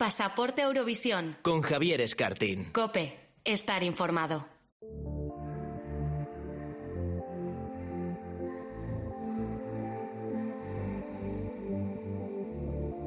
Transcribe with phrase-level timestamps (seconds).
[0.00, 1.36] Pasaporte Eurovisión.
[1.42, 2.72] Con Javier Escartín.
[2.72, 3.18] Cope.
[3.44, 4.46] Estar informado.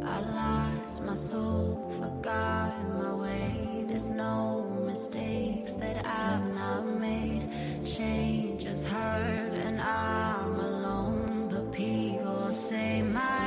[0.04, 3.86] I lost my soul, forgot my way.
[3.88, 7.50] There's no mistakes that I've not made.
[7.84, 11.50] Change has hurt and I'm alone.
[11.50, 13.43] But people say, My,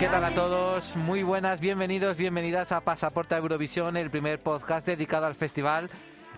[0.00, 0.96] ¿Qué tal a todos?
[0.96, 5.90] Muy buenas, bienvenidos, bienvenidas a Pasaporte a Eurovisión, el primer podcast dedicado al festival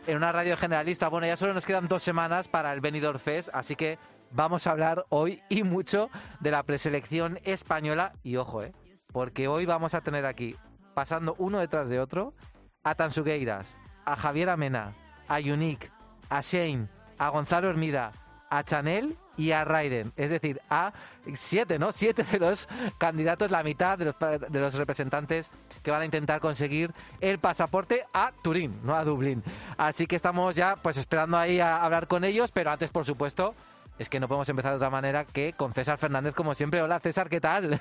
[0.09, 1.07] en una radio generalista.
[1.07, 4.01] Bueno, ya solo nos quedan dos semanas para el Benidorm Fest, así que
[4.33, 8.15] vamos a hablar hoy y mucho de la preselección española.
[8.25, 8.73] Y ojo, ¿eh?
[9.12, 10.57] Porque hoy vamos a tener aquí,
[10.93, 12.35] pasando uno detrás de otro,
[12.83, 14.97] a Tansugueiras, a Javier Amena,
[15.29, 15.88] a Unique,
[16.30, 18.10] a Shane, a Gonzalo Hermida,
[18.52, 20.12] a Chanel y a Raiden.
[20.15, 20.93] Es decir, a
[21.33, 21.91] siete, ¿no?
[21.91, 25.51] Siete de los candidatos, la mitad de los, de los representantes
[25.83, 26.91] que van a intentar conseguir
[27.23, 29.43] el pasaporte a Turín, no a Dublín.
[29.79, 33.54] Así que estamos ya pues esperando ahí a hablar con ellos, pero antes, por supuesto,
[33.99, 36.82] es que no podemos empezar de otra manera que con César Fernández, como siempre.
[36.82, 37.80] Hola, César, ¿qué tal?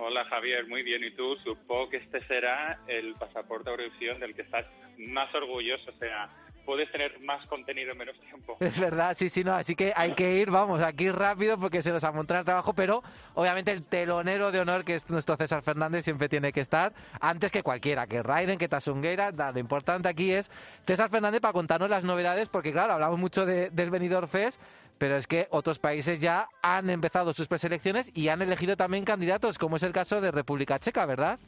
[0.00, 1.02] Hola Javier, muy bien.
[1.02, 1.34] ¿Y tú?
[1.42, 4.64] Supongo que este será el pasaporte Eurovisión del que estás
[4.96, 5.90] más orgulloso.
[5.90, 6.28] O sea,
[6.64, 8.56] puedes tener más contenido en menos tiempo.
[8.60, 9.54] Es verdad, sí, sí, no.
[9.54, 13.02] Así que hay que ir, vamos, aquí rápido porque se nos amontona el trabajo, pero
[13.34, 17.52] obviamente el telonero de honor que es nuestro César Fernández siempre tiene que estar antes
[17.52, 19.30] que cualquiera, que Raiden, que Tasunguera.
[19.30, 20.50] Lo importante aquí es
[20.86, 24.60] César Fernández para contarnos las novedades, porque claro, hablamos mucho de- del Benidorm Fest,
[24.98, 29.58] pero es que otros países ya han empezado sus preselecciones y han elegido también candidatos,
[29.58, 31.38] como es el caso de República Checa, ¿verdad?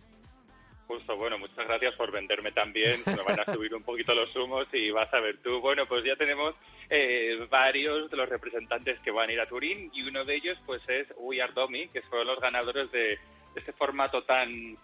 [0.86, 3.00] Justo, bueno, muchas gracias por venderme también.
[3.06, 5.60] Me van a subir un poquito los humos y vas a ver tú.
[5.60, 6.54] Bueno, pues ya tenemos
[6.88, 10.58] eh, varios de los representantes que van a ir a Turín y uno de ellos
[10.64, 13.18] pues es We Are Domi, que fueron los ganadores de
[13.56, 14.76] este formato tan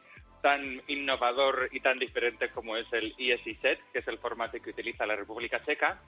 [0.42, 4.70] tan innovador y tan diferente como es el ESI Set, que es el formato que
[4.70, 6.00] utiliza la República Checa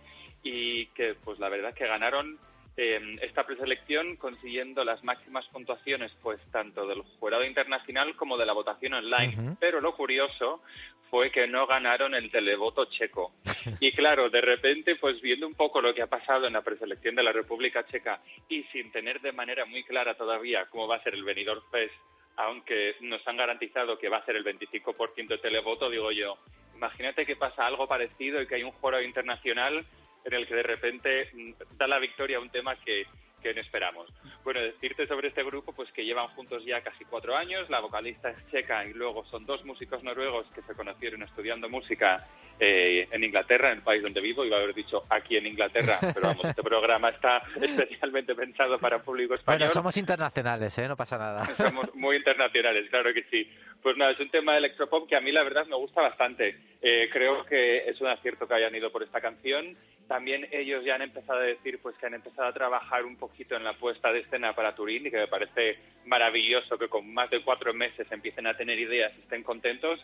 [0.42, 2.36] y que pues la verdad es que ganaron
[2.76, 8.52] eh, esta preselección consiguiendo las máximas puntuaciones pues tanto del jurado internacional como de la
[8.52, 9.56] votación online.
[9.60, 10.60] Pero lo curioso
[11.08, 13.32] fue que no ganaron el televoto checo.
[13.80, 17.14] Y claro, de repente, pues viendo un poco lo que ha pasado en la preselección
[17.14, 21.02] de la República Checa y sin tener de manera muy clara todavía cómo va a
[21.02, 21.94] ser el Benidorm Fest,
[22.36, 26.36] aunque nos han garantizado que va a ser el 25% de televoto, digo yo,
[26.74, 29.86] imagínate que pasa algo parecido y que hay un jurado internacional
[30.24, 33.06] en el que de repente mm, da la victoria a un tema que,
[33.44, 34.08] que no esperamos.
[34.42, 38.30] Bueno, decirte sobre este grupo, pues que llevan juntos ya casi cuatro años, la vocalista
[38.30, 42.26] es checa y luego son dos músicos noruegos que se conocieron estudiando música
[42.58, 45.98] eh, en Inglaterra, en el país donde vivo, iba a haber dicho aquí en Inglaterra,
[46.14, 49.58] pero vamos, este programa está especialmente pensado para público español.
[49.58, 50.88] Bueno, somos internacionales, ¿eh?
[50.88, 51.44] No pasa nada.
[51.56, 53.50] Somos muy internacionales, claro que sí.
[53.82, 56.56] Pues nada, es un tema de electropop que a mí la verdad me gusta bastante.
[56.80, 59.76] Eh, creo que es un acierto que hayan ido por esta canción.
[60.06, 63.64] También ellos ya han empezado a decir pues que han empezado a trabajar un en
[63.64, 67.42] la puesta de escena para Turín y que me parece maravilloso que con más de
[67.42, 70.00] cuatro meses empiecen a tener ideas y estén contentos.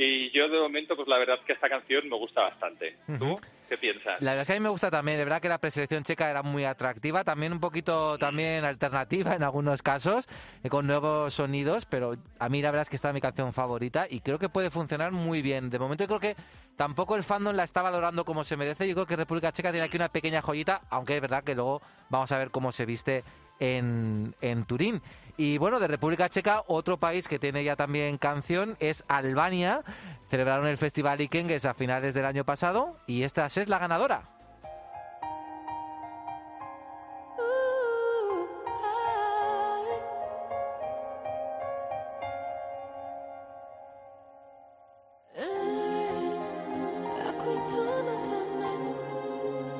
[0.00, 2.96] Y yo de momento, pues la verdad que esta canción me gusta bastante.
[3.18, 3.40] ¿Tú Ujú.
[3.68, 4.22] qué piensas?
[4.22, 6.30] La verdad es que a mí me gusta también, de verdad que la preselección checa
[6.30, 10.28] era muy atractiva, también un poquito también alternativa en algunos casos,
[10.62, 13.52] eh, con nuevos sonidos, pero a mí la verdad es que esta es mi canción
[13.52, 15.68] favorita y creo que puede funcionar muy bien.
[15.68, 16.40] De momento yo creo que
[16.76, 19.86] tampoco el fandom la está valorando como se merece, yo creo que República Checa tiene
[19.86, 23.24] aquí una pequeña joyita, aunque es verdad que luego vamos a ver cómo se viste
[23.58, 25.02] en, en Turín.
[25.40, 29.84] Y bueno, de República Checa, otro país que tiene ya también canción es Albania.
[30.28, 34.22] Celebraron el Festival Ikengues a finales del año pasado y esta es la ganadora.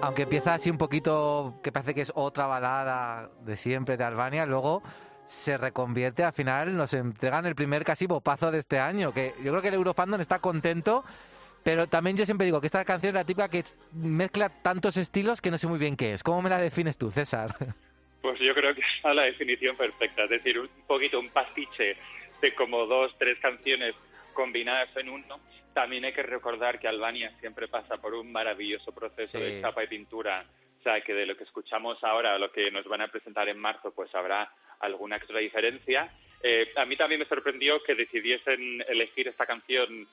[0.01, 4.47] Aunque empieza así un poquito, que parece que es otra balada de siempre de Albania,
[4.47, 4.85] luego
[5.29, 9.51] se reconvierte, al final nos entregan el primer casi bopazo de este año, que yo
[9.53, 11.05] creo que el Eurofandom está contento,
[11.63, 15.41] pero también yo siempre digo que esta canción es la típica que mezcla tantos estilos
[15.43, 16.23] que no sé muy bien qué es.
[16.23, 17.51] ¿Cómo me la defines tú, César?
[18.21, 21.97] Pues yo creo que es la definición perfecta, es decir, un poquito un pastiche
[22.43, 23.95] de como dos, tres canciones
[24.35, 25.39] combinadas en uno.
[25.73, 29.45] También hay que recordar que Albania siempre pasa por un maravilloso proceso Sí.
[29.45, 30.45] de chapa y pintura,
[30.89, 33.59] sea, que de lo que escuchamos ahora a lo que nos van a presentar en
[33.59, 34.51] marzo, pues habrá
[34.81, 36.09] alguna extra diferencia.
[36.43, 40.07] Eh, a mí también me sorprendió que decidiesen elegir esta canción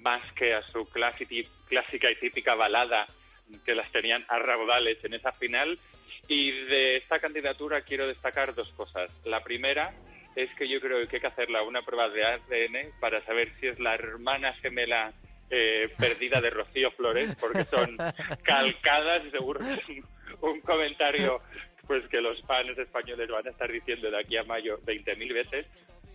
[0.00, 3.06] más que a su clásica y típica balada
[3.64, 5.78] que las tenían a raudales en esa final.
[6.28, 9.10] Y de esta candidatura quiero destacar dos cosas.
[9.24, 9.92] La primera,
[10.36, 13.66] es que yo creo que hay que hacerla una prueba de ADN para saber si
[13.66, 15.12] es la hermana gemela
[15.50, 17.96] eh, perdida de Rocío Flores, porque son
[18.42, 20.02] calcadas y seguro que
[20.42, 21.40] un, comentario
[21.86, 25.66] pues que los fans españoles van a estar diciendo de aquí a mayo 20.000 veces.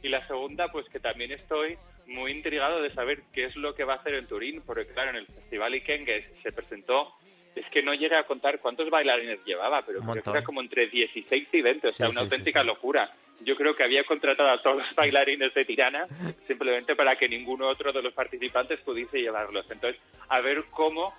[0.02, 3.84] Y la segunda, pues que también estoy muy intrigado de saber qué es lo que
[3.84, 7.14] va a hacer en Turín, porque claro, en el Festival Ikengue se presentó,
[7.56, 10.88] es que no llega a contar cuántos bailarines llevaba, pero creo que era como entre
[10.88, 12.68] 16 y 20, o sea, Sí, una sí, auténtica sí.
[12.68, 13.12] locura.
[13.42, 16.08] Yo creo que había contratado a todos los bailarines de Tirana
[16.48, 19.70] simplemente para que ninguno otro de los participantes pudiese llevarlos.
[19.70, 21.14] Entonces, a ver cómo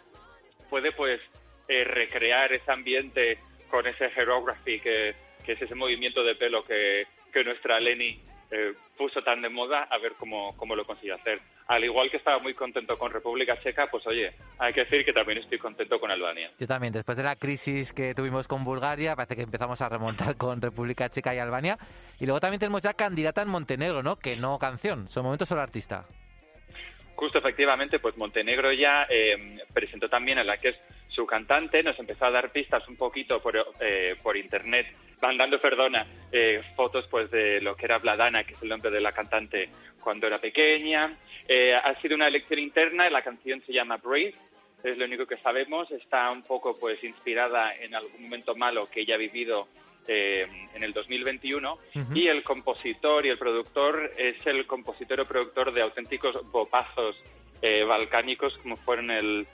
[0.70, 1.20] puede pues
[1.68, 3.38] eh, recrear ese ambiente
[3.70, 8.18] con ese hairography que, que es ese movimiento de pelo que, que nuestra Lenny
[8.50, 11.40] eh, puso tan de moda, a ver cómo, cómo lo consigue hacer.
[11.66, 15.12] Al igual que estaba muy contento con República Checa, pues oye, hay que decir que
[15.12, 16.50] también estoy contento con Albania.
[16.58, 20.36] Yo también, después de la crisis que tuvimos con Bulgaria, parece que empezamos a remontar
[20.38, 21.76] con República Checa y Albania.
[22.18, 24.16] Y luego también tenemos ya candidata en Montenegro, ¿no?
[24.16, 26.06] Que no canción, son momentos solo artista.
[27.18, 30.76] Justo efectivamente, pues Montenegro ya eh, presentó también a la que es
[31.08, 34.86] su cantante, nos empezó a dar pistas un poquito por, eh, por internet,
[35.20, 39.00] mandando, perdona, eh, fotos pues de lo que era Vladana, que es el nombre de
[39.00, 39.68] la cantante
[40.00, 41.18] cuando era pequeña.
[41.48, 44.34] Eh, ha sido una elección interna, la canción se llama Brave,
[44.84, 49.00] es lo único que sabemos, está un poco pues inspirada en algún momento malo que
[49.00, 49.66] ella ha vivido
[50.10, 52.16] eh, en el 2021 Ujú.
[52.16, 57.14] y el compositor y el productor es el compositor o productor de auténticos bopazos
[57.60, 59.46] eh, balcánicos como fueron el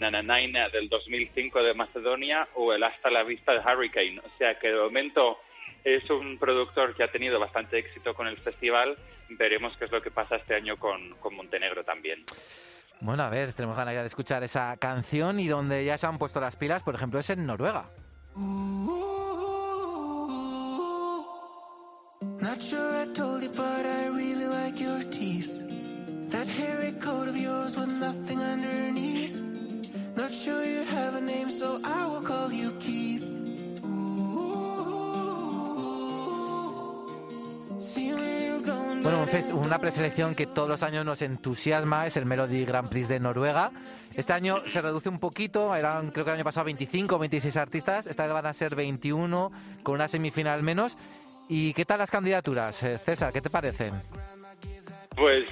[0.00, 4.18] Nananaina del 2005 de Macedonia o el Hasta la Vista de Hurricane.
[4.20, 5.38] O sea que de momento
[5.84, 8.96] es un productor que ha tenido bastante éxito con el festival.
[9.28, 12.24] Veremos qué es lo que pasa este año con, con Montenegro también.
[13.00, 16.18] Bueno, a ver, tenemos ganas ya de escuchar esa canción y donde ya se han
[16.18, 17.84] puesto las pilas, por ejemplo, es en Noruega.
[22.40, 25.52] Not sure I told you, but I really like your teeth.
[26.30, 29.36] That hairy coat of yours with nothing underneath.
[30.16, 33.40] Not sure you have a name, so I will call you Keith.
[39.02, 43.18] Bueno, una preselección que todos los años nos entusiasma, es el Melody Grand Prix de
[43.18, 43.70] Noruega.
[44.14, 47.56] Este año se reduce un poquito, eran creo que el año pasado 25 o 26
[47.56, 49.50] artistas, esta vez van a ser 21,
[49.82, 50.98] con una semifinal menos.
[51.52, 53.32] ¿Y qué tal las candidaturas, eh, César?
[53.32, 53.92] ¿Qué te parecen?
[55.16, 55.44] Pues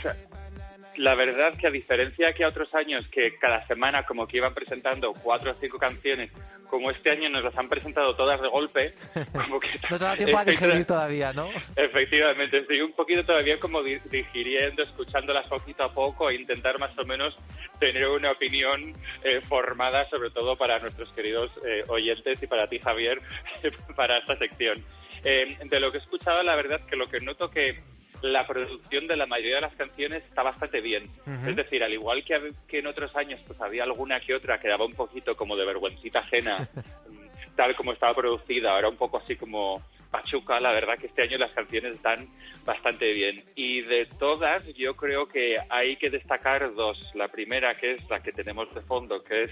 [0.96, 4.54] la verdad que a diferencia que a otros años que cada semana como que iban
[4.54, 6.30] presentando cuatro o cinco canciones,
[6.70, 8.94] como este año nos las han presentado todas de golpe,
[9.32, 11.48] como que No te da tiempo a digerir todavía, ¿no?
[11.74, 16.96] Efectivamente, estoy un poquito todavía como di- digiriendo, escuchándolas poquito a poco e intentar más
[16.96, 17.36] o menos
[17.80, 18.92] tener una opinión
[19.24, 23.20] eh, formada, sobre todo para nuestros queridos eh, oyentes y para ti, Javier,
[23.96, 24.84] para esta sección.
[25.24, 27.80] Eh, de lo que he escuchado, la verdad que lo que noto que
[28.22, 31.08] la producción de la mayoría de las canciones está bastante bien.
[31.46, 34.68] Es decir, al igual que, que en otros años pues había alguna que otra que
[34.68, 36.68] daba un poquito como de vergüencita ajena,
[37.56, 41.38] tal como estaba producida, ahora un poco así como pachuca, la verdad que este año
[41.38, 42.28] las canciones están
[42.64, 43.44] bastante bien.
[43.54, 46.98] Y de todas, yo creo que hay que destacar dos.
[47.14, 49.50] La primera, que es la que tenemos de fondo, que es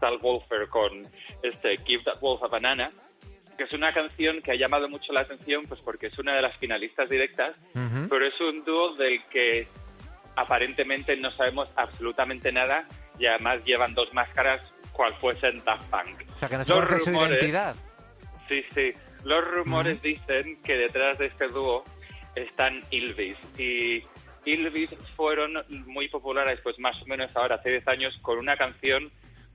[0.00, 1.06] Tal Wolfer con
[1.42, 2.92] este Give That Wolf a Banana,
[3.60, 6.40] que es una canción que ha llamado mucho la atención pues porque es una de
[6.40, 7.54] las finalistas directas,
[8.08, 9.66] pero es un dúo del que
[10.34, 12.88] aparentemente no sabemos absolutamente nada
[13.18, 14.62] y además llevan dos máscaras
[14.92, 16.22] cual fuesen Daft Punk.
[16.34, 17.74] O sea, que no se conoce su rumores- identidad.
[18.48, 18.94] Sí, sí.
[19.24, 21.84] Los rumores dicen que detrás de este dúo
[22.34, 23.36] están Ylvis.
[23.58, 24.02] Y
[24.46, 25.52] Ylvis fueron
[25.86, 29.10] muy populares, pues más o menos ahora, hace 10 años, con una canción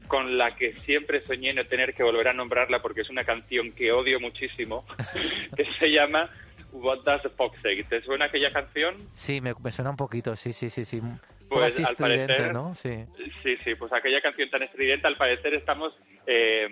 [0.07, 3.71] con la que siempre soñé no tener que volver a nombrarla porque es una canción
[3.73, 4.85] que odio muchísimo,
[5.55, 6.29] que se llama
[6.71, 7.83] What Does the Fox Say?
[7.83, 8.95] ¿Te suena aquella canción?
[9.13, 11.01] Sí, me, me suena un poquito, sí, sí, sí, sí.
[11.49, 12.73] Pues, así al parecer- ¿no?
[12.75, 13.05] Sí.
[13.43, 15.93] Sí, sí, pues aquella canción tan estridente, al parecer estamos...
[16.25, 16.67] eh,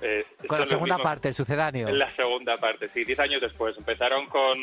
[0.00, 1.88] eh, Con la segunda mismos- parte, el sucedáneo.
[1.88, 3.76] En la segunda parte, sí, diez años después.
[3.76, 4.56] Empezaron con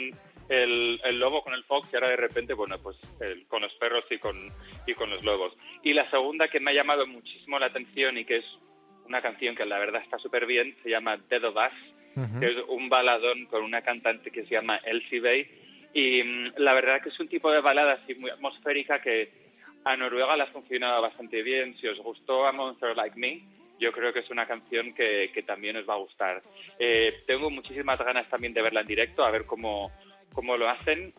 [0.49, 3.73] el, el lobo, con el fox, y ahora de repente, bueno, pues el- con los
[3.75, 4.35] perros y con,
[4.85, 5.53] y con los lobos.
[5.83, 8.45] Y la segunda que me ha llamado muchísimo la atención y que es
[9.05, 12.39] una canción que la verdad está súper bien, se llama Dead of Us, Ujú.
[12.39, 15.47] que es un baladón con una cantante que se llama Elsie Bay.
[15.93, 19.29] Y mm, la verdad que es un tipo de balada así muy atmosférica que
[19.85, 21.77] a Noruega le ha funcionado bastante bien.
[21.77, 23.41] Si os gustó A Monster Like Me,
[23.79, 26.41] yo creo que es una canción que, que también os va a gustar.
[26.79, 29.91] Eh, tengo muchísimas ganas también de verla en directo, a ver cómo,
[30.33, 31.11] cómo lo hacen.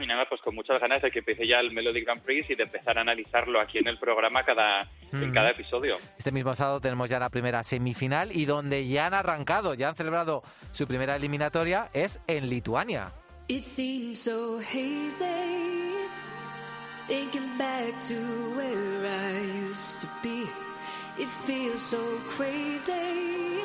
[0.00, 2.54] Y nada, pues con muchas ganas de que empiece ya el Melody Grand Prix y
[2.54, 5.34] de empezar a analizarlo aquí en el programa cada, en Mm.
[5.34, 5.96] cada episodio.
[6.16, 9.96] Este mismo sábado tenemos ya la primera semifinal y donde ya han arrancado, ya han
[9.96, 13.12] celebrado su primera eliminatoria es en Lituania.
[13.48, 15.96] It seems so hazy.
[17.08, 18.14] Thinking back to
[18.54, 20.44] where I used to be.
[21.20, 21.98] It feels so
[22.36, 23.62] crazy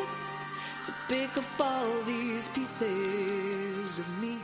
[0.85, 4.39] to pick up all these pieces of me.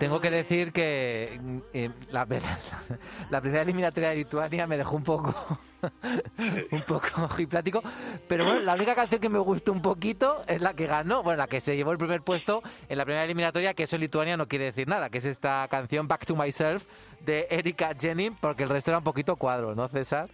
[0.00, 5.60] Tengo que decir que mm, eh, la, primera eliminatoria de Lituania me dejó un poco
[6.72, 7.82] un poco ojiplático,
[8.26, 11.36] pero bueno, la única canción que me gustó un poquito es la que ganó, bueno,
[11.36, 14.38] la que se llevó el primer puesto en la primera eliminatoria, que eso en Lituania
[14.38, 16.86] no quiere decir nada, que es esta canción Back to Myself
[17.20, 20.30] de Erika Jenning, porque el resto era un poquito cuadro, ¿no, César?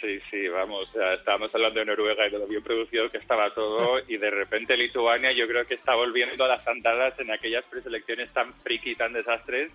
[0.00, 0.88] Sí, sí, vamos,
[1.18, 4.76] estábamos hablando de Noruega y de lo bien producido que estaba todo y de repente
[4.76, 9.12] Lituania yo creo que está volviendo a las andadas en aquellas preselecciones tan friki, tan
[9.12, 9.70] desastres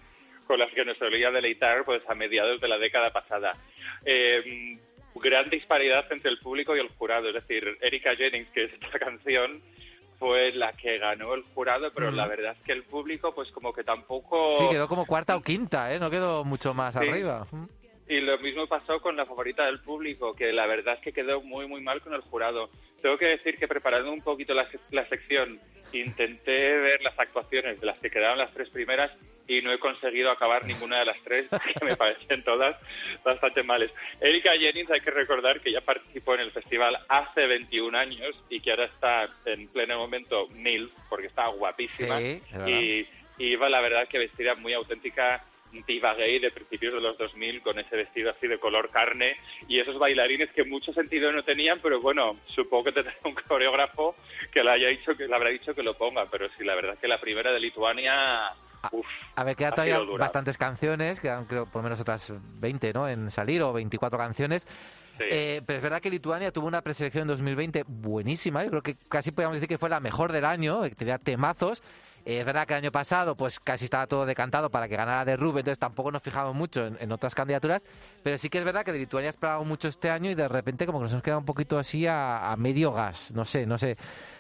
[0.48, 3.54] con las que nos solía deleitar pues a mediados de la década pasada.
[4.04, 4.78] Eh,
[5.16, 8.98] gran disparidad entre el público y el jurado, es decir, Erika Jennings, que es esta
[9.00, 9.62] canción,
[10.18, 13.74] fue la que ganó el jurado, pero la verdad es que el público pues como
[13.74, 14.58] que tampoco...
[14.58, 16.00] Sí, quedó como cuarta o quinta, ¿eh?
[16.00, 17.46] No quedó mucho más arriba.
[18.08, 21.42] Y lo mismo pasó con la favorita del público, que la verdad es que quedó
[21.42, 22.70] muy, muy mal con el jurado.
[23.02, 25.60] Tengo que decir que preparando un poquito la, la sección,
[25.92, 29.12] intenté ver las actuaciones de las que quedaron las tres primeras
[29.48, 31.48] y no he conseguido acabar ninguna de las tres,
[31.80, 32.76] que me parecen todas
[33.24, 33.92] bastante males.
[34.20, 38.60] Erika Jennings, hay que recordar que ya participó en el festival hace 21 años y
[38.60, 42.22] que ahora está en pleno momento mil, porque está guapísima.
[42.22, 43.08] y,
[43.38, 45.44] y iba, la verdad, que vestida muy auténtica
[45.88, 49.80] diva gay de principios de los 2000 con ese vestido así de color carne y
[49.80, 54.16] esos bailarines que mucho sentido no tenían, pero bueno, supongo que tendrá un coreógrafo
[54.52, 56.98] que le haya dicho que le habrá dicho que lo ponga, pero sí, la verdad
[57.00, 58.54] que la primera de Lituania
[58.92, 59.06] Uf,
[59.36, 63.08] a ver, quedan todavía bastantes canciones, quedan creo por lo menos otras 20 ¿no?
[63.10, 64.68] en salir o 24 canciones.
[65.20, 68.64] Eh, pero es verdad que Lituania tuvo una preselección en 2020 buenísima.
[68.64, 71.82] Yo creo que casi podríamos decir que fue la mejor del año, que tenía temazos.
[72.26, 75.34] Es verdad que el año pasado pues casi estaba todo decantado para que ganara de
[75.34, 77.84] entonces tampoco nos fijamos mucho en, otras candidaturas,
[78.24, 80.88] pero sí que es verdad que de Lituania esperaba mucho este año y de repente
[80.88, 83.96] como que nos hemos quedado un poquito así a, medio gas, no sé, no sé.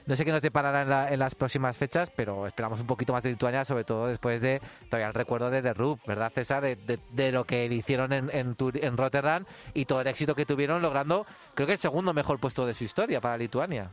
[0.08, 3.32] No sé qué nos deparará en, las próximas fechas, pero esperamos un poquito más de
[3.32, 5.74] Lituania, sobre todo después de todavía el recuerdo de The
[6.06, 6.64] ¿verdad, César?
[6.64, 11.26] De, lo que hicieron en, en, en Rotterdam y todo el éxito que tuvieron logrando,
[11.56, 13.90] creo que el segundo mejor puesto de su historia para Lituania.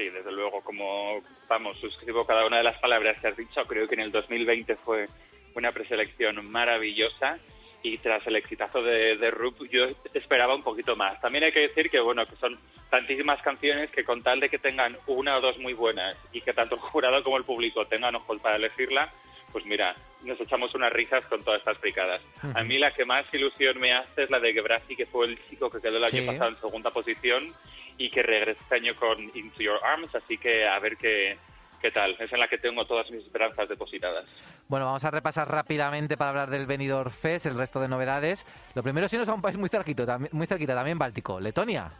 [0.00, 3.66] Sí, desde luego, como vamos, suscribo cada una de las palabras que has dicho.
[3.66, 5.06] Creo que en el 2020 fue
[5.54, 7.38] una preselección maravillosa
[7.82, 11.20] y tras el exitazo de, de Rup yo esperaba un poquito más.
[11.20, 14.58] También hay que decir que bueno que son tantísimas canciones que con tal de que
[14.58, 18.14] tengan una o dos muy buenas y que tanto el jurado como el público tengan
[18.14, 19.12] ojos para elegirla,
[19.52, 22.20] pues mira, nos echamos unas risas con todas estas fricadas.
[22.54, 25.38] A mí la que más ilusión me hace es la de Gebrasi, que fue el
[25.48, 27.54] chico que quedó el año pasado en segunda posición
[27.98, 31.36] y que regresa este año con Into Your Arms, así que a ver qué,
[31.80, 32.16] qué tal.
[32.18, 34.26] Es en la que tengo todas mis esperanzas depositadas.
[34.68, 38.46] Bueno, vamos a repasar rápidamente para hablar del Benidorm Fest, el resto de novedades.
[38.74, 41.90] Lo primero, si nos a un país muy cerquito, muy cerquita, también Báltico, Letonia.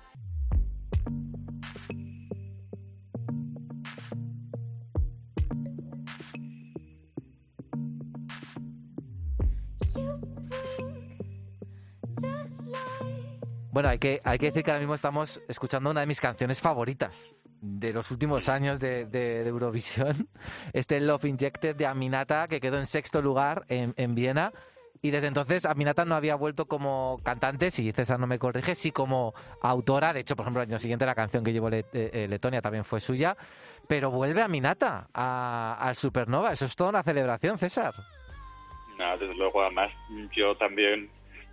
[13.73, 16.61] Bueno, hay que, hay que decir que ahora mismo estamos escuchando una de mis canciones
[16.61, 20.29] favoritas de los últimos años de, de, Eurovisión.
[20.73, 24.53] Este Love Injected de Aminata, que quedó en sexto lugar en, en, Viena.
[25.03, 28.91] Y desde entonces Aminata no había vuelto como cantante, si César no me corrige, sí
[28.91, 30.13] como autora.
[30.13, 32.85] De hecho, por ejemplo, el año siguiente la canción que llevó eh, eh, Letonia también
[32.85, 33.37] fue suya.
[33.87, 36.53] Pero vuelve Aminata al Supernova.
[36.53, 37.95] Eso es toda una celebración, César.
[38.99, 39.91] No, desde luego, además
[40.37, 41.09] yo también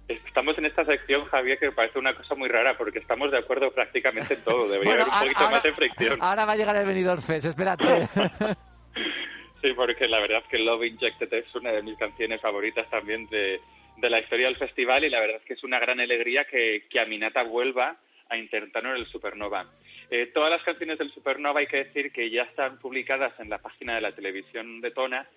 [0.07, 3.71] Estamos en esta sección, Javier, que parece una cosa muy rara, porque estamos de acuerdo
[3.71, 4.69] prácticamente en todo.
[4.69, 6.19] Debería haber un poquito más de fricción.
[6.21, 7.85] Ahora va a llegar el venidor Fest, espérate.
[9.61, 13.27] sí, porque la verdad es que Love Injected es una de mis canciones favoritas también
[13.27, 13.59] de,
[13.97, 16.85] de la historia del festival y la verdad es que es una gran alegría que,
[16.89, 17.97] que Aminata vuelva
[18.29, 19.65] a intentarlo en el Supernova.
[20.09, 23.57] Eh, todas las canciones del Supernova hay que decir que ya están publicadas en la
[23.57, 25.27] página de la televisión de Tona,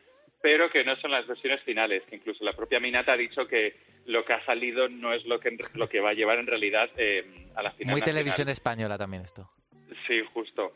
[0.41, 3.75] pero que no son las versiones finales, que incluso la propia Minata ha dicho que
[4.07, 6.89] lo que ha salido no es lo que, lo que va a llevar en realidad
[6.97, 7.93] eh, a la final.
[7.93, 9.49] Muy televisión española también esto.
[10.07, 10.73] Sí, justo.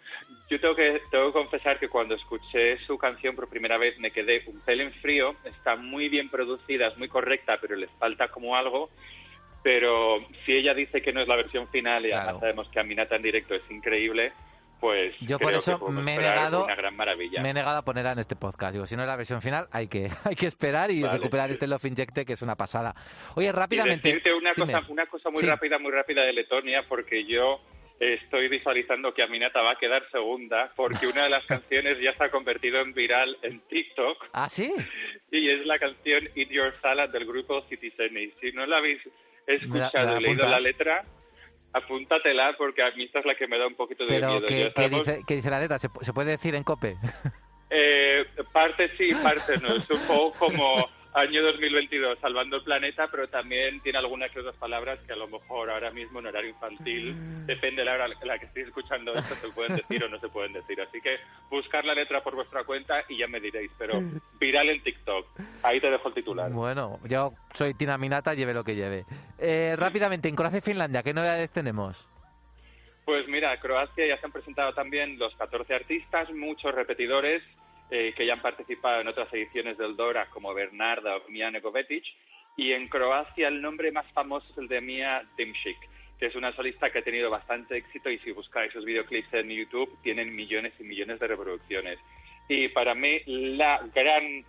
[0.51, 4.11] Yo tengo que, tengo que confesar que cuando escuché su canción por primera vez me
[4.11, 5.35] quedé un pelín frío.
[5.45, 8.91] Está muy bien producida, es muy correcta, pero les falta como algo.
[9.63, 12.83] Pero si ella dice que no es la versión final y además sabemos que a
[12.83, 14.33] Minata en directo es increíble,
[14.85, 16.67] pues yo por eso me he negado
[17.41, 18.75] me he negado a ponerla en este podcast.
[18.75, 21.67] Digo si no es la versión final hay que hay que esperar y recuperar este
[21.67, 22.95] Love Injecte que es una pasada.
[23.35, 27.25] Oye rápidamente y decirte una cosa una cosa muy rápida muy rápida de Letonia porque
[27.25, 27.63] yo
[27.99, 32.25] estoy visualizando que Aminata va a quedar segunda porque una de las canciones ya se
[32.25, 34.27] ha convertido en viral en TikTok.
[34.35, 34.71] ¿Ah, sí?
[35.31, 38.17] Y es la canción Eat Your Salad del grupo Citizen.
[38.19, 39.01] Y si no la habéis
[39.47, 41.05] escuchado la leído la letra,
[41.75, 44.47] apúntatela porque a mí esta es la que me da un poquito de Pero, miedo.
[44.47, 45.79] ¿qué, dice, qué dice la letra?
[45.79, 46.97] ¿Se, se puede decir en COPE?
[47.69, 49.75] Eh, parte sí, parte no.
[49.77, 54.57] Es un poco como año 2022, salvando el planeta, pero también tiene algunas que otras
[54.57, 57.15] palabras que a lo mejor ahora mismo en horario infantil,
[57.47, 60.19] depende de la hora en la que estéis escuchando esto, se pueden decir o no
[60.19, 60.81] se pueden decir.
[60.81, 61.17] Así que
[61.49, 64.01] buscar la letra por vuestra cuenta y ya me diréis, pero
[64.41, 65.27] viral en TikTok.
[65.63, 66.51] Ahí te dejo el titular.
[66.51, 69.05] Bueno, yo soy Tina Minata, lleve lo que lleve.
[69.39, 72.09] Eh, rápidamente, en Croacia y Finlandia, ¿qué novedades tenemos?
[73.05, 77.43] Pues mira, Croacia ya se han presentado también los 14 artistas, muchos repetidores
[77.91, 82.05] eh, que ya han participado en otras ediciones del Dora, como Bernarda o Mijane Govetic.
[82.57, 85.79] Y en Croacia el nombre más famoso es el de Mia Dimšik,
[86.19, 89.51] que es una solista que ha tenido bastante éxito y si buscáis sus videoclips en
[89.51, 91.99] YouTube tienen millones y millones de reproducciones.
[92.49, 94.45] Y para mí la gran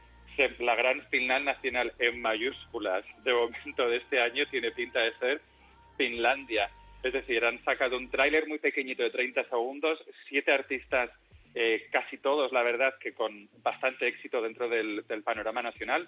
[0.60, 5.42] la gran final nacional en mayúsculas de momento de este año tiene pinta de ser
[5.98, 6.70] Finlandia.
[7.04, 11.10] Es decir, han sacado un tráiler muy pequeñito de 30 segundos, siete artistas,
[11.56, 16.08] eh, casi todos, la verdad, que con bastante éxito dentro del, del panorama nacional.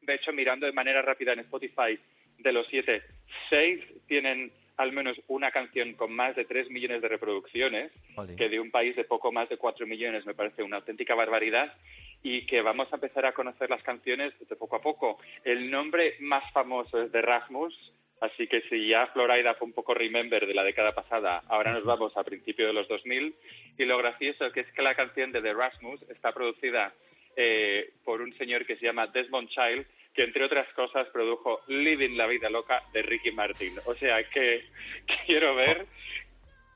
[0.00, 1.98] De hecho, mirando de manera rápida en Spotify,
[2.38, 3.02] de los siete,
[3.50, 7.90] seis tienen al menos una canción con más de 3 millones de reproducciones,
[8.36, 11.74] que de un país de poco más de 4 millones me parece una auténtica barbaridad,
[12.22, 15.18] y que vamos a empezar a conocer las canciones de poco a poco.
[15.44, 17.74] El nombre más famoso es de Rasmus,
[18.20, 21.84] así que si ya Florida fue un poco remember de la década pasada, ahora nos
[21.84, 23.34] vamos a principios de los 2000,
[23.78, 26.92] y lo gracioso que es que la canción de The Rasmus está producida
[27.36, 32.16] eh, por un señor que se llama Desmond Child, que entre otras cosas produjo Living
[32.16, 33.74] la Vida Loca de Ricky Martin.
[33.84, 34.64] O sea que
[35.26, 35.84] quiero ver,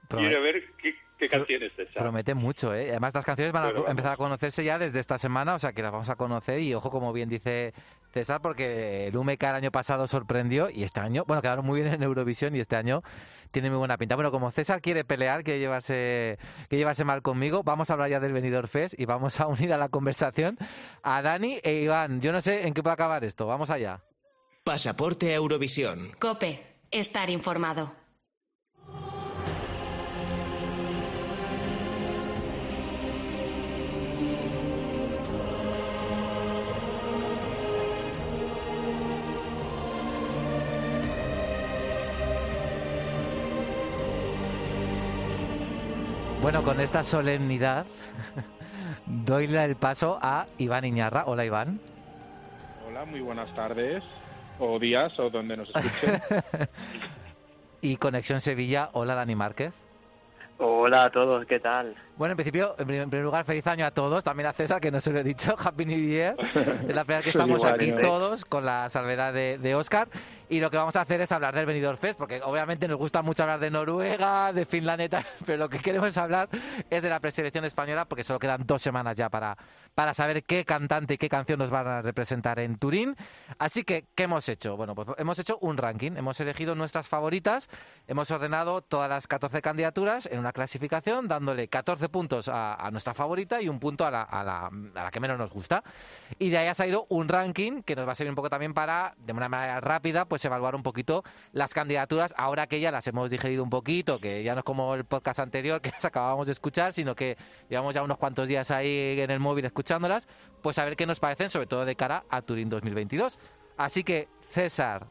[0.09, 2.01] Prome- quiero ver qué, qué canción es esa.
[2.01, 2.91] Promete mucho, ¿eh?
[2.91, 5.83] Además, las canciones van a empezar a conocerse ya desde esta semana, o sea que
[5.83, 6.61] las vamos a conocer.
[6.61, 7.73] Y ojo, como bien dice
[8.13, 11.93] César, porque el UMK el año pasado sorprendió y este año, bueno, quedaron muy bien
[11.93, 13.03] en Eurovisión y este año
[13.51, 14.15] tiene muy buena pinta.
[14.17, 18.19] Bueno, como César quiere pelear, quiere llevarse, quiere llevarse mal conmigo, vamos a hablar ya
[18.19, 20.59] del Benidorm Fest y vamos a unir a la conversación
[21.03, 22.21] a Dani e Iván.
[22.21, 24.03] Yo no sé en qué puede acabar esto, vamos allá.
[24.65, 26.13] Pasaporte Eurovisión.
[26.19, 28.00] Cope, estar informado.
[46.43, 47.87] Bueno, con esta solemnidad
[49.07, 51.25] doy la- el paso a Iván Iñarra.
[51.27, 51.81] Hola, Iván.
[52.89, 54.03] Hola, muy buenas tardes,
[54.59, 56.21] o días, o donde nos escuchen.
[57.83, 58.91] Y Conexión Sevilla.
[58.93, 59.73] Hola, Dani Márquez.
[60.59, 61.95] Hola a todos, ¿qué tal?
[62.21, 64.79] Bueno, en principio, en prim- en primer lugar, feliz año a todos, también a César,
[64.79, 66.37] que no se lo he dicho, Happy New Year.
[66.39, 68.03] Es la primera vez que estamos Igual, aquí igual.
[68.03, 70.07] todos con la salvedad de, de Oscar.
[70.51, 73.23] Y lo que vamos a hacer es hablar del Benidorm Fest, porque obviamente nos gusta
[73.23, 76.51] mucho hablar de Noruega, de Finlandia tal, pero lo que queremos hablar
[76.91, 79.57] es de la preselección española, porque solo quedan dos semanas ya para,
[79.95, 83.17] para saber qué cantante y qué canción nos van a representar en Turín.
[83.59, 84.77] Así que, ¿qué hemos hecho?
[84.77, 87.71] Bueno, pues hemos hecho un ranking, hemos elegido nuestras favoritas,
[88.09, 93.15] hemos ordenado todas las 14 candidaturas en una clasificación, dándole 14 puntos a, a nuestra
[93.15, 95.83] favorita y un punto a la, a, la, a la que menos nos gusta.
[96.39, 98.75] Y de ahí ha salido un ranking que nos va a servir un poco también
[98.75, 103.07] para, de una manera rápida, pues evaluar un poquito las candidaturas, ahora que ya las
[103.07, 106.47] hemos digerido un poquito, que ya no es como el podcast anterior que las acabábamos
[106.47, 107.37] de escuchar, sino que
[107.69, 110.29] llevamos ya unos cuantos días ahí en el móvil escuchándolas,
[110.63, 113.39] pues a ver qué nos parecen, sobre todo de cara a Turín 2022.
[113.77, 115.07] Así que, César,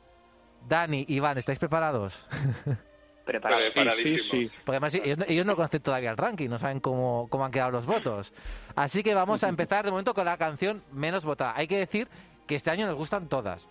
[0.67, 2.27] Dani, Iván, ¿estáis preparados?
[3.31, 3.61] Preparado.
[3.61, 3.65] Vale.
[3.67, 4.31] Sí, sí, Preparadísimo.
[4.31, 4.51] sí.
[4.65, 7.51] Porque además ellos, no- ellos no conocen todavía el ranking, no saben cómo, cómo han
[7.51, 8.33] quedado los votos.
[8.75, 11.53] Así que vamos a empezar de momento con la canción menos votada.
[11.55, 12.07] Hay que decir
[12.47, 13.67] que este año nos gustan todas,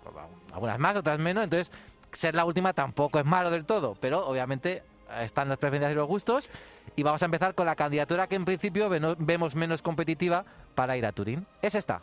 [0.53, 1.73] algunas más, otras menos, entonces
[2.13, 5.95] ser la última tampoco es malo del todo, pero obviamente eh, están las preferencias y
[5.97, 6.49] los gustos.
[6.95, 10.45] Y vamos a empezar con la candidatura que en principio vemos menos competitiva
[10.75, 11.47] para ir a Turín.
[11.63, 12.03] Es esta.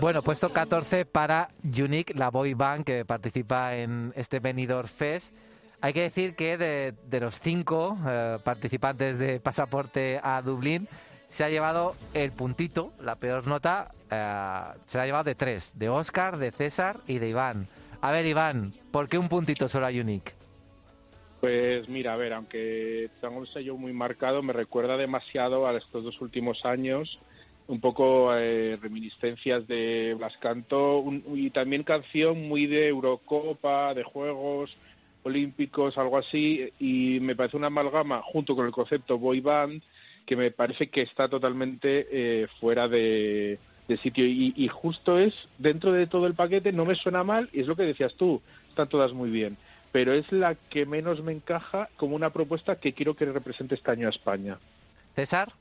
[0.00, 5.32] Bueno, puesto 14 para Unique, la boy band que participa en este Benidorm Fest.
[5.80, 10.88] Hay que decir que de, de los cinco eh, participantes de Pasaporte a Dublín,
[11.28, 15.72] se ha llevado el puntito, la peor nota, eh, se la ha llevado de tres,
[15.76, 17.66] de Oscar, de César y de Iván.
[18.00, 20.32] A ver, Iván, ¿por qué un puntito solo a Unique?
[21.40, 26.02] Pues mira, a ver, aunque tengo un sello muy marcado, me recuerda demasiado a estos
[26.02, 27.20] dos últimos años
[27.68, 34.02] un poco eh, reminiscencias de Blas Canto un- y también canción muy de Eurocopa, de
[34.02, 34.76] Juegos
[35.22, 39.82] Olímpicos, algo así, y me parece una amalgama junto con el concepto boy band
[40.24, 45.34] que me parece que está totalmente eh, fuera de, de sitio y, y justo es
[45.58, 48.40] dentro de todo el paquete no me suena mal y es lo que decías tú
[48.68, 49.56] están todas muy bien
[49.90, 53.90] pero es la que menos me encaja como una propuesta que quiero que represente este
[53.90, 54.58] año a España
[55.14, 55.52] César.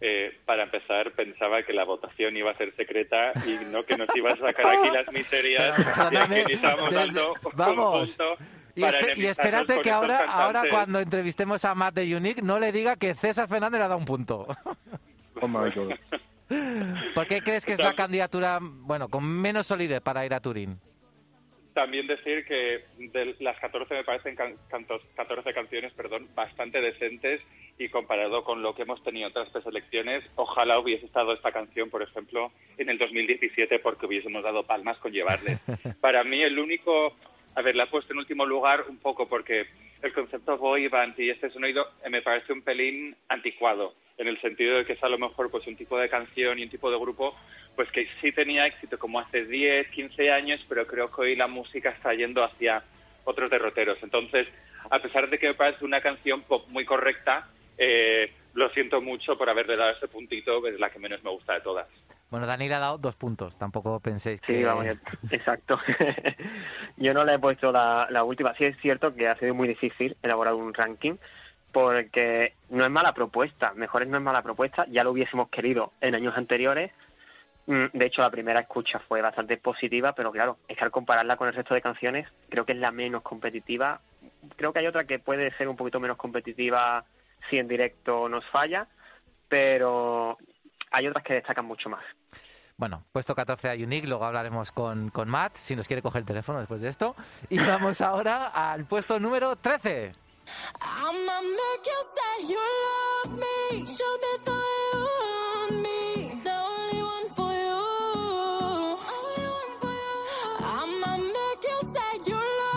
[0.00, 4.14] Eh, para empezar, pensaba que la votación iba a ser secreta y no que nos
[4.14, 5.74] ibas a sacar aquí las miserias
[6.10, 8.14] que ni estábamos desde- dando un vamos.
[8.14, 8.36] punto
[8.74, 12.72] Y, para y espérate que ahora, ahora cuando entrevistemos a Matt de Unique no le
[12.72, 14.46] diga que César Fernández le ha dado un punto.
[15.40, 15.92] oh my God.
[17.14, 20.78] ¿Por qué crees que es la candidatura, bueno, con menos solidez para ir a Turín?
[21.76, 27.42] También decir que de las 14 me parecen can- cantos- 14 canciones perdón, bastante decentes
[27.78, 31.90] y comparado con lo que hemos tenido en otras preselecciones, ojalá hubiese estado esta canción,
[31.90, 35.58] por ejemplo, en el 2017 porque hubiésemos dado palmas con llevarle.
[36.00, 37.14] Para mí el único,
[37.54, 39.66] a ver, la he puesto en último lugar un poco porque
[40.00, 44.40] el concepto boy band y este sonido eh, me parece un pelín anticuado en el
[44.40, 46.90] sentido de que es a lo mejor pues un tipo de canción y un tipo
[46.90, 47.36] de grupo
[47.76, 51.46] pues que sí tenía éxito como hace 10, 15 años, pero creo que hoy la
[51.46, 52.82] música está yendo hacia
[53.24, 53.98] otros derroteros.
[54.02, 54.48] Entonces,
[54.90, 59.36] a pesar de que me parece una canción pop muy correcta, eh, lo siento mucho
[59.36, 61.86] por haberle dado ese puntito, es la que menos me gusta de todas.
[62.30, 64.54] Bueno, Dani le ha dado dos puntos, tampoco penséis que...
[64.54, 64.86] Sí, vamos,
[65.30, 65.78] exacto.
[66.96, 68.54] yo no le he puesto la, la última.
[68.54, 71.16] Sí es cierto que ha sido muy difícil elaborar un ranking
[71.70, 73.74] porque no es mala propuesta.
[73.74, 74.86] Mejores no es mala propuesta.
[74.90, 76.90] Ya lo hubiésemos querido en años anteriores.
[77.66, 81.36] Mm, De hecho, la primera escucha fue bastante positiva, pero claro, es que al compararla
[81.36, 84.00] con el resto de canciones, creo que es la menos competitiva.
[84.56, 87.04] Creo que hay otra que puede ser un poquito menos competitiva
[87.50, 88.86] si en directo nos falla,
[89.48, 90.38] pero
[90.90, 92.04] hay otras que destacan mucho más.
[92.76, 96.26] Bueno, puesto 14 a Unique, luego hablaremos con, con Matt, si nos quiere coger el
[96.26, 97.16] teléfono después de esto.
[97.48, 100.12] Y vamos ahora al puesto número 13.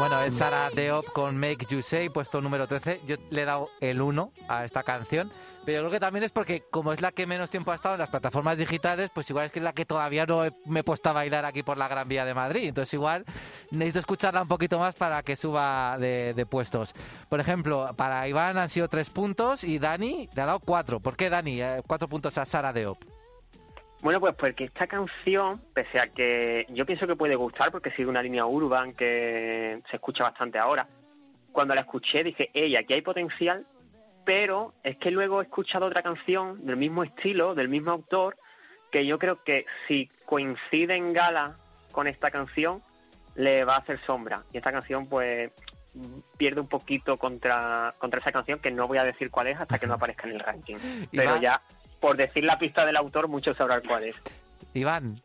[0.10, 3.02] Bueno, es Sara Deop con Make You Say, puesto número 13.
[3.06, 5.32] Yo le he dado el 1 a esta canción,
[5.66, 7.94] pero yo creo que también es porque como es la que menos tiempo ha estado
[7.94, 10.84] en las plataformas digitales, pues igual es que es la que todavía no me he
[10.84, 12.70] puesto a bailar aquí por la Gran Vía de Madrid.
[12.70, 13.24] Entonces igual
[13.70, 16.96] necesito escucharla un poquito más para que suba de, puestos.
[17.30, 21.02] Por ejemplo, para Iván han sido 3 puntos y Dani le ha dado 4.
[21.02, 21.60] ¿Por qué Dani?
[21.86, 23.19] 4 puntos a Sara Deop.
[24.02, 28.08] Bueno, pues porque esta canción, pese a que yo pienso que puede gustar, porque sigue
[28.08, 30.88] una línea urban que se escucha bastante ahora,
[31.52, 33.66] cuando la escuché dije, hey, aquí hay potencial,
[34.26, 38.38] pero es que luego he escuchado otra canción del mismo estilo, del mismo autor,
[38.92, 41.58] que yo creo que si coincide en gala
[41.92, 42.82] con esta canción,
[43.36, 44.44] le va a hacer sombra.
[44.54, 45.52] Y esta canción, pues,
[46.38, 49.80] pierde un poquito contra, contra esa canción, que no voy a decir cuál es hasta
[49.80, 50.78] que no aparezca en el ranking.
[51.12, 51.62] Pero ya,
[52.00, 54.16] por decir la pista del autor, muchos sabrán cuál es.
[54.74, 55.22] Iván.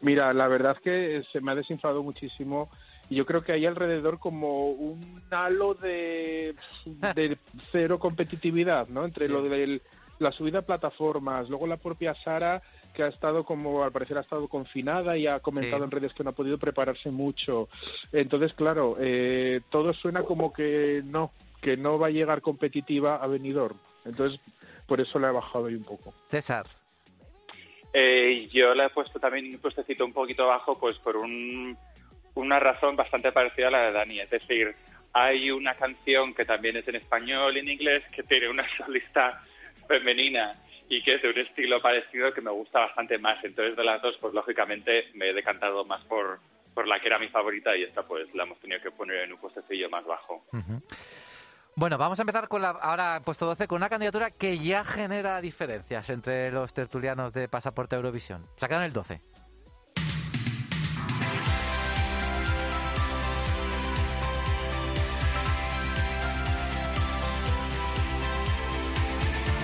[0.00, 2.70] Mira, la verdad que se me ha desinflado muchísimo
[3.08, 6.54] y yo creo que hay alrededor como un halo de,
[7.14, 7.38] de
[7.70, 9.04] cero competitividad, ¿no?
[9.04, 9.80] Entre lo de
[10.18, 12.62] la subida a plataformas, luego la propia Sara
[12.94, 15.84] que ha estado como al parecer ha estado confinada y ha comentado Sí.
[15.84, 17.68] en redes que no ha podido prepararse mucho.
[18.12, 23.26] Entonces, claro, eh, todo suena como que no, que no va a llegar competitiva a
[23.28, 23.78] Benidorm.
[24.04, 24.40] Entonces,
[24.86, 26.14] por eso la he bajado ahí un poco.
[26.28, 26.66] César.
[27.92, 31.76] Eh, yo la he puesto también un puestecito un poquito bajo, pues por un,
[32.34, 34.20] una razón bastante parecida a la de Dani.
[34.20, 34.74] Es decir,
[35.12, 39.42] hay una canción que también es en español y en inglés que tiene una solista
[39.86, 40.54] femenina
[40.88, 43.42] y que es de un estilo parecido que me gusta bastante más.
[43.44, 46.40] Entonces, de las dos, pues lógicamente me he decantado más por,
[46.74, 49.32] por la que era mi favorita y esta pues la hemos tenido que poner en
[49.32, 50.44] un puestecillo más bajo.
[50.52, 50.82] Ujú.
[51.74, 55.40] Bueno, vamos a empezar con la, ahora puesto 12 con una candidatura que ya genera
[55.40, 58.46] diferencias entre los tertulianos de Pasaporte Eurovisión.
[58.56, 59.22] Sacaron el 12.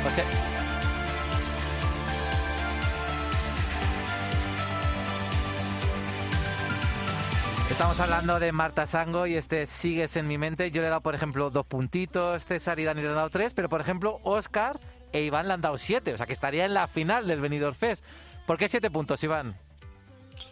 [0.07, 0.48] Oche.
[7.79, 10.73] Estamos hablando de Marta Sango y este Sigues en mi mente.
[10.73, 13.55] Yo le he dado, por ejemplo, dos puntitos, César y Dani le han dado tres,
[13.55, 14.81] pero por ejemplo, Oscar
[15.13, 17.77] e Iván le han dado siete, o sea que estaría en la final del Benidorm
[17.77, 18.05] Fest.
[18.49, 19.55] ¿Por qué siete puntos, Iván?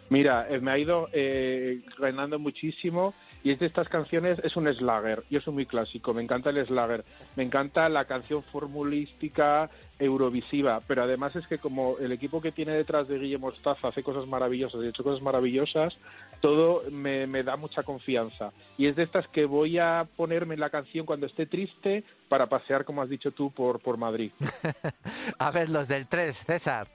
[0.07, 4.71] Mira, eh, me ha ido eh, ganando muchísimo y es de estas canciones, es un
[4.73, 7.03] slagger, yo soy muy clásico, me encanta el slagger,
[7.35, 9.69] me encanta la canción formulística
[9.99, 14.03] eurovisiva, pero además es que como el equipo que tiene detrás de Guillermo Mostaza hace
[14.03, 15.97] cosas maravillosas y ha hecho cosas maravillosas,
[16.41, 18.51] todo me, me da mucha confianza.
[18.77, 22.47] Y es de estas que voy a ponerme en la canción cuando esté triste para
[22.47, 24.31] pasear, como has dicho tú, por, por Madrid.
[25.39, 26.87] a ver, los del 3, César.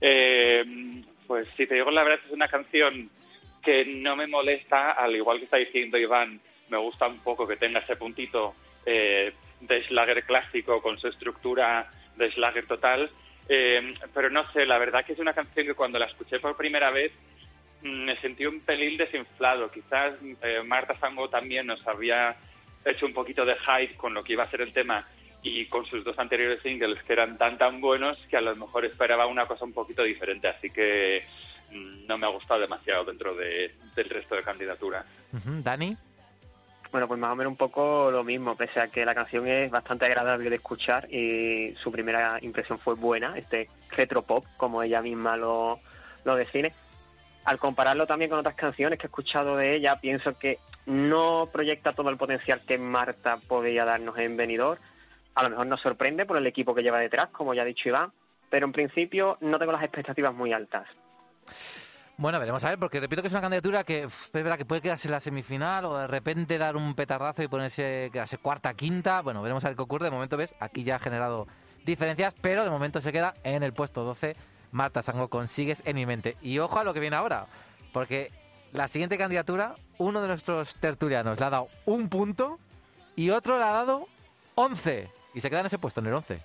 [0.00, 3.10] Eh, pues si te digo la verdad, es una canción
[3.68, 7.58] que no me molesta, al igual que está diciendo Iván, me gusta un poco que
[7.58, 8.54] tenga ese puntito
[8.86, 13.10] eh, de Schlager clásico con su estructura de Schlager total,
[13.46, 16.56] eh, pero no sé, la verdad que es una canción que cuando la escuché por
[16.56, 17.12] primera vez
[17.82, 19.70] mm, me sentí un pelín desinflado.
[19.70, 22.36] Quizás eh, Marta Fango también nos había
[22.86, 25.06] hecho un poquito de hype con lo que iba a ser el tema
[25.42, 28.86] y con sus dos anteriores singles que eran tan tan buenos que a lo mejor
[28.86, 30.48] esperaba una cosa un poquito diferente.
[30.48, 31.26] Así que
[31.70, 35.04] no me ha gustado demasiado dentro de, del resto de candidaturas.
[35.32, 35.96] Dani.
[36.90, 39.70] Bueno, pues más o menos un poco lo mismo, pese a que la canción es
[39.70, 45.02] bastante agradable de escuchar y su primera impresión fue buena, este retro pop, como ella
[45.02, 45.80] misma lo,
[46.24, 46.72] lo define.
[47.44, 51.92] Al compararlo también con otras canciones que he escuchado de ella, pienso que no proyecta
[51.92, 54.78] todo el potencial que Marta podía darnos en Venidor.
[55.34, 57.88] A lo mejor nos sorprende por el equipo que lleva detrás, como ya ha dicho
[57.88, 58.12] Iván,
[58.48, 60.88] pero en principio no tengo las expectativas muy altas.
[62.16, 65.06] Bueno, veremos a ver, porque repito que es una candidatura que es que puede quedarse
[65.06, 69.22] en la semifinal o de repente dar un petardazo y ponerse, quedarse cuarta, quinta.
[69.22, 70.06] Bueno, veremos a ver qué ocurre.
[70.06, 71.46] De momento, ves, aquí ya ha generado
[71.86, 74.34] diferencias, pero de momento se queda en el puesto 12.
[74.72, 76.36] Marta Sango consigues en mi mente.
[76.42, 77.46] Y ojo a lo que viene ahora,
[77.92, 78.32] porque
[78.72, 82.58] la siguiente candidatura, uno de nuestros tertulianos le ha dado un punto
[83.14, 84.08] y otro le ha dado
[84.56, 85.08] 11.
[85.34, 86.40] Y se queda en ese puesto, en el 11.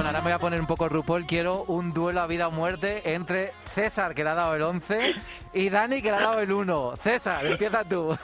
[0.00, 1.26] Bueno, ahora me voy a poner un poco RuPaul.
[1.26, 5.14] Quiero un duelo a vida o muerte entre César, que le ha dado el 11,
[5.52, 6.96] y Dani, que le ha dado el 1.
[6.96, 8.16] César, empieza tú.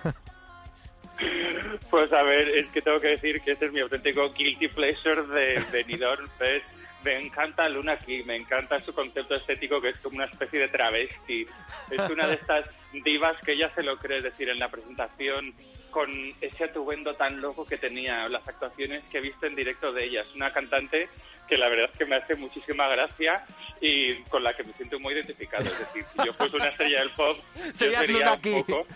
[1.91, 5.27] Pues a ver, es que tengo que decir que este es mi auténtico guilty pleasure
[5.27, 6.65] de Benidorm Fest.
[7.05, 10.69] Me encanta Luna aquí, me encanta su concepto estético que es como una especie de
[10.69, 11.47] travesti.
[11.91, 12.71] Es una de estas
[13.05, 15.53] divas que ella se lo cree, es decir, en la presentación
[15.97, 20.05] con ese atuendo tan loco que tenía, las actuaciones que he visto en directo de
[20.05, 20.21] ella.
[20.21, 21.09] Es una cantante
[21.49, 23.47] que la verdad es que me hace muchísima gracia
[23.81, 25.65] y con la que me siento muy identificado.
[25.65, 27.39] Es decir, si yo fuese una estrella del pop,
[27.81, 28.87] yo sería un poco,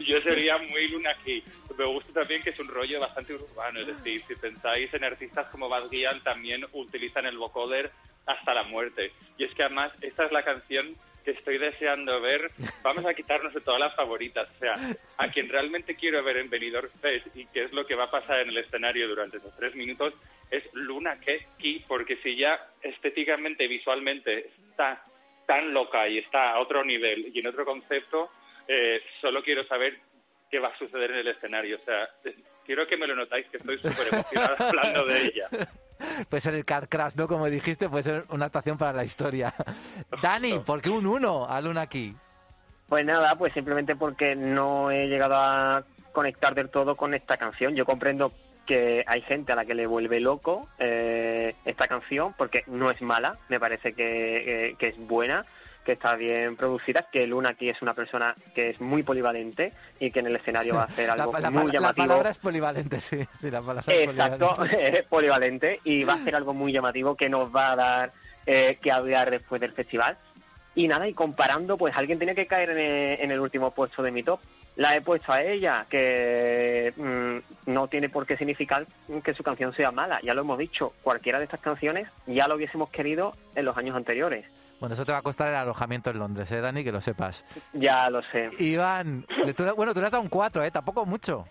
[0.00, 1.44] yo sería muy Luna aquí.
[1.78, 5.46] Me gusta también que es un rollo bastante urbano, es decir, si pensáis en artistas
[5.52, 7.92] como Bad Gyal, también utilizan el vocoder
[8.26, 9.12] hasta la muerte.
[9.36, 10.96] Y es que además esta es la canción
[11.28, 12.50] que estoy deseando ver,
[12.82, 14.48] vamos a quitarnos de todas las favoritas.
[14.56, 14.76] O sea,
[15.18, 18.10] a quien realmente quiero ver en Benidorm Fest y qué es lo que va a
[18.10, 20.14] pasar en el escenario durante esos tres minutos
[20.50, 25.04] es Luna Keski, porque si ya estéticamente, visualmente está
[25.46, 28.30] tan loca y está a otro nivel y en otro concepto,
[28.66, 29.98] eh, solo quiero saber
[30.50, 31.76] qué va a suceder en el escenario.
[31.76, 32.08] O sea,
[32.64, 35.48] quiero que me lo notáis, que estoy súper emocionada hablando de ella.
[36.28, 37.28] Puede ser el Car Crash, ¿no?
[37.28, 39.54] Como dijiste, puede ser una actuación para la historia.
[40.22, 42.14] Dani, ¿por qué un 1 a Luna aquí?
[42.88, 47.74] Pues nada, pues simplemente porque no he llegado a conectar del todo con esta canción.
[47.74, 48.32] Yo comprendo
[48.64, 53.00] que hay gente a la que le vuelve loco eh, esta canción porque no es
[53.00, 55.46] mala, me parece que, que es buena
[55.88, 60.10] que está bien producida, que Luna aquí es una persona que es muy polivalente y
[60.10, 61.80] que en el escenario va a hacer algo muy llamativo.
[61.80, 65.80] La palabra es polivalente, sí, sí la palabra Exacto, es polivalente.
[65.84, 68.12] y va a hacer algo muy llamativo que nos va a dar
[68.44, 70.18] eh, que hablar después del festival.
[70.74, 72.68] Y nada, y comparando, pues alguien tiene que caer
[73.18, 74.40] en el, último puesto de mi top.
[74.76, 78.84] La he puesto a ella, que mm, no tiene por qué significar
[79.24, 80.20] que su canción sea mala.
[80.22, 83.96] Ya lo hemos dicho, cualquiera de estas canciones ya lo hubiésemos querido en los años
[83.96, 84.44] anteriores.
[84.80, 86.84] Bueno, eso te va a costar el alojamiento en Londres, ¿eh, Dani?
[86.84, 87.44] Que lo sepas.
[87.72, 88.50] Ya lo sé.
[88.58, 89.26] Iván,
[89.76, 90.70] bueno, tú le has dado un 4, ¿eh?
[90.70, 91.44] Tampoco mucho.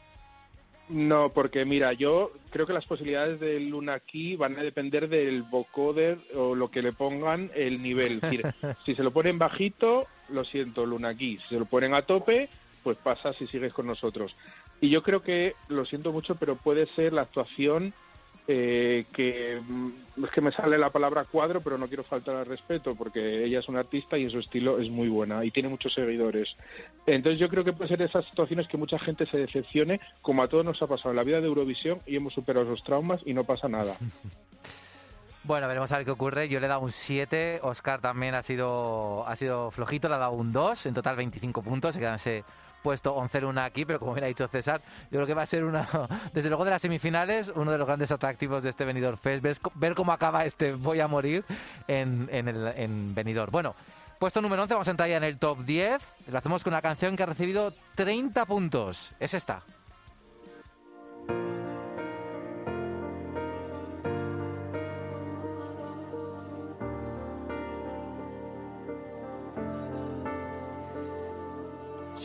[0.90, 5.44] No, porque mira, yo creo que las posibilidades de Luna aquí van a depender del
[5.44, 8.14] vocoder o lo que le pongan el nivel.
[8.16, 8.46] Es decir,
[8.86, 11.38] si se lo ponen bajito, lo siento, Luna aquí.
[11.40, 12.50] Si se lo ponen a tope,
[12.84, 14.34] pues pasa si sigues con nosotros.
[14.80, 17.94] Y yo creo que, lo siento mucho, pero puede ser la actuación
[18.48, 22.46] eh, que mm, es que me sale la palabra cuadro, pero no quiero faltar al
[22.46, 25.70] respeto porque ella es una artista y en su estilo es muy buena y tiene
[25.70, 26.56] muchos seguidores.
[27.06, 30.48] Entonces yo creo que puede ser esas situaciones que mucha gente se decepcione, como a
[30.48, 33.34] todos nos ha pasado en la vida de Eurovisión y hemos superado esos traumas y
[33.34, 33.96] no pasa nada.
[35.44, 36.50] Bueno, veremos a ver qué ocurre.
[36.50, 37.62] Yo le he dado un 7.
[37.64, 40.88] Oscar también ha sido, ha sido flojito, le ha dado un 2.
[40.88, 41.94] En total 25 puntos.
[41.94, 42.20] Se quedan
[42.82, 45.64] puesto 11-1 aquí, pero como bien ha dicho César, yo creo que va a ser
[45.64, 45.88] una,
[46.34, 49.44] desde luego de las semifinales, uno de los grandes atractivos de este Benidorm Fest.
[49.76, 51.44] Ver, cómo acaba este Voy a morir
[51.88, 53.16] en, en, en.
[53.52, 53.76] Bueno,
[54.20, 56.28] puesto número 11, vamos a entrar ya en el top 10.
[56.28, 59.14] Lo hacemos con una canción que ha recibido 30 puntos.
[59.20, 59.64] Es esta.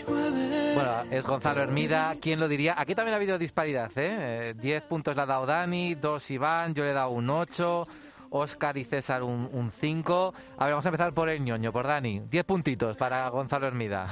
[0.07, 2.15] Bueno, es Gonzalo Hermida.
[2.21, 2.75] ¿Quién lo diría?
[2.79, 4.55] Aquí también ha habido disparidad, ¿eh?
[4.57, 7.87] 10 puntos le ha dado Dani, 2 Iván, yo le he dado un 8,
[8.31, 10.35] Oscar y César un, 5.
[10.59, 12.23] A ver, vamos a empezar por el ñoño, por Dani.
[12.31, 14.07] 10 puntitos para Gonzalo Hermida.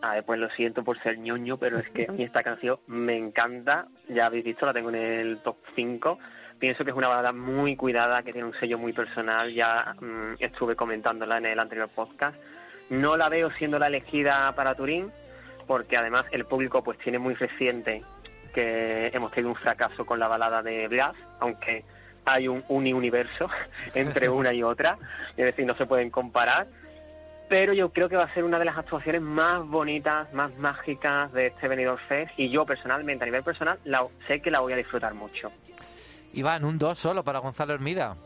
[0.00, 2.78] A ver, pues lo siento por ser ñoño, pero es que a mí esta canción
[2.86, 3.88] me encanta.
[4.08, 6.18] Ya habéis visto, la tengo en el top 5.
[6.58, 9.52] Pienso que es una balada muy cuidada, que tiene un sello muy personal.
[9.52, 12.36] Ya mm, estuve comentándola en el anterior podcast.
[12.90, 15.12] No la veo siendo la elegida para Turín,
[15.66, 18.02] porque además el público pues tiene muy reciente
[18.54, 21.84] que hemos tenido un fracaso con la balada de Blas, aunque
[22.24, 23.48] hay un universo
[23.94, 24.98] entre una y otra,
[25.36, 26.66] es decir, no se pueden comparar.
[27.48, 31.32] Pero yo creo que va a ser una de las actuaciones más bonitas, más mágicas
[31.32, 34.74] de este Benidorm Fest y yo personalmente, a nivel personal, la, sé que la voy
[34.74, 35.50] a disfrutar mucho.
[36.34, 38.16] Iván, un 2 solo para Gonzalo Hermida.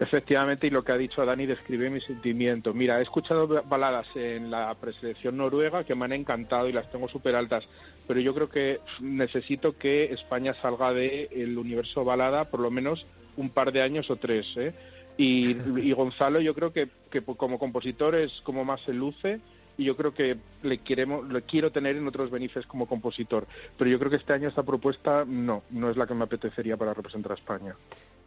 [0.00, 2.72] Efectivamente, y lo que ha dicho Dani describe mi sentimiento.
[2.72, 7.08] Mira, he escuchado baladas en la preselección noruega que me han encantado y las tengo
[7.08, 7.68] súper altas,
[8.06, 13.04] pero yo creo que necesito que España salga del el universo balada por lo menos
[13.36, 14.46] un par de años o tres.
[14.56, 14.72] ¿eh?
[15.16, 15.54] Y,
[15.92, 19.40] Gonzalo, yo creo que, que como compositor es como más se luce
[19.76, 23.88] y yo creo que le queremos le quiero tener en otros beneficios como compositor pero
[23.88, 26.94] yo creo que este año esta propuesta no no es la que me apetecería para
[26.94, 27.76] representar a España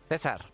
[0.08, 0.46] César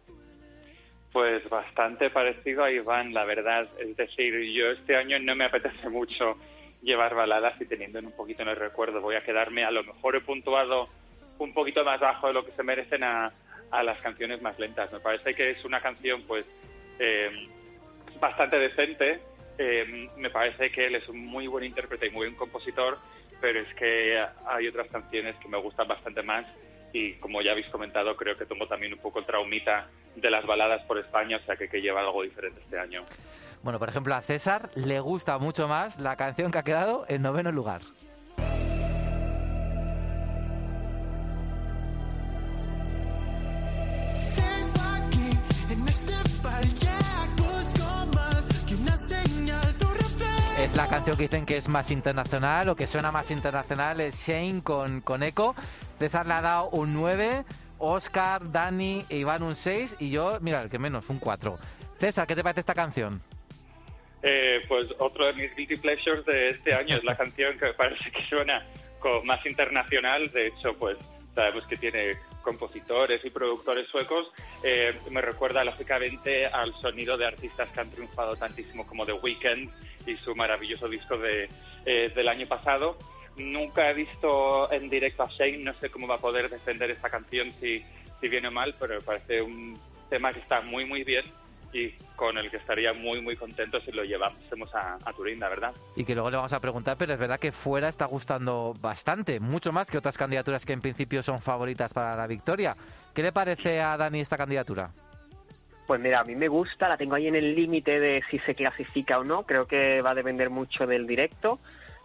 [1.17, 3.67] pues bastante parecido a Iván, la verdad.
[3.79, 6.37] Es decir, yo este año no me apetece mucho
[6.83, 9.01] llevar baladas y teniendo un poquito en el recuerdo.
[9.01, 10.87] Voy a quedarme, a lo mejor he puntuado
[11.39, 13.33] un poquito más bajo de lo que se merecen a,
[13.71, 14.93] las canciones más lentas.
[14.93, 16.45] Me parece que es una canción, pues,
[16.99, 17.31] eh,
[18.19, 19.19] bastante decente.
[19.57, 22.99] Eh, me parece que él es un muy buen intérprete y muy buen compositor,
[23.41, 26.45] pero es que hay otras canciones que me gustan bastante más
[26.93, 30.45] y como ya habéis comentado, creo que tomo también un poco el traumita de las
[30.45, 33.03] baladas por España, o sea que, que lleva algo diferente este año.
[33.63, 37.21] Bueno, por ejemplo, a César le gusta mucho más la canción que ha quedado en
[37.21, 37.81] noveno lugar.
[50.75, 54.61] La canción que dicen que es más internacional o que suena más internacional, es Shane
[54.63, 55.55] con, con Echo.
[55.97, 57.43] César le ha dado un 9,
[57.79, 61.57] Oscar, Dani e Iván un 6 y yo, mira, el que menos, un 4.
[61.97, 63.21] César, ¿qué te parece esta canción?
[64.21, 68.11] Eh, pues otro de mis guilty pleasures de este año es la canción que parece
[68.11, 68.65] que suena
[68.99, 70.29] como más internacional.
[70.31, 70.97] De hecho, pues
[71.33, 74.31] sabemos que tiene compositores y productores suecos.
[74.63, 79.69] Eh, me recuerda lógicamente al sonido de artistas que han triunfado tantísimo como The Weeknd
[80.07, 81.49] y su maravilloso disco de,
[81.85, 82.97] eh, del año pasado.
[83.35, 87.09] Nunca he visto en directo a Shane, no sé cómo va a poder defender esta
[87.09, 87.83] canción si,
[88.21, 89.77] si viene mal, pero me parece un
[90.09, 91.25] tema que está muy, muy bien
[91.73, 95.49] y con el que estaría muy, muy contento si lo llevásemos a, a Turín, la
[95.49, 95.73] verdad.
[95.95, 99.39] Y que luego le vamos a preguntar, pero es verdad que fuera está gustando bastante,
[99.39, 102.75] mucho más que otras candidaturas que en principio son favoritas para la victoria.
[103.13, 104.91] ¿Qué le parece a Dani esta candidatura?
[105.87, 108.53] Pues mira, a mí me gusta, la tengo ahí en el límite de si se
[108.53, 109.43] clasifica o no.
[109.43, 111.59] Creo que va a depender mucho del directo,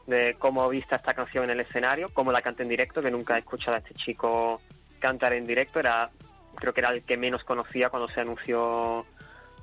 [0.07, 3.37] de cómo vista esta canción en el escenario, cómo la canta en directo, que nunca
[3.37, 4.61] he escuchado a este chico
[5.01, 5.81] cantar en directo.
[5.81, 6.11] Era,
[6.55, 9.05] creo que era el que menos conocía cuando se anunció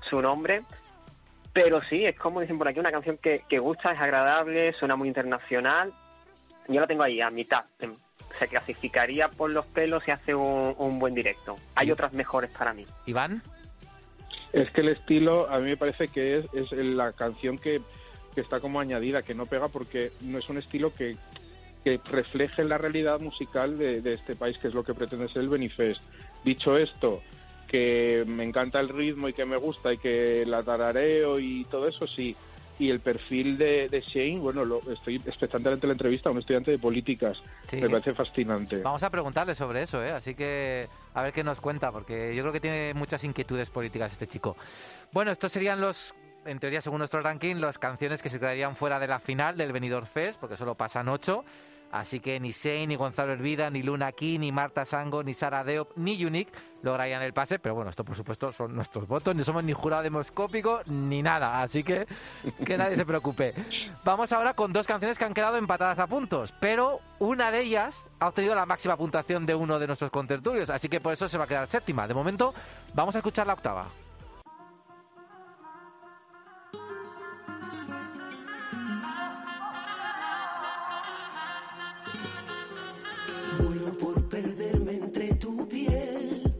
[0.01, 0.63] su nombre.
[1.53, 4.95] Pero sí, es como dicen por aquí, una canción que, que gusta, es agradable, suena
[4.95, 5.93] muy internacional.
[6.67, 7.65] Yo la tengo ahí a mitad.
[8.37, 11.55] Se clasificaría por los pelos y hace un, un buen directo.
[11.75, 12.85] Hay otras mejores para mí.
[13.07, 13.41] Iván.
[14.53, 17.81] Es que el estilo, a mí me parece que es, es la canción que,
[18.33, 21.17] que, está como añadida, que no pega porque no es un estilo que,
[21.83, 25.43] que refleje la realidad musical de, de, este país, que es lo que pretende ser
[25.43, 26.01] el Benifest.
[26.43, 27.21] Dicho esto,
[27.69, 31.87] que me encanta el ritmo y que me gusta y que la tarareo y todo
[31.87, 32.35] eso, sí.
[32.79, 36.39] Y el perfil de, de Shane, bueno, lo, estoy expectante ante la entrevista a un
[36.39, 37.43] estudiante de políticas.
[37.69, 37.75] Sí.
[37.77, 38.77] Me parece fascinante.
[38.77, 40.11] Vamos a preguntarle sobre eso, ¿eh?
[40.11, 44.13] Así que a ver qué nos cuenta, porque yo creo que tiene muchas inquietudes políticas
[44.13, 44.55] este chico.
[45.11, 46.15] Bueno, estos serían los,
[46.45, 49.73] en teoría, según nuestro ranking, las canciones que se quedarían fuera de la final del
[49.73, 51.43] Benidorm Fest, porque solo pasan ocho.
[51.91, 55.63] Así que ni Sei, ni Gonzalo Hervida, ni Luna Aquí, ni Marta Sango, ni Sara
[55.63, 56.51] Deop, ni Unique
[56.83, 57.59] lograrían el pase.
[57.59, 59.35] Pero bueno, esto por supuesto son nuestros votos.
[59.35, 61.61] Ni somos ni jurado demoscópico ni nada.
[61.61, 62.07] Así que
[62.65, 63.53] que nadie se preocupe.
[64.03, 66.53] Vamos ahora con dos canciones que han quedado empatadas a puntos.
[66.59, 70.69] Pero una de ellas ha obtenido la máxima puntuación de uno de nuestros contertulios.
[70.69, 72.07] Así que por eso se va a quedar séptima.
[72.07, 72.53] De momento,
[72.93, 73.87] vamos a escuchar la octava.
[83.79, 86.53] Muero por perderme entre tu piel,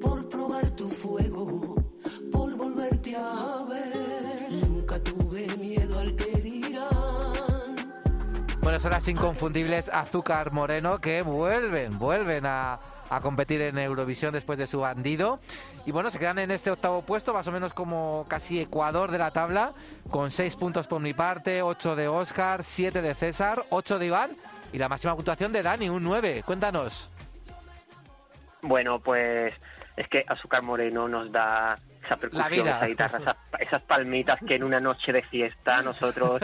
[0.00, 1.74] por probar tu fuego,
[2.32, 4.50] por volverte a ver.
[4.66, 7.76] Nunca tuve miedo al que dirán.
[8.62, 14.58] Bueno, son las inconfundibles Azúcar Moreno que vuelven, vuelven a, a competir en Eurovisión después
[14.58, 15.38] de su bandido.
[15.84, 19.18] Y bueno, se quedan en este octavo puesto, más o menos como casi Ecuador de
[19.18, 19.74] la tabla,
[20.10, 24.30] con seis puntos por mi parte, ocho de Oscar, siete de César, ocho de Iván
[24.72, 26.42] y la máxima puntuación de Dani, un 9.
[26.44, 27.10] Cuéntanos.
[28.62, 29.54] Bueno, pues
[29.96, 34.64] es que Azúcar Moreno nos da esa percusión, esa guitarra, esas, esas palmitas que en
[34.64, 36.40] una noche de fiesta nosotros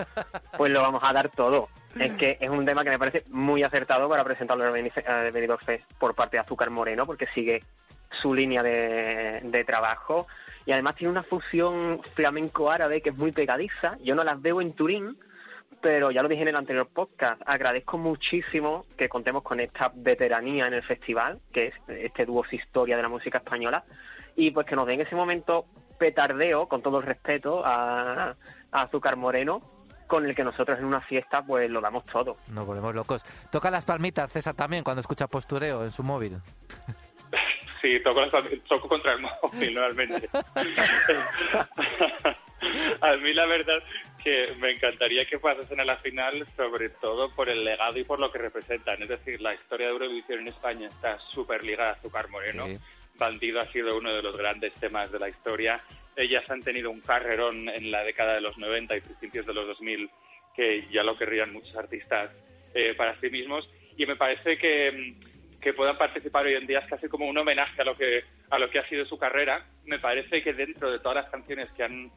[0.57, 1.69] pues lo vamos a dar todo.
[1.99, 5.65] Es que es un tema que me parece muy acertado para presentarlo en el Benidorm
[5.65, 7.63] Fest por parte de Azúcar Moreno, porque sigue
[8.11, 10.27] su línea de, de trabajo
[10.67, 13.97] y además tiene una fusión flamenco-árabe que es muy pegadiza.
[14.03, 15.17] Yo no las veo en Turín,
[15.85, 20.67] pero ya lo dije en el anterior podcast, agradezco muchísimo que contemos con esta veteranía
[20.67, 23.85] en el festival, que es este dúo historia de la música española,
[24.35, 25.67] y pues que nos den ese momento
[25.99, 28.31] petardeo, con todo el respeto a,
[28.73, 29.61] a Azúcar Moreno,
[30.07, 32.39] con el que nosotros en una fiesta pues lo damos todo.
[32.49, 33.23] Nos volvemos locos.
[33.53, 36.39] Toca las palmitas, César, también, cuando escucha postureo en su móvil.
[37.83, 38.33] Sí, toco, las-
[38.67, 40.31] toco contra el móvil normalmente.
[43.01, 43.83] a mí la verdad
[44.23, 48.19] que me encantaría que pasasen a la final, sobre todo por el legado y por
[48.19, 49.03] lo que representan.
[49.03, 52.67] Es decir, la historia de Eurovisión en España está súper ligada a Azúcar Moreno.
[52.67, 52.79] Sí.
[53.19, 55.83] Bandido ha sido uno de los grandes temas de la historia.
[56.17, 59.67] Ellas han tenido un carrerón en la década de los 90 y principios de los
[59.67, 60.11] 2000
[60.55, 62.31] que ya lo querrían muchos artistas
[62.75, 63.69] eh, para sí mismos.
[63.97, 65.15] Y me parece que,
[65.61, 68.59] que puedan participar hoy en día es casi como un homenaje a lo que a
[68.59, 69.67] lo que ha sido su carrera.
[69.85, 72.11] Me parece que dentro de todas las canciones que han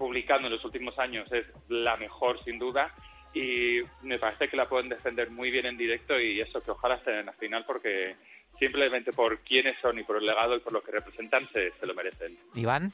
[0.00, 2.90] publicado en los últimos años es la mejor sin duda
[3.34, 6.94] y me parece que la pueden defender muy bien en directo y eso que ojalá
[6.94, 8.16] estén en la final porque
[8.58, 11.86] simplemente por quiénes son y por el legado y por lo que representan se, se
[11.86, 12.36] lo merecen.
[12.54, 12.92] Iván.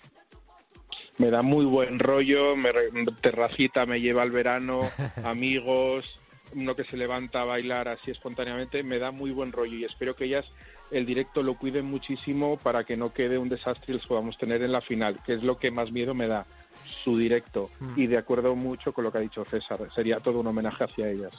[1.19, 2.91] Me da muy buen rollo, me re-
[3.21, 4.91] terracita me lleva al verano,
[5.25, 6.21] amigos,
[6.55, 10.17] uno que se levanta a bailar así espontáneamente, me da muy buen rollo y espero
[10.17, 10.45] que ellas
[10.91, 14.61] el directo lo cuiden muchísimo para que no quede un desastre y los podamos tener
[14.63, 16.47] en la final, que es lo que más miedo me da,
[16.87, 17.71] su directo.
[17.81, 17.93] Mm.
[18.01, 21.09] Y de acuerdo mucho con lo que ha dicho César, sería todo un homenaje hacia
[21.09, 21.33] ellas.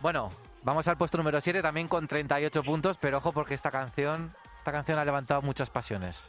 [0.00, 0.30] Bueno,
[0.62, 4.72] vamos al puesto número 7 también con 38 puntos, pero ojo porque esta canción, esta
[4.72, 6.28] canción ha levantado muchas pasiones.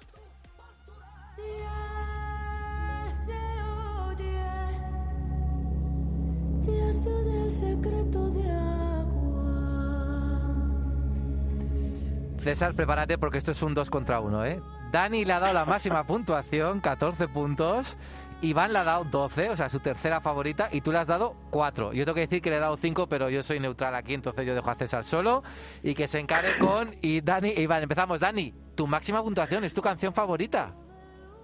[12.41, 14.61] César, prepárate porque esto es un 2 contra 1, ¿eh?
[14.91, 17.97] Dani le ha dado la máxima puntuación, 14 puntos.
[18.41, 21.35] Iván le ha dado 12, o sea, su tercera favorita, y tú le has dado
[21.51, 21.93] 4.
[21.93, 24.45] Yo tengo que decir que le he dado 5, pero yo soy neutral aquí, entonces
[24.45, 25.43] yo dejo a César solo
[25.83, 27.83] y que se encare con y Dani e Iván.
[27.83, 30.73] Empezamos, Dani, tu máxima puntuación es tu canción favorita.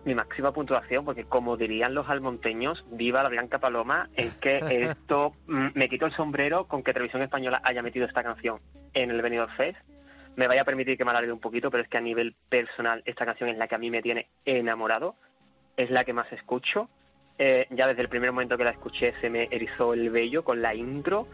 [0.05, 4.57] mi máxima puntuación, porque como dirían los almonteños, viva la Blanca Paloma, es que
[4.89, 8.59] esto mm, me quito el sombrero con que Televisión Española haya metido esta canción
[8.93, 9.77] en el Benidorm Fest.
[10.35, 13.01] Me vaya a permitir que me alargue un poquito, pero es que a nivel personal
[13.05, 15.15] esta canción es la que a mí me tiene enamorado,
[15.77, 16.89] es la que más escucho.
[17.39, 20.59] Eh, ya desde el primer momento que la escuché se me erizó el vello con
[20.61, 21.27] la intro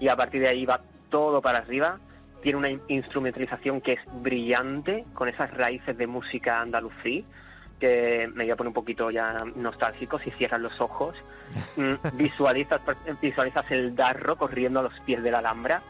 [0.00, 0.80] y a partir de ahí va
[1.10, 1.98] todo para arriba.
[2.42, 7.24] Tiene una in- instrumentalización que es brillante, con esas raíces de música andalusí
[7.78, 11.16] que me voy a poner un poquito ya nostálgico si cierras los ojos.
[11.76, 12.80] Mm, visualizas,
[13.22, 15.80] visualizas el darro corriendo a los pies de la Alhambra.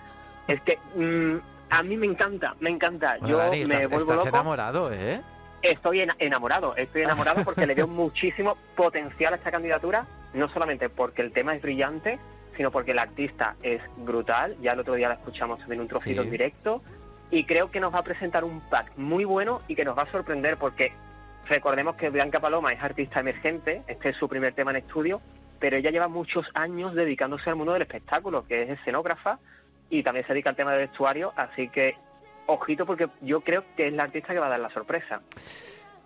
[0.46, 1.36] Es que mm,
[1.70, 3.16] a mí me encanta, me encanta.
[3.18, 4.28] Bueno, Yo Dani, me estás, vuelvo estás loco.
[4.36, 5.20] enamorado, ¿eh?
[5.62, 10.88] Estoy ena- enamorado, estoy enamorado porque le veo muchísimo potencial a esta candidatura, no solamente
[10.88, 12.18] porque el tema es brillante,
[12.56, 14.56] sino porque el artista es brutal.
[14.62, 16.26] Ya el otro día la escuchamos en un trocito Sí.
[16.28, 16.82] en directo
[17.30, 20.02] y creo que nos va a presentar un pack muy bueno y que nos va
[20.02, 20.92] a sorprender porque
[21.48, 25.20] recordemos que Blanca Paloma es artista emergente, este es su primer tema en estudio,
[25.58, 29.38] pero ella lleva muchos años dedicándose al mundo del espectáculo, que es escenógrafa
[29.90, 31.96] y también se dedica al tema del vestuario, así que
[32.52, 35.20] ojito porque yo creo que es la artista que va a dar la sorpresa.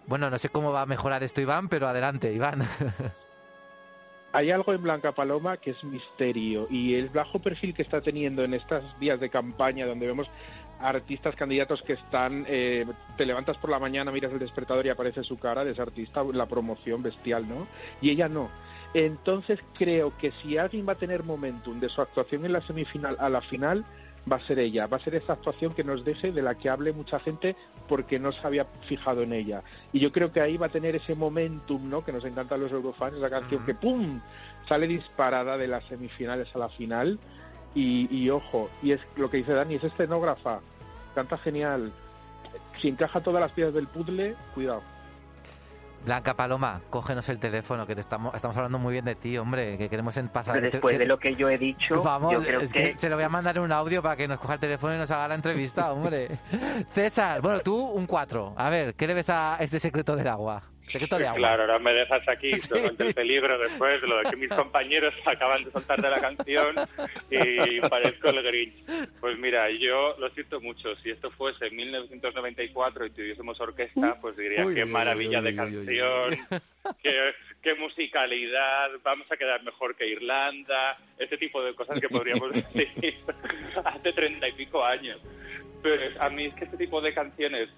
[0.07, 2.62] Bueno, no sé cómo va a mejorar esto Iván, pero adelante, Iván.
[4.34, 8.42] hay algo en Blanca Paloma que es misterio y el bajo perfil que está teniendo
[8.42, 10.28] en estas días de campaña donde vemos
[10.80, 12.84] artistas candidatos que están, eh,
[13.16, 16.24] te levantas por la mañana, miras el despertador y aparece su cara de ese artista,
[16.32, 17.68] la promoción bestial, ¿no?
[18.01, 18.51] Y ella no.
[18.92, 23.16] Entonces creo que si alguien va a tener momentum de su actuación en la semifinal
[23.20, 23.84] a la final,
[24.31, 26.70] va a ser ella, va a ser esa actuación que nos deje de la que
[26.70, 27.57] hable mucha gente
[27.89, 29.62] porque no se había fijado en ella.
[29.93, 32.05] Y yo creo que ahí va a tener ese momentum, ¿no?
[32.05, 34.20] Que nos encantan los eurofans, esa canción que ¡pum!
[34.66, 37.18] sale disparada de las semifinales a la final.
[37.75, 40.61] Y, y ojo, y es lo que dice Dani, es escenógrafa,
[41.14, 41.93] canta genial.
[42.81, 44.93] Si encaja todas las piezas del puzzle, cuidado.
[46.05, 49.78] Blanca Paloma, cógenos el teléfono, que te estamos, estamos hablando muy bien de ti, hombre,
[49.78, 50.55] que queremos pasar.
[50.57, 52.90] Pero después que- de lo que yo he dicho, Vamos, yo creo es que...
[52.90, 54.94] que se lo voy a mandar en un audio para que nos coja el teléfono
[54.94, 56.38] y nos haga la entrevista, hombre.
[56.92, 58.55] César, bueno, tú un 4.
[58.57, 60.62] A ver, ¿qué le ves a este secreto del agua?
[60.89, 61.39] Secreto de agua.
[61.39, 62.53] Claro, ahora me dejas aquí
[62.89, 66.20] ante el peligro después de lo de que mis compañeros acaban de soltar de la
[66.20, 66.76] canción
[67.30, 68.85] y parezco el Grinch.
[69.20, 70.95] Pues mira, yo lo siento mucho.
[70.97, 75.45] Si esto fuese en 1994 y tuviésemos orquesta, pues diría Uy, qué uy, maravilla uy,
[75.45, 76.39] de canción,
[77.03, 82.53] qué, qué musicalidad, vamos a quedar mejor que Irlanda, este tipo de cosas que podríamos
[82.53, 83.14] decir
[83.85, 85.20] hace treinta y pico años.
[85.82, 87.68] Pero a mí es que este tipo de canciones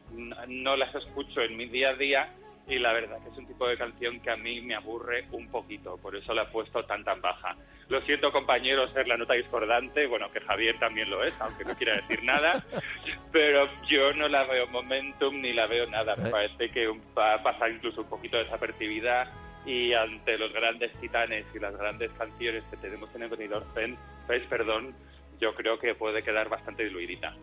[0.49, 2.33] no las escucho en mi día a día
[2.69, 5.49] y la verdad que es un tipo de canción que a mí me aburre un
[5.49, 7.57] poquito, por eso la he puesto tan tan baja.
[7.89, 11.77] Lo siento compañeros, ser la nota discordante, bueno que Javier también lo es, aunque no
[11.77, 12.65] quiera decir nada,
[13.33, 17.43] pero yo no la veo momentum ni la veo nada, me parece que va a
[17.43, 19.31] pasar incluso un poquito desapercibida
[19.65, 23.99] y ante los grandes titanes y las grandes canciones que tenemos en el Benidorm Fest,
[24.27, 24.95] Fest, perdón,
[25.41, 27.35] yo creo que puede quedar bastante diluidita.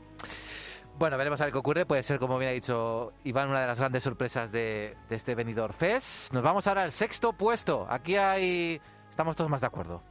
[0.97, 1.85] Bueno, veremos a ver qué ocurre.
[1.85, 5.35] Puede ser, como bien ha dicho Iván, una de las grandes sorpresas de, de este
[5.35, 6.31] Benidorm Fest.
[6.31, 7.85] Nos vamos ahora al sexto puesto.
[7.89, 8.79] Aquí hay...
[9.09, 10.01] Estamos todos más de acuerdo.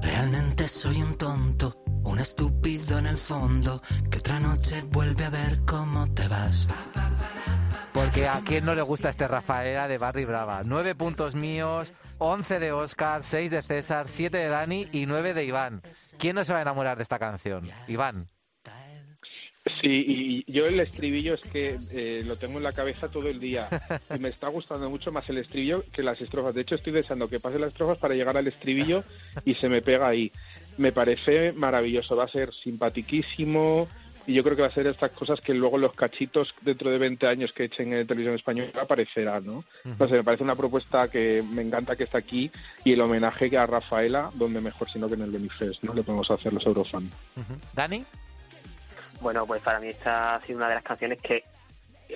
[0.00, 3.80] Realmente soy un tonto, un estúpido en el fondo,
[4.10, 6.68] que otra noche vuelve a ver cómo te vas.
[7.92, 10.62] Porque a quién no le gusta este Rafaela de Barry Brava.
[10.64, 15.44] Nueve puntos míos, once de Oscar, seis de César, siete de Dani y nueve de
[15.44, 15.82] Iván.
[16.18, 17.68] ¿Quién no se va a enamorar de esta canción?
[17.88, 18.26] Iván.
[19.80, 23.40] Sí, y yo el estribillo es que eh, lo tengo en la cabeza todo el
[23.40, 23.68] día
[24.14, 26.54] y me está gustando mucho más el estribillo que las estrofas.
[26.54, 29.04] De hecho, estoy deseando que pasen las estrofas para llegar al estribillo
[29.46, 30.30] y se me pega ahí.
[30.76, 33.88] Me parece maravilloso, va a ser simpatiquísimo
[34.26, 36.98] y yo creo que va a ser estas cosas que luego los cachitos dentro de
[36.98, 39.64] 20 años que echen en televisión española aparecerán, ¿no?
[39.84, 42.50] No sé, me parece una propuesta que me encanta que está aquí
[42.84, 45.92] y el homenaje que a Rafaela, donde mejor sino que en el Benifest, ¿no?
[45.94, 47.10] Le podemos hacer los Eurofans.
[47.74, 48.04] ¿Dani?
[49.20, 51.44] Bueno, pues para mí esta ha sido una de las canciones que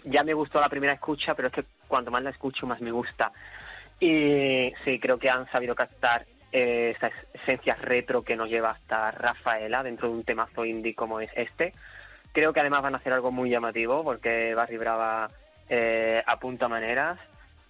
[0.05, 2.91] ya me gustó la primera escucha, pero es que cuanto más la escucho, más me
[2.91, 3.33] gusta.
[4.01, 8.71] Y sí, creo que han sabido captar eh, esa es- esencia retro que nos lleva
[8.71, 11.75] hasta Rafaela dentro de un temazo indie como es este.
[12.39, 15.29] Creo que además van a hacer algo muy llamativo porque Barry Brava
[15.69, 17.19] eh, apunta maneras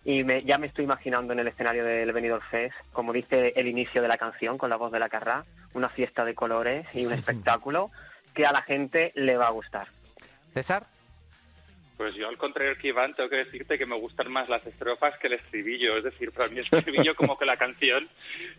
[0.04, 3.66] y me- ya me estoy imaginando en el escenario del Benidorm Fest, como dice el
[3.66, 7.06] inicio de la canción con la voz de la Carrá, una fiesta de colores y
[7.06, 7.12] un
[7.54, 7.90] espectáculo
[8.34, 9.88] que a la gente le va a gustar.
[10.52, 10.84] ¿César?
[11.96, 15.18] Pues yo, al contrario que Iván, tengo que decirte que me gustan más las estrofas
[15.18, 15.96] que el estribillo.
[15.96, 18.06] Es decir, para mí el estribillo como que la canción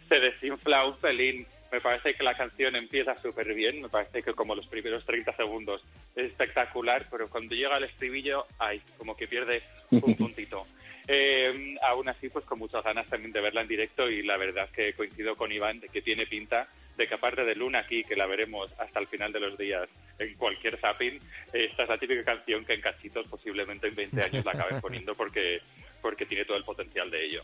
[0.09, 1.45] se desinfla un pelín.
[1.71, 5.35] Me parece que la canción empieza súper bien, me parece que como los primeros 30
[5.35, 5.83] segundos
[6.15, 9.61] es espectacular, pero cuando llega el estribillo, ay, como que pierde
[9.91, 10.65] un puntito.
[11.11, 14.69] Eh, aún así, pues con muchas ganas también de verla en directo y la verdad
[14.69, 18.15] que coincido con Iván de que tiene pinta de que aparte de Luna aquí, que
[18.15, 19.89] la veremos hasta el final de los días
[20.19, 21.17] en cualquier zapping,
[21.51, 25.15] esta es la típica canción que en cachitos posiblemente en 20 años la acaben poniendo
[25.15, 25.61] porque,
[25.99, 27.41] porque tiene todo el potencial de ello.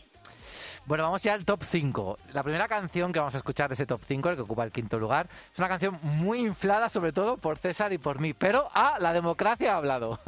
[0.84, 2.18] Bueno, vamos ya al top 5.
[2.34, 4.70] La primera canción que vamos a escuchar de ese top 5, el que ocupa el
[4.70, 8.32] quinto lugar, es una canción muy inflada, sobre todo por César y por mí.
[8.32, 10.20] Pero, ah, la democracia ha hablado.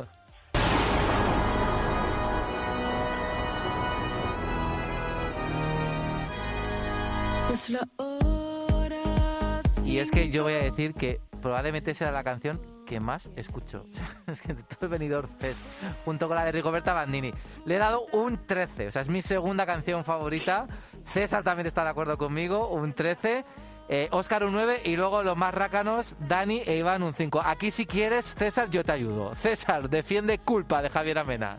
[7.50, 9.60] Es la hora.
[9.86, 13.86] Y es que yo voy a decir que probablemente sea la canción que más escucho.
[14.26, 15.64] es que de todo el Benidorm Fest,
[16.04, 17.32] junto con la de Rigoberta Bandini.
[17.64, 20.66] Le he dado un 13, o sea, es mi segunda canción favorita.
[21.06, 23.44] César también está de acuerdo conmigo, un 13.
[23.90, 27.40] Eh, Oscar un 9 y luego los más rácanos, Dani e Iván un 5.
[27.42, 29.34] Aquí si quieres, César, yo te ayudo.
[29.36, 31.58] César, defiende culpa de Javier Amena.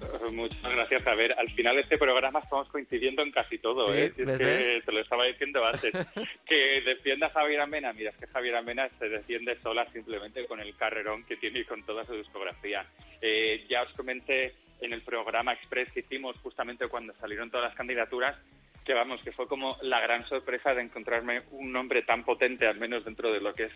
[0.32, 1.06] Muchas gracias.
[1.06, 4.06] A ver, al final de este programa estamos coincidiendo en casi todo, ¿eh?
[4.06, 5.92] Es ¿ves, que te lo estaba diciendo antes.
[6.46, 7.92] que defienda a Javier Amena.
[7.92, 11.64] Mira, es que Javier Amena se defiende sola simplemente con el carrerón que tiene y
[11.64, 12.86] con toda su discografía.
[13.20, 17.76] Eh, ya os comenté en el programa Express que hicimos justamente cuando salieron todas las
[17.76, 18.36] candidaturas,
[18.84, 22.78] que vamos, que fue como la gran sorpresa de encontrarme un nombre tan potente, al
[22.78, 23.72] menos dentro de lo que es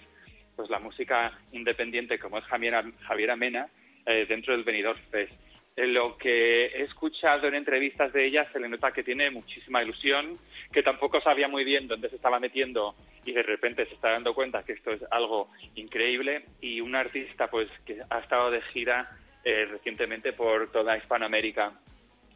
[0.56, 3.68] pues la música independiente como es Javier, Javier Amena,
[4.06, 5.32] eh, dentro del Benidorm Fest.
[5.76, 9.82] En lo que he escuchado en entrevistas de ella se le nota que tiene muchísima
[9.82, 10.38] ilusión,
[10.72, 12.94] que tampoco sabía muy bien dónde se estaba metiendo
[13.24, 16.44] y de repente se está dando cuenta que esto es algo increíble.
[16.60, 19.10] Y un artista pues que ha estado de gira
[19.44, 21.72] eh, recientemente por toda Hispanoamérica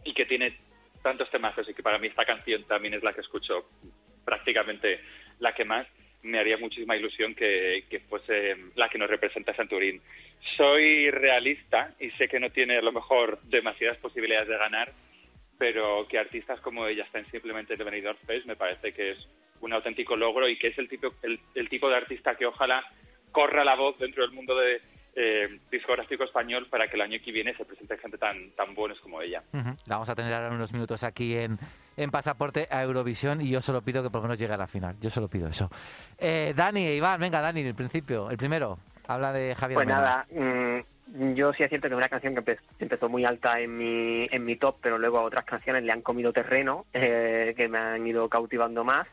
[0.05, 0.59] y que tiene
[1.03, 3.69] tantos temas y que para mí esta canción también es la que escucho
[4.25, 5.01] prácticamente
[5.39, 5.87] la que más
[6.23, 10.01] me haría muchísima ilusión que, que fuese la que nos representa Santurín.
[10.57, 14.93] Soy realista y sé que no tiene a lo mejor demasiadas posibilidades de ganar,
[15.59, 19.29] pero que artistas como ella estén simplemente de Benidorm Fest me parece que es
[19.61, 22.85] un auténtico logro y que es el tipo, el, el tipo de artista que ojalá
[23.33, 24.81] corra la voz dentro del mundo de,
[25.15, 28.99] eh, discográfico español para que el año que viene se presente gente tan, tan buenos
[29.01, 29.43] como ella.
[29.53, 31.59] La vamos a tener ahora unos minutos aquí en,
[31.97, 34.67] en Pasaporte a Eurovisión y yo solo pido que por lo menos llegue a la
[34.67, 34.97] final.
[35.01, 35.71] Yo solo pido eso.
[36.19, 38.79] Eh, Dani, Iván, venga, Dani, el principio, el primero.
[39.07, 42.43] Habla de Javier Pues nada, mm, yo sí es cierto que es una canción que
[42.45, 45.93] empe- empezó muy alta en mi, en mi top, pero luego a otras canciones le
[45.93, 49.07] han comido terreno, eh, que me han ido cautivando más.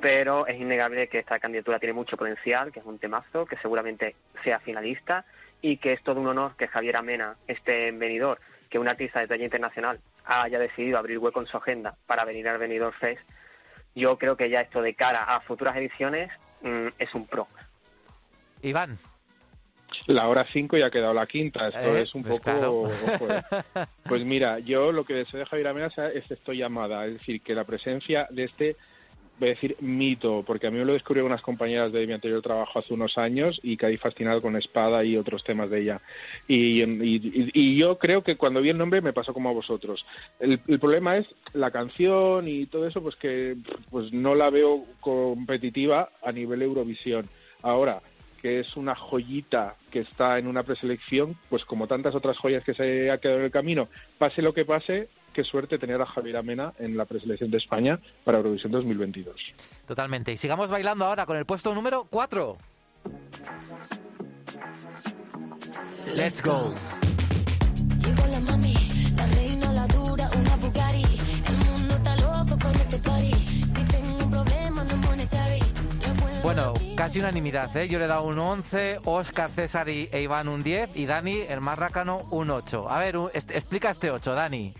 [0.00, 4.16] Pero es innegable que esta candidatura tiene mucho potencial, que es un temazo, que seguramente
[4.42, 5.24] sea finalista
[5.60, 8.40] y que es todo un honor que Javier Amena esté en Benidorm,
[8.70, 12.48] que un artista de talla internacional haya decidido abrir hueco en su agenda para venir
[12.48, 13.20] al Benidorm Fest.
[13.94, 16.30] Yo creo que ya esto de cara a futuras ediciones
[16.62, 17.46] mm, es un pro.
[18.62, 18.98] Iván.
[20.06, 21.66] La hora 5 y ha quedado la quinta.
[21.68, 22.88] Esto Eh, es un pues poco.
[22.88, 22.88] claro.
[23.74, 23.86] eh.
[24.04, 27.04] Pues mira, yo lo que deseo de Javier Amena es esto llamada.
[27.06, 28.76] Es decir, que la presencia de este,
[29.40, 32.42] voy a decir, mito, porque a mí me lo descubrieron unas compañeras de mi anterior
[32.42, 36.00] trabajo hace unos años y caí fascinado con Espada y otros temas de ella.
[36.46, 40.04] Y, y- yo creo que cuando vi el nombre me pasó como a vosotros.
[40.38, 43.56] El, el problema es la canción y todo eso, pues que
[43.90, 47.28] pues no la veo competitiva a nivel Eurovisión.
[47.62, 48.02] Ahora,
[48.42, 52.74] que es una joyita que está en una preselección, pues como tantas otras joyas que
[52.74, 53.88] se ha quedado en el camino,
[54.18, 55.08] pase lo que pase,
[55.40, 59.34] qué suerte tener a Javier Amena en la preselección de España para Eurovisión 2022.
[59.88, 60.32] Totalmente.
[60.32, 62.58] Y sigamos bailando ahora con el puesto número 4.
[66.14, 66.74] Let's go.
[68.04, 68.74] Llegó la mami,
[69.16, 71.04] la reina, la dura, una Bugatti.
[71.48, 73.32] El mundo está loco con este party.
[73.68, 75.60] Si tengo un problema, no monetary.
[76.42, 77.88] Bueno, casi unanimidad, ¿eh?
[77.88, 81.40] Yo le he dado un 11, Oscar, César y e Iván un 10 y Dani,
[81.48, 82.90] el más rácano, un 8.
[82.90, 84.74] A ver, un- est- explica este 8, Dani.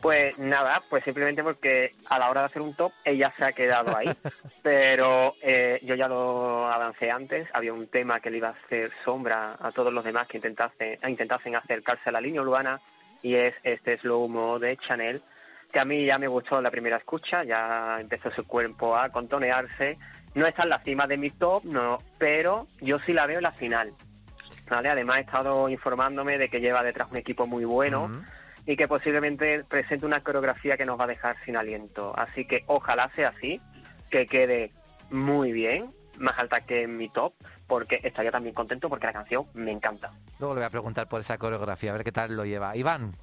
[0.00, 3.52] Pues nada, pues simplemente porque a la hora de hacer un top ella se ha
[3.52, 4.08] quedado ahí.
[4.62, 8.92] Pero eh, yo ya lo avancé antes, había un tema que le iba a hacer
[9.04, 12.80] sombra a todos los demás que intentasen, intentasen acercarse a la línea urbana
[13.22, 15.20] y es este slow mo de Chanel,
[15.72, 19.98] que a mí ya me gustó la primera escucha, ya empezó su cuerpo a contonearse.
[20.34, 23.44] No está en la cima de mi top, no, pero yo sí la veo en
[23.44, 23.92] la final.
[24.68, 24.90] ¿Vale?
[24.90, 28.22] Además he estado informándome de que lleva detrás un equipo muy bueno.
[28.68, 32.12] Y que posiblemente presente una coreografía que nos va a dejar sin aliento.
[32.18, 33.62] Así que ojalá sea así,
[34.10, 34.72] que quede
[35.10, 35.86] muy bien,
[36.18, 37.32] más alta que en mi top,
[37.66, 40.12] porque estaría también contento porque la canción me encanta.
[40.38, 42.76] Luego le voy a preguntar por esa coreografía, a ver qué tal lo lleva.
[42.76, 43.14] Iván,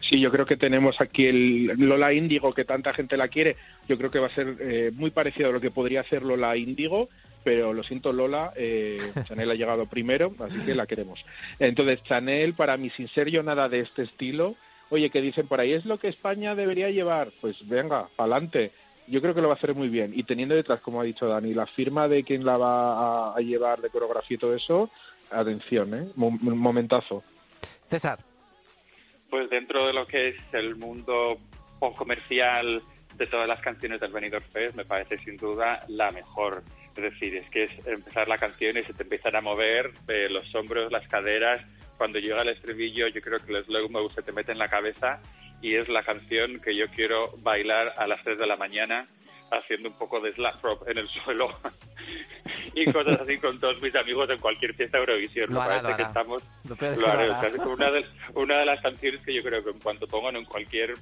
[0.00, 3.56] Sí, yo creo que tenemos aquí el Lola Índigo, que tanta gente la quiere.
[3.88, 6.54] Yo creo que va a ser eh, muy parecido a lo que podría hacer Lola
[6.56, 7.08] Índigo,
[7.44, 11.24] pero lo siento, Lola, eh, Chanel ha llegado primero, así que la queremos.
[11.58, 14.56] Entonces, Chanel, para mí, sin ser yo nada de este estilo,
[14.90, 18.72] oye, que dicen por ahí, es lo que España debería llevar, pues venga, pa'lante.
[19.06, 20.12] Yo creo que lo va a hacer muy bien.
[20.14, 23.40] Y teniendo detrás, como ha dicho Dani, la firma de quién la va a, a
[23.40, 24.90] llevar de coreografía y todo eso,
[25.30, 26.08] atención, ¿eh?
[26.14, 27.22] Mo- momentazo.
[27.88, 28.20] César.
[29.28, 31.38] Pues dentro de lo que es el mundo
[31.78, 32.82] pop comercial
[33.16, 36.62] de todas las canciones del Benidorm Fest, me parece sin duda la mejor.
[36.96, 40.28] Es decir, es que es empezar la canción y se te empiezan a mover eh,
[40.28, 41.64] los hombros, las caderas.
[41.96, 45.20] Cuando llega el estribillo, yo creo que el slow-mo se te mete en la cabeza
[45.62, 49.06] y es la canción que yo quiero bailar a las 3 de la mañana
[49.50, 51.58] haciendo un poco de slap rock en el suelo
[52.74, 55.52] y cosas así con todos mis amigos en cualquier fiesta Eurovisión.
[55.52, 58.80] Lo hará, parece lo que estamos Lo peor es que una de, una de las
[58.80, 60.94] canciones que yo creo que en cuanto pongan en cualquier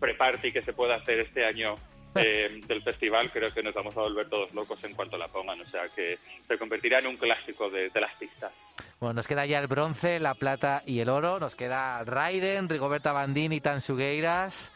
[0.00, 1.74] pre-party que se pueda hacer este año
[2.14, 5.60] eh, del festival, creo que nos vamos a volver todos locos en cuanto la pongan.
[5.60, 8.52] O sea, que se convertirá en un clásico de, de las pistas.
[9.00, 11.38] Bueno, nos queda ya el bronce, la plata y el oro.
[11.40, 14.72] Nos queda Raiden, Rigoberta Bandini, Tansugueiras.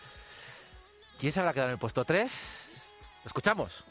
[1.18, 2.64] ¿Quién se habrá quedado en el puesto 3?
[3.24, 3.84] Lo escuchamos.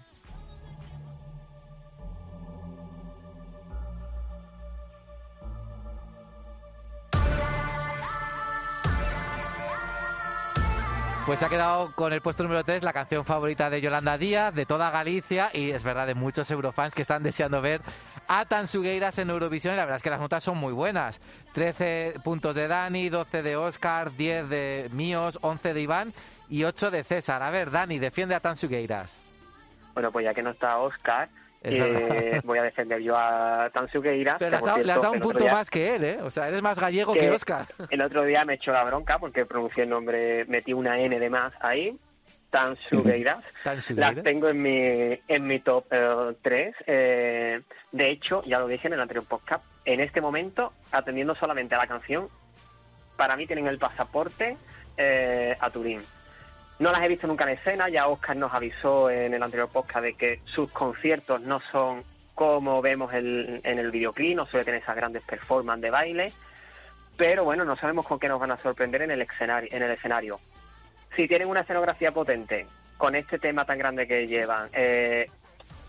[11.27, 14.55] Pues se ha quedado con el puesto número 3 la canción favorita de Yolanda Díaz,
[14.55, 17.81] de toda Galicia y es verdad de muchos eurofans que están deseando ver
[18.29, 21.19] a Tansugueiras en Eurovisión la verdad es que las notas son muy buenas.
[21.51, 26.13] 13 puntos de Dani, 12 de Oscar, 10 de Míos, 11 de Iván
[26.47, 27.43] y 8 de César.
[27.43, 29.21] A ver, Dani, defiende a Tansugueiras.
[29.95, 31.27] Bueno, pues ya que no está Oscar,
[31.69, 34.37] eh, voy a defender yo a Tansugueira.
[34.37, 36.03] Pero le que, has dado, le has cierto, dado un punto día- más que él,
[36.03, 36.17] ¿eh?
[36.21, 37.67] O sea, eres más gallego que, que Oscar.
[37.89, 41.29] El otro día me echó la bronca porque pronuncié el nombre, metí una N de
[41.29, 41.97] más ahí.
[42.49, 43.43] Tansugueiras.
[43.63, 44.15] Tansugueiras.
[44.15, 45.85] Las tengo en mi, en mi top
[46.41, 46.75] 3.
[46.85, 47.63] de
[48.09, 51.87] hecho, ya lo dije en el anterior podcast, en este momento, atendiendo solamente a la
[51.87, 52.29] canción,
[53.17, 54.57] para mí tienen el pasaporte
[54.97, 56.01] eh, a Turín.
[56.79, 60.03] No las he visto nunca en escena, ya Oscar nos avisó en el anterior podcast
[60.03, 62.03] de que sus conciertos no son
[62.35, 66.31] como vemos el- en el videoclip, no suele tener esas grandes performances de baile,
[67.17, 69.69] pero bueno, no sabemos con qué nos van a sorprender en el escenario.
[69.71, 70.39] En el escenario.
[71.15, 72.67] Si tienen una escenografía potente,
[72.97, 75.29] con este tema tan grande que llevan, eh,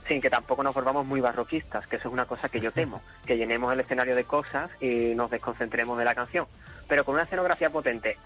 [0.07, 3.03] sin que tampoco nos volvamos muy barroquistas, que eso es una cosa que yo temo,
[3.27, 6.47] que llenemos el escenario de cosas y nos desconcentremos de la canción.
[6.89, 8.17] Pero con una escenografía potente,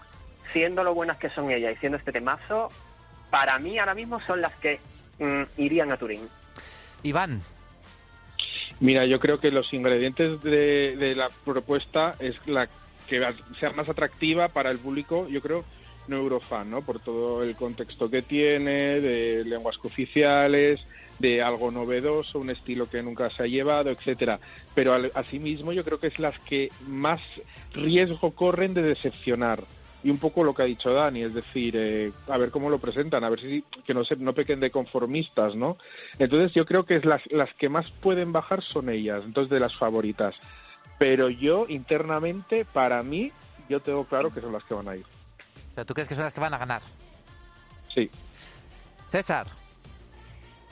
[0.51, 2.69] siendo lo buenas que son ellas y siendo este temazo,
[3.29, 4.79] para mí ahora mismo son las que
[5.19, 6.27] mm, irían a Turín.
[7.03, 7.41] Iván,
[8.79, 12.67] Mira, yo creo que los ingredientes de, de la propuesta es la
[13.07, 15.63] que va- sea más atractiva para el público, yo creo,
[16.07, 16.81] no eurofan, ¿no?
[16.81, 20.85] Por todo el contexto que tiene, de lenguas cooficiales,
[21.19, 24.39] de algo novedoso, un estilo que nunca se ha llevado, etcétera.
[24.73, 27.21] Pero al- asimismo yo creo que es las que más
[27.73, 29.63] riesgo corren de decepcionar.
[30.03, 32.79] Y un poco lo que ha dicho Dani, es decir, eh, a ver cómo lo
[32.79, 35.77] presentan, a ver si que no se no pequen de conformistas, ¿no?
[36.19, 39.59] Entonces yo creo que es las, las que más pueden bajar son ellas, entonces de
[39.61, 40.35] las favoritas.
[40.99, 43.31] Pero yo internamente, para mí,
[43.69, 45.05] yo tengo claro que son las que van a ir.
[45.05, 46.81] o sea, ¿tú crees que son las que van a ganar?
[47.87, 48.09] Sí.
[49.11, 49.47] César,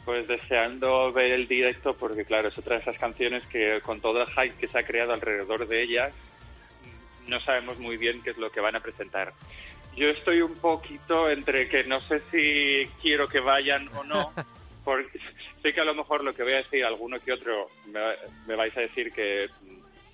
[0.04, 4.22] Pues deseando ver el directo porque claro, es otra de esas canciones que con todo
[4.22, 6.12] el hype que se ha creado alrededor de ellas,
[7.28, 9.34] no sabemos muy bien qué es lo que van a presentar.
[9.96, 14.32] Yo estoy un poquito entre que no sé si quiero que vayan o no,
[14.86, 15.20] porque
[15.62, 18.00] sé que a lo mejor lo que voy a decir, alguno que otro, me,
[18.48, 19.50] me vais a decir que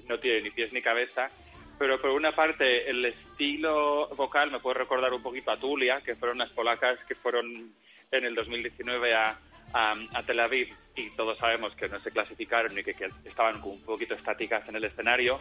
[0.08, 1.30] no tiene ni pies ni cabeza,
[1.78, 6.16] pero por una parte el estilo vocal me puede recordar un poquito a Tulia, que
[6.16, 7.72] fueron las polacas que fueron
[8.12, 9.38] en el 2019 a,
[9.74, 13.62] a, a Tel Aviv y todos sabemos que no se clasificaron y que, que estaban
[13.62, 15.40] un poquito estáticas en el escenario.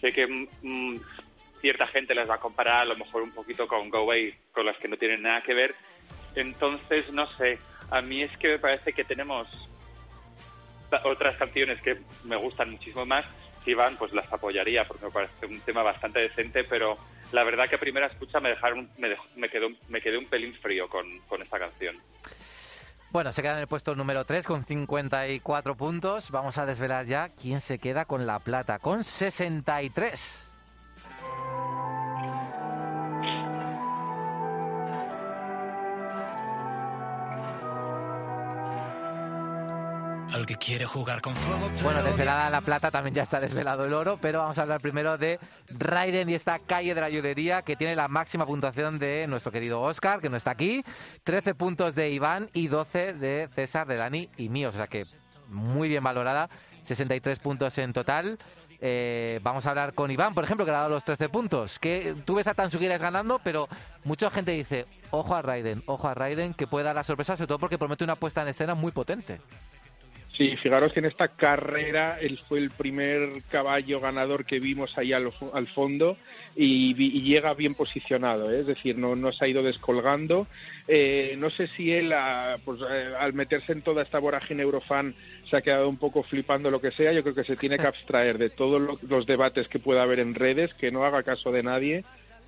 [0.00, 0.98] Sé que mm,
[1.60, 4.66] cierta gente las va a comparar a lo mejor un poquito con Go Away, con
[4.66, 5.74] las que no tienen nada que ver.
[6.34, 9.48] Entonces, no sé, a mí es que me parece que tenemos
[11.04, 13.24] otras canciones que me gustan muchísimo más.
[13.64, 16.98] Si van, pues las apoyaría porque me parece un tema bastante decente, pero
[17.32, 20.26] la verdad que a primera escucha me dejaron, me, dejó- me quedó, me quedé un
[20.26, 22.00] pelín frío con, con esta canción.
[23.12, 26.30] Bueno, se queda en el puesto número 3 con 54 puntos.
[26.30, 30.42] Vamos a desvelar ya quién se queda con la plata, con 63.
[40.36, 41.70] Al que quiere jugar con fuego.
[41.82, 45.16] Bueno, desvelada la plata, también ya está desvelado el oro, pero vamos a hablar primero
[45.16, 49.50] de Raiden y esta calle de la llorería que tiene la máxima puntuación de nuestro
[49.50, 50.84] querido Oscar, que no está aquí,
[51.24, 55.06] 13 puntos de Iván y 12 de César, de Dani y míos, o sea que
[55.48, 56.50] muy bien valorada,
[56.82, 58.38] 63 puntos en total.
[58.78, 61.78] Eh, vamos a hablar con Iván, por ejemplo, que le ha dado los 13 puntos.
[61.78, 63.68] Que tú ves a Tansugueras ganando, pero
[64.04, 67.48] mucha gente dice, ojo a Raiden, ojo a Raiden, que puede dar la sorpresa, sobre
[67.48, 69.40] todo porque promete una puesta en escena muy potente.
[70.36, 75.14] Sí, fijaros que en esta carrera él fue el primer caballo ganador que vimos ahí
[75.14, 76.18] al, al fondo
[76.54, 78.60] y, y llega bien posicionado, ¿eh?
[78.60, 80.46] es decir, no, no se ha ido descolgando.
[80.88, 85.14] Eh, no sé si él, ah, pues, eh, al meterse en toda esta vorágine eurofan,
[85.48, 87.12] se ha quedado un poco flipando lo que sea.
[87.14, 90.20] Yo creo que se tiene que abstraer de todos lo- los debates que pueda haber
[90.20, 92.04] en redes, que no haga caso de nadie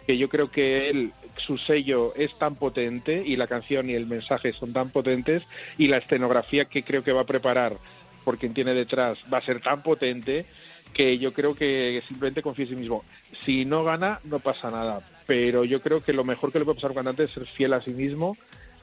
[0.09, 4.07] que yo creo que él, su sello es tan potente y la canción y el
[4.07, 5.43] mensaje son tan potentes
[5.77, 7.77] y la escenografía que creo que va a preparar
[8.25, 10.47] por quien tiene detrás va a ser tan potente
[10.95, 13.05] que yo creo que simplemente confíe en sí mismo.
[13.45, 16.77] Si no gana, no pasa nada, pero yo creo que lo mejor que le puede
[16.77, 18.35] pasar a un cantante es ser fiel a sí mismo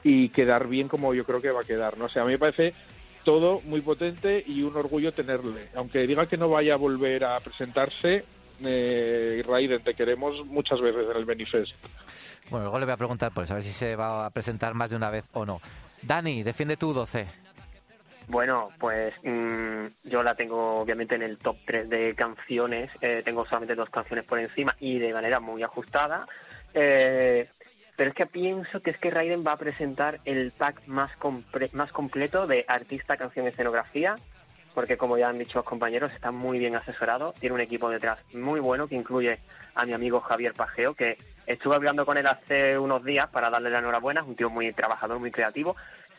[0.04, 1.98] y quedar bien como yo creo que va a quedar.
[1.98, 2.72] No sé, a mí me parece
[3.24, 5.70] todo muy potente y un orgullo tenerle.
[5.74, 8.24] Aunque diga que no vaya a volver a presentarse,
[8.64, 11.72] eh, Raiden, te queremos muchas veces en el Benifest.
[12.50, 14.74] Bueno, luego le voy a preguntar por eso, a ver si se va a presentar
[14.74, 15.60] más de una vez o no.
[16.02, 17.26] Dani, defiende tu 12.
[18.28, 22.90] Bueno, pues mm, yo la tengo obviamente en el top 3 de canciones.
[23.00, 26.26] Eh, tengo solamente dos canciones por encima y de manera muy ajustada.
[26.74, 27.48] Eh,
[27.96, 31.72] pero es que pienso que es que Raiden va a presentar el pack más, compre-
[31.72, 34.16] más completo de artista, canción, escenografía,
[34.76, 38.18] porque como ya han dicho los compañeros, está muy bien asesorado, tiene un equipo detrás
[38.34, 39.38] muy bueno que incluye
[39.74, 41.16] a mi amigo Javier Pajeo, que
[41.46, 44.70] estuve hablando con él hace unos días para darle la enhorabuena, es un tío muy
[44.74, 45.76] trabajador, muy creativo,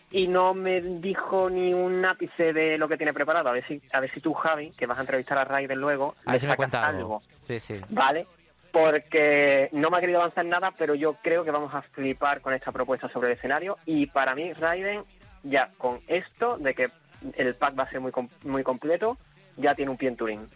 [0.09, 3.47] y no me dijo ni un ápice de lo que tiene preparado.
[3.47, 6.15] A ver si, a ver si tú, Javi, que vas a entrevistar a Raiden luego,
[6.25, 6.99] A ver si me cuenta algo.
[6.99, 7.21] algo.
[7.45, 7.79] Sí, sí.
[7.89, 8.25] ¿vale?
[8.71, 12.55] Porque no me ha querido avanzar nada, pero yo creo que vamos a flipar con
[12.55, 13.77] esta propuesta sobre el escenario.
[13.85, 15.03] Y para mí, Raiden,
[15.43, 16.89] ya con esto de que
[17.35, 19.17] el pack va a ser muy, com- muy completo,
[19.55, 20.47] ya tiene un pie en Turín.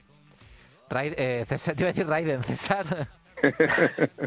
[0.89, 3.07] Raid- eh, César, te iba a decir Raiden, César.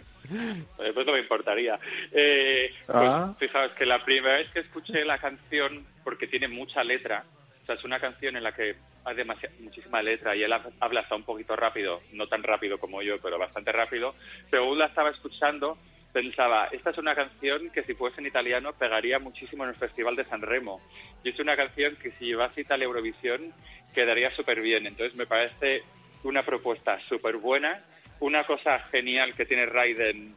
[0.78, 1.78] Eh, Pues no me importaría.
[2.11, 3.35] Eh, pues Ah.
[3.39, 7.24] fijaos que la primera vez que escuché la canción, porque tiene mucha letra,
[7.62, 8.74] o sea, es una canción en la que
[9.05, 12.78] hay demasi- muchísima letra y él ha- habla hasta un poquito rápido, no tan rápido
[12.78, 14.14] como yo, pero bastante rápido.
[14.51, 15.76] Según la estaba escuchando,
[16.15, 20.15] pensaba, esta es una canción que si fuese en italiano pegaría muchísimo en el Festival
[20.15, 20.81] de San Remo.
[21.25, 23.53] Y es una canción que si llevase Italia Eurovisión
[23.93, 24.87] quedaría súper bien.
[24.87, 25.83] Entonces me parece
[26.23, 27.85] una propuesta súper buena.
[28.21, 30.37] Una cosa genial que tiene Raiden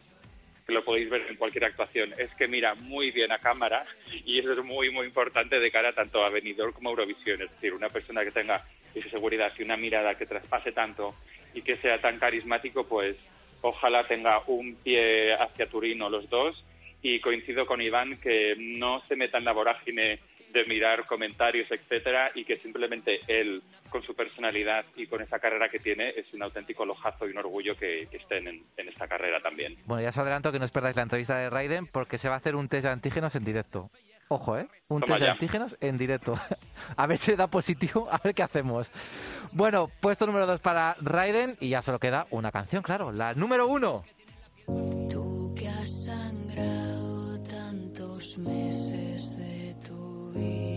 [0.65, 3.85] que lo podéis ver en cualquier actuación, es que mira muy bien a cámara
[4.25, 7.41] y eso es muy, muy importante de cara tanto a Benidorm como a Eurovisión.
[7.41, 11.15] Es decir, una persona que tenga esa seguridad y una mirada que traspase tanto
[11.53, 13.15] y que sea tan carismático, pues
[13.61, 16.63] ojalá tenga un pie hacia Turín o los dos.
[17.01, 20.19] Y coincido con Iván que no se meta en la vorágine
[20.51, 25.69] de mirar comentarios, etcétera, y que simplemente él, con su personalidad y con esa carrera
[25.69, 29.07] que tiene, es un auténtico lojazo y un orgullo que, que estén en, en esta
[29.07, 29.77] carrera también.
[29.85, 32.35] Bueno, ya os adelanto que no os perdáis la entrevista de Raiden porque se va
[32.35, 33.91] a hacer un test de antígenos en directo.
[34.29, 34.67] Ojo, ¿eh?
[34.89, 36.37] Un Toma test de antígenos en directo.
[36.97, 38.91] a ver si da positivo, a ver qué hacemos.
[39.51, 43.67] Bueno, puesto número dos para Raiden y ya solo queda una canción, claro, la número
[43.67, 44.03] uno.
[45.09, 50.76] Tú que has sangrado tantos meses de tu vida,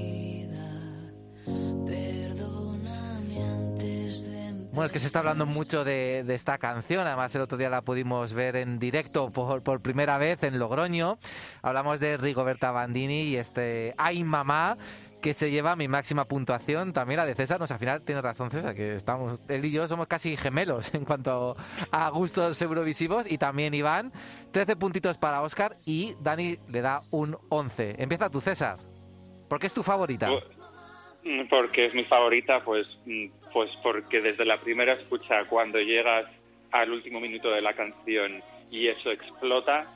[4.73, 7.05] Bueno, es que se está hablando mucho de, esta canción.
[7.05, 11.19] Además, el otro día la pudimos ver en directo por, primera vez en Logroño.
[11.61, 14.79] Hablamos de Rigoberta Bandini y este Ay Mamá
[15.21, 18.23] que se lleva mi máxima puntuación, también la de César, no sé, al final tiene
[18.23, 21.59] razón César, que estamos, él y yo somos casi gemelos en cuanto
[21.91, 24.15] a gustos eurovisivos, y también Iván,
[24.53, 27.97] 13 puntitos para Oscar, y Dani le da un 11.
[27.99, 28.79] Empieza tú, César,
[29.47, 30.31] ¿por qué es tu favorita?
[31.49, 36.27] Porque es mi favorita, pues, mm, pues porque desde la primera escucha, cuando llegas
[36.73, 39.87] al último minuto de la canción y eso explota,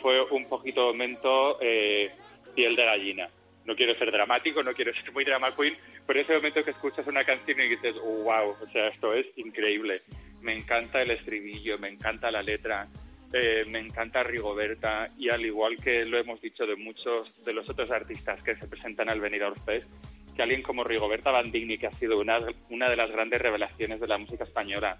[0.00, 2.10] fue un poquito momento eh,
[2.54, 3.28] piel de gallina.
[3.64, 7.06] No quiero ser dramático, no quiero ser muy drama queen, pero ese momento que escuchas
[7.06, 10.00] una canción y dices, wow, o sea, esto es increíble.
[10.40, 12.88] Me encanta el estribillo, me encanta la letra,
[13.32, 17.68] eh, me encanta Rigoberta y al igual que lo hemos dicho de muchos de los
[17.70, 19.88] otros artistas que se presentan al Benidorm Fest,
[20.34, 22.38] que alguien como Rigoberta Bandini, que ha sido una,
[22.70, 24.96] una de las grandes revelaciones de la música española,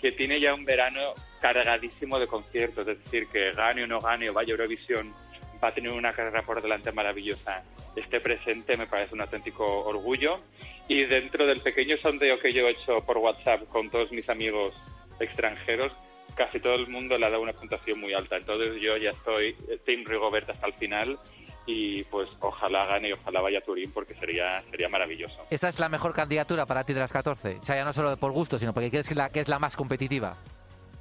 [0.00, 4.28] que tiene ya un verano cargadísimo de conciertos, es decir, que gane o no gane
[4.28, 5.14] o vaya a Eurovisión,
[5.62, 7.62] va a tener una carrera por delante maravillosa.
[7.96, 10.40] Esté presente me parece un auténtico orgullo.
[10.88, 14.74] Y dentro del pequeño sondeo que yo he hecho por WhatsApp con todos mis amigos
[15.20, 15.92] extranjeros,
[16.36, 18.36] casi todo el mundo le ha dado una puntuación muy alta.
[18.36, 21.18] Entonces yo ya estoy eh, Team Rigoberta hasta el final
[21.66, 25.46] y pues ojalá gane y ojalá vaya a Turín porque sería, sería maravilloso.
[25.50, 27.56] ¿Esta es la mejor candidatura para ti de las 14?
[27.60, 29.58] O sea, ya no solo por gusto, sino porque crees que, la, que es la
[29.58, 30.36] más competitiva.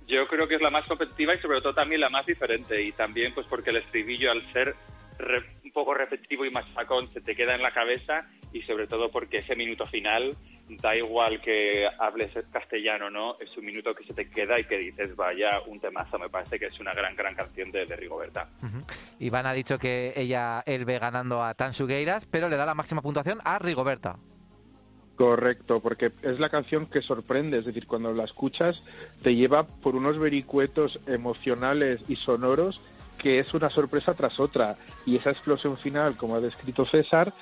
[0.07, 2.91] Yo creo que es la más competitiva y sobre todo también la más diferente y
[2.91, 4.75] también pues porque el estribillo al ser
[5.17, 9.09] re- un poco repetitivo y machacón se te queda en la cabeza y sobre todo
[9.11, 10.35] porque ese minuto final
[10.69, 14.65] da igual que hables castellano o no, es un minuto que se te queda y
[14.65, 17.95] que dices vaya un temazo, me parece que es una gran gran canción de, de
[17.95, 18.49] Rigoberta.
[19.19, 22.75] Iván ha dicho que ella, él ve ganando a Tansu Gueiras, pero le da la
[22.75, 24.17] máxima puntuación a Rigoberta.
[25.15, 28.81] Correcto, porque es la canción que sorprende, es decir, cuando la escuchas
[29.21, 32.81] te lleva por unos vericuetos emocionales y sonoros
[33.19, 34.75] que es una sorpresa tras otra.
[35.05, 37.33] Y esa explosión final, como ha descrito César,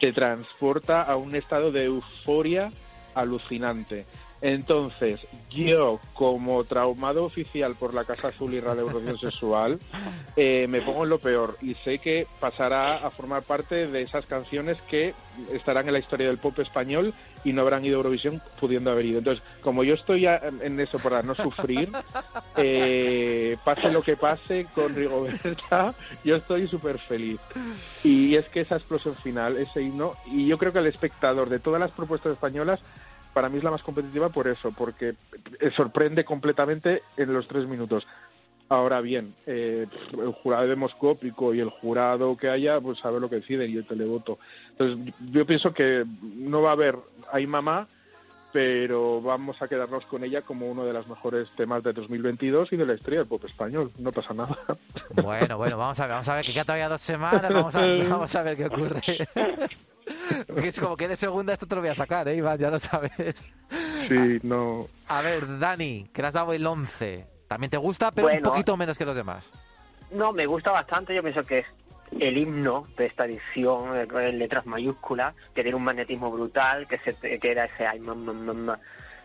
[0.00, 2.72] te transporta a un estado de euforia
[3.14, 4.06] alucinante.
[4.42, 5.20] Entonces,
[5.50, 9.78] yo, como traumado oficial por la Casa Azul y Radio Eurovisión Sexual,
[10.36, 14.24] eh, me pongo en lo peor y sé que pasará a formar parte de esas
[14.26, 15.14] canciones que
[15.52, 17.12] estarán en la historia del pop español
[17.44, 19.18] y no habrán ido a Eurovisión pudiendo haber ido.
[19.18, 21.90] Entonces, como yo estoy en eso para no sufrir,
[22.56, 27.40] eh, pase lo que pase con Rigoberta, yo estoy súper feliz.
[28.04, 31.58] Y es que esa explosión final, ese himno, y yo creo que el espectador de
[31.60, 32.80] todas las propuestas españolas,
[33.32, 35.14] para mí es la más competitiva por eso, porque
[35.60, 38.06] eh, sorprende completamente en los tres minutos.
[38.68, 43.36] Ahora bien, eh, el jurado demoscópico y el jurado que haya, pues sabe lo que
[43.36, 44.38] deciden y el televoto.
[44.70, 46.96] Entonces, yo pienso que no va a haber
[47.32, 47.88] Ay Mamá,
[48.52, 52.76] pero vamos a quedarnos con ella como uno de los mejores temas de 2022 y
[52.76, 53.90] de la historia del pop español.
[53.98, 54.56] No pasa nada.
[55.22, 57.80] Bueno, bueno, vamos a ver, vamos a ver, que queda todavía dos semanas, vamos a,
[58.08, 59.02] vamos a ver qué ocurre.
[60.46, 62.58] Porque es como que de segunda esto te lo voy a sacar, ¿eh, Iván?
[62.58, 63.52] Ya lo sabes.
[64.08, 64.88] Sí, no.
[65.08, 67.26] A ver, Dani, que le has dado el 11.
[67.48, 68.50] También te gusta, pero un Bueno.
[68.50, 69.48] poquito menos que los demás.
[70.10, 71.14] No, me gusta bastante.
[71.14, 71.66] Yo pienso que es
[72.18, 77.14] el himno de esta edición, en letras mayúsculas, que tiene un magnetismo brutal, que, se,
[77.14, 78.76] que era ese ay, mam.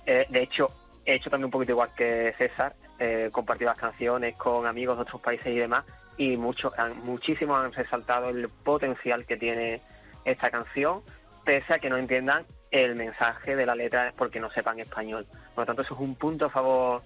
[0.05, 0.67] Eh, de hecho,
[1.05, 5.01] he hecho también un poquito igual que César, eh, compartido las canciones con amigos de
[5.03, 5.83] otros países y demás,
[6.17, 6.71] y muchos,
[7.03, 9.81] muchísimos han resaltado el potencial que tiene
[10.25, 11.01] esta canción,
[11.43, 15.25] pese a que no entiendan el mensaje de la letra porque no sepan español.
[15.53, 17.01] Por lo tanto, eso es un punto a favor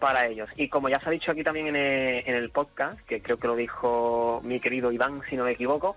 [0.00, 0.50] para ellos.
[0.56, 3.38] Y como ya se ha dicho aquí también en el, en el podcast, que creo
[3.38, 5.96] que lo dijo mi querido Iván, si no me equivoco,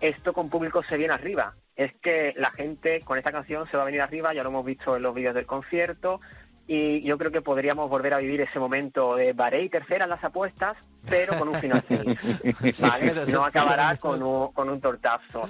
[0.00, 1.54] esto con público se viene arriba.
[1.74, 4.64] Es que la gente con esta canción se va a venir arriba, ya lo hemos
[4.64, 6.20] visto en los vídeos del concierto,
[6.66, 10.10] y yo creo que podríamos volver a vivir ese momento de Baré y tercera en
[10.10, 10.76] las apuestas,
[11.08, 12.18] pero con un final feliz.
[12.80, 13.14] ¿vale?
[13.32, 15.48] No acabará con un, con un tortazo.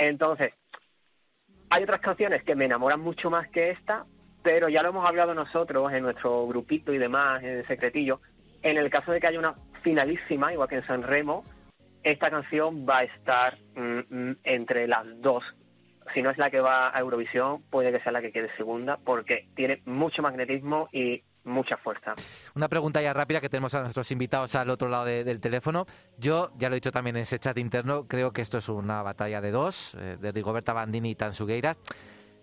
[0.00, 0.54] Entonces,
[1.68, 4.06] hay otras canciones que me enamoran mucho más que esta,
[4.42, 8.22] pero ya lo hemos hablado nosotros en nuestro grupito y demás, en secretillo.
[8.62, 11.44] En el caso de que haya una finalísima, igual que en San Remo,
[12.02, 15.44] esta canción va a estar mm, mm, entre las dos.
[16.14, 18.96] Si no es la que va a Eurovisión, puede que sea la que quede segunda,
[19.04, 22.14] porque tiene mucho magnetismo y mucha fuerza.
[22.54, 25.86] Una pregunta ya rápida que tenemos a nuestros invitados al otro lado de- del teléfono.
[26.18, 29.02] Yo, ya lo he dicho también en ese chat interno, creo que esto es una
[29.02, 31.78] batalla de dos, eh, de Rigoberta Bandini y Tansugueiras.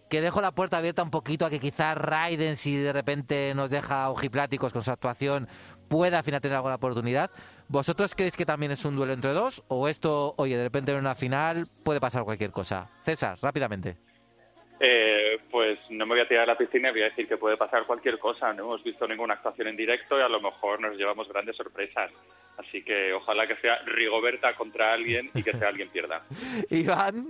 [0.10, 3.72] Que dejo la puerta abierta un poquito a que quizás Raiden, si de repente nos
[3.72, 5.50] deja ojipláticos con su actuación,
[5.90, 7.30] pueda al final tener alguna oportunidad.
[7.68, 9.64] ¿Vosotros creéis que también es un duelo entre dos?
[9.68, 12.90] ¿O esto, oye, de repente en una final puede pasar cualquier cosa?
[13.04, 13.98] César, rápidamente.
[14.80, 17.38] Eh, pues no me voy a tirar a la piscina y voy a decir que
[17.38, 18.54] puede pasar cualquier cosa.
[18.54, 22.12] No hemos visto ninguna actuación en directo y a lo mejor nos llevamos grandes sorpresas.
[22.58, 26.24] Así que ojalá que sea Rigoberta contra alguien y que sea alguien pierda.
[26.70, 27.28] Iván.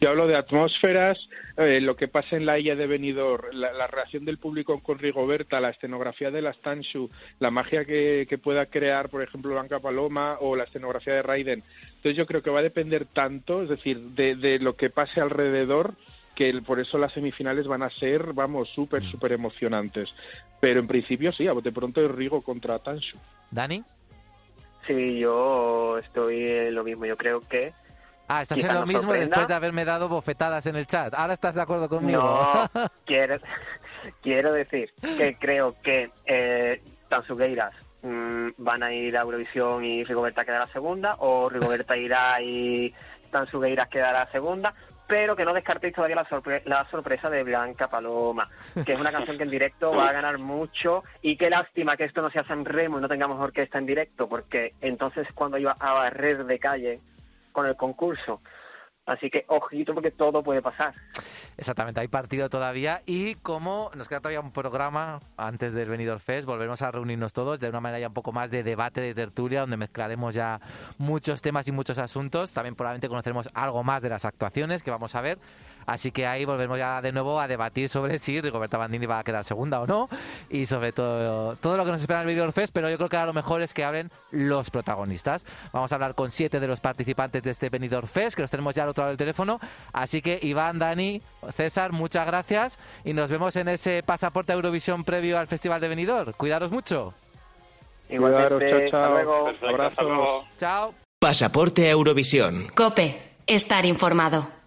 [0.00, 1.18] Yo hablo de atmósferas,
[1.56, 4.98] eh, lo que pasa en la isla de Benidorm, la, la reacción del público con
[4.98, 9.80] Rigoberta, la escenografía de las Tanshu, la magia que, que pueda crear, por ejemplo, Blanca
[9.80, 11.64] Paloma o la escenografía de Raiden.
[11.96, 15.20] Entonces yo creo que va a depender tanto, es decir, de, de lo que pase
[15.20, 15.94] alrededor,
[16.36, 20.14] que el- por eso las semifinales van a ser, vamos, súper, súper emocionantes.
[20.60, 23.18] Pero en principio sí, a bote pronto es Rigo contra Tanshu.
[23.50, 23.82] ¿Dani?
[24.86, 27.04] Sí, yo estoy en lo mismo.
[27.04, 27.72] Yo creo que
[28.28, 31.14] Ah, estás en lo mismo después de haberme dado bofetadas en el chat.
[31.14, 32.20] Ahora estás de acuerdo conmigo.
[32.22, 33.38] No, quiero,
[34.22, 37.72] quiero decir que creo que eh, Tansugueiras
[38.02, 42.94] mm, van a ir a Eurovisión y Rigoberta quedará segunda, o Rigoberta irá y
[43.30, 44.74] Tansugueiras quedará segunda,
[45.06, 48.46] pero que no descartéis todavía la, sorpre- la sorpresa de Blanca Paloma,
[48.84, 52.04] que es una canción que en directo va a ganar mucho, y qué lástima que
[52.04, 55.74] esto no sea San Remo y no tengamos orquesta en directo, porque entonces cuando iba
[55.80, 57.00] a barrer de calle
[57.58, 58.40] con el concurso.
[59.04, 60.94] Así que ojito porque todo puede pasar.
[61.56, 66.46] Exactamente, hay partido todavía y como nos queda todavía un programa antes del Benidorm Fest,
[66.46, 69.62] volveremos a reunirnos todos de una manera ya un poco más de debate, de tertulia,
[69.62, 70.60] donde mezclaremos ya
[70.98, 72.52] muchos temas y muchos asuntos.
[72.52, 75.38] También probablemente conoceremos algo más de las actuaciones que vamos a ver.
[75.88, 79.24] Así que ahí volvemos ya de nuevo a debatir sobre si Rigoberta Bandini va a
[79.24, 80.10] quedar segunda o no
[80.50, 83.08] y sobre todo todo lo que nos espera en el Benidorm Fest, pero yo creo
[83.08, 85.46] que ahora lo mejor es que hablen los protagonistas.
[85.72, 88.74] Vamos a hablar con siete de los participantes de este Benidorm Fest, que los tenemos
[88.74, 89.58] ya al otro lado del teléfono.
[89.94, 91.22] Así que Iván, Dani,
[91.56, 95.88] César, muchas gracias y nos vemos en ese pasaporte a Eurovisión previo al Festival de
[95.88, 96.32] Benidorm.
[96.34, 97.14] Cuidaros mucho.
[98.10, 100.02] Igualmente, chao, chao.
[100.02, 100.44] luego.
[100.58, 100.94] Chao.
[101.18, 102.66] Pasaporte a Eurovisión.
[102.74, 104.57] Cope, estar informado.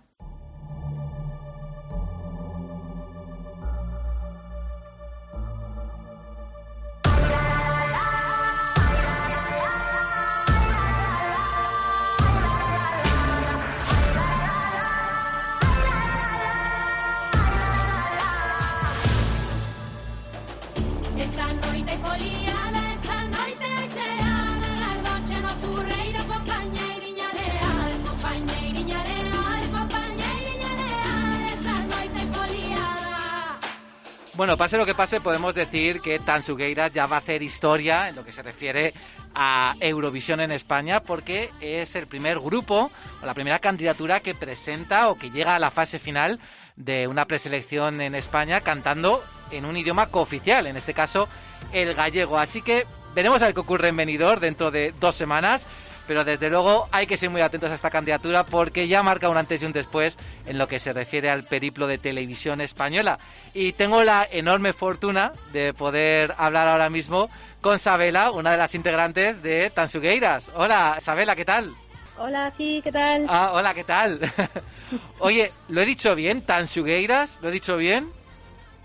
[34.42, 38.16] Bueno, pase lo que pase, podemos decir que Tansugueiras ya va a hacer historia en
[38.16, 38.92] lo que se refiere
[39.36, 42.90] a Eurovisión en España, porque es el primer grupo
[43.22, 46.40] o la primera candidatura que presenta o que llega a la fase final
[46.76, 51.30] de una preselección en España cantando en un idioma cooficial, en este caso
[51.72, 52.40] el gallego.
[52.40, 55.68] Así que veremos a ver qué ocurre en Benidorm dentro de dos semanas.
[56.12, 59.38] Pero desde luego hay que ser muy atentos a esta candidatura porque ya marca un
[59.38, 63.18] antes y un después en lo que se refiere al periplo de televisión española.
[63.54, 67.30] Y tengo la enorme fortuna de poder hablar ahora mismo
[67.62, 70.52] con Sabela, una de las integrantes de Tansugueiras.
[70.54, 71.74] Hola, Sabela, ¿qué tal?
[72.18, 73.26] Hola, sí, ¿qué tal?
[73.30, 74.20] Ah, hola, ¿qué tal?
[75.20, 76.42] Oye, ¿lo he dicho bien?
[76.42, 77.40] ¿Tansugueiras?
[77.42, 78.12] ¿Lo he dicho bien?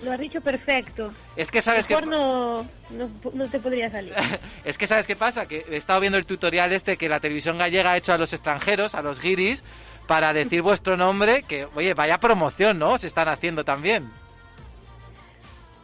[0.02, 1.12] Lo has dicho perfecto.
[1.36, 1.94] Es que sabes que...
[1.94, 4.14] Mejor no, no, no te podría salir.
[4.64, 7.56] Es que sabes qué pasa, que he estado viendo el tutorial este que la televisión
[7.56, 9.64] gallega ha hecho a los extranjeros, a los guiris,
[10.06, 12.98] para decir vuestro nombre, que oye, vaya promoción, ¿no?
[12.98, 14.10] Se están haciendo también.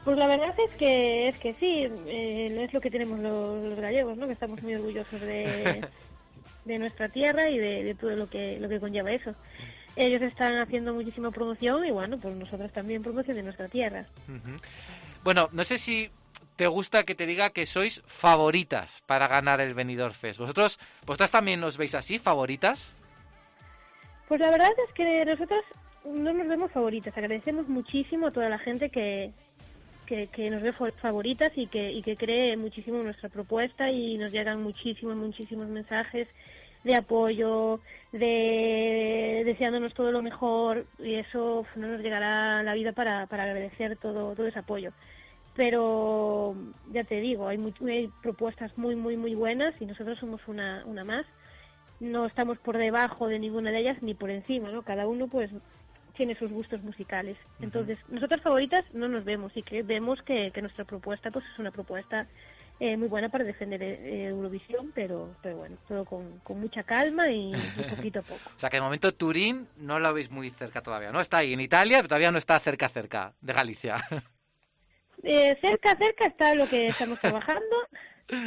[0.04, 3.78] Pues la verdad es que es que sí, eh, es lo que tenemos los, los
[3.78, 4.26] gallegos, ¿no?
[4.26, 5.86] Que estamos muy orgullosos de,
[6.64, 9.34] de nuestra tierra y de, de todo lo que lo que conlleva eso.
[9.96, 14.06] Ellos están haciendo muchísima promoción y bueno, pues nosotros también promoción de nuestra tierra.
[15.22, 16.10] Bueno, no sé si
[16.56, 20.40] te gusta que te diga que sois favoritas para ganar el Benidorm Fest.
[20.40, 22.92] ¿Vosotros, vosotras también os veis así, favoritas?
[24.28, 25.62] Pues la verdad es que nosotros
[26.04, 27.16] no nos vemos favoritas.
[27.16, 29.32] Agradecemos muchísimo a toda la gente que,
[30.06, 33.90] que, que nos ve fa- favoritas y que, y que cree muchísimo en nuestra propuesta
[33.90, 36.28] y nos llegan muchísimos, muchísimos mensajes
[36.84, 37.80] de apoyo,
[38.12, 43.96] de deseándonos todo lo mejor y eso no nos llegará la vida para, para agradecer
[43.98, 44.92] todo, todo ese apoyo.
[45.54, 46.56] Pero
[46.86, 50.84] ya te digo, hay, mu- hay propuestas muy, muy, muy buenas y nosotros somos una,
[50.86, 51.26] una más
[52.00, 54.82] no estamos por debajo de ninguna de ellas ni por encima, ¿no?
[54.82, 55.50] Cada uno pues
[56.16, 57.36] tiene sus gustos musicales.
[57.60, 61.58] Entonces, nosotras favoritas no nos vemos y que vemos que, que nuestra propuesta pues es
[61.58, 62.26] una propuesta
[62.80, 67.30] eh, muy buena para defender eh, Eurovisión, pero, pero bueno, todo con, con mucha calma
[67.30, 67.56] y, y
[67.90, 68.50] poquito a poco.
[68.56, 71.20] O sea que de momento Turín no lo veis muy cerca todavía, ¿no?
[71.20, 73.96] Está ahí en Italia, pero todavía no está cerca, cerca de Galicia.
[75.24, 77.76] Eh, cerca, cerca está lo que estamos trabajando,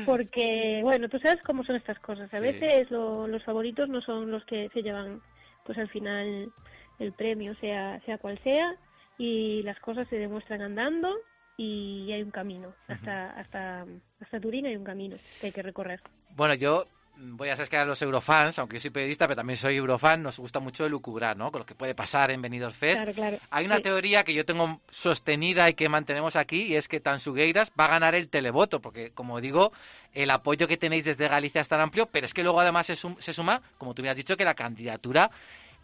[0.05, 2.33] porque, bueno, tú sabes cómo son estas cosas.
[2.33, 2.43] A Sí.
[2.43, 5.21] veces lo- los favoritos no son los que se llevan,
[5.63, 6.51] pues al final,
[6.99, 8.75] el premio, sea, sea cual sea,
[9.17, 11.13] y las cosas se demuestran andando
[11.57, 12.73] y hay un camino.
[12.87, 13.85] Hasta, hasta,
[14.19, 16.01] hasta Turín hay un camino que hay que recorrer.
[16.35, 16.85] Bueno, yo
[17.17, 20.21] voy a ser que a los eurofans, aunque yo soy periodista, pero también soy eurofan,
[20.21, 21.49] nos gusta mucho lucubrar, ¿no?
[21.49, 22.97] Con lo que puede pasar en Benidorm Fest.
[22.97, 23.37] Claro, claro.
[23.51, 23.83] Hay una Sí.
[23.83, 27.89] teoría que yo tengo sostenida y que mantenemos aquí y es que Tansugueiras va a
[27.91, 29.71] ganar el televoto, porque como digo,
[30.11, 33.33] el apoyo que tenéis desde Galicia es tan amplio, pero es que luego además se
[33.33, 35.31] suma, como tú me has dicho, que la candidatura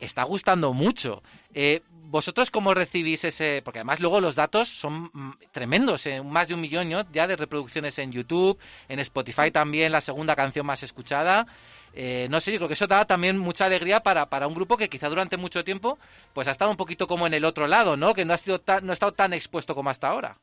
[0.01, 1.23] está gustando mucho.
[1.53, 3.61] Eh, ¿Vosotros cómo recibís ese...?
[3.63, 7.37] Porque además luego los datos son mm, tremendos, eh, más de un millón ya de
[7.37, 11.47] reproducciones en YouTube, en Spotify también, la segunda canción más escuchada.
[11.93, 14.75] Eh, no sé, yo creo que eso da también mucha alegría para, para un grupo
[14.75, 15.97] que quizá durante mucho tiempo
[16.33, 18.13] pues ha estado un poquito como en el otro lado, ¿no?
[18.13, 20.37] Que no ha, sido tan- no ha estado tan expuesto como hasta ahora.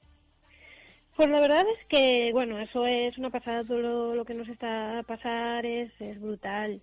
[1.17, 4.49] Pues la verdad es que, bueno, eso es una pasada, todo lo, lo que nos
[4.49, 6.81] está a pasar es, es brutal.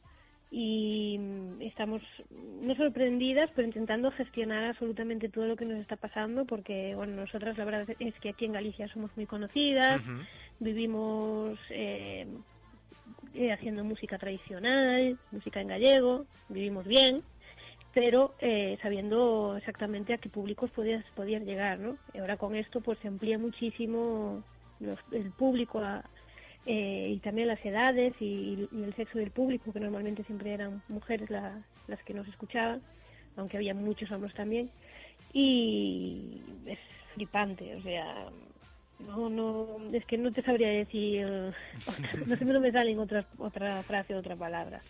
[0.52, 6.46] Y mm, estamos no sorprendidas, pero intentando gestionar absolutamente todo lo que nos está pasando,
[6.46, 10.02] porque, bueno, nosotras la verdad es que aquí en Galicia somos muy conocidas,
[10.60, 12.28] vivimos eh,
[13.34, 17.24] eh, haciendo música tradicional, música en gallego, vivimos bien,
[17.94, 21.98] pero eh, sabiendo exactamente a qué públicos podías, podías llegar, ¿no?
[22.14, 24.44] Y ahora con esto pues se amplía muchísimo
[24.80, 26.04] los- el público a-
[26.66, 30.82] eh, y también las edades y, y el sexo del público, que normalmente siempre eran
[30.90, 32.82] mujeres la- las que nos escuchaban,
[33.38, 34.70] aunque había muchos hombres también,
[35.34, 36.80] y es
[37.14, 38.28] flipante, o sea,
[39.00, 41.26] no, no, es que no te sabría decir,
[42.26, 44.82] no sé, no me salen otras, otra frase, otra palabra.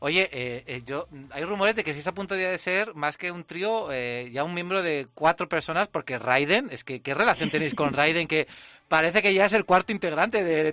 [0.00, 3.30] Oye, eh, eh, yo hay rumores de que si a punto de ser más que
[3.32, 7.50] un trío, eh, ya un miembro de cuatro personas, porque Raiden, es que ¿qué relación
[7.50, 8.26] tenéis con Raiden?
[8.26, 8.46] Que
[8.90, 10.72] parece que ya es el cuarto integrante de, de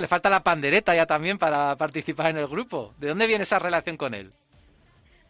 [0.00, 2.92] le falta la pandereta ya también para participar en el grupo.
[2.98, 4.32] ¿De dónde viene esa relación con él?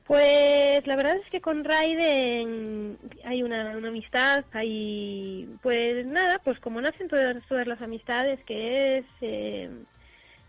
[0.07, 6.81] Pues la verdad es que con Raiden hay una, amistad, hay pues nada, pues como
[6.81, 7.37] nacen todas,
[7.67, 9.71] las amistades, que es eh,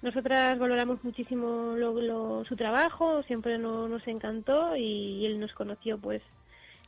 [0.01, 5.97] nosotras valoramos muchísimo lo, lo- su trabajo, siempre no- nos encantó y él nos conoció
[5.97, 6.21] pues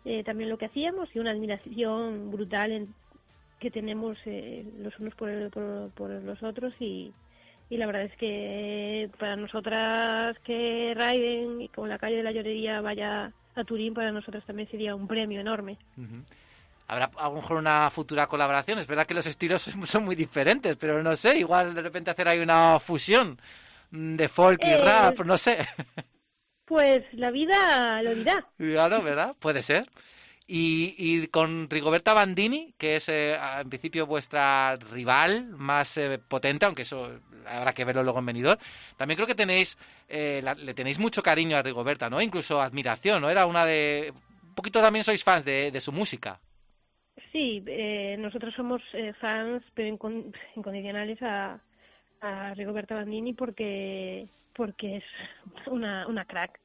[0.06, 2.94] eh, también lo que hacíamos y una admiración brutal en-
[3.60, 7.14] que tenemos eh, los unos por, el- por, por los otros y,
[7.70, 12.32] y la verdad es que para nosotras que Raiden y con la calle de la
[12.32, 15.80] llorería vaya a Turín, para nosotras también sería un premio enorme.
[16.88, 18.78] Habrá a lo mejor una futura colaboración.
[18.80, 22.28] Es verdad que los estilos son muy diferentes, pero no sé, igual de repente hacer
[22.28, 23.40] ahí una fusión
[23.92, 25.58] de folk y Eh, rap, no sé.
[26.66, 28.48] Pues la vida lo dirá.
[28.58, 29.36] Claro, ¿verdad?
[29.40, 29.90] Puede ser.
[30.48, 36.66] Y, y con Rigoberta Bandini, que es eh, en principio vuestra rival más eh, potente,
[36.68, 38.60] aunque eso habrá que verlo luego en venidor,
[38.96, 39.76] también creo que tenéis
[40.08, 42.22] eh, la- le tenéis mucho cariño a Rigoberta, ¿no?
[42.22, 43.30] Incluso admiración, ¿no?
[43.30, 44.14] Era una de...
[44.44, 46.40] Un poquito también sois fans de, su música.
[47.32, 51.60] Sí, eh, nosotros somos eh, fans pero incon- incondicionales a,
[52.22, 55.04] a Rigoberta Bandini porque porque es
[55.68, 56.60] una, una crack,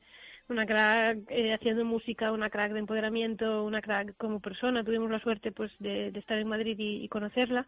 [0.51, 4.85] una crack eh, haciendo música, una crack de empoderamiento, una crack como persona.
[4.85, 7.67] Tuvimos la suerte pues de, de estar en Madrid y, y conocerla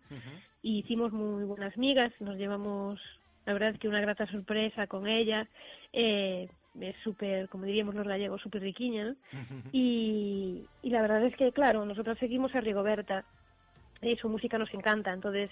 [0.62, 3.00] y hicimos muy buenas migas, nos llevamos
[3.46, 5.48] la verdad que una grata sorpresa con ella.
[5.92, 6.48] Eh,
[6.80, 9.16] es súper, como diríamos los gallegos, súper riquiña, ¿no?
[9.72, 13.24] Y, y la verdad es que, claro, nosotros seguimos a Rigoberta
[14.00, 15.50] y su música nos encanta, entonces,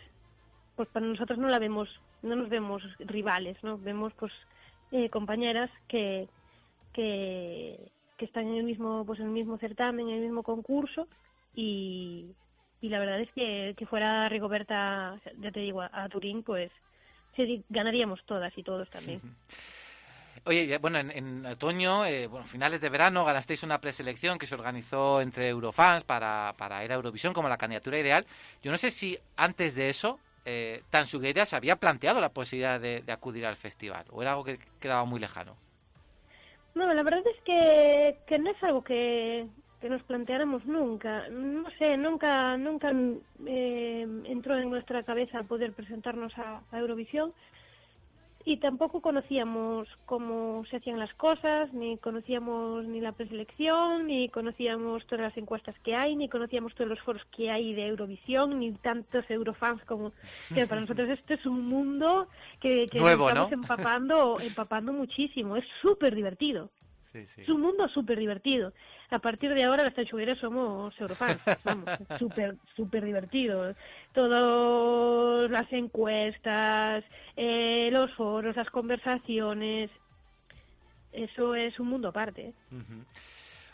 [0.77, 1.89] pues para nosotros no la vemos,
[2.23, 3.77] no nos vemos rivales, ¿no?
[3.77, 4.33] Vemos, pues,
[4.93, 6.27] eh, compañeras que,
[6.93, 11.09] que, están en el mismo, pues, en el mismo certamen, en el mismo concurso
[11.55, 12.27] y,
[12.81, 16.71] y la verdad es que, que fuera Rigoberta, ya te digo, a, Turín, pues,
[17.37, 19.21] sí, ganaríamos todas y todos también.
[20.45, 25.21] Oye, bueno, en, otoño, eh, bueno, finales de verano, ganasteis una preselección que se organizó
[25.21, 28.25] entre Eurofans para, para ir a Eurovisión como la candidatura ideal.
[28.63, 33.05] Yo no sé si antes de eso, eh, Tansugueira se había planteado la posibilidad de
[33.13, 35.57] acudir al festival, o era algo que quedaba muy lejano.
[36.75, 39.47] No, la verdad es que, que no es algo que,
[39.81, 41.29] que nos planteáramos nunca.
[41.29, 42.93] No sé, nunca nunca
[43.47, 47.33] eh, entró en nuestra cabeza poder presentarnos a, a Eurovisión
[48.45, 55.07] y tampoco conocíamos cómo se hacían las cosas, ni conocíamos ni la preselección, ni conocíamos
[55.07, 58.73] todas las encuestas que hay, ni conocíamos todos los foros que hay de Eurovisión, ni
[58.73, 60.13] tantos eurofans como
[60.55, 62.29] que para nosotros esto es un mundo
[62.61, 63.57] que, que Nuevo, estamos ¿no?
[63.63, 66.71] empapando, empapando muchísimo, es súper divertido.
[67.13, 67.43] Sí, sí.
[67.43, 68.73] Es un mundo súper divertido.
[69.11, 71.87] A partir de ahora las tanchugueras somos eurofans, vamos,
[72.19, 73.75] súper, súper divertido.
[74.13, 77.05] Todas las encuestas,
[77.37, 79.91] eh, los foros, las conversaciones,
[81.13, 82.55] eso es un mundo aparte.
[82.71, 83.05] Ujú.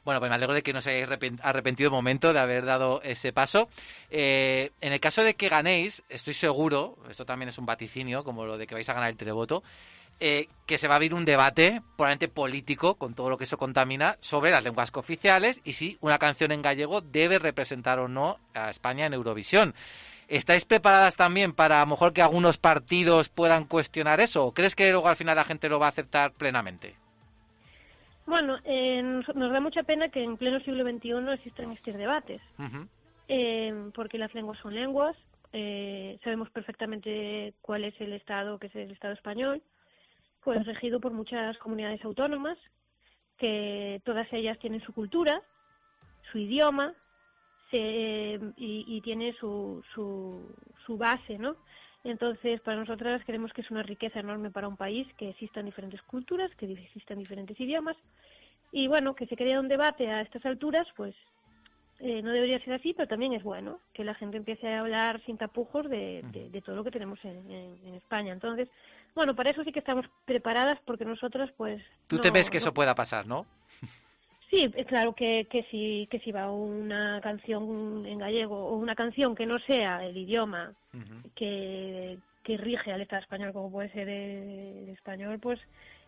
[0.06, 3.02] Bueno, pues me alegro de que no os hayáis arrepen- arrepentido momento de haber dado
[3.02, 3.68] ese paso.
[4.08, 8.46] Eh, en el caso de que ganéis, estoy seguro, esto también es un vaticinio, como
[8.46, 9.64] lo de que vais a ganar el televoto,
[10.20, 13.58] eh, que se va a abrir un debate, probablemente político, con todo lo que eso
[13.58, 18.38] contamina, sobre las lenguas cooficiales y si una canción en gallego debe representar o no
[18.54, 19.74] a España en Eurovisión.
[20.28, 24.46] ¿Estáis preparadas también para a lo mejor que algunos partidos puedan cuestionar eso?
[24.46, 26.94] ¿O crees que luego al final la gente lo va a aceptar plenamente?
[28.26, 32.42] Bueno, eh, nos, nos da mucha pena que en pleno siglo XXI existan estos debates.
[33.28, 35.16] Eh, porque las lenguas son lenguas,
[35.52, 39.62] eh, sabemos perfectamente cuál es el Estado, que es el Estado español,
[40.42, 42.58] pues regido por muchas comunidades autónomas,
[43.36, 45.42] que todas ellas tienen su cultura,
[46.30, 46.94] su idioma,
[47.70, 47.78] se,
[48.56, 50.54] y, y tiene su, su,
[50.84, 51.56] su base, ¿no?
[52.04, 56.00] Entonces, para nosotras creemos que es una riqueza enorme para un país que existan diferentes
[56.02, 57.96] culturas, que existan diferentes idiomas,
[58.72, 61.14] y bueno, que se crea un debate a estas alturas, pues
[61.98, 65.20] eh, no debería ser así, pero también es bueno que la gente empiece a hablar
[65.24, 68.32] sin tapujos de, de- de todo lo que tenemos en, en- en España.
[68.32, 68.68] Entonces,
[69.14, 71.82] bueno, para eso sí que estamos preparadas porque nosotras, pues...
[72.06, 73.46] Tú no- te ves que no- eso pueda pasar, ¿no?
[74.50, 78.94] Sí, es claro que, que, si, que si va una canción en gallego o una
[78.94, 80.72] canción que no sea el idioma
[81.34, 85.58] que, que rige al Estado español, como puede ser el, el español, pues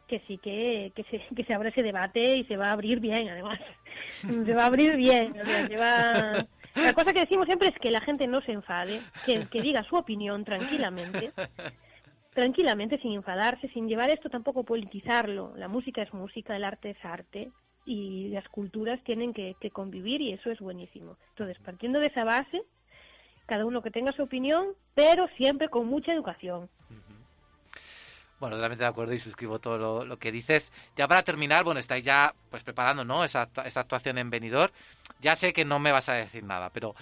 [0.07, 3.01] que sí que, que, se, que se abra ese debate y se va a abrir
[3.01, 3.59] bien, además.
[4.21, 5.33] se va a abrir bien.
[5.39, 6.47] o sea, se va-
[6.77, 9.83] La cosa que decimos siempre es que la gente no se enfade, que, que diga
[9.83, 11.33] su opinión tranquilamente,
[12.33, 15.53] tranquilamente, sin enfadarse, sin llevar esto tampoco a politizarlo.
[15.57, 17.51] La música es música, el arte es arte
[17.89, 21.17] y las culturas tienen que, convivir y eso es buenísimo.
[21.31, 22.63] Entonces, partiendo de esa base,
[23.47, 26.69] cada uno que tenga su opinión, pero siempre con mucha educación.
[28.39, 30.71] Bueno, totalmente de acuerdo y suscribo todo lo, que dices.
[30.97, 33.25] Ya para terminar, bueno, estáis ya pues preparando, ¿no?
[33.25, 34.73] Esa, esa actuación en Benidorm.
[35.21, 36.95] Ya sé que no me vas a decir nada, pero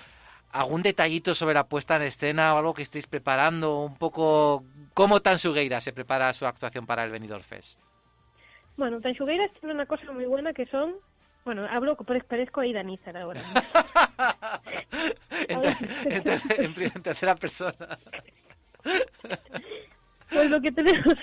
[0.52, 4.64] algún detallito sobre la puesta en escena o algo que estéis preparando, un poco
[4.94, 7.80] cómo Tansugueira se prepara su actuación para el Benidorm Fest.
[8.76, 10.94] Bueno, Tanchugueiras tiene una cosa muy buena que son...
[11.44, 13.40] Bueno, hablo, parezco a Idanizar ahora.
[15.48, 15.76] En, ter-
[16.06, 17.98] en ter- en pri- en tercera persona.
[20.30, 21.14] Pues lo que tenemos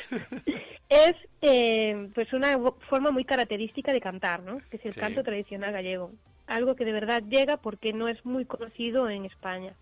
[0.90, 2.58] es eh, pues una
[2.90, 4.60] forma muy característica de cantar, ¿no?
[4.70, 5.00] Que es el Sí.
[5.00, 6.12] canto tradicional gallego.
[6.48, 9.74] Algo que de verdad llega porque no es muy conocido en España.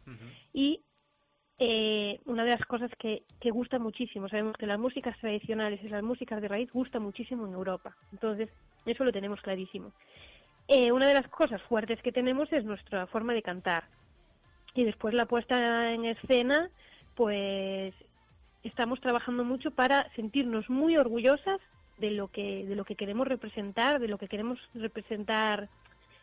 [0.53, 0.81] Y
[1.63, 5.89] eh, una de las cosas que, que gusta muchísimo, sabemos que las músicas tradicionales y
[5.89, 7.95] las músicas de raíz gustan muchísimo en Europa.
[8.11, 8.49] Entonces,
[8.87, 9.91] eso lo tenemos clarísimo.
[10.67, 13.83] eh, una de las cosas fuertes que tenemos es nuestra forma de cantar.
[14.73, 16.69] Y después la puesta en escena,
[17.15, 17.93] pues
[18.63, 21.59] estamos trabajando mucho para sentirnos muy orgullosas
[21.99, 25.69] de lo que de lo que queremos representar, de lo que queremos representar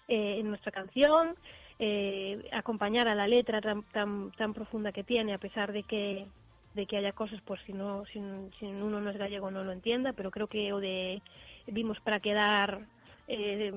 [0.08, 1.36] eh, en nuestra canción,
[1.78, 6.26] eh, acompañar a la letra tan, tan tan profunda que tiene, a pesar de que
[6.74, 8.20] de que haya cosas, pues si no si,
[8.58, 11.22] si uno no es gallego no lo entienda, pero creo que o de
[11.66, 12.80] vimos para quedar
[13.26, 13.72] eh,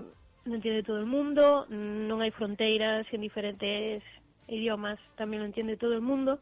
[0.45, 4.02] lo entiende todo el mundo, non hai fronteiras en diferentes
[4.49, 6.41] idiomas, también lo entiende todo el mundo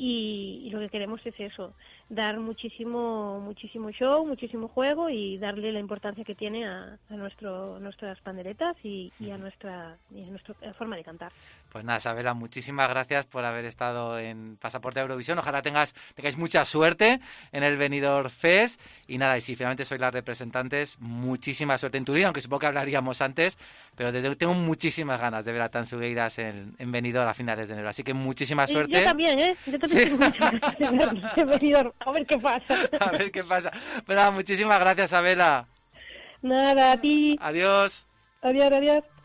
[0.00, 1.76] y, y lo que queremos es eso,
[2.08, 7.78] dar muchísimo muchísimo show, muchísimo juego y darle la importancia que tiene a, a nuestro
[7.80, 11.32] nuestras panderetas y, y a nuestra y a nuestra forma de cantar.
[11.72, 15.38] Pues nada, Isabela, muchísimas gracias por haber estado en Pasaporte Eurovisión.
[15.38, 17.20] Ojalá tengas, tengáis mucha suerte
[17.52, 18.80] en el Benidorm Fest.
[19.08, 22.66] Y nada, y si finalmente sois las representantes, muchísima suerte en Turín, aunque supongo que
[22.68, 23.58] hablaríamos antes,
[23.94, 27.74] pero desde- tengo muchísimas ganas de ver a Tansugueiras en, en Benidorm a finales de
[27.74, 27.88] enero.
[27.90, 29.00] Así que muchísima suerte.
[29.00, 29.56] Yo también, ¿eh?
[29.66, 30.10] Yo también Sí.
[30.10, 31.92] tengo muchas ganas de Benidorm.
[32.00, 32.74] a ver qué pasa.
[33.00, 33.70] A ver qué pasa.
[34.06, 35.66] Pero nada, muchísimas gracias, Isabela.
[36.42, 37.36] Nada, a ti.
[37.40, 38.06] Adiós.
[38.42, 39.15] Adiós, adiós.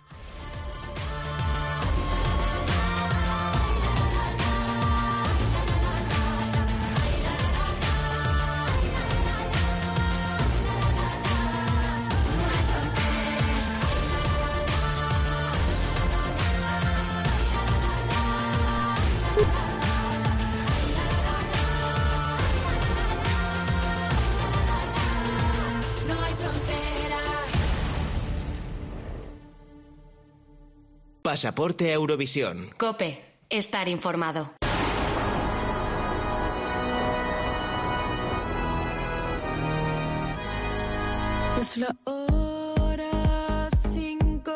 [31.32, 32.72] Pasaporte a Eurovisión.
[32.78, 34.52] Cope, estar informado.
[41.62, 44.52] Es la hora cinco,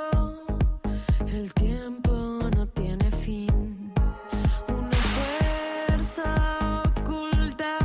[1.25, 2.11] el tiempo
[2.53, 3.93] no tiene fin.
[4.67, 7.79] Una fuerza oculta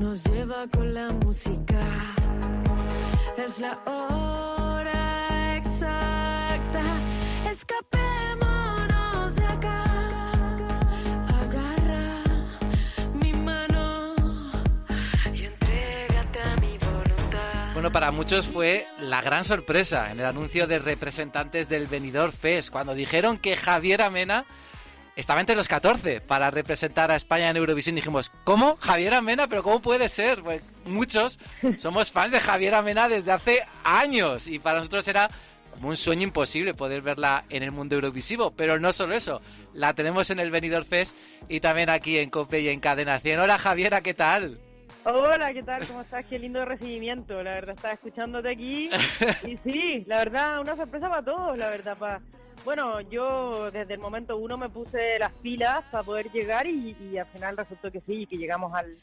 [0.00, 1.82] nos lleva con la música.
[3.36, 4.25] Es la hora
[17.86, 22.70] Bueno, para muchos fue la gran sorpresa en el anuncio de representantes del Benidorm Fest,
[22.70, 24.44] cuando dijeron que Javier Amena
[25.14, 27.94] estaba entre los 14 para representar a España en Eurovisión.
[27.94, 28.76] Dijimos, ¿cómo?
[28.80, 30.42] Javier Amena, pero ¿cómo puede ser?
[30.42, 31.38] Pues muchos
[31.76, 35.30] somos fans de Javier Amena desde hace años y para nosotros era
[35.70, 38.50] como un sueño imposible poder verla en el mundo eurovisivo.
[38.50, 39.40] Pero no solo eso,
[39.74, 41.14] la tenemos en el Benidorm Fest
[41.48, 43.38] y también aquí en Cope y en Cadena 100.
[43.38, 44.58] Hola Javiera, ¿qué tal?
[45.08, 45.86] Hola, ¿qué tal?
[45.86, 46.24] ¿Cómo estás?
[46.26, 48.90] Qué lindo recibimiento, la verdad, estaba escuchándote aquí.
[49.46, 51.96] Y sí, la verdad, una sorpresa para todos, la verdad.
[51.96, 52.20] Pa...
[52.64, 57.18] Bueno, yo desde el momento uno me puse las pilas para poder llegar y, y
[57.18, 58.96] al final resultó que sí, que llegamos al,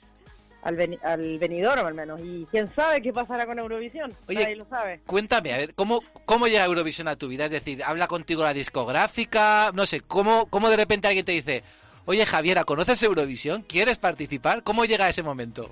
[0.63, 2.19] al, veni- al venidor al menos.
[2.21, 4.99] Y quién sabe qué pasará con Eurovisión, Oye, nadie lo sabe.
[5.05, 7.45] Cuéntame, a ver, ¿cómo, ¿cómo llega Eurovisión a tu vida?
[7.45, 9.71] Es decir, ¿habla contigo la discográfica?
[9.73, 11.63] No sé, ¿cómo, ¿cómo de repente alguien te dice,
[12.03, 13.61] oye Javiera, ¿conoces Eurovisión?
[13.61, 14.63] ¿Quieres participar?
[14.63, 15.71] ¿Cómo llega ese momento?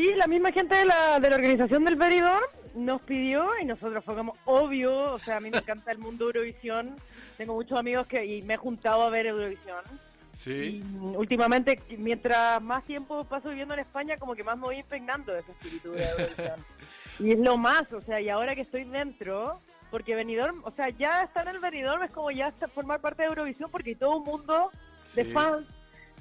[0.00, 2.40] Sí, la misma gente de la, de la organización del Benidorm
[2.74, 6.24] nos pidió y nosotros fue como obvio, o sea, a mí me encanta el mundo
[6.24, 6.96] Eurovisión,
[7.36, 9.84] tengo muchos amigos que y me he juntado a ver Eurovisión.
[10.32, 10.82] Sí.
[10.82, 15.34] Y últimamente, mientras más tiempo paso viviendo en España, como que más me voy impregnando
[15.34, 16.64] de ese espíritu de Eurovisión.
[17.18, 19.60] y es lo más, o sea, y ahora que estoy dentro,
[19.90, 23.28] porque Benidorm, o sea, ya estar en el Benidorm es como ya formar parte de
[23.28, 24.70] Eurovisión porque hay todo un mundo
[25.14, 25.30] de Sí.
[25.32, 25.66] fans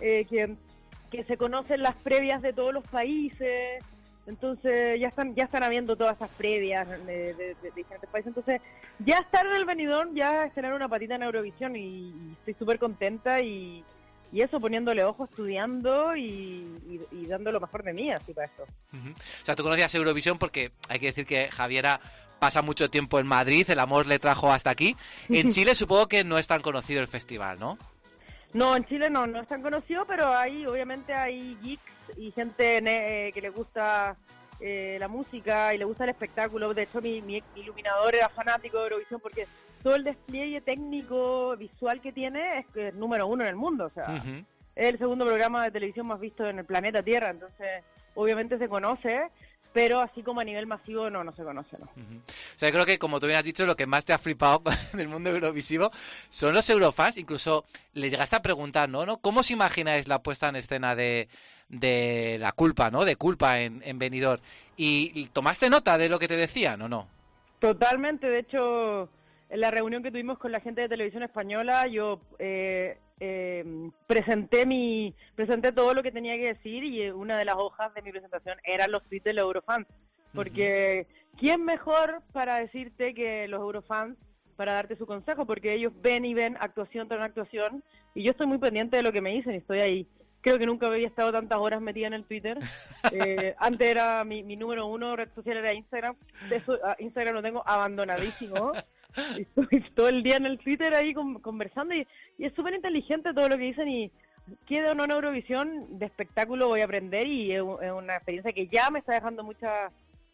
[0.01, 0.57] eh, que,
[1.11, 3.84] que se conocen las previas de todos los países.
[4.27, 8.27] Entonces ya están ya están habiendo todas esas previas de, de- de- de diferentes países.
[8.27, 8.61] Entonces
[8.99, 11.80] ya estar en el Benidorm ya es tener una patita en Eurovisión y,
[12.10, 13.84] y estoy súper contenta y,
[14.31, 16.22] y eso poniéndole ojo, estudiando y,
[17.11, 18.64] y- dando lo mejor de mí así para esto.
[18.94, 21.99] O sea, tú conocías Eurovisión porque hay que decir que Javiera
[22.40, 24.95] pasa mucho tiempo en Madrid, el amor le trajo hasta aquí.
[25.30, 27.80] En Chile supongo que no es tan conocido el festival, ¿no?
[28.53, 32.77] No, en Chile no, no es tan conocido, pero hay, obviamente hay geeks y gente
[32.77, 34.17] eh, que le gusta
[34.59, 36.73] eh, la música y le gusta el espectáculo.
[36.73, 39.47] De hecho, mi, mi iluminador era fanático de Eurovisión porque
[39.84, 43.85] todo el despliegue técnico, visual que tiene es que es número uno en el mundo.
[43.85, 44.21] O sea,
[44.76, 47.30] es el segundo programa de televisión más visto en el planeta Tierra.
[47.30, 47.84] Entonces,
[48.15, 49.30] obviamente se conoce,
[49.73, 51.85] pero así como a nivel masivo no, no se conoce, ¿no?
[51.85, 54.63] O sea, creo que, como tú bien has dicho, lo que más te ha flipado
[54.93, 55.91] del mundo eurovisivo
[56.29, 57.17] son los eurofans.
[57.17, 59.05] Incluso le llegaste a preguntar, ¿no?
[59.05, 59.17] ¿no?
[59.17, 61.29] ¿Cómo os imagináis la puesta en escena de,
[61.67, 63.05] de la culpa, ¿no?
[63.05, 64.41] De culpa en, en Benidorm.
[64.75, 67.07] ¿Y, y tomaste nota de lo que te decían o no?
[67.59, 69.09] Totalmente, de hecho,
[69.49, 74.65] en la reunión que tuvimos con la gente de televisión española, yo eh, eh, presenté
[74.65, 78.01] mi presenté todo lo que tenía que decir y eh, una de las hojas de
[78.01, 79.87] mi presentación eran los tweets de los Eurofans,
[80.33, 84.17] porque ¿quién mejor para decirte que los Eurofans
[84.55, 85.45] para darte su consejo?
[85.45, 87.83] Porque ellos ven y ven actuación tras actuación
[88.13, 90.07] y yo estoy muy pendiente de lo que me dicen y estoy ahí.
[90.41, 92.57] Creo que nunca había estado tantas horas metida en el Twitter.
[93.11, 96.15] Eh, antes era mi, mi número uno red social era Instagram.
[96.49, 98.73] De eso, a Instagram lo tengo abandonadísimo.
[99.38, 102.06] Estoy todo el día en el Twitter ahí con- conversando y,
[102.38, 104.11] y es súper inteligente todo lo que dicen y
[104.95, 108.99] no en Eurovisión, de espectáculo voy a aprender y es, una experiencia que ya me
[108.99, 109.91] está dejando muchas,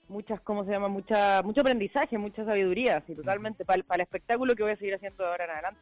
[0.08, 0.88] muchas, ¿cómo se llama?
[0.88, 4.78] Mucha, mucho aprendizaje, mucha sabiduría, sí, totalmente, para, el- para el espectáculo que voy a
[4.78, 5.82] seguir haciendo de ahora en adelante.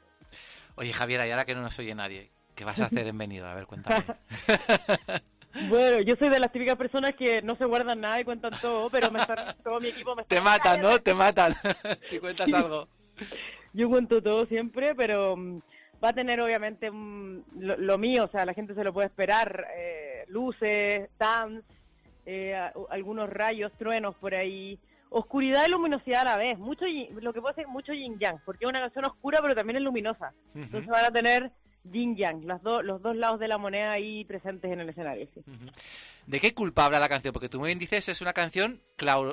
[0.75, 3.47] Oye, Javiera, y ahora que no nos oye nadie, ¿qué vas a hacer en Venido?
[3.47, 4.03] A ver, cuéntame.
[5.69, 8.89] Bueno, yo soy de las típicas personas que no se guardan nada y cuentan todo,
[8.89, 9.19] pero me
[9.63, 10.99] todo mi equipo me está Te matan, ¿no?
[10.99, 11.53] Te matan
[12.01, 12.87] si cuentas algo.
[13.73, 15.59] Yo cuento todo siempre, pero mm,
[16.03, 19.07] va a tener obviamente mm, lo, lo mío, o sea, la gente se lo puede
[19.07, 21.63] esperar, eh, luces, dance,
[22.25, 24.77] eh, a- algunos rayos, truenos por ahí,
[25.09, 26.85] oscuridad y luminosidad a la vez, mucho
[27.21, 29.83] lo que puede ser mucho yin yang, porque es una canción oscura pero también es
[29.83, 31.51] luminosa, entonces van a tener
[31.91, 35.27] yin yang, los, dos los dos lados de la moneda ahí presentes en el escenario.
[35.33, 35.41] sí.
[36.25, 37.33] ¿De qué culpa habla la canción?
[37.33, 38.79] Porque tú muy bien dices, es una canción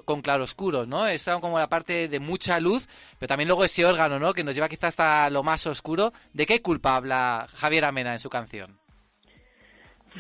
[0.05, 1.07] con claroscuros, ¿no?
[1.07, 4.35] Está como la parte de mucha luz, pero también luego ese órgano, ¿no?
[4.35, 6.13] Que nos lleva quizás hasta lo más oscuro.
[6.33, 8.81] ¿De qué culpa habla Javier Amena en su canción?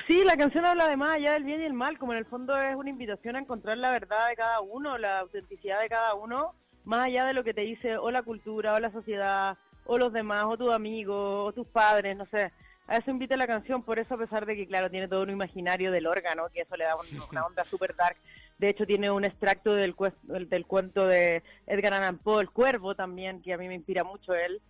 [0.07, 2.24] Sí, la canción habla de más allá del bien y el mal, como en el
[2.27, 6.15] fondo es una invitación a encontrar la verdad de cada uno, la autenticidad de cada
[6.15, 6.55] uno,
[6.85, 9.59] más allá de lo que te dice o la cultura, o la sociedad,
[9.93, 12.53] o los demás, o tus amigos, o tus padres, no sé.
[12.87, 15.31] A eso invita la canción, por eso a pesar de que, claro, tiene todo un
[15.31, 18.17] imaginario del órgano, que eso le da un- una onda super dark.
[18.59, 22.95] De hecho, tiene un extracto del, del, del cuento de Edgar Allan Poe, El Cuervo,
[22.95, 24.61] también, que a mí me inspira mucho él.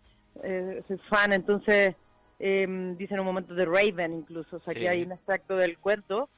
[0.43, 1.95] Eh, soy fan, entonces
[2.39, 2.67] eh,
[2.97, 4.81] dice en un momento de Raven incluso, o sea Sí.
[4.81, 6.31] que hay un extracto del cuento.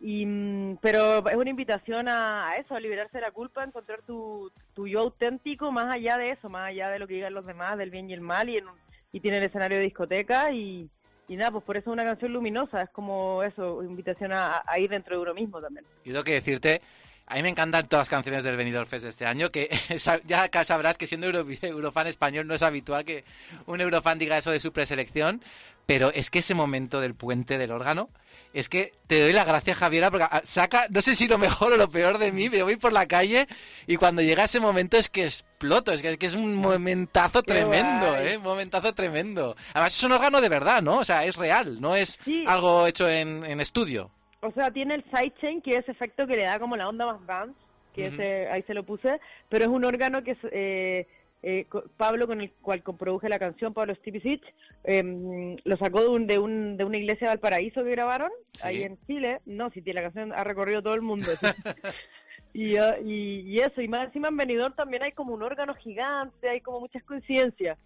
[0.00, 4.02] Y, mm, pero es una invitación a, eso, a liberarse de la culpa, a encontrar
[4.02, 7.46] tu, tu yo auténtico más allá de eso, más allá de lo que digan los
[7.46, 8.64] demás, del bien y el mal, y, en
[9.12, 10.90] y tiene el escenario de discoteca y,
[11.28, 14.78] y nada, pues por eso es una canción luminosa, es como eso, invitación a, a
[14.78, 15.86] ir dentro de uno mismo también.
[16.04, 16.82] Yo tengo que decirte,
[17.26, 19.68] a mí me encantan todas las canciones del Benidorm Fest de este año, que
[20.26, 23.24] ya acá sabrás que siendo euro- eurofan español no es habitual que
[23.66, 25.42] un eurofan diga eso de su preselección,
[25.86, 28.08] pero es que ese momento del puente del órgano,
[28.52, 31.72] es que te doy la gracia, Javiera, porque ah, saca, no sé si lo mejor
[31.72, 33.48] o lo peor de mí, pero voy por la calle
[33.88, 37.42] y cuando llega ese momento es que exploto, es que es, que es un momentazo
[37.42, 38.28] Qué tremendo, guay.
[38.28, 38.36] ¿eh?
[38.36, 39.56] Un momentazo tremendo.
[39.72, 40.98] Además es un órgano de verdad, ¿no?
[40.98, 44.12] O sea, es real, no es algo hecho en, en estudio.
[44.44, 47.26] O sea, tiene el sidechain, que es efecto que le da como la onda más
[47.26, 47.58] dance,
[47.94, 51.06] que ese- ahí se lo puse, pero es un órgano que es, eh,
[51.42, 51.66] eh,
[51.96, 54.42] Pablo, con el cual comproduje la canción, Pablo Stipicic,
[54.84, 58.30] em, lo sacó de, un, de, un, de una iglesia de Valparaíso que grabaron,
[58.62, 59.40] ahí en Chile.
[59.46, 61.26] No, si tiene la canción, ha recorrido todo el mundo.
[62.54, 62.60] sí.
[62.60, 66.48] y, y, y eso, y más encima en Benidorm también hay como un órgano gigante,
[66.48, 67.78] hay como muchas coincidencias.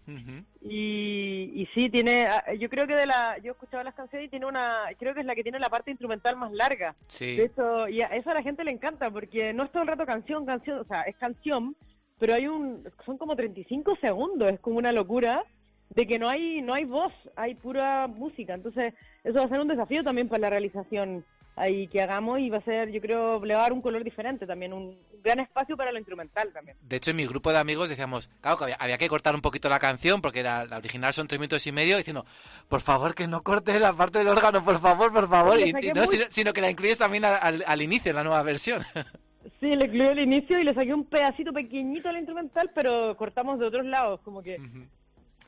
[0.61, 4.27] Y, y sí, tiene, ah, yo creo que de la, yo he escuchado las canciones
[4.27, 6.95] y tiene una, creo que es la que tiene la parte instrumental más larga.
[7.07, 7.35] Sí.
[7.35, 9.89] De eso, y a eso a la gente le encanta, porque no es todo el
[9.89, 11.75] rato canción, canción, o sea, es canción,
[12.19, 15.43] pero hay un, son como 35 segundos, es como una locura
[15.89, 18.93] de que no hay, no hay voz, hay pura música, entonces
[19.23, 21.23] eso va a ser un desafío también para la realización
[21.59, 24.03] ahí que hagamos y va a ser, yo creo, le va a dar un color
[24.03, 26.77] diferente también, un gran espacio para lo instrumental también.
[26.81, 29.41] De hecho, en mi grupo de amigos decíamos, claro, que había, había que cortar un
[29.41, 32.25] poquito la canción porque era, la original son tres minutos y medio, diciendo,
[32.67, 35.59] por favor, que no cortes la parte del órgano, por favor, por favor.
[35.59, 38.23] Y, y no, muy- sino, sino que la incluyes también al, al- inicio, en la
[38.23, 38.81] nueva versión.
[39.61, 43.57] Sí, le incluí el inicio y le saqué un pedacito pequeñito al instrumental, pero cortamos
[43.59, 44.57] de otros lados, como que...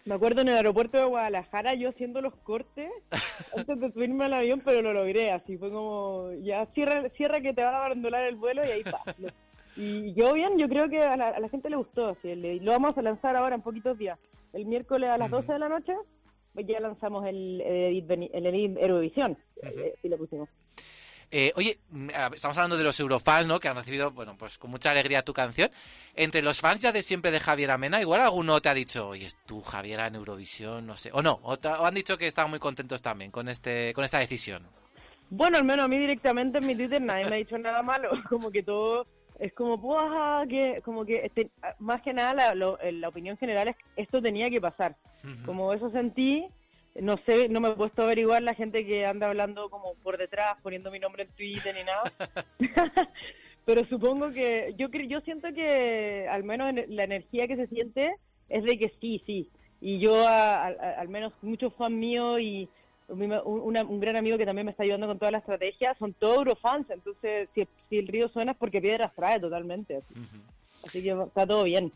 [0.06, 2.90] Me acuerdo en el aeropuerto de Guadalajara yo haciendo los cortes
[3.56, 7.54] antes de subirme al avión, pero lo logré, así fue como, ya cierra, cierra que
[7.54, 9.02] te van a abandonar el vuelo y ahí pa.
[9.78, 12.60] Y yo bien, yo creo que a la, a la gente le gustó, así, le-
[12.60, 14.20] lo vamos a lanzar ahora en poquitos días.
[14.54, 15.94] El miércoles a las 12 de la noche
[16.54, 20.50] pues ya lanzamos el, el el Edit Eurovisión, eh, sí lo pusimos.
[21.32, 23.60] Eh, oye, mm, estamos hablando de los eurofans, ¿no?
[23.60, 25.72] Que han recibido, bueno, pues con mucha alegría tu canción.
[26.14, 29.30] Entre los fans ya de siempre de Javier Amena, igual alguno te ha dicho, oye,
[29.46, 31.10] tú, Javier, en Eurovisión, no sé.
[31.14, 34.68] O no, o, han dicho que están muy contentos también con este con esta decisión.
[35.30, 38.10] Bueno, al menos a mí directamente en mi Twitter nadie me ha dicho nada malo,
[38.30, 39.08] como que todo
[39.40, 40.46] es como, ¡buah!
[40.48, 41.50] que como que este,
[41.80, 44.98] más que nada la, lo- la opinión general es que esto tenía que pasar.
[45.46, 46.46] Como eso sentí,
[46.96, 50.18] no sé, no me he puesto a averiguar la gente que anda hablando como por
[50.18, 52.12] detrás, poniendo mi nombre en Twitter ni nada.
[53.66, 58.16] pero supongo que yo yo siento que al menos en- la energía que se siente
[58.50, 59.48] es de que sí, sí.
[59.80, 62.70] Y yo a- al menos muchos fans míos y
[63.08, 66.14] un, una- un gran amigo que también me está ayudando con toda la estrategia son
[66.14, 70.02] todos eurofans, entonces si, si el río suena es porque piedras trae totalmente.
[70.86, 71.92] Así que está todo bien.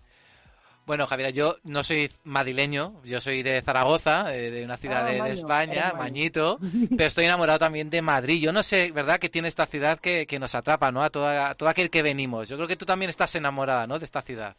[0.86, 5.24] Bueno, Javier, yo no soy madrileño, yo soy de Zaragoza, eh, de una ciudad Ah,
[5.26, 5.94] de, España.
[5.98, 6.60] Mañito,
[6.96, 8.40] pero estoy enamorado también de Madrid.
[8.40, 11.02] Yo no sé, ¿verdad?, que tiene esta ciudad que, que nos atrapa, ¿no?
[11.02, 12.50] A, toda, a todo aquel que venimos.
[12.50, 14.56] Yo creo que tú también estás enamorada, ¿no?, de esta ciudad.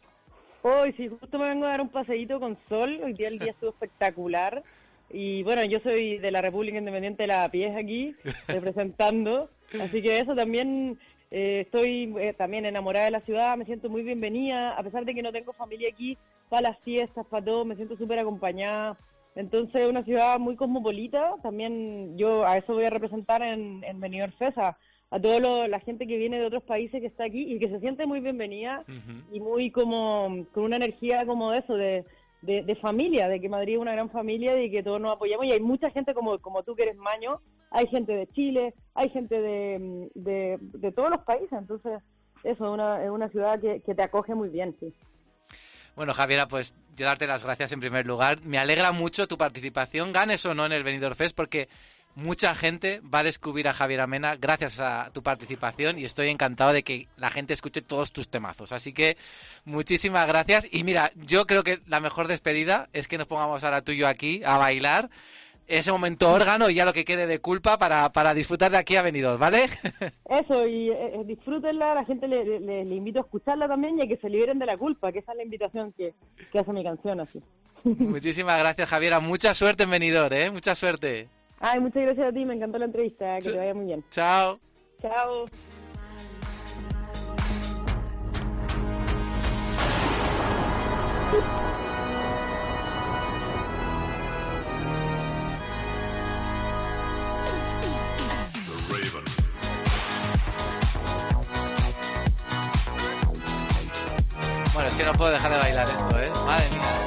[0.63, 2.99] Hoy sí, justo me vengo a dar un paseíto con sol.
[3.03, 4.63] Hoy día el día estuvo espectacular.
[5.09, 8.13] Y bueno, yo soy de la República Independiente de La Pies aquí,
[8.49, 9.49] representando.
[9.81, 10.99] Así que eso también,
[11.31, 14.77] eh, estoy eh, también enamorada de la ciudad, me siento muy bienvenida.
[14.77, 16.17] A pesar de que no tengo familia aquí,
[16.49, 18.97] para las fiestas, para todo, me siento súper acompañada.
[19.35, 21.35] Entonces, es una ciudad muy cosmopolita.
[21.43, 24.77] También yo a eso voy a representar en, en Benidorm Fest, a,
[25.09, 27.79] a toda la gente que viene de otros países que está aquí y que se
[27.79, 28.83] siente muy bienvenida
[29.31, 32.03] y muy como con una energía como de eso, de,
[32.41, 35.45] de, de familia, de que Madrid es una gran familia y que todos nos apoyamos.
[35.45, 37.39] Y hay mucha gente como, como tú que eres maño,
[37.77, 41.51] hay gente de Chile, hay gente de, de, de todos los países.
[41.51, 42.01] Entonces,
[42.43, 44.91] eso es una, es una ciudad que, que te acoge muy bien, sí.
[45.95, 48.41] Bueno, Javiera, pues yo darte las gracias en primer lugar.
[48.43, 51.69] Me alegra mucho tu participación, ganes o no en el Benidorm Fest, porque
[52.15, 56.73] mucha gente va a descubrir a Javier Amena gracias a tu participación y estoy encantado
[56.73, 58.71] de que la gente escuche todos tus temazos.
[58.71, 59.17] Así que
[59.65, 60.67] muchísimas gracias.
[60.71, 63.97] Y mira, yo creo que la mejor despedida es que nos pongamos ahora tú y
[63.97, 65.11] yo aquí a bailar
[65.67, 68.95] ese momento órgano y ya lo que quede de culpa para, para disfrutar de aquí
[68.95, 69.65] a Benidorm, ¿vale?
[70.29, 74.07] Eso, y eh, disfrútenla, la gente le, le, le invito a escucharla también y a
[74.07, 76.13] que se liberen de la culpa, que esa es la invitación que,
[76.51, 77.41] que hace mi canción así.
[77.83, 79.19] Muchísimas gracias, Javiera.
[79.19, 80.51] Mucha suerte en Benidorm, ¿eh?
[80.51, 81.27] Mucha suerte.
[81.59, 84.03] Ay, muchas gracias a ti, me encantó la entrevista, que te vaya muy bien.
[84.11, 84.59] Chao.
[85.01, 85.45] Chao.
[104.97, 106.31] Que no puedo dejar de bailar esto, ¿eh?
[106.45, 107.06] Madre mía.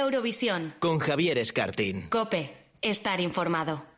[0.00, 0.74] Eurovisión.
[0.78, 2.08] Con Javier Escartín.
[2.08, 2.56] Cope.
[2.82, 3.93] Estar informado.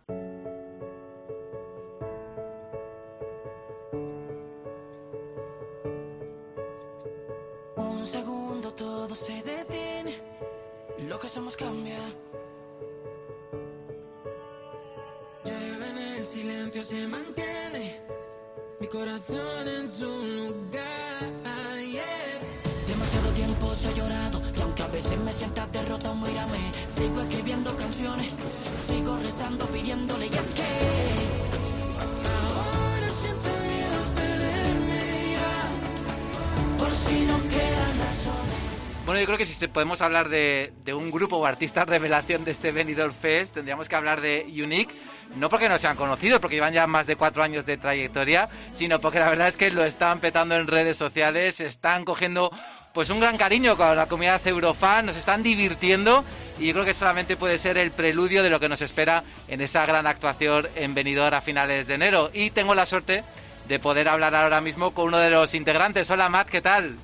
[39.57, 43.55] Si se- podemos hablar de, de un grupo o artista revelación de este Benidorm Fest,
[43.55, 44.95] tendríamos que hablar de Unique.
[45.35, 49.01] No porque no sean conocidos, porque llevan ya más de cuatro años de trayectoria, sino
[49.01, 52.51] porque la verdad es que lo están petando en redes sociales, están cogiendo
[52.95, 56.25] pues un gran cariño con la comunidad eurofan, nos están divirtiendo
[56.61, 59.61] y yo creo que solamente puede ser el preludio de lo que nos espera en
[59.61, 62.31] esa gran actuación en Benidorm a finales de enero.
[62.33, 63.25] Y tengo la suerte
[63.69, 66.09] de poder hablar ahora mismo con uno de los integrantes.
[66.11, 66.97] Hola Matt, ¿qué tal?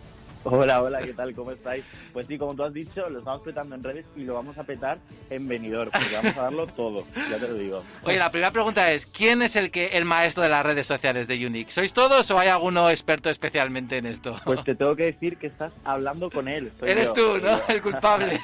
[0.44, 1.32] Hola, hola, ¿qué tal?
[1.35, 1.85] ¿Cómo estáis?
[2.12, 4.64] Pues sí, como tú has dicho, lo estamos petando en redes y lo vamos a
[4.64, 4.98] petar
[5.31, 7.82] en venidor, porque vamos a darlo todo, ya te lo digo.
[8.02, 11.28] Oye, la primera pregunta es, ¿quién es el que el maestro de las redes sociales
[11.28, 11.70] de Unique?
[11.70, 14.36] ¿Sois todos o hay alguno experto especialmente en esto?
[14.44, 16.73] Pues te tengo que decir que estás hablando con él.
[16.81, 17.59] soy Eres yo, tú, ¿no?
[17.59, 17.62] yo.
[17.69, 18.40] El culpable.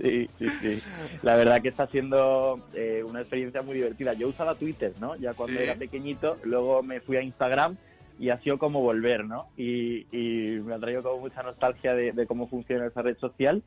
[0.00, 0.82] Sí, sí, sí.
[1.22, 4.12] La verdad que está siendo eh, una experiencia muy divertida.
[4.12, 5.16] Yo usaba Twitter, ¿no?
[5.16, 5.64] Ya cuando Sí.
[5.64, 7.76] era pequeñito, luego me fui a Instagram
[8.18, 9.46] y ha sido como volver, ¿no?
[9.56, 13.62] Y, y me ha traído como mucha nostalgia de, de cómo funciona esa red social.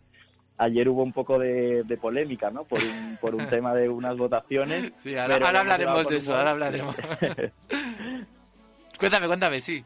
[0.57, 2.65] Ayer hubo un poco de, de polémica, ¿no?
[2.65, 4.91] Por un, por un tema de unas votaciones.
[4.97, 6.95] Sí, ahora, ahora hablaremos de eso, ahora hablaremos.
[8.99, 9.83] cuéntame, cuéntame, sí.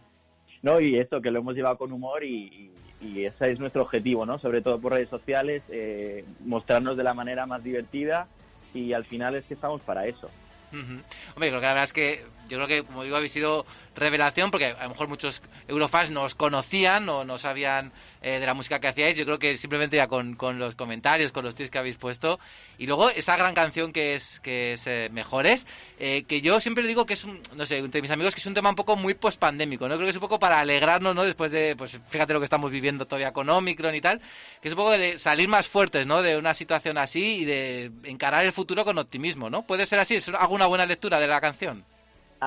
[0.63, 3.83] No, y esto, que lo hemos llevado con humor y, y, y ese es nuestro
[3.83, 4.39] objetivo, ¿no?
[4.39, 8.27] Sobre todo por redes sociales, eh, mostrarnos de la manera más divertida
[8.73, 10.31] y al final es que estamos para eso.
[10.71, 10.99] Ujú.
[11.35, 13.65] Hombre, creo que la verdad es que yo creo que, como digo, habéis sido
[13.95, 17.91] revelación porque a lo mejor muchos eurofans no os conocían o no sabían
[18.22, 19.17] eh, de la música que hacíais.
[19.17, 22.39] Yo creo que simplemente ya con, los comentarios, con los tweets que habéis puesto.
[22.77, 25.65] Y luego esa gran canción que es, que es eh, Mejores,
[25.99, 28.47] eh, que yo siempre digo que es un, no sé, entre mis amigos, que es
[28.47, 29.95] un tema un poco muy pospandémico, ¿no?
[29.95, 31.23] Creo que es un poco para alegrarnos, ¿no?
[31.23, 34.19] Después de, pues fíjate lo que estamos viviendo todavía con Omicron y tal,
[34.61, 36.22] que es un poco de salir más fuertes, ¿no?
[36.22, 39.61] De una situación así y de encarar el futuro con optimismo, ¿no?
[39.61, 40.15] ¿Puede ser así?
[40.15, 41.94] ¿Es alguna buena lectura de la canción?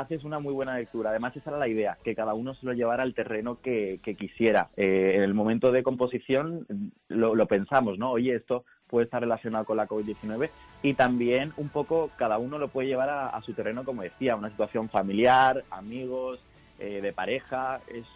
[0.00, 1.10] Haces una muy buena lectura.
[1.10, 4.14] Además, esa era la idea, que cada uno se lo llevara al terreno que, que
[4.14, 4.68] quisiera.
[4.76, 6.66] Eh, en el momento de composición
[7.08, 8.10] lo, lo, pensamos, ¿no?
[8.10, 10.50] Oye, esto puede estar relacionado con la COVID-19
[10.82, 14.36] y también un poco cada uno lo puede llevar a, a su terreno, como decía,
[14.36, 16.40] una situación familiar, amigos,
[16.78, 18.06] eh, de pareja, es,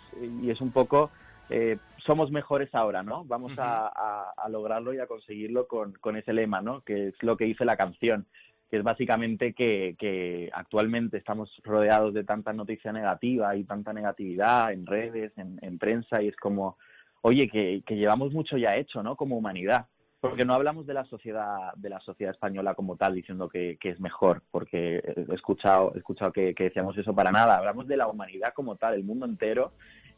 [0.43, 1.11] y es un poco...
[1.51, 1.77] Eh,
[2.07, 3.25] somos mejores ahora, ¿no?
[3.25, 3.63] Vamos uh -huh.
[3.63, 6.81] a, a, a, lograrlo y a conseguirlo con, con ese lema, ¿no?
[6.81, 8.27] Que es lo que dice la canción
[8.73, 14.73] que es básicamente que, que, actualmente estamos rodeados de tanta noticia negativa y tanta negatividad
[14.73, 16.79] en redes, en, en prensa, y es como,
[17.21, 19.15] oye, que, que, llevamos mucho ya hecho, ¿no?
[19.15, 19.89] Como humanidad.
[20.23, 23.91] Porque no hablamos de la sociedad, de la sociedad española como tal, diciendo que, que
[23.91, 27.59] es mejor, porque he escuchado, he escuchado que, que, decíamos eso para nada.
[27.59, 29.73] Hablamos de la humanidad como tal, el mundo entero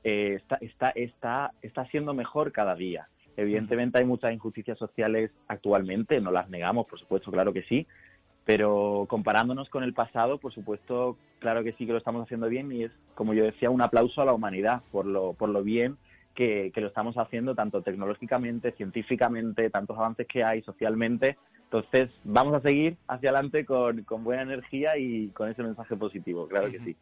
[0.04, 3.08] eh, está, está, está, está siendo mejor cada día.
[3.36, 7.84] Evidentemente hay muchas injusticias sociales actualmente, no las negamos, por supuesto, claro que sí,
[8.44, 12.70] pero comparándonos con el pasado, por supuesto, claro que sí que lo estamos haciendo bien
[12.72, 15.96] y es, como yo decía, un aplauso a la humanidad por lo, por lo bien
[16.34, 21.38] que, que lo estamos haciendo, tanto tecnológicamente, científicamente, tantos avances que hay socialmente.
[21.64, 26.46] Entonces, vamos a seguir hacia adelante con, con buena energía y con ese mensaje positivo,
[26.46, 26.96] claro que sí.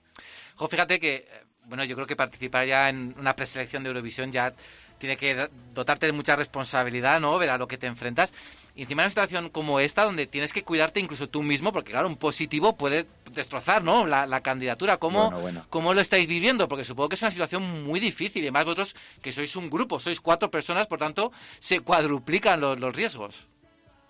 [0.54, 1.26] Jo, fíjate que,
[1.66, 4.52] bueno, yo creo que participar ya en una preselección de Eurovisión ya
[4.98, 7.36] tiene que dotarte de mucha responsabilidad, ¿no?
[7.38, 8.32] Ver a lo que te enfrentas.
[8.74, 11.92] Y encima en una situación como esta, donde tienes que cuidarte incluso tú mismo, porque
[11.92, 14.06] claro, un positivo puede destrozar, ¿no?
[14.06, 14.96] La, la candidatura.
[14.96, 15.66] ¿Cómo, bueno, bueno.
[15.68, 16.68] ¿Cómo lo estáis viviendo?
[16.68, 18.42] Porque supongo que es una situación muy difícil.
[18.42, 22.80] Y además vosotros, que sois un grupo, sois cuatro personas, por tanto, se cuadruplican los,
[22.80, 23.46] los riesgos.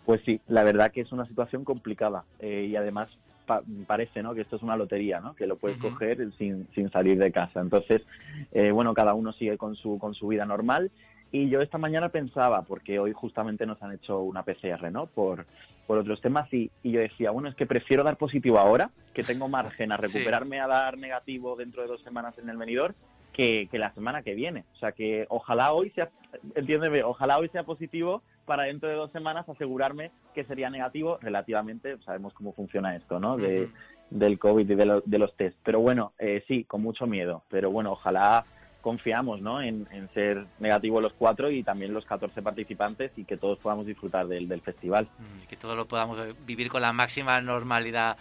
[0.06, 2.24] Pues sí, la verdad que es una situación complicada.
[2.38, 3.08] Eh, y además
[3.46, 4.34] pa parece ¿no?
[4.34, 5.34] que esto es una lotería, ¿no?
[5.34, 5.90] que lo puedes uh -huh.
[5.90, 7.60] coger sin, sin salir de casa.
[7.60, 8.02] Entonces,
[8.52, 10.90] eh, bueno, cada uno sigue con su, con su vida normal.
[11.32, 15.06] Y yo esta mañana pensaba, porque hoy justamente nos han hecho una PCR, ¿no?
[15.06, 15.46] Por,
[15.86, 19.22] por otros temas, y, y yo decía, bueno, es que prefiero dar positivo ahora, que
[19.22, 20.60] tengo margen a recuperarme sí.
[20.60, 22.94] a dar negativo dentro de dos semanas en el venidor,
[23.32, 24.64] que, que, la semana que viene.
[24.74, 26.10] O sea que ojalá hoy sea,
[26.54, 31.96] entiéndeme, ojalá hoy sea positivo para dentro de dos semanas asegurarme que sería negativo relativamente,
[32.04, 33.38] sabemos cómo funciona esto, ¿no?
[33.38, 33.72] De, uh -huh.
[34.10, 35.56] Del COVID y de, lo, de, los test.
[35.64, 37.44] Pero bueno, eh, sí, con mucho miedo.
[37.48, 38.44] Pero bueno, ojalá
[38.82, 39.62] confiamos ¿no?
[39.62, 43.86] en, en, ser negativos los cuatro y también los 14 participantes y que todos podamos
[43.86, 45.08] disfrutar del, del festival.
[45.18, 48.18] Mm, que todos lo podamos vivir con la máxima normalidad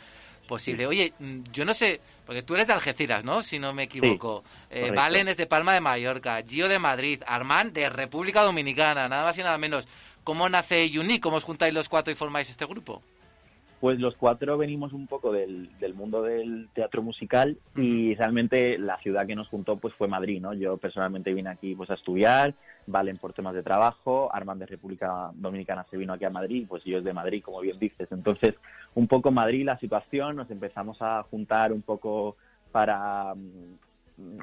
[0.47, 0.85] posible.
[0.85, 1.13] Oye,
[1.51, 3.41] yo no sé, porque tú eres de Algeciras, ¿no?
[3.41, 4.43] Si no me equivoco.
[4.69, 9.07] Sí, eh, Valen es de Palma de Mallorca, Gio de Madrid, Armand de República Dominicana,
[9.09, 9.87] nada más y nada menos.
[10.23, 11.21] ¿Cómo nace Unique?
[11.21, 13.01] ¿Cómo os juntáis los cuatro y formáis este grupo?
[13.81, 18.97] Pues los cuatro venimos un poco del, del mundo del teatro musical y realmente la
[18.99, 20.53] ciudad que nos juntó pues fue Madrid, ¿no?
[20.53, 22.53] Yo personalmente vine aquí pues a estudiar,
[22.87, 26.83] Valen por temas de trabajo, Armand de República Dominicana se vino aquí a Madrid, pues
[26.83, 28.07] yo es de Madrid, como bien dices.
[28.11, 28.55] Entonces,
[28.95, 32.37] un poco Madrid la situación, nos empezamos a juntar un poco
[32.71, 33.33] para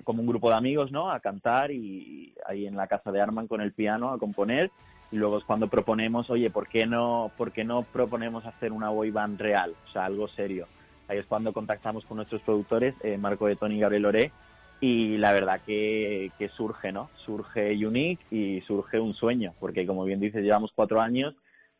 [0.04, 1.10] como un grupo de amigos, ¿no?
[1.10, 4.70] A cantar y ahí en la casa de Armand con el piano a componer
[5.10, 8.90] y luego es cuando proponemos, oye, ¿por qué no, por qué no proponemos hacer una
[8.90, 9.74] boy band real?
[9.88, 10.66] O sea, algo serio.
[11.08, 14.32] Ahí es cuando contactamos con nuestros productores, eh, Marco de Tony y Gabriel Loré,
[14.80, 17.10] y la verdad que, que, surge, ¿no?
[17.24, 21.34] Surge Unique y surge un sueño, porque como bien dices, llevamos cuatro años,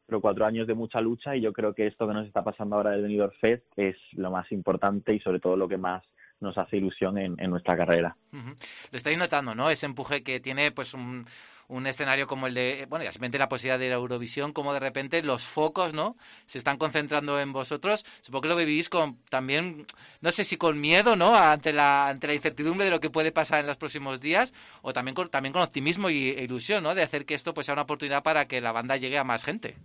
[0.06, 2.76] pero cuatro años de mucha lucha y yo creo que esto que nos está pasando
[2.76, 6.02] ahora del Benidorm Fest es lo más importante y sobre todo lo que más
[6.40, 8.16] nos hace ilusión en, en nuestra carrera.
[8.32, 9.70] Lo estáis notando, ¿no?
[9.70, 11.26] Ese empuje que tiene, pues, un,
[11.68, 14.80] un escenario como el de, bueno, ya simplemente la posibilidad de la Eurovisión, como de
[14.80, 16.16] repente los focos, ¿no?
[16.46, 18.04] Se están concentrando en vosotros.
[18.22, 19.84] Supongo que lo vivís con también,
[20.20, 21.34] no sé si con miedo, ¿no?
[21.34, 24.94] Ante la, ante la incertidumbre de lo que puede pasar en los próximos días, o
[24.94, 26.94] también con, también con optimismo y, e ilusión, ¿no?
[26.94, 29.44] De hacer que esto pues sea una oportunidad para que la banda llegue a más
[29.44, 29.76] gente.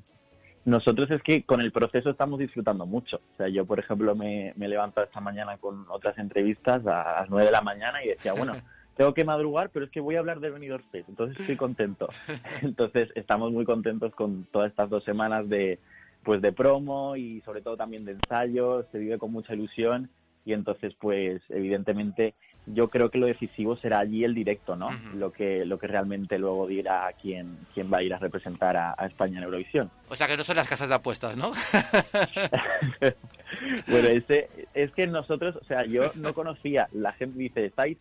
[0.66, 3.18] Nosotros es que con el proceso estamos disfrutando mucho.
[3.18, 7.20] O sea, yo, por ejemplo, me, me he levantado esta mañana con otras entrevistas a
[7.22, 8.54] las nueve de la mañana y decía, bueno,
[8.96, 12.08] tengo que madrugar, pero es que voy a hablar del Benidorm Fest, entonces estoy contento.
[12.62, 15.80] Entonces estamos muy contentos con todas estas dos semanas de
[16.24, 20.10] pues de promo y sobre todo también de ensayos, se vive con mucha ilusión
[20.46, 22.34] y entonces pues evidentemente
[22.66, 24.90] yo creo que lo decisivo será allí el directo, ¿no?
[25.16, 28.96] Lo que lo que realmente luego dirá quién quién va a ir a representar a,
[28.98, 29.92] a España en Eurovisión.
[30.10, 31.52] O sea que no son las casas de apuestas, ¿no?
[33.88, 37.98] bueno, ese, es que nosotros, o sea, yo no conocía, la gente dice, estáis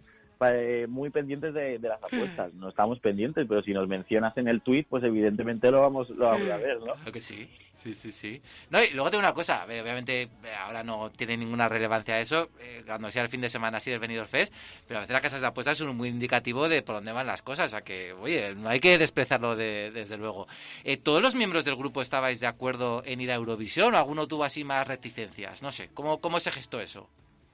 [0.88, 2.52] muy pendientes de, de las apuestas.
[2.54, 6.26] No estamos pendientes, pero si nos mencionas en el tweet, pues evidentemente lo vamos, lo
[6.26, 6.94] vamos a ver, ¿no?
[7.12, 8.42] Que sí, sí, sí, sí.
[8.70, 10.28] No, y luego tengo una cosa, eh, obviamente eh,
[10.58, 14.00] ahora no tiene ninguna relevancia eso, eh, cuando sea el fin de semana así del
[14.00, 14.52] Benidorm Fest,
[14.86, 17.42] pero a veces las casas de apuestas son muy indicativo de por dónde van las
[17.42, 20.46] cosas, o sea que, oye, no hay que despreciarlo de- desde luego.
[20.84, 24.26] Eh, ¿Todos los miembros del grupo estabais de acuerdo en ir a Eurovisión o alguno
[24.26, 25.62] tuvo así más reticencias?
[25.62, 27.08] No sé, ¿cómo, cómo se gestó eso?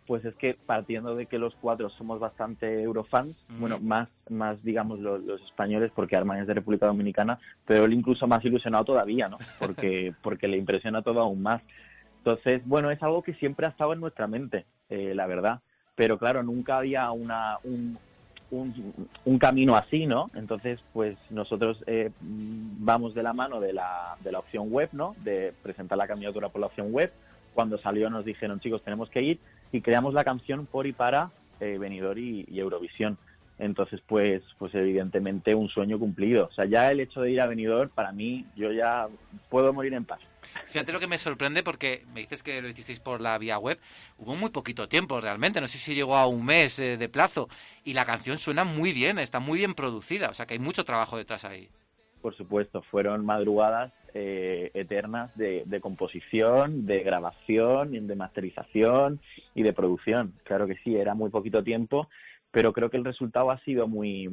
[0.09, 5.01] Pues es que partiendo de que los cuatro somos bastante eurofans, bueno, más, más digamos
[5.01, 9.29] los, los españoles, porque Armani es de República Dominicana, pero él incluso más ilusionado todavía,
[9.29, 9.37] ¿no?
[9.59, 11.61] Porque, porque le impresiona todo aún más.
[12.17, 15.61] Entonces, bueno, es algo que siempre ha estado en nuestra mente, eh, la verdad.
[15.95, 17.99] Pero claro, nunca había una, un,
[18.51, 20.31] un, un camino así, ¿no?
[20.35, 25.15] Entonces, pues nosotros eh, vamos de la mano de la, de la opción web, ¿no?
[25.23, 27.13] De presentar la candidatura por la opción web.
[27.59, 29.41] Cuando salió nos dijeron, chicos, tenemos que ir
[29.73, 33.19] y creamos la canción por y para eh, Benidorm y, Eurovisión.
[33.59, 36.47] Entonces, pues, pues evidentemente un sueño cumplido.
[36.47, 39.09] O sea, ya el hecho de ir a Benidorm, para mí, yo ya
[39.49, 40.21] puedo morir en paz.
[40.67, 43.81] Fíjate lo que me sorprende porque me dices que lo hicisteis por la vía web.
[44.19, 47.49] Hubo muy poquito tiempo realmente, no sé si llegó a un mes eh, de plazo.
[47.83, 50.85] Y la canción suena muy bien, está muy bien producida, o sea que hay mucho
[50.85, 51.69] trabajo detrás ahí.
[52.20, 59.20] Por supuesto, fueron madrugadas eh, eternas de, de composición, de grabación, de masterización
[59.55, 60.35] y de producción.
[60.45, 62.09] Claro que sí, era muy poquito tiempo,
[62.51, 64.28] pero creo que el resultado ha sido muy,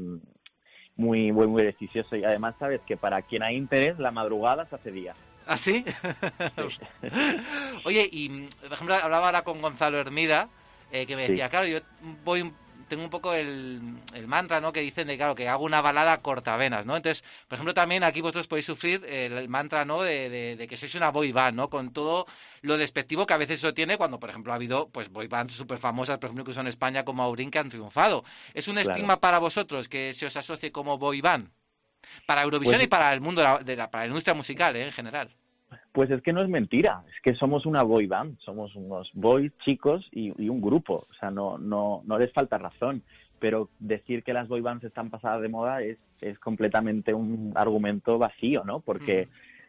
[0.95, 2.15] muy, muy, muy beneficioso.
[2.15, 5.13] Y además, sabes que para quien hay interés, la madrugada se hace día.
[5.45, 5.85] ¿Ah, sí?
[7.85, 10.49] Oye, y por ejemplo, hablaba ahora con Gonzalo Hermida,
[10.91, 11.31] eh, que me Sí.
[11.33, 11.79] decía, claro, yo
[12.23, 12.51] voy
[12.87, 13.81] tengo un poco el,
[14.13, 14.71] el mantra, ¿no?
[14.71, 16.95] Que dicen de, claro, que hago una balada cortavenas, ¿no?
[16.95, 20.01] Entonces, por ejemplo, también aquí vosotros podéis sufrir el, mantra, ¿no?
[20.03, 21.69] De, de- de que sois una boy band, ¿no?
[21.69, 22.25] Con todo
[22.61, 25.53] lo despectivo que a veces eso tiene cuando, por ejemplo, ha habido, pues, boy bands
[25.53, 28.23] súper famosas, por ejemplo, que son en España como Aurín, que han triunfado.
[28.53, 28.89] ¿Es un Claro.
[28.91, 31.49] estigma para vosotros que se os asocie como boy band?
[32.27, 34.75] Para Eurovisión Pues- y para el mundo, de la, de la- para la industria musical,
[34.75, 34.85] ¿eh?
[34.85, 35.31] En general.
[35.91, 39.51] Pues es que no es mentira, es que somos una boy band, somos unos boys
[39.65, 43.01] chicos y, y un grupo, o sea, no, no, no les falta razón,
[43.39, 48.17] pero decir que las boy bands están pasadas de moda es, es completamente un argumento
[48.17, 48.79] vacío, ¿no?
[48.79, 49.27] Porque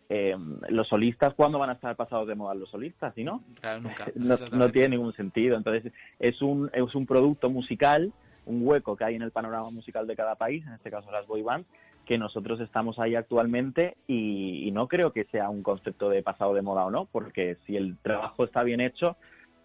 [0.09, 0.37] eh,
[0.69, 3.17] los solistas, ¿cuándo van a estar pasados de moda los solistas?
[3.17, 3.43] ¿Y no?
[3.61, 4.07] Claro, nunca.
[4.15, 5.57] no, no tiene ningún sentido.
[5.57, 8.13] Entonces, es un, es un producto musical,
[8.47, 11.27] un hueco que hay en el panorama musical de cada país, en este caso las
[11.27, 11.69] boy bands,
[12.07, 16.63] que nosotros estamos ahí actualmente y, no creo que sea un concepto de pasado de
[16.63, 19.17] moda o no, porque si el trabajo está bien hecho,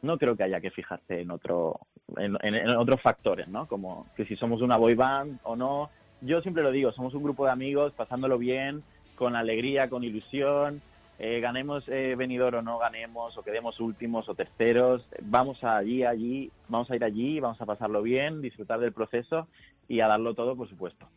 [0.01, 1.79] no creo que haya que fijarse en otro
[2.17, 3.67] en otros factores, ¿no?
[3.67, 5.89] Como que si somos una boy band o no.
[6.21, 8.83] Yo siempre lo digo, somos un grupo de amigos pasándolo bien,
[9.15, 10.81] con alegría, con ilusión,
[11.19, 16.51] eh, ganemos eh, venidor o no ganemos, o quedemos últimos o terceros, vamos allí, allí,
[16.67, 19.47] vamos a ir allí, vamos a pasarlo bien, disfrutar del proceso
[19.87, 21.07] y a darlo todo, por supuesto.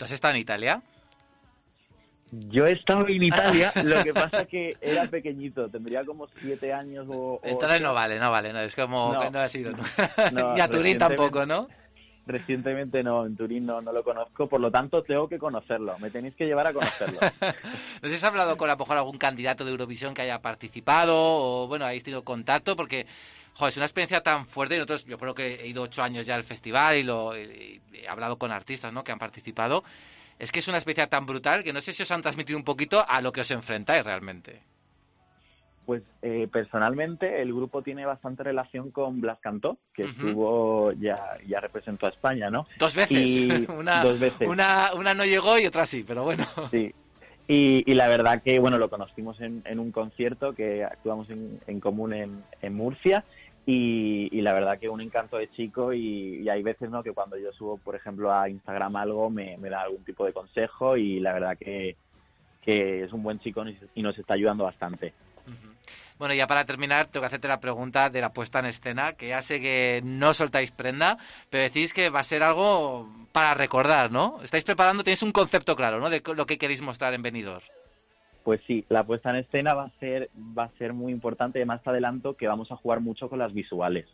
[0.00, 0.82] ¿Tú has estado en Italia?
[2.32, 7.06] Yo he estado en Italia, lo que pasa que era pequeñito, tendría como siete años
[7.10, 7.38] o...
[7.44, 9.30] Entonces no vale, no vale, no, es como No.
[9.30, 9.72] no ha sido.
[10.32, 11.68] Ni a Turín tampoco, ¿no?
[12.24, 16.08] Recientemente no, en Turín no, no lo conozco, por lo tanto tengo que conocerlo, me
[16.08, 17.18] tenéis que llevar a conocerlo.
[17.20, 20.40] No sé si has hablado con a lo mejor algún candidato de Eurovisión que haya
[20.40, 23.04] participado o, bueno, habéis tenido contacto porque,
[23.54, 24.74] joder, es una experiencia tan fuerte.
[24.74, 27.80] Y nosotros, yo creo que he ido ocho años ya al festival y, lo, y-
[27.92, 29.04] he hablado con artistas ¿no?
[29.04, 29.84] que han participado.
[30.38, 32.64] Es que es una experiencia tan brutal que no sé si os han transmitido un
[32.64, 34.62] poquito a lo que os enfrentáis realmente.
[35.84, 40.12] Pues eh, personalmente el grupo tiene bastante relación con Blas Cantó, que Ujú.
[40.12, 41.16] estuvo, ya,
[41.46, 42.66] ya representó a España, ¿no?
[42.78, 43.28] Dos veces.
[43.28, 44.48] Y- una, dos veces.
[44.48, 46.46] Una, una no llegó y otra sí, pero bueno.
[46.70, 46.94] Sí.
[47.48, 51.60] Y, y la verdad que, bueno, lo conocimos en, en un concierto que actuamos en,
[51.66, 53.24] en común en, en Murcia
[53.66, 57.02] y, y la verdad que un encanto de chico y, y hay veces, ¿no?
[57.02, 60.32] Que cuando yo subo, por ejemplo, a Instagram algo me, me da algún tipo de
[60.32, 61.96] consejo y la verdad que,
[62.62, 63.64] que es un buen chico
[63.94, 65.12] y- nos está ayudando bastante.
[66.18, 69.28] Bueno, ya para terminar, tengo que hacerte la pregunta de la puesta en escena, que
[69.28, 71.16] ya sé que no soltáis prenda,
[71.48, 74.38] pero decís que va a ser algo para recordar, ¿no?
[74.42, 76.10] Estáis preparando, tenéis un concepto claro, ¿no?
[76.10, 77.64] De lo que queréis mostrar en Benidorm.
[78.44, 81.58] Pues sí, la puesta en escena va a ser va a ser muy importante.
[81.58, 84.06] Además, te adelanto que vamos a jugar mucho con las visuales.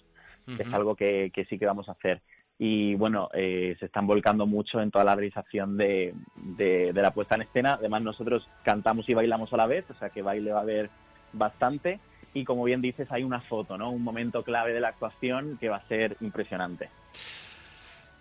[0.47, 2.23] Es algo que, que sí que vamos a hacer.
[2.59, 7.11] Y bueno, eh, se están volcando mucho en toda la realización de, de, de la
[7.12, 7.74] puesta en escena.
[7.74, 10.89] Además, nosotros cantamos y bailamos a la vez, o sea que baile va a haber
[11.32, 11.98] bastante.
[12.36, 13.90] y como bien dices, hay una foto, ¿no?
[13.90, 16.90] Un momento clave de la actuación que va a ser impresionante.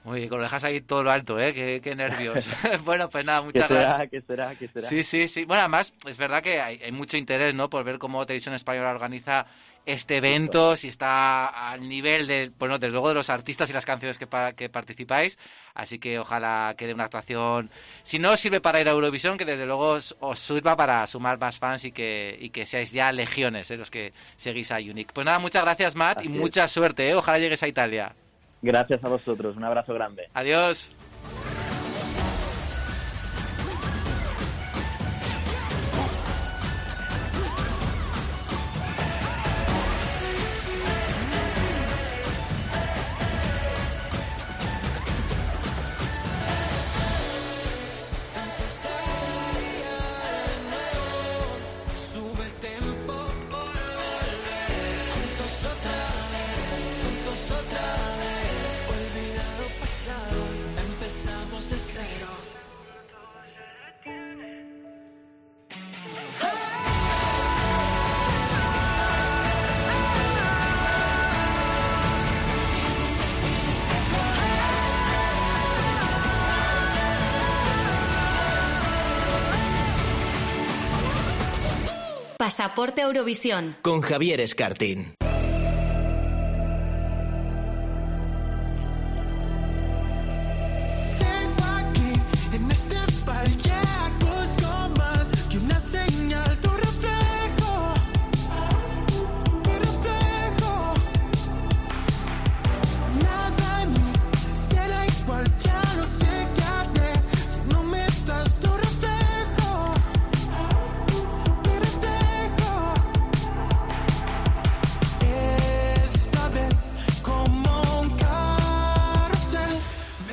[0.06, 1.52] Muy bien, lo dejas ahí todo lo alto, ¿eh?
[1.54, 2.48] Qué, qué nervios.
[2.86, 3.98] bueno, pues nada, muchas ¿Qué será?
[3.98, 4.10] gracias.
[4.12, 4.56] ¿Qué será?
[4.56, 4.88] ¿Qué será?
[4.88, 5.46] Sí, sí, sí.
[5.46, 7.70] Bueno, además, es verdad que hay, hay mucho interés, ¿no?
[7.70, 9.48] Por ver cómo Televisión Española organiza
[9.84, 13.86] este evento, si está al nivel de, bueno, desde luego de los artistas y las
[13.86, 15.38] canciones que, pa- que participáis.
[15.74, 17.70] Así que ojalá quede una actuación.
[18.04, 21.06] Si no os sirve para ir a Eurovisión, que desde luego os, os sirva para
[21.08, 23.78] sumar más fans y que, y que seáis ya legiones, ¿eh?
[23.78, 25.14] Los que seguís a Unique.
[25.14, 26.32] Pues nada, muchas gracias, Matt, y es.
[26.32, 27.16] mucha suerte, ¿eh?
[27.16, 28.16] Ojalá llegues a Italia.
[28.66, 29.56] Gracias a vosotros.
[29.56, 30.28] Un abrazo grande.
[30.34, 30.96] Adiós.
[82.56, 83.76] Pasaporte Eurovisión.
[83.82, 85.25] Con Javier Escartín.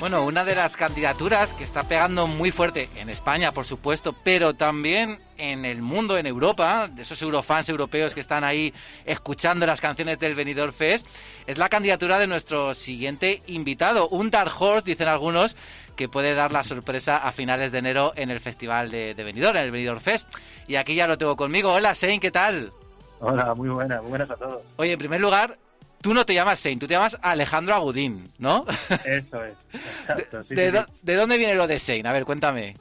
[0.02, 4.52] Bueno, una de las candidaturas que está pegando muy fuerte en España, por supuesto, pero
[4.52, 8.74] también en el mundo, en Europa, de esos eurofans europeos que están ahí
[9.04, 11.06] escuchando las canciones del Benidorm Fest,
[11.46, 15.56] es la candidatura de nuestro siguiente invitado, un Dark Horse, dicen algunos,
[15.94, 19.56] que puede dar la sorpresa a finales de enero en el Festival de, de Benidorm,
[19.56, 20.26] en el Benidorm Fest.
[20.66, 21.72] Y aquí ya lo tengo conmigo.
[21.72, 22.72] Hola, Sein, ¿qué tal?
[23.20, 24.62] Hola, muy buenas, muy buenas a todos.
[24.78, 25.58] Oye, en primer lugar,
[26.02, 28.66] tú no te llamas Sein, tú te llamas Alejandro Agudín, ¿no?
[29.06, 29.54] Eso es.
[29.72, 30.92] Exacto, sí, ¿De, sí, do- sí.
[31.02, 32.06] de dónde viene lo de Sein?
[32.06, 32.74] A ver, cuéntame.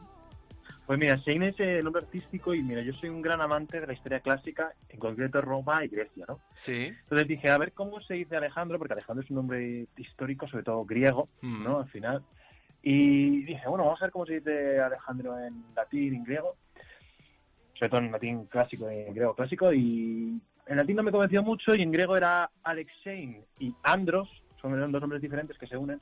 [0.88, 3.88] Pues mira, Shane es el nombre artístico y mira, yo soy un gran amante de
[3.88, 6.42] la historia clásica, en concreto Roma y Grecia, ¿no?
[6.54, 6.88] Sí.
[7.04, 10.64] Entonces dije, a ver cómo se dice Alejandro, porque Alejandro es un nombre histórico, sobre
[10.64, 11.64] todo griego, Mm.
[11.64, 11.80] ¿no?
[11.80, 12.22] Al final.
[12.84, 16.58] Y dije, bueno, vamos a ver cómo se dice Alejandro en latín, en griego,
[17.76, 20.42] sobre todo en latín clásico y en griego clásico, y
[20.72, 24.30] en latín no me convenció mucho y en griego era Alexein y Andros,
[24.62, 26.00] son dos nombres diferentes que se unen.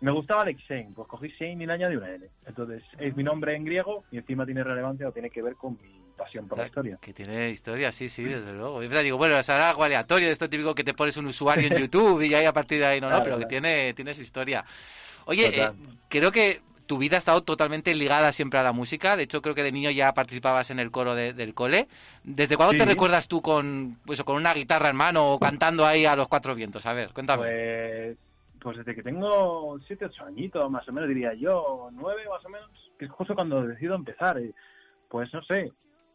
[0.00, 2.26] Me gustaba Alexein, pues cogí Shane y le añadí una N.
[2.44, 5.78] Entonces, es mi nombre en griego y encima tiene relevancia o tiene que ver con
[5.80, 6.98] mi pasión por la historia.
[7.00, 8.82] Que tiene historia, sí, sí, desde luego.
[8.82, 11.76] Y digo, bueno, será algo aleatorio, de esto típico que te pones un usuario en
[11.80, 14.22] YouTube y ahí a partir de ahí no, no, Claro, pero que tiene, tiene su
[14.22, 14.64] historia.
[15.26, 15.70] Oye, eh,
[16.08, 19.16] creo que tu vida ha estado totalmente ligada siempre a la música.
[19.16, 21.88] De hecho, creo que de niño ya participabas en el coro de- del cole.
[22.22, 26.04] ¿Desde cuándo te recuerdas tú con, pues, con una guitarra en mano o cantando ahí
[26.06, 26.84] a los cuatro vientos?
[26.86, 27.42] A ver, cuéntame.
[27.42, 28.16] Pues,
[28.60, 32.48] pues desde que tengo 7, 8 añitos, más o menos, diría yo, 9 más o
[32.48, 34.40] menos, que es justo cuando decido empezar.
[35.08, 35.72] Pues no sé,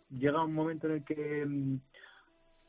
[0.10, 1.78] llega un momento en el que mm,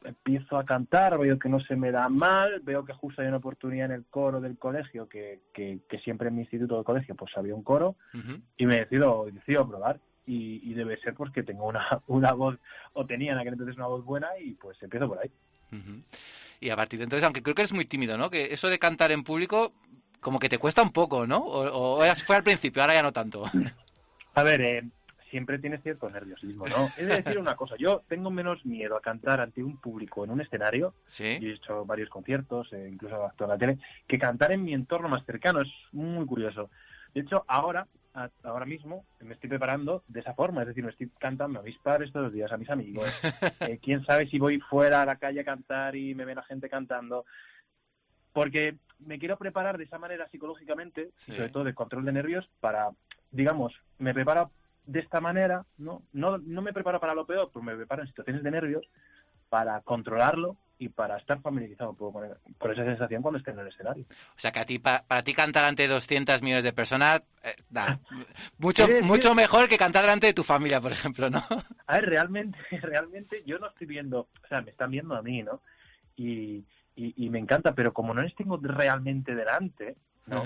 [0.04, 3.36] empiezo a cantar, veo que no se me da mal, veo que justo hay una
[3.38, 7.14] oportunidad en el coro del colegio, que, que, que siempre en mi instituto de colegio
[7.14, 8.40] pues había un coro, Ujú.
[8.56, 10.00] y me decido, decido probar.
[10.26, 12.56] Y, y debe ser pues que tengo una, una voz,
[12.92, 15.30] o tenía en aquel entonces una voz buena, y pues empiezo por ahí.
[16.60, 18.30] Y a partir de entonces, aunque creo que eres muy tímido, ¿no?
[18.30, 19.72] Que eso de cantar en público
[20.20, 21.38] como que te cuesta un poco, ¿no?
[21.38, 23.44] O, o fue al principio, ahora ya no tanto.
[24.34, 24.84] A ver, eh,
[25.30, 26.88] siempre tienes cierto nerviosismo, ¿no?
[26.96, 30.40] De decir una cosa, yo tengo menos miedo a cantar ante un público en un
[30.40, 31.24] escenario, Sí.
[31.24, 35.08] he hecho varios conciertos, eh, incluso actuado en la tele, que cantar en mi entorno
[35.08, 36.70] más cercano, es muy curioso.
[37.14, 40.90] De hecho, ahora, a- ahora mismo, me estoy preparando de esa forma, es decir, me
[40.90, 43.04] estoy cantando a mis padres todos los días, a mis amigos.
[43.74, 46.42] Eh, Quién sabe si voy fuera a la calle a cantar y me ve la
[46.42, 47.24] gente cantando.
[48.32, 51.32] Porque me quiero preparar de esa manera psicológicamente, Sí.
[51.32, 52.90] y sobre todo de control de nervios, para,
[53.30, 54.50] digamos, me preparo
[54.86, 56.02] de esta manera, ¿no?
[56.12, 58.86] No, no me preparo para lo peor, pero me preparo en situaciones de nervios
[59.48, 62.12] para controlarlo y para estar familiarizado con,
[62.58, 64.04] con esa sensación cuando esté en el escenario.
[64.08, 67.54] O sea, que a ti, para, para ti cantar ante 200 millones de personas, eh,
[67.68, 67.98] da,
[68.58, 69.02] mucho, Sí, sí.
[69.02, 71.42] mucho mejor que cantar delante de tu familia, por ejemplo, ¿no?
[71.86, 75.42] A ver, realmente, realmente yo no estoy viendo, o sea, me están viendo a mí,
[75.42, 75.60] ¿no?
[76.16, 76.64] Y,
[76.96, 79.96] y, y me encanta, pero como no les tengo realmente delante,
[80.26, 80.42] ¿no?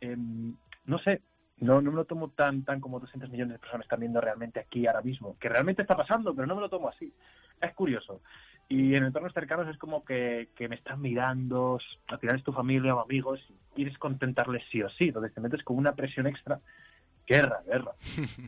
[0.00, 0.54] Em,
[0.86, 1.22] no sé,
[1.62, 4.58] no, no me lo tomo tan, tan como 200 millones de personas están viendo realmente
[4.58, 7.12] aquí ahora mismo, que realmente está pasando, pero no me lo tomo así.
[7.60, 8.20] Es curioso.
[8.68, 11.78] Y en entornos cercanos es como que, que me están mirando,
[12.08, 15.40] al final es tu familia o amigos, y quieres contentarles sí o sí, entonces te
[15.40, 16.60] metes con una presión extra.
[17.26, 17.92] Guerra, guerra.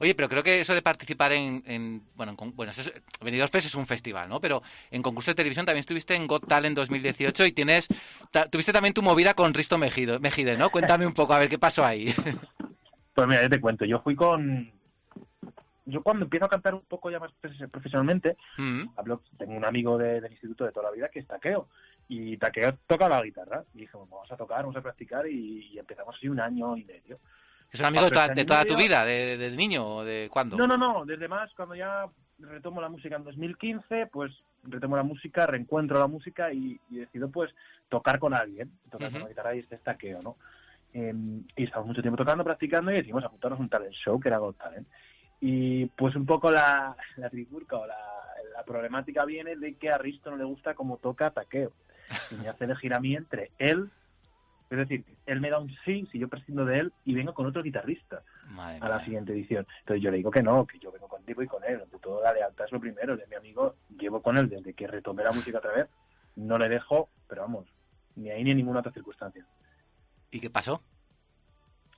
[0.00, 3.66] Oye, pero creo que eso de participar en, en- bueno, en bueno, es- Benidorm Fest
[3.66, 4.40] es un festival, ¿no?
[4.40, 7.88] Pero en concurso de televisión también estuviste en Got Talent 2018 y tienes,
[8.30, 10.70] ta- tuviste también tu movida con Risto Mejide, Mejide, ¿no?
[10.70, 12.12] Cuéntame un poco, a ver qué pasó ahí.
[13.14, 14.72] Pues mira, yo te cuento, yo fui con...
[15.86, 18.84] Yo cuando empiezo a cantar un poco ya más profe- profesionalmente, Mm.
[18.96, 21.68] hablo, tengo un amigo de- del instituto de toda la vida que es Taqueo,
[22.08, 25.68] y Taqueo toca la guitarra, y dije, bueno, vamos a tocar, vamos a practicar, y,
[25.72, 27.18] y empezamos así un año y medio.
[27.70, 30.56] ¿Es un amigo de toda, de toda tu vida, de, de niño o de cuándo?
[30.56, 32.06] No, no, no, desde más, cuando ya
[32.38, 34.32] retomo la música en 2015, pues
[34.62, 37.54] retomo la música, reencuentro la música y, y decido pues
[37.88, 39.24] tocar con alguien, tocar con Ujú.
[39.24, 40.36] la guitarra y este es Taqueo, ¿no?
[40.92, 44.28] Em, y estamos mucho tiempo tocando, practicando y decidimos apuntarnos a un talent show que
[44.28, 44.86] era Got Talent.
[45.40, 47.98] Y pues un poco la, la trifurca o la,
[48.54, 51.72] la problemática viene de que a Risto no le gusta cómo toca Taqueo.
[52.30, 53.90] Y me hace elegir a mí entre él,
[54.74, 57.46] es decir, él me da un sí si yo prescindo de él y vengo con
[57.46, 59.04] otro guitarrista Madre a la mía.
[59.04, 59.66] siguiente edición.
[59.80, 61.80] Entonces yo le digo que no, que yo vengo contigo y con él.
[61.82, 63.16] Ante todo, la lealtad es lo primero.
[63.16, 65.88] De mi amigo, llevo con él desde que retomé la música otra vez.
[66.36, 67.66] No le dejo, pero vamos,
[68.16, 69.46] ni ahí ni en ninguna otra circunstancia.
[70.30, 70.82] ¿Y qué pasó?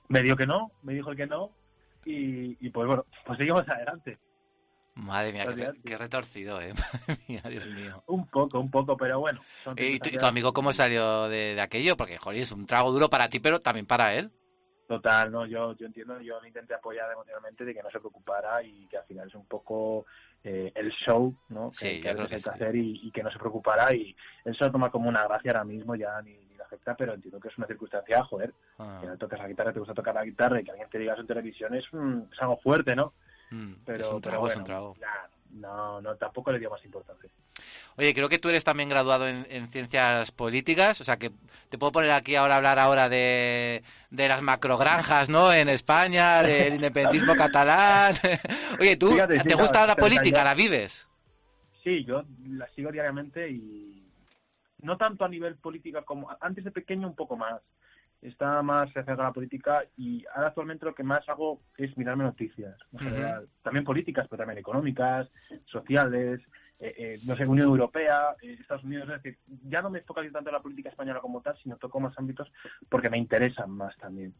[0.09, 1.51] Me dijo que no, me dijo el que no.
[2.05, 4.17] Y, y pues bueno, pues seguimos adelante.
[4.97, 5.45] Madre mía,
[5.85, 6.73] qué, retorcido, ¿eh?
[7.07, 8.03] Madre mía, Dios mío.
[8.07, 9.41] Un poco, un poco, pero bueno.
[9.77, 11.95] ¿Y tu, y tu amigo cómo salió de, de aquello?
[11.95, 14.31] Porque, joder, es un trago duro para ti, pero también para él.
[14.87, 18.63] Total, no, yo, yo entiendo, yo le intenté apoyar emocionalmente de que no se preocupara
[18.63, 20.05] y que al final es un poco
[20.45, 21.71] eh, el show, ¿no?
[21.71, 22.49] Que, Sí, que yo a creo que que sí.
[22.49, 24.15] hacer y, y que no se preocupara y
[24.45, 27.13] él se lo toma como una gracia ahora mismo, ya ni, ni le afecta, pero
[27.15, 30.15] entiendo que es una circunstancia, joder, Ah, que no tocas la guitarra, te gusta tocar
[30.15, 32.95] la guitarra y que alguien te diga eso en televisión es, un- es algo fuerte,
[32.95, 33.13] ¿no?
[33.49, 34.95] Mm, Pero, es un trago, bueno, es un trago.
[34.99, 37.29] nah, no, no, tampoco le dio más importancia.
[37.97, 41.31] Oye, creo que tú eres también graduado en, en ciencias políticas, o sea que
[41.69, 45.51] te puedo poner aquí ahora a hablar ahora de, de las macrogranjas, ¿no?
[45.51, 48.15] En España, del independentismo catalán.
[48.79, 50.43] Oye, ¿tú Fíjate, sí, te no, gusta la política?
[50.43, 51.07] ¿La vives?
[51.83, 54.05] Sí, yo la sigo diariamente y
[54.81, 57.61] no tanto a nivel política como antes de pequeño un poco más.
[58.21, 62.23] Estaba más cerca a la política y ahora actualmente lo que más hago es mirarme
[62.23, 63.47] noticias en general.
[63.63, 65.29] También políticas, pero también económicas,
[65.65, 66.41] sociales,
[66.79, 69.07] eh, eh, no sé, Unión Europea, eh, Estados Unidos.
[69.09, 69.37] Es decir,
[69.67, 72.51] ya no me focalizo tanto en la política española como tal, sino toco más ámbitos
[72.89, 74.33] porque me interesan más también.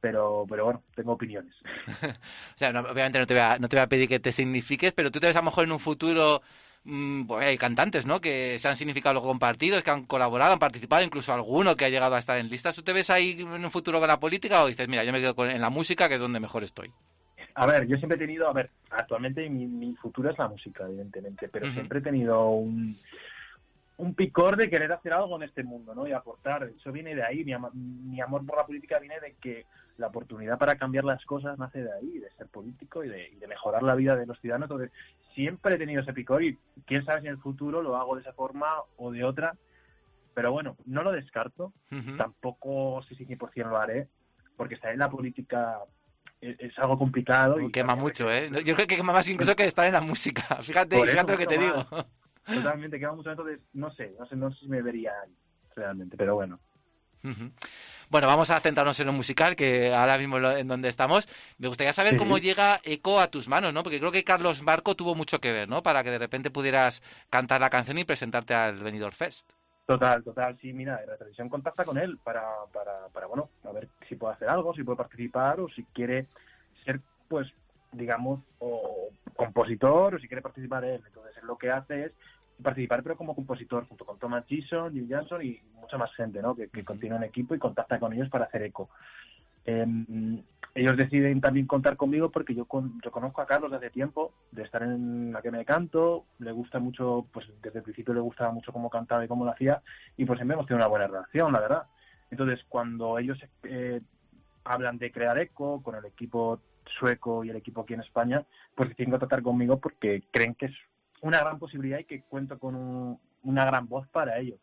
[0.00, 1.54] Pero, pero bueno, tengo opiniones.
[2.56, 4.32] O sea, no- obviamente no te, voy a, no te voy a pedir que te
[4.32, 6.42] signifiques, pero tú te ves a lo mejor en un futuro...
[6.84, 8.20] mm, pues hay cantantes, ¿no?
[8.20, 11.84] Que se han significado luego con partidos, que han colaborado, han participado, incluso alguno que
[11.84, 12.76] ha llegado a estar en listas.
[12.76, 15.20] ¿Tú te ves ahí en un futuro con la política o dices, mira, yo me
[15.20, 16.90] quedo con- en la música, que es donde mejor estoy?
[17.56, 20.84] A ver, yo siempre he tenido, a ver, actualmente mi, mi futuro es la música,
[20.86, 22.96] evidentemente, pero siempre he tenido un,
[23.96, 26.06] un picor de querer hacer algo en este mundo, ¿no?
[26.06, 26.70] Y aportar.
[26.78, 27.44] Eso viene de ahí.
[27.44, 29.66] Mi, mi amor por la política viene de que
[30.00, 33.36] la oportunidad para cambiar las cosas nace de ahí, de ser político y de, y
[33.36, 34.70] de mejorar la vida de los ciudadanos.
[34.70, 34.90] Entonces,
[35.34, 38.22] siempre he tenido ese picor y quién sabe si en el futuro lo hago de
[38.22, 38.66] esa forma
[38.96, 39.54] o de otra.
[40.34, 41.72] Pero bueno, no lo descarto.
[41.92, 42.16] Ujú.
[42.16, 44.08] Tampoco sé si 100% lo haré,
[44.56, 45.78] porque estar en la política
[46.40, 47.60] es, es algo complicado.
[47.60, 48.50] y Quema mucho, ¿eh?
[48.64, 50.42] Yo creo que quema más incluso que estar en la música.
[50.62, 51.86] Fíjate, eso, fíjate lo que te mucho digo.
[51.90, 52.06] más.
[52.54, 53.30] Totalmente, queda mucho.
[53.30, 55.34] Entonces, no sé, no sé, no sé si me vería ahí,
[55.76, 56.58] realmente, pero bueno.
[57.22, 57.50] Ujú.
[58.10, 61.28] Bueno, vamos a centrarnos en lo musical, que ahora mismo lo- en donde estamos.
[61.58, 63.84] Me gustaría saber cómo llega Eco a tus manos, ¿no?
[63.84, 65.84] Porque creo que Carlos Barco tuvo mucho que ver, ¿no?
[65.84, 69.48] Para que de repente pudieras cantar la canción y presentarte al Benidorm Fest.
[69.86, 72.42] Total, total, sí, mira, la televisión contacta con él para,
[72.72, 76.26] para, para, bueno, a ver si puede hacer algo, si puede participar o si quiere
[76.84, 77.48] ser, pues,
[77.92, 81.00] digamos, o compositor o si quiere participar él.
[81.06, 82.12] Entonces, él lo que hace es
[82.60, 86.54] participar, pero como compositor, junto con Thomas Gison, Jim Johnson y mucha más gente, ¿no?
[86.54, 88.90] Que, que continúa en equipo y contacta con ellos para hacer eco.
[89.64, 90.42] Em,
[90.74, 94.62] ellos deciden también contar conmigo porque yo, con- yo conozco a Carlos desde tiempo, de
[94.62, 98.52] estar en la que me canto, le gusta mucho, pues desde el principio le gustaba
[98.52, 99.82] mucho cómo cantaba y cómo lo hacía,
[100.16, 101.82] y pues siempre hemos tenido una buena relación, la verdad.
[102.30, 104.00] Entonces, cuando ellos eh,
[104.64, 106.60] hablan de crear eco con el equipo
[106.98, 110.76] sueco y el equipo aquí en España, pues deciden contactar conmigo porque creen que es
[111.20, 114.56] una gran posibilidad y que cuento con un, una gran voz para ello.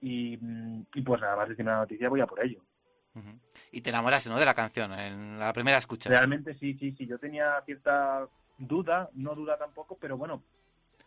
[0.00, 2.60] Y, mm, y pues nada más decir una noticia, voy a por ello.
[3.72, 4.38] Y te enamoraste, ¿no?
[4.38, 6.08] De la canción, en la primera escucha.
[6.08, 7.06] Realmente sí, sí, sí.
[7.06, 10.42] Yo tenía cierta duda, no duda tampoco, pero bueno.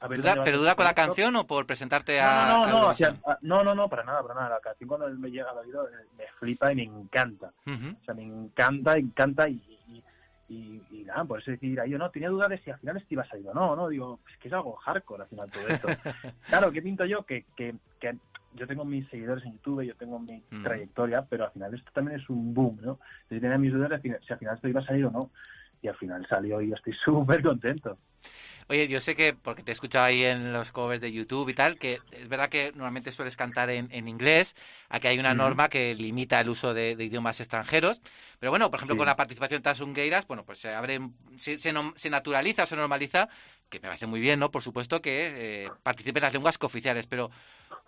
[0.02, 2.68] a ver ¿Duda- ¿Pero duda con la canción o por presentarte No, a, no, no,
[2.68, 3.20] no, Eurovisión?
[3.24, 4.50] o sea, no, no, no, para nada, para nada.
[4.50, 7.54] La canción cuando me llega al oído eh, me flipa y me encanta.
[7.66, 9.73] O sea, me encanta, encanta y,
[10.50, 12.98] y, y, nada, por eso decir, ahí yo no tenía duda de si al final
[12.98, 13.88] este iba a salir o no, ¿no?
[13.88, 15.88] Digo, es que es algo hardcore al final todo esto.
[16.48, 17.26] claro, ¿qué pinto yo?
[17.26, 18.18] Que, que, que
[18.54, 20.64] yo tengo mis seguidores en YouTube, yo tengo mi Mm.
[20.64, 23.00] trayectoria, pero al final esto también es un boom, ¿no?
[23.30, 25.32] Yo tenía mis dudas de si si al final esto iba a salir o no.
[25.82, 27.98] Y al final salió y yo estoy súper contento.
[28.70, 31.54] Oye, yo sé que, porque te he escuchado ahí en los covers de YouTube y
[31.54, 34.56] tal, que es verdad que normalmente sueles cantar en, en inglés,
[34.90, 38.02] aquí hay una norma que limita el uso de, de idiomas extranjeros,
[38.40, 38.98] pero bueno, por ejemplo, Sí.
[38.98, 41.00] con la participación de Tasungueiras, bueno, pues se abre,
[41.38, 43.30] se, se, nom- se naturaliza, se normaliza,
[43.70, 44.52] que me parece muy bien, ¿no?
[44.52, 47.32] Por supuesto que eh, participen las lenguas cooficiales, pero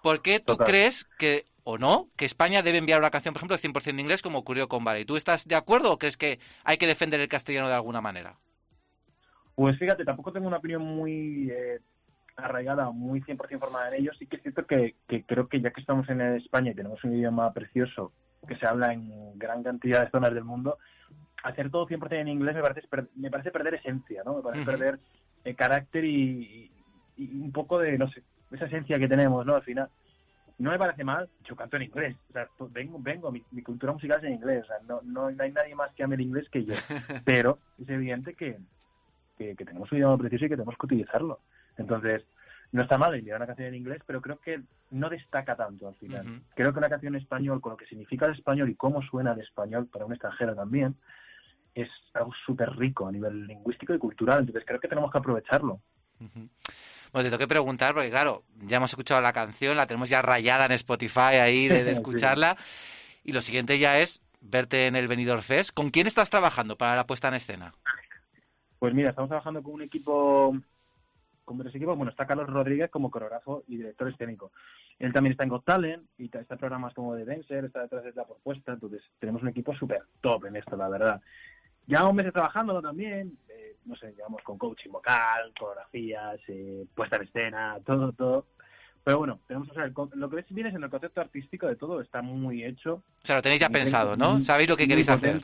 [0.01, 0.63] ¿por qué tú Total.
[0.63, 4.21] crees que, o no, que España debe enviar una canción, por ejemplo, 100% en inglés,
[4.21, 5.05] como ocurrió con Vale?
[5.05, 8.37] ¿Tú estás de acuerdo o crees que hay que defender el castellano de alguna manera?
[9.55, 11.79] Pues fíjate, tampoco tengo una opinión muy eh,
[12.35, 14.11] arraigada, muy 100% formada en ello.
[14.19, 17.03] Sí que es cierto que, que creo que ya que estamos en España y tenemos
[17.03, 18.11] un idioma precioso
[18.47, 20.77] que se habla en gran cantidad de zonas del mundo,
[21.43, 24.35] hacer todo 100% en inglés me parece, me parece perder esencia, ¿no?
[24.35, 24.99] Me parece perder
[25.43, 26.71] eh, carácter y,
[27.17, 28.21] y- y un poco de, no sé,
[28.51, 29.55] esa esencia que tenemos, ¿no?
[29.55, 29.89] Al final.
[30.57, 33.91] No me parece mal, yo canto en inglés, o sea, vengo, vengo mi, mi cultura
[33.91, 36.21] musical es en inglés, o sea, no, no, no hay nadie más que ame el
[36.21, 36.73] inglés que yo,
[37.25, 38.57] pero es evidente que,
[39.37, 41.39] que, que tenemos un idioma precioso y que tenemos que utilizarlo.
[41.77, 42.23] Entonces,
[42.71, 45.95] no está mal enviar una canción en inglés, pero creo que no destaca tanto al
[45.95, 46.41] final.
[46.55, 49.33] Creo que una canción en español, con lo que significa el español y cómo suena
[49.33, 50.95] el español para un extranjero también,
[51.73, 54.39] es algo súper rico a nivel lingüístico y cultural.
[54.39, 55.79] Entonces, creo que tenemos que aprovecharlo.
[56.19, 56.49] Ujú.
[57.11, 60.21] Bueno, te tengo que preguntar, porque claro, ya hemos escuchado la canción, la tenemos ya
[60.21, 61.97] rayada en Spotify ahí de, de Sí.
[61.99, 62.57] escucharla.
[63.23, 65.71] Y lo siguiente ya es verte en el Benidorm Fest.
[65.73, 67.73] ¿Con quién estás trabajando para la puesta en escena?
[68.85, 70.55] Pues mira, estamos trabajando con un equipo,
[71.43, 71.97] con varios equipos.
[71.97, 74.51] Bueno, está Carlos Rodríguez como coreógrafo y director escénico.
[74.99, 78.03] Él también está en Got Talent y está en programas como de Dancer, está detrás
[78.03, 78.73] de la propuesta.
[78.73, 81.19] Entonces, tenemos un equipo súper top en esto, la verdad.
[81.87, 87.23] Llevamos meses trabajando también, eh, no sé, llevamos con coaching vocal, coreografías, eh, puesta en
[87.23, 88.45] escena, todo, todo.
[89.03, 91.65] Pero bueno, tenemos, o sea, el lo que ves bien es en el concepto artístico
[91.65, 92.93] de todo, está muy hecho.
[92.93, 94.39] O sea, lo tenéis ya Muy- pensado, ¿no?
[94.41, 95.41] Sabéis lo que queréis hacer.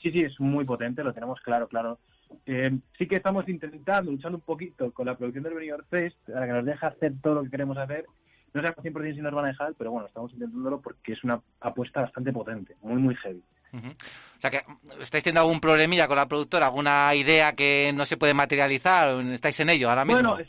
[0.00, 1.98] Sí, sí, es muy potente, lo tenemos claro, claro.
[2.46, 6.46] Eh, sí que estamos intentando, luchando un poquito con la producción del Benidorm Fest para
[6.46, 8.06] que nos deje hacer todo lo que queremos hacer.
[8.54, 11.40] No sabemos 100% si nos van a dejar, pero bueno, estamos intentándolo porque es una
[11.60, 13.42] apuesta bastante potente, muy, muy heavy.
[13.72, 13.88] Ujú.
[13.88, 18.06] O sea, que mm, estáis teniendo algún problemilla con la productora, alguna idea que no
[18.06, 20.20] se puede materializar, estáis en ello ahora mismo.
[20.22, 20.48] Bueno, es-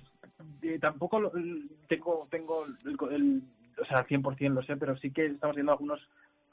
[0.61, 1.31] eh, tampoco lo-
[1.89, 3.43] tengo, tengo el, el-
[3.81, 5.99] o sea, al 100% lo sé, pero sí que estamos viendo algunos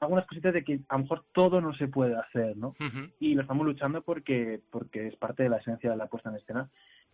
[0.00, 2.74] algunas cositas de que a lo mejor todo no se puede hacer, ¿no?
[2.80, 3.10] Ujú.
[3.18, 6.36] y lo estamos luchando porque porque es parte de la esencia de la puesta en
[6.36, 6.68] escena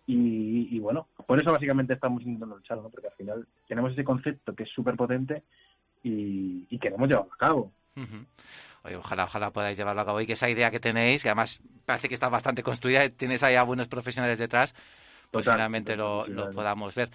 [0.06, 2.90] y, y bueno, por eso básicamente estamos intentando luchar, ¿no?
[2.90, 5.44] porque al final tenemos ese concepto que es súper potente
[6.02, 7.72] y, y queremos llevarlo a cabo.
[7.96, 8.26] Ujú.
[8.84, 11.60] Oye, ojalá, ojalá podáis llevarlo a cabo y que esa idea que tenéis, que además
[11.86, 14.74] parece que está bastante construida, tienes ahí a buenos profesionales detrás,
[15.30, 17.10] pues Total, finalmente lo, total, lo podamos ver.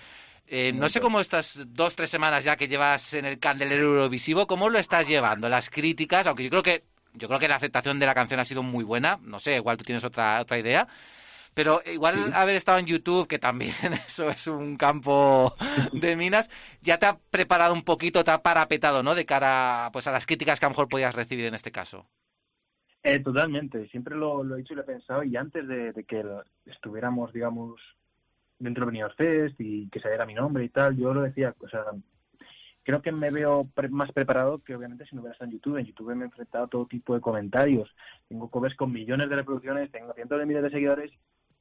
[0.50, 4.48] Eh, no sé cómo estas dos, tres semanas ya que llevas en el candelero Eurovisivo,
[4.48, 5.50] ¿cómo lo estás llevando?
[5.50, 8.46] Las críticas, aunque yo creo que yo creo que la aceptación de la canción ha
[8.46, 10.88] sido muy buena, no sé, igual tú tienes otra, otra idea,
[11.54, 12.32] pero igual Sí.
[12.34, 13.74] haber estado en YouTube, que también
[14.08, 15.56] eso es un campo
[15.94, 16.50] de minas,
[16.82, 19.16] ya te ha preparado un poquito, te ha parapetado, ¿no?
[19.16, 22.08] De cara pues, a las críticas que a lo mejor podías recibir en este caso.
[23.04, 26.04] Eh, totalmente, siempre lo, lo he dicho y lo he pensado y antes de, de
[26.04, 26.24] que
[26.66, 27.80] estuviéramos, digamos,
[28.60, 31.70] dentro del Benidorm Fest y que saliera mi nombre y tal, yo lo decía, o
[31.70, 31.84] sea,
[32.84, 35.78] creo que me veo pre- más preparado que obviamente si no hubiera estado en YouTube.
[35.78, 37.94] En YouTube me he enfrentado a todo tipo de comentarios.
[38.28, 41.12] Tengo covers con millones de reproducciones, tengo cientos de miles de seguidores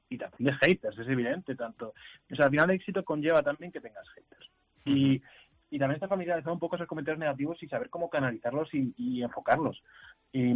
[0.08, 1.56] y también de haters, es evidente.
[1.56, 1.92] tanto
[2.30, 4.50] O sea, al final el éxito conlleva también que tengas haters.
[4.84, 5.20] Y,
[5.68, 9.22] y también está familiarizado un poco esos comentarios negativos y saber cómo canalizarlos y, y
[9.24, 9.82] enfocarlos.
[10.30, 10.54] Y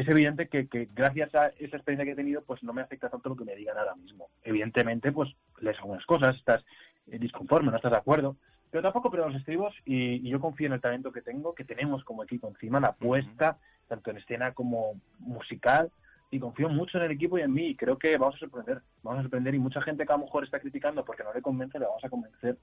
[0.00, 3.28] es evidente que, gracias a esa experiencia que he tenido, pues no me afecta tanto
[3.28, 4.28] lo que me digan ahora mismo.
[4.44, 5.30] Evidentemente, pues
[5.60, 6.64] lees algunas cosas, estás
[7.08, 8.36] eh, disconforme, no estás de acuerdo,
[8.70, 11.64] pero tampoco pero los estribos y, y yo confío en el talento que tengo, que
[11.64, 13.58] tenemos como equipo encima, la apuesta,
[13.88, 15.90] tanto en escena como musical,
[16.30, 18.82] y confío mucho en el equipo y en mí, y creo que vamos a sorprender,
[19.02, 21.42] vamos a sorprender, y mucha gente que a lo mejor está criticando porque no le
[21.42, 22.58] convence, le vamos a convencer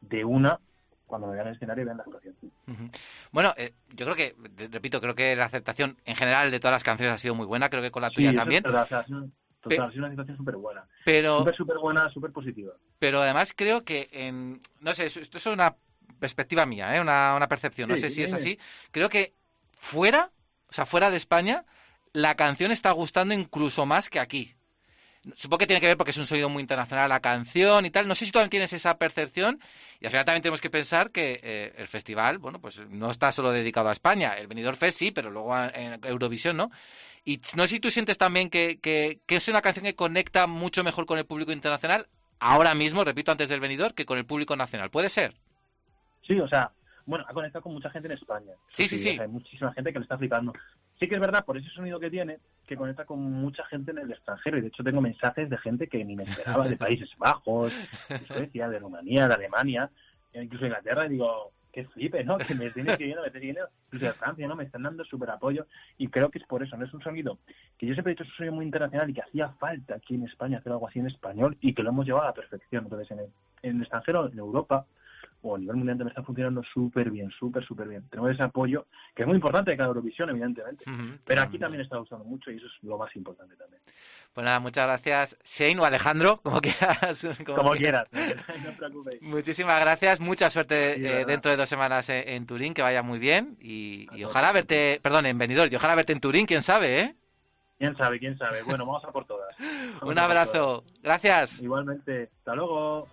[0.00, 0.58] de una
[1.12, 2.34] cuando me vean el escenario y vean la actuación.
[3.32, 4.34] Bueno, eh, yo creo que,
[4.70, 7.68] repito, creo que la aceptación en general de todas las canciones ha sido muy buena,
[7.68, 8.62] creo que con la Sí, tuya es también.
[8.62, 9.30] verdad, o sea, mm,
[9.60, 10.84] Total, Pe- ha sido una situación súper buena.
[11.04, 12.72] Pero- Súper, súper buena, súper positiva.
[12.98, 14.62] Pero además creo que en...
[14.80, 15.76] No sé, esto es una
[16.18, 17.00] perspectiva mía, ¿eh?
[17.00, 18.58] una, una percepción, no Sí, sé si es así.
[18.90, 19.34] Creo que
[19.74, 20.30] fuera,
[20.68, 21.66] o sea, fuera de España,
[22.14, 24.54] la canción está gustando incluso más que aquí.
[25.36, 28.08] Supongo que tiene que ver porque es un sonido muy internacional la canción y tal.
[28.08, 29.60] No sé si tú también tienes esa percepción.
[30.00, 33.30] Y al final también tenemos que pensar que eh, el festival, bueno, pues no está
[33.30, 34.32] solo dedicado a España.
[34.36, 36.70] El Benidorm Fest sí, pero luego a- en Eurovisión, ¿no?
[37.24, 40.48] Y no sé si tú sientes también que, que, que es una canción que conecta
[40.48, 42.08] mucho mejor con el público internacional
[42.40, 44.90] ahora mismo, repito, antes del venidor, que con el público nacional.
[44.90, 45.34] ¿Puede ser?
[46.26, 46.72] Sí, o sea,
[47.06, 48.52] bueno, ha conectado con mucha gente en España.
[48.72, 49.10] Sí, sí, sí.
[49.10, 50.52] o sea, hay muchísima gente que le está flipando.
[50.98, 53.98] Sí que es verdad, por ese sonido que tiene, que conecta con mucha gente en
[53.98, 54.58] el extranjero.
[54.58, 57.72] Y de hecho tengo mensajes de gente que ni me esperaba, de Países Bajos,
[58.08, 59.90] de Suecia, de Rumanía, de Alemania,
[60.32, 61.06] e incluso Inglaterra.
[61.06, 62.38] Y digo, qué flipe, ¿no?
[62.38, 63.68] Que me estén escribiendo, me estén siguiendo.
[63.86, 64.54] Incluso de Francia, ¿no?
[64.54, 65.66] Me están dando súper apoyo.
[65.98, 66.84] Y creo que es por eso, ¿no?
[66.84, 67.38] Es un sonido
[67.78, 70.14] que yo siempre he dicho, es un sonido muy internacional y que hacía falta aquí
[70.14, 72.84] en España hacer algo así en español y que lo hemos llevado a la perfección.
[72.84, 73.26] Entonces, en el,
[73.62, 74.86] en el extranjero, en Europa,
[75.42, 78.08] o a nivel mundial también está funcionando súper bien, súper, súper bien.
[78.08, 80.84] Tenemos ese apoyo, que es muy importante de cada Eurovisión, evidentemente.
[81.24, 83.82] Pero aquí también está gustando mucho y eso es lo más importante también.
[84.32, 87.28] Pues nada, muchas gracias, Shane o Alejandro, como quieras.
[87.44, 89.20] Como quieras, no os preocupéis.
[89.22, 93.02] Muchísimas gracias, mucha suerte Sí, eh, dentro de dos semanas en, en Turín, que vaya
[93.02, 96.62] muy bien y, y ojalá verte, perdón, en Benidorm, y ojalá verte en Turín, quién
[96.62, 97.16] sabe, ¿eh?
[97.78, 98.62] ¿Quién sabe, quién sabe?
[98.62, 99.56] Bueno, vamos a por todas.
[100.00, 101.02] Vamos Un abrazo, todas.
[101.02, 101.60] gracias.
[101.60, 103.08] Igualmente, hasta luego.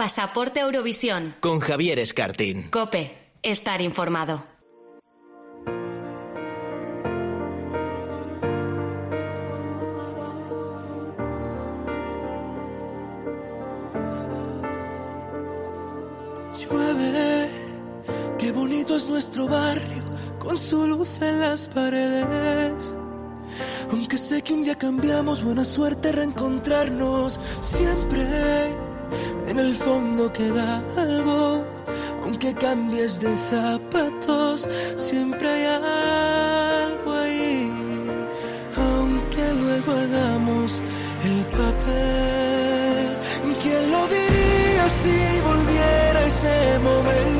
[0.00, 1.34] Pasaporte Eurovisión.
[1.40, 2.70] Con Javier Escartín.
[2.70, 3.18] Cope.
[3.42, 4.42] Estar informado.
[16.58, 17.50] Llueve,
[18.38, 20.02] qué bonito es nuestro barrio,
[20.38, 22.96] con su luz en las paredes.
[23.90, 27.38] Aunque sé que un día cambiamos, buena suerte reencontrarnos.
[27.60, 28.88] Siempre
[29.50, 31.64] en el fondo queda algo.
[32.22, 37.70] Aunque cambies de zapatos, siempre hay algo ahí.
[38.76, 40.80] Aunque luego hagamos
[41.24, 42.50] el papel.
[43.62, 45.16] ¿Quién lo diría si
[45.48, 47.39] volviera ese momento?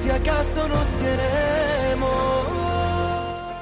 [0.00, 2.48] Si acaso nos queremos.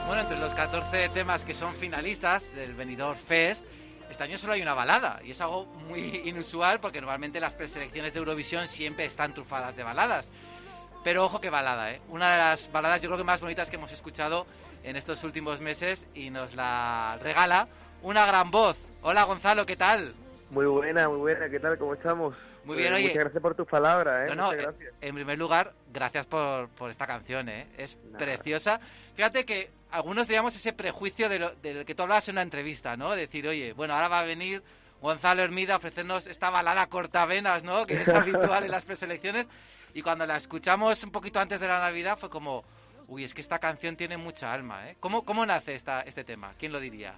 [0.07, 3.67] Bueno, entre los 14 temas que son finalistas del Benidorm Fest,
[4.09, 8.15] este año solo hay una balada y es algo muy inusual porque normalmente las preselecciones
[8.15, 10.31] de Eurovisión siempre están trufadas de baladas.
[11.03, 12.01] Pero ojo que balada, ¿eh?
[12.09, 14.47] Una de las baladas yo creo que más bonitas que hemos escuchado
[14.85, 17.67] en estos últimos meses y nos la regala
[18.01, 18.77] una gran voz.
[19.03, 20.15] Hola Gonzalo, ¿qué tal?
[20.53, 21.49] Muy buena, muy buena.
[21.49, 21.77] ¿Qué tal?
[21.79, 22.37] ¿Cómo estamos?
[22.69, 23.03] Muy bien, Eh, oye.
[23.09, 24.29] Muchas gracias por tus palabras, ¿eh?
[24.29, 24.95] No, no, Muchas eh, gracias.
[25.01, 27.67] en primer lugar, gracias por, por esta canción, ¿eh?
[27.79, 28.79] Es preciosa.
[29.17, 32.95] Fíjate que algunos teníamos ese prejuicio de lo, del que tú hablabas en una entrevista,
[32.95, 33.13] ¿no?
[33.17, 34.63] Decir, oye, bueno, ahora va a venir
[35.01, 37.87] Gonzalo Hermida a ofrecernos esta balada cortavenas, ¿no?
[37.87, 39.47] Que es habitual en las preselecciones.
[39.95, 42.65] Y cuando la escuchamos un poquito antes de la Navidad fue como,
[43.07, 44.97] uy, es que esta canción tiene mucha alma, ¿eh?
[45.01, 46.53] ¿Cómo, cómo nace esta, este tema?
[46.59, 47.15] ¿Quién lo diría?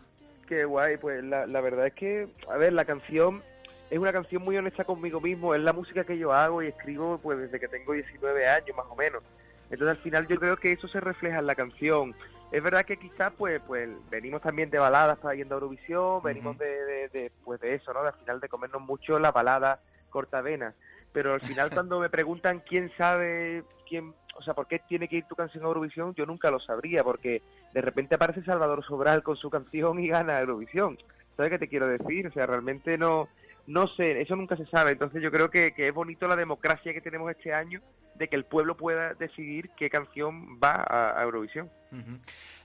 [0.46, 3.42] Qué guay, pues la, la verdad es que, a ver, la canción
[3.90, 7.18] es una canción muy honesta conmigo mismo, es la música que yo hago y escribo
[7.18, 9.22] pues desde que tengo 19 años más o menos.
[9.64, 12.14] Entonces al final yo creo que eso se refleja en la canción.
[12.52, 16.56] Es verdad que quizás pues pues venimos también de baladas para yendo a Eurovisión, venimos
[16.58, 18.02] de, de, de, pues de eso, ¿no?
[18.02, 20.74] De al final de comernos mucho la balada cortavena.
[21.12, 25.16] Pero al final cuando me preguntan quién sabe, quién, o sea, por qué tiene que
[25.16, 27.42] ir tu canción a Eurovisión, yo nunca lo sabría, porque
[27.74, 30.96] de repente aparece Salvador Sobral con su canción y gana Eurovisión.
[31.36, 32.26] ¿Sabes qué te quiero decir?
[32.26, 33.28] O sea, realmente no,
[33.66, 34.92] no sé, eso nunca se sabe.
[34.92, 37.80] Entonces yo creo que, que es bonito la democracia que tenemos este año
[38.14, 41.70] de que el pueblo pueda decidir qué canción va a, a Eurovisión.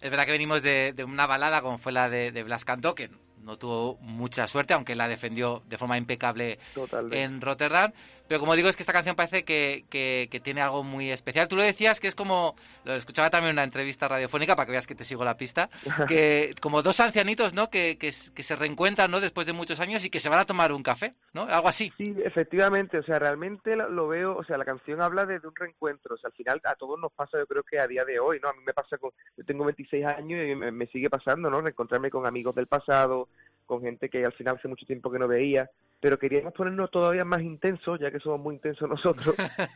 [0.01, 2.93] Es verdad que venimos de, de una balada como fue la de, de Blas Cantó,
[2.93, 3.09] que
[3.41, 7.21] no tuvo mucha suerte, aunque la defendió de forma impecable Totalmente.
[7.21, 7.91] en Rotterdam.
[8.27, 11.47] Pero como digo, es que esta canción parece que, que, que tiene algo muy especial.
[11.47, 14.71] Tú lo decías que es como, lo escuchaba también en una entrevista radiofónica, para que
[14.71, 15.69] veas que te sigo la pista,
[16.07, 17.69] que como dos ancianitos, ¿no?
[17.69, 19.19] Que, que, se reencuentran, ¿no?
[19.19, 21.43] Después de muchos años y que se van a tomar un café, ¿no?
[21.43, 21.91] Algo así.
[21.97, 25.47] Sí, efectivamente, o sea, realmente lo, lo veo, o sea, la canción habla de, de
[25.47, 28.05] un reencuentro, o sea, al final a todos nos pasa, yo creo que a día
[28.05, 28.49] de hoy, ¿no?
[28.49, 31.61] A mí me pasa con, yo tengo 26 años y me, me sigue pasando, ¿no?
[31.61, 33.27] Reencontrarme con amigos del pasado,
[33.65, 35.69] con gente que al final hace mucho tiempo que no veía,
[35.99, 39.35] pero queríamos ponernos todavía más intensos, ya que somos muy intensos nosotros,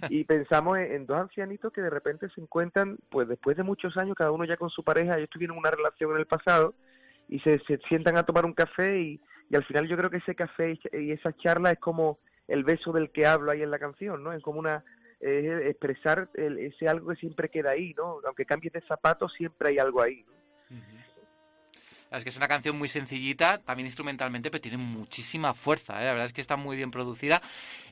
[0.09, 4.15] y pensamos en, dos ancianitos que de repente se encuentran, pues después de muchos años,
[4.15, 6.73] cada uno ya con su pareja, ellos tuvieron una relación en el pasado,
[7.27, 10.17] y se, se sientan a tomar un café y, y al final yo creo que
[10.17, 13.77] ese café y- esa charla es como el beso del que hablo ahí en la
[13.77, 14.33] canción, ¿no?
[14.33, 14.83] Es como una
[15.19, 18.19] es expresar el- ese algo que siempre queda ahí, ¿no?
[18.25, 20.23] Aunque cambies de zapatos, siempre hay algo ahí.
[20.23, 20.33] ¿no?
[22.11, 26.05] Es que es una canción muy sencillita, también instrumentalmente, pero tiene muchísima fuerza, ¿eh?
[26.05, 27.41] La verdad es que está muy bien producida.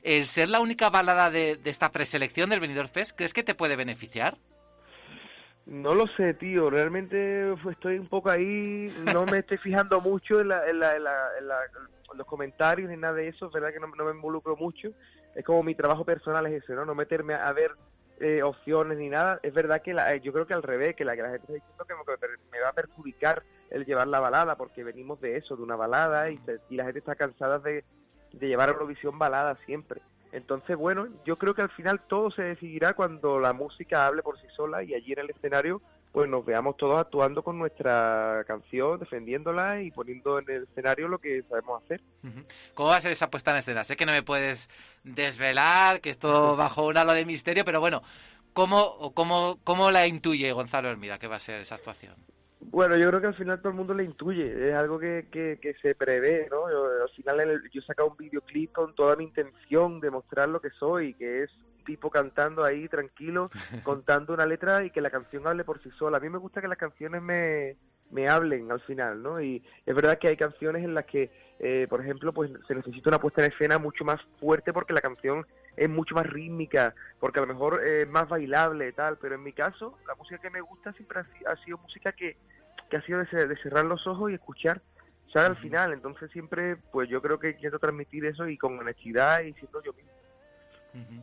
[0.02, 3.76] El ser la única balada de, esta preselección del Benidorm Fest, ¿crees que te puede
[3.76, 4.36] beneficiar?
[5.66, 6.68] No lo sé, tío.
[6.68, 8.92] Realmente estoy un poco ahí.
[9.04, 12.96] No me estoy fijando mucho en, la, en, la, en, la- en los comentarios ni
[12.96, 13.46] nada de eso.
[13.46, 14.88] Es verdad que no, me involucro mucho.
[15.34, 16.84] Es como mi trabajo personal es ese, ¿no?
[16.84, 17.72] No meterme a ver
[18.20, 19.38] eh, opciones ni nada.
[19.42, 21.42] Es verdad que la- eh, yo creo que al revés, que la, que la gente
[21.44, 21.94] está diciendo que
[22.52, 26.30] me, va a perjudicar el llevar la balada, porque venimos de eso, de una balada,
[26.30, 27.84] y, se- y la gente está cansada de,
[28.32, 30.00] de llevar a Eurovisión balada siempre.
[30.32, 34.38] Entonces, bueno, yo creo que al final todo se decidirá cuando la música hable por
[34.38, 35.80] sí sola y allí en el escenario
[36.12, 41.18] pues nos veamos todos actuando con nuestra canción, defendiéndola y poniendo en el escenario lo
[41.18, 42.00] que sabemos hacer.
[42.74, 43.84] ¿Cómo va a ser esa puesta en escena?
[43.84, 44.68] Sé que no me puedes
[45.04, 48.02] desvelar, que esto bajo un halo de misterio, pero bueno,
[48.52, 52.14] ¿cómo, cómo, cómo la intuye Gonzalo Hermida que va a ser esa actuación?
[52.60, 55.58] Bueno, yo creo que al final todo el mundo le intuye, es algo que, que,
[55.62, 56.68] que se prevé, ¿no?
[56.70, 60.48] Yo, al final el- yo he sacado un videoclip con toda mi intención de mostrar
[60.48, 61.50] lo que soy, que es
[61.88, 63.50] tipo cantando ahí tranquilo,
[63.82, 66.18] contando una letra y que la canción hable por sí sola.
[66.18, 67.76] A mí me gusta que las canciones me,
[68.10, 69.40] me hablen al final, ¿no?
[69.40, 73.08] Y es verdad que hay canciones en las que, eh, por ejemplo, pues se necesita
[73.08, 75.46] una puesta en escena mucho más fuerte porque la canción
[75.76, 79.42] es mucho más rítmica, porque a lo mejor es más bailable y tal, pero en
[79.42, 82.36] mi caso, la música que me gusta siempre ha, si- ha sido música que,
[82.90, 84.82] que ha sido de, de cerrar los ojos y escuchar,
[85.32, 85.50] ¿sabes?
[85.50, 89.54] Al final, entonces siempre, pues yo creo que quiero transmitir eso y con honestidad y
[89.54, 90.10] siendo yo mismo.
[90.94, 91.22] Ujú.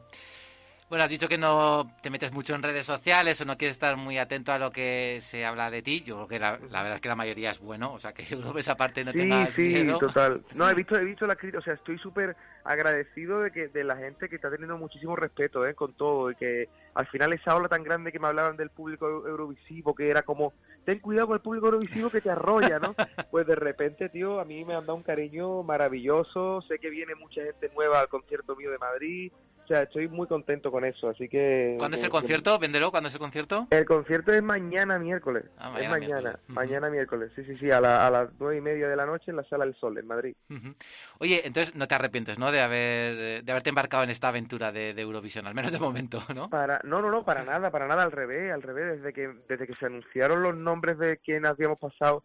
[0.87, 3.97] Bueno, has dicho que no te metes mucho en redes sociales o no quieres estar
[3.97, 6.03] muy atento a lo que se habla de ti.
[6.03, 8.23] Yo creo que la, la verdad es que la mayoría es bueno, o sea que
[8.25, 9.97] yo creo que esa parte no sí, tengas sí, miedo.
[9.99, 10.45] total.
[10.53, 13.83] No, he visto, he visto la crítica, o sea, estoy súper agradecido de que de
[13.83, 15.73] la gente que está teniendo muchísimo respeto, ¿eh?
[15.75, 19.07] Con todo y que al final esa ola tan grande que me hablaban del público
[19.07, 20.53] eu- eurovisivo, que era como,
[20.83, 22.95] ten cuidado con el público eurovisivo que te arrolla, ¿no?
[23.29, 27.15] Pues de repente, tío, a mí me han dado un cariño maravilloso, sé que viene
[27.15, 29.31] mucha gente nueva al concierto mío de Madrid,
[29.65, 31.75] o sea, estoy muy contento con eso, así que...
[31.79, 32.59] ¿Cuándo es el concierto?
[32.59, 33.67] Véndelo, ¿cuándo es el concierto?
[33.71, 35.45] El concierto es mañana miércoles.
[35.57, 36.39] Ah, es mañana mañana, miércoles.
[36.47, 37.35] Mañana.
[37.35, 39.43] Sí, sí, sí, a, la- a las nueve y media de la noche en la
[39.45, 40.35] Sala del Sol, en Madrid.
[40.51, 40.75] Ujú.
[41.19, 42.51] Oye, entonces no te arrepientes, ¿no?
[42.51, 46.21] De haber de haberte embarcado en esta aventura de, de Eurovisión, al menos de momento,
[46.35, 46.49] ¿no?
[46.49, 49.65] Para, no, no, no, para nada, para nada, al revés, al revés, desde que, desde
[49.65, 52.23] que se anunciaron los nombres de quienes habíamos pasado,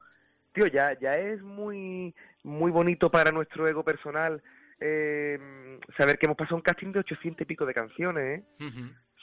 [0.53, 4.43] tío, ya, ya es muy, muy bonito para nuestro ego personal
[4.81, 5.39] eh,
[5.97, 8.45] saber que hemos pasado un casting de 800 y pico de canciones, ¿eh?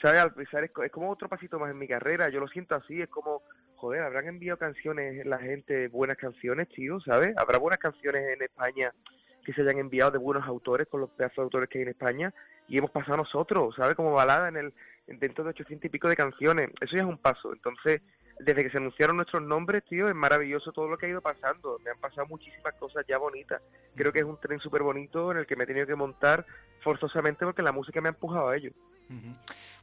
[0.00, 0.20] ¿Sabes?
[0.20, 3.08] Al pensar, es como otro pasito más en mi carrera, yo lo siento así, es
[3.08, 3.42] como,
[3.76, 7.36] joder, habrán enviado canciones la gente, buenas canciones, tío, ¿sabes?
[7.36, 8.92] Habrá buenas canciones en España
[9.44, 11.90] que se hayan enviado de buenos autores, con los pedazos de autores que hay en
[11.90, 12.32] España,
[12.68, 13.96] y hemos pasado nosotros, ¿sabes?
[13.96, 14.74] Como balada en el
[15.06, 18.02] dentro de 800 y pico de canciones, eso ya es un paso, entonces,
[18.40, 21.78] desde que se anunciaron nuestros nombres, tío, es maravilloso todo lo que ha ido pasando,
[21.84, 23.60] me han pasado muchísimas cosas ya bonitas,
[23.96, 26.46] creo que es un tren súper bonito en el que me he tenido que montar
[26.80, 28.70] forzosamente porque la música me ha empujado a ello.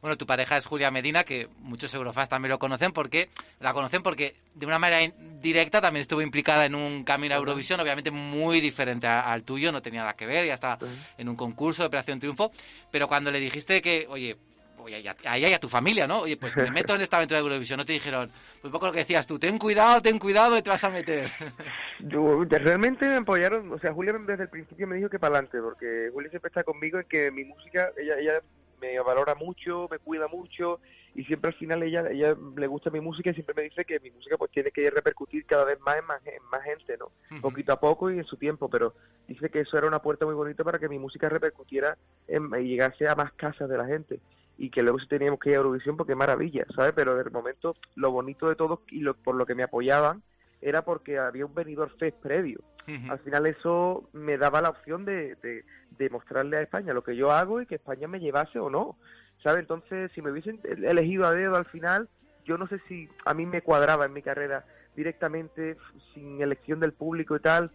[0.02, 3.30] Bueno, tu pareja es Julia Medina, que muchos eurofans también lo conocen porque
[3.60, 5.12] la conocen porque de una manera
[5.42, 9.72] directa también estuvo implicada en un camino a Eurovisión, obviamente muy diferente a- al tuyo,
[9.72, 10.78] no tenía nada que ver, ya estaba
[11.18, 12.52] en un concurso de Operación Triunfo,
[12.92, 14.38] pero cuando le dijiste que, oye,
[14.86, 16.22] oye, y a, tu familia, ¿no?
[16.22, 18.88] Oye, pues me meto en esta aventura de Eurovisión, no te dijeron, pues un poco
[18.88, 21.30] lo que decías tú, ten cuidado, ten cuidado, te vas a meter.
[22.00, 25.60] Yo, realmente me apoyaron, o sea, Julia desde el principio me dijo que para adelante,
[25.62, 28.42] porque Julia siempre está conmigo en que mi música, ella, ella
[28.80, 30.80] me valora mucho, me cuida mucho
[31.16, 34.00] y siempre al final ella, ella le gusta mi música y siempre me dice que
[34.02, 37.12] mi música pues tiene que repercutir cada vez más en más, en más gente, ¿no?
[37.42, 38.94] Poquito a poco y en su tiempo, pero
[39.28, 41.98] dice que eso era una puerta muy bonita para que mi música repercutiera
[42.28, 44.20] en- y llegase a más casas de la gente
[44.58, 46.94] y que luego sí teníamos que ir a Eurovisión porque maravilla, ¿sabes?
[46.96, 50.22] Pero de momento lo bonito de todo y lo, por lo que me apoyaban
[50.62, 52.62] era porque había un venidor fest previo.
[53.10, 55.66] Al final eso me daba la opción de, de,
[55.98, 58.96] de mostrarle a España lo que yo hago y que España me llevase o no.
[59.44, 59.62] ¿Sabes?
[59.62, 62.08] Entonces, si me hubiesen elegido a dedo al final,
[62.46, 64.66] yo no sé si a mí me cuadraba en mi carrera
[64.96, 65.78] directamente,
[66.14, 67.72] sin elección del público y tal,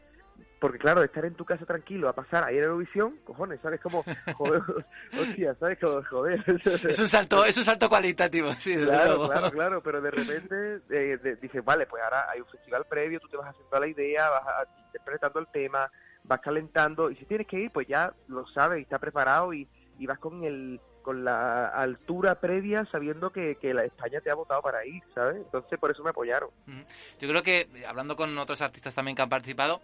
[0.58, 3.80] porque claro, estar en tu casa tranquilo a pasar a ir a Eurovisión, cojones, ¿sabes?
[3.80, 4.04] Como,
[4.34, 4.62] joder,
[5.16, 5.78] hostia, ¿sabes?
[5.78, 6.44] Como, joder.
[6.88, 9.26] Es un salto, es un salto cualitativo, sí, desde Claro, luego.
[9.26, 13.20] claro, claro, pero de repente eh, de- dices, vale, pues ahora hay un festival previo,
[13.20, 15.90] tú te vas haciendo la idea, vas a- interpretando el tema,
[16.24, 19.66] vas calentando, y si tienes que ir, pues ya lo sabes y está preparado y,
[19.98, 24.34] y vas con el con la altura previa sabiendo que, que la España te ha
[24.34, 25.36] votado para ir, ¿sabes?
[25.38, 26.50] Entonces por eso me apoyaron.
[27.18, 29.80] Yo creo que, hablando con otros artistas también que han participado,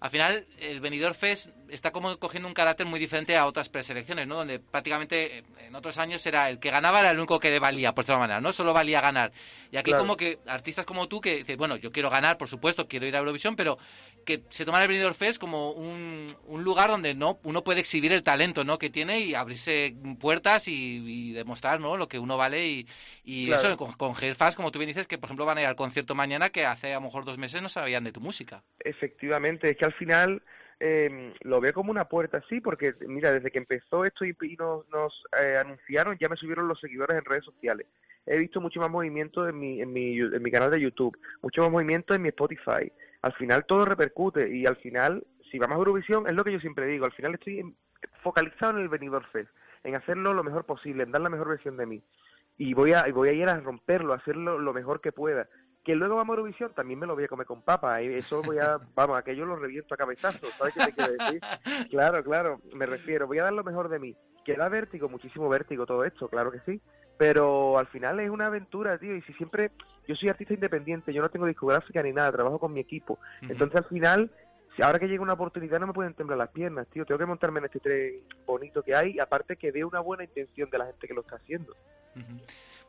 [0.00, 4.26] al final el Benidorm Fest está como cogiendo un carácter muy diferente a otras preselecciones,
[4.26, 4.36] ¿no?
[4.36, 7.58] Donde prácticamente eh, en otros años era el que ganaba era el único que le
[7.58, 8.52] valía, por otra manera, ¿no?
[8.52, 9.32] Solo valía ganar.
[9.70, 10.04] Y aquí Claro.
[10.04, 13.16] como que artistas como tú que dices, bueno, yo quiero ganar, por supuesto, quiero ir
[13.16, 13.76] a Eurovisión, pero
[14.24, 18.12] que se toman el Benidorm Fest como un, un lugar donde no uno puede exhibir
[18.12, 18.78] el talento, ¿no?
[18.78, 21.96] Que tiene y abrirse puertas y, y demostrar, ¿no?
[21.96, 22.86] Lo que uno vale y,
[23.24, 23.60] y Claro.
[23.68, 25.76] eso con, con Hairfast, como tú bien dices, que por ejemplo van a ir al
[25.76, 28.62] concierto mañana que hace a lo mejor dos meses no sabían de tu música.
[28.80, 30.42] Efectivamente, es que al final
[30.80, 34.88] eh, lo veo como una puerta así, porque mira, desde que empezó esto y, nos,
[34.88, 37.86] nos eh, anunciaron, ya me subieron los seguidores en redes sociales.
[38.26, 41.62] He visto mucho más movimiento en mi, en mi, en mi canal de YouTube, mucho
[41.62, 42.92] más movimiento en mi Spotify.
[43.22, 46.60] Al final todo repercute y al final, si vamos a Eurovisión, es lo que yo
[46.60, 47.74] siempre digo, al final estoy
[48.22, 49.50] focalizado en el Benidorm Fest,
[49.82, 52.02] en hacerlo lo mejor posible, en dar la mejor versión de mí.
[52.56, 55.48] Y voy a, voy a ir a romperlo, a hacerlo lo mejor que pueda.
[55.88, 58.02] Que luego vamos a Eurovisión, también me lo voy a comer con papa.
[58.02, 61.40] y Eso voy a, vamos, aquello lo reviento a cabezazos, ¿sabes qué te quiero decir?
[61.90, 64.14] Claro, claro, me refiero, voy a dar lo mejor de mí.
[64.44, 66.82] Que da vértigo, muchísimo vértigo todo esto, claro que sí.
[67.16, 69.70] Pero al final es una aventura, tío, y si siempre,
[70.06, 73.18] yo soy artista independiente, yo no tengo discográfica ni nada, trabajo con mi equipo.
[73.40, 74.30] Entonces al final,
[74.82, 77.58] ahora que llega una oportunidad no me pueden temblar las piernas, tío, tengo que montarme
[77.60, 81.06] en este tren bonito que hay, aparte que veo una buena intención de la gente
[81.06, 81.74] que lo está haciendo.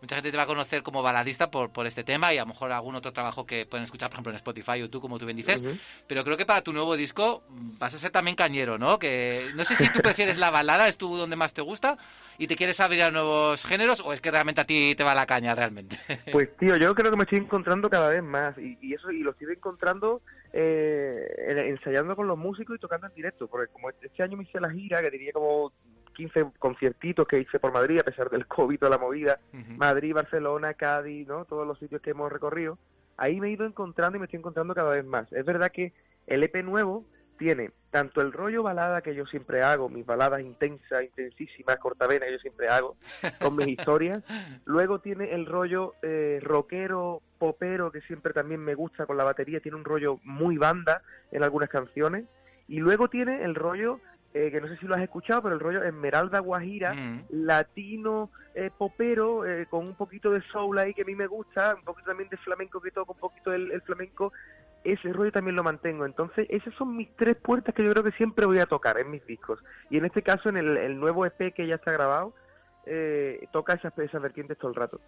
[0.02, 2.48] Mucha gente te va a conocer como baladista por, por este tema y a lo
[2.48, 5.26] mejor algún otro trabajo que pueden escuchar, por ejemplo, en Spotify o tú, como tú
[5.26, 5.61] bien dices.
[5.61, 5.72] Ujú.
[6.07, 8.98] Pero creo que para tu nuevo disco vas a ser también cañero, ¿no?
[8.98, 11.98] Que no sé si tú prefieres la balada, es tú donde más te gusta,
[12.38, 15.14] y te quieres abrir a nuevos géneros, o es que realmente a ti te va
[15.14, 15.98] la caña realmente.
[16.32, 19.20] Pues tío, yo creo que me estoy encontrando cada vez más y, y eso y
[19.20, 20.22] lo estoy encontrando
[20.53, 24.43] eh, en- ensayando con los músicos y tocando en directo, porque como este año me
[24.43, 25.71] hice la gira, que diría como
[26.15, 29.39] 15 conciertitos que hice por Madrid a pesar del COVID toda la movida,
[29.77, 31.45] Madrid, Barcelona, Cádiz, ¿no?
[31.45, 32.77] Todos los sitios que hemos recorrido.
[33.17, 35.31] Ahí me he ido encontrando y me estoy encontrando cada vez más.
[35.31, 35.93] Es verdad que
[36.27, 37.05] el EP nuevo
[37.40, 42.34] tiene tanto el rollo balada que yo siempre hago, mis baladas intensas, intensísimas, cortavenas que
[42.34, 42.98] yo siempre hago,
[43.40, 44.24] con mis historias.
[44.66, 49.61] Luego tiene el rollo eh, rockero, popero, que siempre también me gusta con la batería,
[49.61, 51.02] tiene un rollo muy banda
[51.32, 52.26] en algunas canciones.
[52.68, 53.99] Y luego tiene el rollo,
[54.34, 56.94] eh, que no sé si lo has escuchado, pero el rollo Esmeralda Guajira,
[57.30, 61.76] latino, eh, popero, eh, con un poquito de soul ahí que a mí me gusta,
[61.76, 64.34] un poquito también de flamenco que toco, un poquito el, el flamenco,
[64.84, 66.06] ese rollo también lo mantengo.
[66.06, 69.11] Entonces, esas son mis tres puertas que yo creo que siempre voy a tocar en
[69.11, 69.60] mis discos.
[69.89, 72.34] Y en este caso, en el, el nuevo EP que ya está grabado,
[72.85, 74.99] eh, toca esas, esas vertientes todo el rato.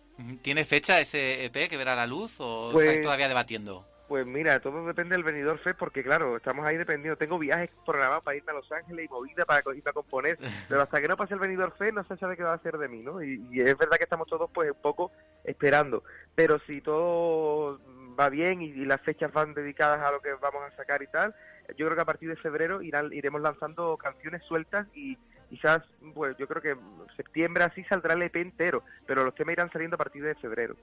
[0.41, 3.85] ¿Tiene fecha ese EP que verá la luz o Pues- estáis todavía debatiendo?
[4.07, 7.15] Pues mira, todo depende del venidor Fest porque claro, estamos ahí dependiendo.
[7.18, 10.38] Tengo viajes programados para irme a Los Ángeles y movida para irme a componer,
[10.68, 12.77] pero hasta que no pase el venidor Fest no se sabe qué va a hacer
[12.77, 13.23] de mí, ¿no?
[13.23, 15.14] Y, y es verdad que estamos todos pues un poco
[15.45, 16.03] esperando.
[16.35, 17.80] Pero si todo
[18.20, 21.08] va bien y, y las fechas van dedicadas a lo que vamos a sacar y
[21.08, 21.36] tal,
[21.78, 25.18] yo creo que a partir de febrero irán, iremos lanzando canciones sueltas y
[25.50, 25.84] quizás,
[26.14, 26.76] pues yo creo que
[27.16, 30.76] septiembre así saldrá el EP entero, pero los temas irán saliendo a partir de febrero.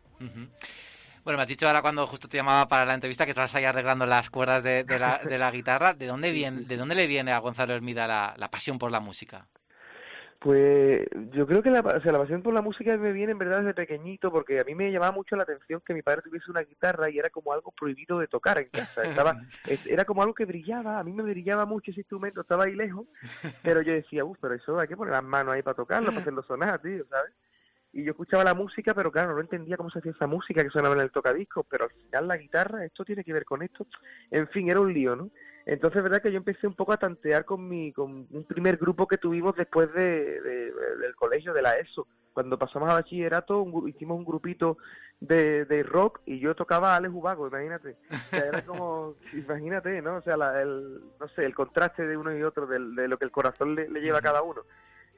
[1.24, 3.64] Bueno, me has dicho ahora cuando justo te llamaba para la entrevista que estabas ahí
[3.64, 5.94] arreglando las cuerdas de, de la, de la guitarra.
[5.94, 9.00] ¿De dónde, viene, ¿De dónde le viene a Gonzalo Hermida la, la pasión por la
[9.00, 9.46] música?
[10.40, 13.38] Pues yo creo que la, o sea, la pasión por la música me viene en
[13.38, 16.48] verdad desde pequeñito, porque a mí me llamaba mucho la atención que mi padre tuviese
[16.50, 19.02] una guitarra y era como algo prohibido de tocar en casa.
[19.02, 19.36] Estaba,
[19.66, 22.76] es- era como algo que brillaba, a mí me brillaba mucho ese instrumento, estaba ahí
[22.76, 23.06] lejos,
[23.62, 26.20] pero yo decía, uff, pero eso hay que poner las manos ahí para tocarlo, para
[26.20, 27.32] hacerlo sonar, tío, ¿sabes?
[27.92, 30.70] Y yo escuchaba la música, pero claro, no entendía cómo se hacía esa música que
[30.70, 33.86] sonaba en el tocadiscos, pero al final la guitarra, esto tiene que ver con esto.
[34.30, 35.30] En fin, era un lío, ¿no?
[35.70, 38.78] Entonces, es verdad que yo empecé un poco a tantear con mi con un primer
[38.78, 40.72] grupo que tuvimos después de, de-
[41.02, 42.06] del colegio, de la ESO.
[42.32, 44.78] Cuando pasamos a bachillerato, un hicimos un grupito
[45.20, 47.96] de, de rock y yo tocaba a Alex Ubago, imagínate.
[48.10, 50.16] O sea, era como, imagínate, ¿no?
[50.16, 53.26] O sea, la- el, no sé, el contraste de uno y otro, de, lo que
[53.26, 54.62] el corazón le, le lleva a cada uno.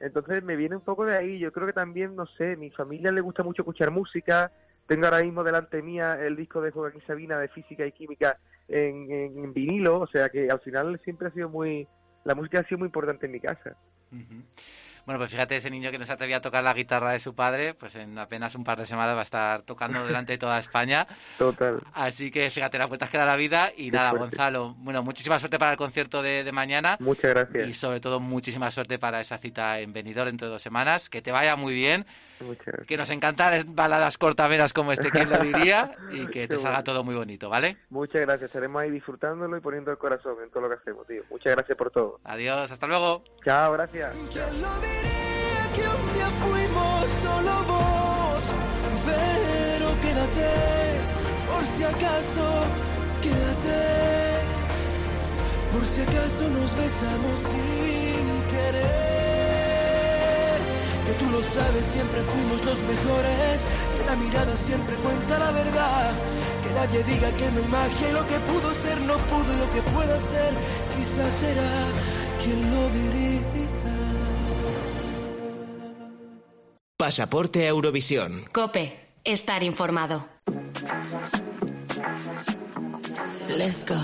[0.01, 1.39] Entonces me viene un poco de ahí.
[1.39, 4.51] Yo creo que también, no sé, mi familia le gusta mucho escuchar música.
[4.87, 8.37] Tengo ahora mismo delante mía el disco de Joaquín Sabina de Física y Química
[8.67, 11.87] en, en, en vinilo, o sea que al final siempre ha sido muy,
[12.23, 13.75] la música ha sido muy importante en mi casa.
[15.11, 17.35] Bueno, pues fíjate, ese niño que no se atrevía a tocar la guitarra de su
[17.35, 20.57] padre, pues en apenas un par de semanas va a estar tocando delante de toda
[20.57, 21.05] España.
[21.37, 21.81] Total.
[21.91, 23.73] Así que fíjate, las vueltas que da la vida.
[23.75, 24.37] Y nada, fuerte.
[24.37, 26.95] Gonzalo, bueno, muchísima suerte para el concierto de, de mañana.
[27.01, 27.67] Muchas gracias.
[27.67, 31.09] Y sobre todo, muchísima suerte para esa cita en Benidorm dentro de dos semanas.
[31.09, 32.05] Que te vaya muy bien.
[32.39, 32.87] Muchas gracias.
[32.87, 35.91] Que nos encantan baladas cortavenas como este, ¿quién lo diría?
[36.13, 36.83] Y que te salga bueno.
[36.85, 37.75] todo muy bonito, ¿vale?
[37.89, 41.23] Muchas gracias, estaremos ahí disfrutándolo y poniendo el corazón en todo lo que hacemos, tío.
[41.29, 42.21] Muchas gracias por todo.
[42.23, 43.25] Adiós, hasta luego.
[43.43, 44.15] Chao, gracias.
[44.31, 45.00] ¿Quién lo diría
[45.75, 48.43] que un día fuimos solo vos?
[49.05, 50.49] Pero quédate,
[51.49, 52.45] por si acaso,
[53.21, 54.11] quédate.
[55.71, 58.91] Por si acaso nos besamos sin querer.
[61.05, 63.65] Que tú lo sabes, siempre fuimos los mejores.
[63.97, 66.11] Que la mirada siempre cuenta la verdad.
[66.63, 69.81] Que nadie diga que no hay lo que pudo ser no pudo y lo que
[69.93, 70.53] pueda ser
[70.95, 71.71] quizás será.
[72.43, 73.30] ¿Quién lo diría?
[77.01, 78.45] Pasaporte a Eurovisión.
[78.53, 80.27] Cope, estar informado.
[83.57, 83.95] Let's go.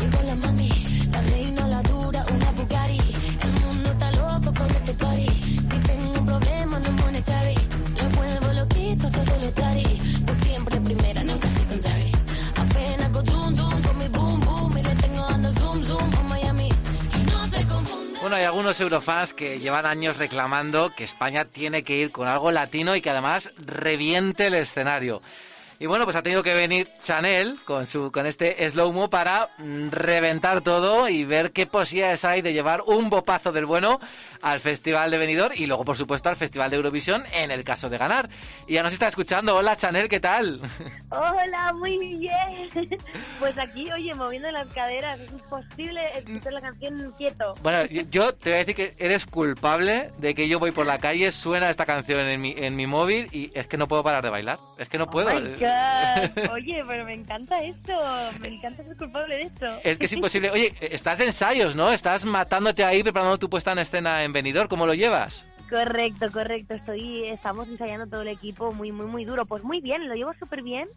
[0.00, 0.68] Llegó la mami,
[1.12, 2.98] la reina, la dura, una Bugatti.
[3.40, 5.28] El mundo está loco con este party.
[5.62, 7.54] Si tengo un problema, no monetary.
[7.54, 9.83] Le vuelvo loquito todo lo tari.
[18.34, 22.96] Hay algunos eurofans que llevan años reclamando que España tiene que ir con algo latino
[22.96, 25.22] y que además reviente el escenario.
[25.78, 29.90] Y bueno, pues ha tenido que venir Chanel con su con este slow-mo para mm,
[29.90, 34.00] reventar todo y ver qué posibilidades hay de llevar un bopazo del bueno
[34.44, 37.88] al Festival de Benidorm y luego, por supuesto, al Festival de Eurovisión en el caso
[37.88, 38.28] de ganar.
[38.68, 39.56] Y ya nos está escuchando.
[39.56, 40.60] Hola, Chanel, ¿qué tal?
[41.10, 42.34] Hola, muy bien.
[43.38, 47.54] Pues aquí, oye, moviendo las caderas, es imposible escuchar la canción quieto.
[47.62, 50.98] Bueno, yo- te voy a decir que eres culpable de que yo voy por la
[50.98, 54.22] calle, suena esta canción en mi, en mi móvil y es que no puedo parar
[54.22, 54.58] de bailar.
[54.78, 55.28] Es que no puedo.
[55.28, 56.50] Oh my God.
[56.52, 57.92] Oye, pero me encanta esto.
[58.40, 59.66] Me encanta ser culpable de esto.
[59.84, 60.50] Es que es imposible.
[60.50, 61.90] Oye, estás de ensayos, ¿no?
[61.92, 64.68] Estás matándote ahí preparando tu puesta en escena en Benidorm.
[64.68, 65.46] ¿Cómo lo llevas?
[65.70, 66.74] Correcto, correcto.
[66.74, 69.46] Estoy, estamos ensayando todo el equipo muy, muy, muy duro.
[69.46, 70.88] Pues muy bien, lo llevo súper bien.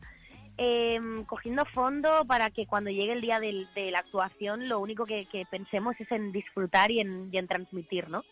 [0.59, 5.05] eh, cogiendo fondo para que cuando llegue el día del- de la actuación lo único
[5.05, 8.23] que, que pensemos es en disfrutar y en, y en transmitir, ¿no?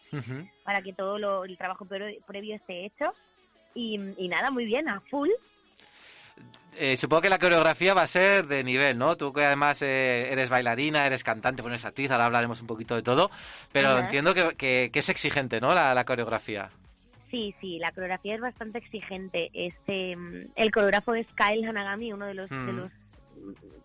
[0.63, 3.13] Para que todo lo- el trabajo pre- previo esté hecho.
[3.75, 5.29] Y, y nada, muy bien, a full.
[6.77, 9.15] Eh, supongo que la coreografía va a ser de nivel, ¿no?
[9.15, 12.95] Tú que además eh, eres bailarina, eres cantante, bueno, eres actriz, ahora hablaremos un poquito
[12.95, 13.31] de todo,
[13.71, 13.99] pero Ajá.
[14.01, 15.73] entiendo que, que- que es exigente, ¿no?
[15.73, 16.69] La, la coreografía.
[17.31, 19.49] Sí, sí, la coreografía es bastante exigente.
[19.53, 22.75] Este, mm, el coreógrafo es Kyle Hanagami, uno de los, de Mm.
[22.77, 22.91] los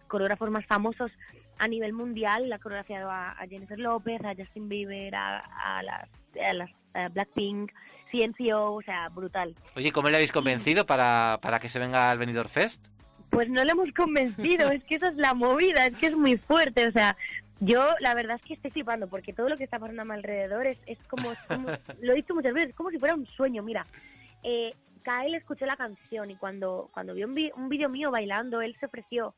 [0.09, 1.13] coreógrafos más famosos
[1.59, 2.49] a nivel mundial.
[2.49, 6.09] La ha coreografiado a, a Jennifer López, a Justin Bieber, a, a las,
[6.45, 7.71] a las a Blackpink,
[8.11, 9.55] CNCO, o sea, brutal.
[9.77, 12.87] Oye, ¿cómo le habéis convencido para, para que se venga al Benidorm Fest?
[13.31, 16.37] Pues no le hemos convencido, es que esa es la movida, es que es muy
[16.37, 17.17] fuerte, o sea,
[17.61, 20.13] yo la verdad es que estoy flipando porque todo lo que está pasando a mi
[20.15, 21.69] alrededor es, es como, es como-
[22.01, 23.87] lo he dicho muchas veces, es como si fuera un sueño, mira,
[24.43, 28.61] eh, Kael escuchó la canción y cuando, cuando vio un, vi- un vídeo mío bailando,
[28.63, 29.35] él se ofreció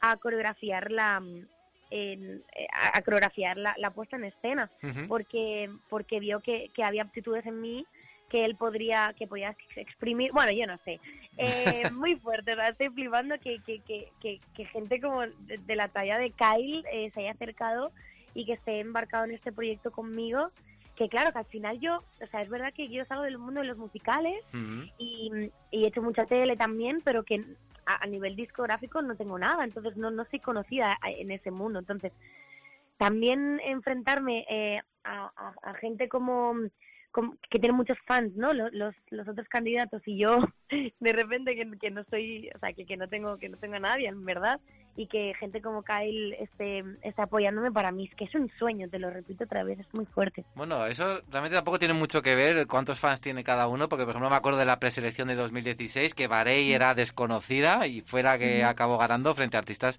[0.00, 1.46] a coreografiar la, mm,
[1.90, 4.70] en- eh, a, a coreografiar la, la puesta en escena
[5.06, 7.86] porque porque vio que, que había aptitudes en mí
[8.34, 10.98] que él podría que podía ex- exprimir bueno yo no sé
[11.38, 15.58] eh, muy fuerte o sea, estoy flipando que, que, que, que, que gente como de,
[15.58, 17.92] de la talla de Kyle eh, se haya acercado
[18.34, 20.50] y que esté embarcado en este proyecto conmigo
[20.96, 23.60] que claro que al final yo o sea es verdad que yo salgo del mundo
[23.60, 24.34] de los musicales
[24.98, 25.30] y,
[25.70, 27.36] y he hecho mucha tele también, pero que
[27.86, 31.50] a, a nivel discográfico no tengo nada, entonces no, no soy conocida a- en ese
[31.52, 31.78] mundo.
[31.78, 32.12] Entonces,
[32.96, 36.54] también enfrentarme eh, a, a- a gente como-
[37.50, 38.52] que tiene muchos fans, ¿no?
[38.52, 38.72] Los,
[39.10, 40.38] los, otros candidatos y yo
[41.00, 43.76] de repente que, que no soy, o sea, que, que no tengo que no tengo
[43.76, 44.60] a nadie, en verdad,
[44.96, 48.88] y que gente como Kyle esté, esté apoyándome para mí es que es un sueño,
[48.88, 50.44] te lo repito otra vez, es muy fuerte.
[50.54, 54.10] Bueno, eso realmente tampoco tiene mucho que ver cuántos fans tiene cada uno, porque por
[54.12, 58.60] ejemplo me acuerdo de la preselección de 2016 que Barey era desconocida y fuera que
[58.60, 58.70] Ujú.
[58.70, 59.98] acabó ganando frente a artistas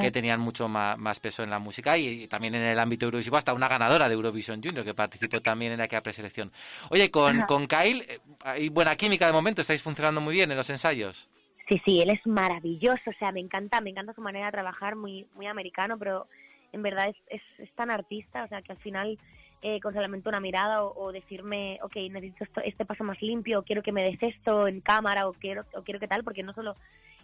[0.00, 3.06] que tenían mucho más, más peso en la música y, y también en el ámbito
[3.06, 6.52] eurovisivo, hasta una ganadora de Eurovision Junior que participó también en aquella preselección.
[6.90, 7.46] Oye, con, Ajá.
[7.46, 11.28] con Kyle eh, hay buena química de momento, estáis funcionando muy bien en los ensayos.
[11.68, 14.94] Sí, sí, él es maravilloso, o sea, me encanta, me encanta su manera de trabajar,
[14.94, 16.26] muy, muy americano, pero
[16.72, 19.18] en verdad es, es, es tan artista, o sea, que al final
[19.62, 23.58] eh, con solamente una mirada o, o decirme, ok, necesito esto- este paso más limpio,
[23.60, 26.42] o quiero que me des esto en cámara o quiero, o quiero que tal, porque
[26.44, 26.76] no solo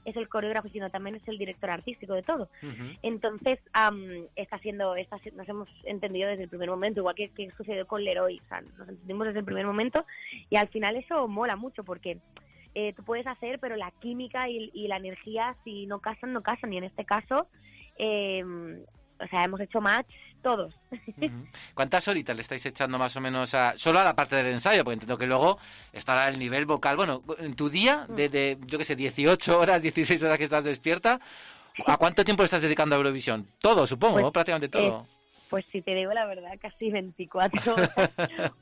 [0.04, 2.48] es el coreógrafo, sino también es el director artístico de todo.
[3.02, 7.50] Entonces, am, está siendo, está, nos hemos entendido desde el primer momento, igual que, que
[7.52, 10.04] sucedió con Leroy, o sea, nos entendimos desde el primer momento
[10.50, 12.18] y al final eso mola mucho porque
[12.74, 16.42] eh, tú puedes hacer, pero la química y, y la energía, si no casan, no
[16.42, 16.72] casan.
[16.72, 17.48] Y en este caso,
[17.98, 18.44] eh,
[19.20, 20.08] o sea, hemos hecho match
[20.42, 20.74] todos.
[21.74, 24.82] ¿Cuántas horitas le estáis echando más o menos a solo a la parte del ensayo?
[24.84, 25.58] Porque entiendo que luego
[25.92, 26.96] estará el nivel vocal.
[26.96, 30.64] Bueno, en tu día, de, de, yo qué sé, 18 horas, 16 horas que estás
[30.64, 31.20] despierta,
[31.86, 33.46] ¿a cuánto tiempo le estás dedicando a Eurovisión?
[33.60, 34.32] Todo, supongo, Pues, ¿no?
[34.32, 35.06] prácticamente todo.
[35.48, 38.10] Pues si te digo la verdad, casi 24 horas.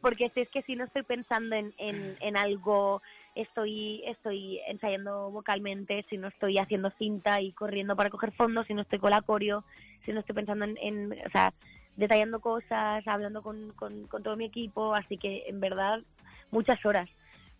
[0.01, 3.01] Porque si es que si no estoy pensando en, en, en algo,
[3.35, 8.75] estoy, estoy ensayando vocalmente, si no estoy haciendo cinta y corriendo para coger fondos, si
[8.75, 9.65] no estoy con la coreo,
[10.05, 11.53] si no estoy pensando en, en o sea,
[11.97, 14.95] detallando cosas, hablando con, con, con todo mi equipo.
[14.95, 16.01] Así que en verdad,
[16.51, 17.09] muchas horas,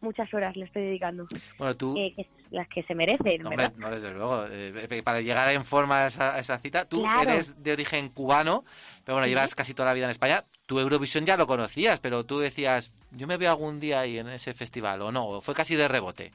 [0.01, 1.27] muchas horas le estoy dedicando.
[1.59, 1.97] Bueno, tú...
[1.97, 3.73] Eh, que las que se merecen, ¿verdad?
[3.77, 4.45] no, desde luego.
[4.51, 7.31] Eh, para llegar en forma a esa, a esa cita, tú Claro.
[7.31, 8.65] eres de origen cubano,
[9.05, 10.45] pero bueno, llevas casi toda la vida en España.
[10.71, 14.29] Tu Eurovisión ya lo conocías, pero tú decías, yo me veo algún día ahí en
[14.29, 16.31] ese festival, o no, fue casi de rebote.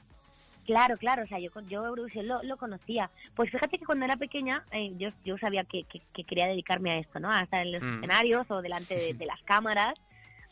[0.66, 3.08] Claro, claro, o sea, yo, yo Eurovisión lo, lo conocía.
[3.34, 6.90] Pues fíjate que cuando era pequeña eh, yo, yo sabía que, que, que quería dedicarme
[6.90, 7.30] a esto, ¿no?
[7.32, 7.94] A estar en los Mm.
[7.94, 9.94] escenarios o delante de, de las cámaras.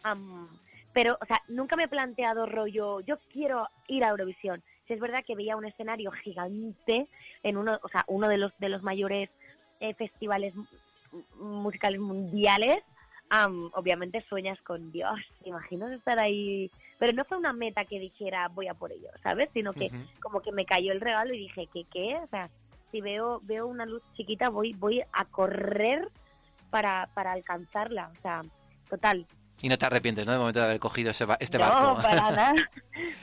[0.02, 0.48] am,
[0.94, 4.62] pero, o sea, nunca me he planteado rollo, yo quiero ir a Eurovisión.
[4.88, 7.06] Si es verdad que veía un escenario gigante
[7.42, 9.28] en uno, o sea, uno de los de los mayores
[9.80, 10.64] eh, festivales m-
[11.38, 12.82] musicales mundiales,
[13.30, 16.70] am, obviamente sueñas con Dios, ¿te imaginas estar ahí?
[16.98, 19.48] Pero no fue una meta que dijera voy a por ello, ¿sabes?
[19.52, 19.90] Sino que
[20.22, 22.16] como que me cayó el regalo y dije, ¿qué qué?
[22.22, 22.50] O sea,
[22.90, 26.08] si veo veo una luz chiquita voy voy a correr
[26.70, 28.42] para, para alcanzarla, o sea,
[28.88, 29.26] total.
[29.62, 30.32] Y no te arrepientes, ¿no?
[30.32, 32.02] De momento de haber cogido ese ba- este no, barco.
[32.02, 32.54] para nada,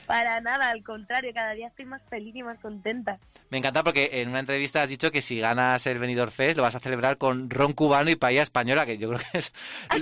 [0.06, 3.18] para nada, al contrario, cada día estoy más feliz y más contenta.
[3.50, 6.62] Me encanta porque en una entrevista has dicho que si ganas el Benidorm Fest lo
[6.64, 9.52] vas a celebrar con ron cubano y paella española, que yo creo que es...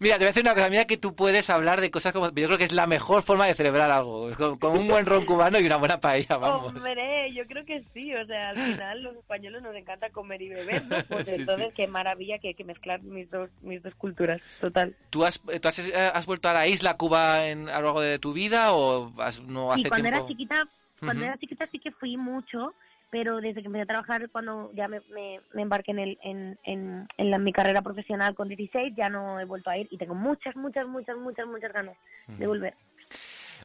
[0.00, 2.26] mira, te voy a decir una cosa, mira que tú puedes hablar de cosas como...
[2.32, 5.24] Yo creo que es la mejor forma de celebrar algo, con, con un buen ron
[5.26, 6.72] cubano y una buena paella, vamos.
[6.74, 10.48] Hombre, yo creo que sí, o sea, al final los españoles nos encanta comer y
[10.50, 10.96] beber, ¿no?
[11.08, 11.74] Pues Sí, entonces sí.
[11.76, 14.94] qué maravilla que, que mezclar mis dos mis dos culturas, total.
[15.10, 18.00] ¿Tú has, tú has, eh, has vuelto a la isla Cuba en, a lo largo
[18.00, 20.18] de tu vida o has- no hace y cuando tiempo?
[20.18, 20.64] era chiquita,
[21.00, 22.74] cuando era chiquita sí que fui mucho,
[23.10, 26.58] pero desde que empecé a trabajar, cuando ya me, me, me embarqué en, el, en,
[26.64, 29.98] en, en la- mi carrera profesional con 16, ya no he vuelto a ir y
[29.98, 31.96] tengo muchas, muchas, muchas, muchas, muchas ganas
[32.28, 32.74] de volver.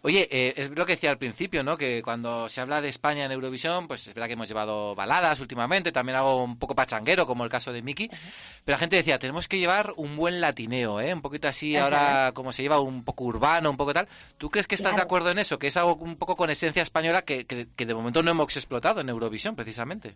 [0.07, 1.77] Oye, eh, es lo que decía al principio, ¿no?
[1.77, 5.41] Que cuando se habla de España en Eurovisión, pues es verdad que hemos llevado baladas
[5.41, 9.19] últimamente, también algo un poco pachanguero, como el caso de Miki, pero la gente decía,
[9.19, 11.13] tenemos que llevar un buen latineo, ¿eh?
[11.13, 11.83] Un poquito así Ajá.
[11.83, 14.07] ahora como se lleva un poco urbano, un poco tal.
[14.37, 15.59] ¿Tú crees que estás de acuerdo en eso?
[15.59, 18.55] Que es algo un poco con esencia española que, que, que de momento no hemos
[18.55, 20.15] explotado en Eurovisión, precisamente.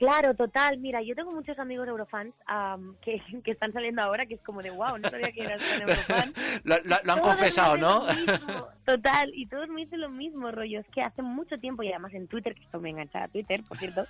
[0.00, 0.78] Claro, total.
[0.78, 4.62] Mira, yo tengo muchos amigos eurofans am, que, que están saliendo ahora, que es como
[4.62, 6.32] de wow, no sabía que eras tan eurofan.
[6.64, 8.06] Lo, lo- lo han Todos confesado, ¿no?
[8.06, 10.80] mismo, Total, y todos me dicen lo mismo, rollo.
[10.80, 13.62] Es que hace mucho tiempo, y además en Twitter, que esto me engancha a Twitter,
[13.68, 14.06] por cierto,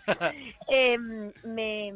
[0.71, 0.97] eh,
[1.45, 1.89] me,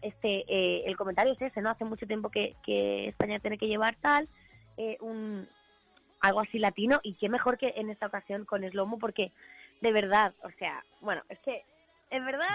[0.00, 1.68] este, eh, el comentario es ese, ¿no?
[1.68, 4.28] Hace mucho tiempo que, que España tiene que llevar tal,
[4.78, 5.46] eh, un
[6.22, 9.30] algo así latino, y qué mejor que en esta ocasión con Slomo, porque
[9.82, 11.62] de verdad, o sea, bueno, es que
[12.10, 12.46] en verdad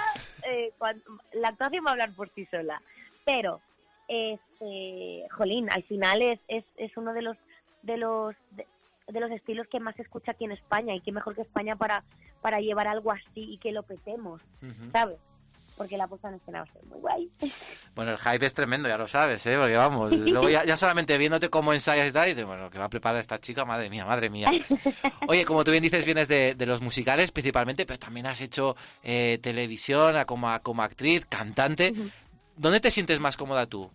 [0.47, 1.01] eh, cuan-
[1.33, 2.81] la actuación va a hablar por sí sola,
[3.25, 3.61] pero
[4.07, 7.37] este, jolín, al final es, es, es uno de los
[7.83, 8.67] de los de,
[9.07, 11.75] de los estilos que más se escucha aquí en España y qué mejor que España
[11.75, 12.03] para
[12.41, 14.41] para llevar algo así y que lo petemos,
[14.91, 15.17] ¿sabes?
[15.77, 17.29] Porque la puesta en escena va a ser muy guay.
[17.93, 19.57] Bueno, el hype es tremendo, ya lo sabes, ¿eh?
[19.57, 22.79] Porque vamos, luego ya, ya solamente viéndote cómo ensayas y tal, y dices, bueno, que
[22.79, 24.49] va a preparar esta chica, madre mía, madre mía.
[25.27, 28.75] Oye, como tú bien dices, vienes de, de los musicales principalmente, pero también has hecho
[29.03, 31.93] eh, televisión como, como actriz, cantante.
[32.55, 33.91] ¿Dónde te sientes más cómoda tú?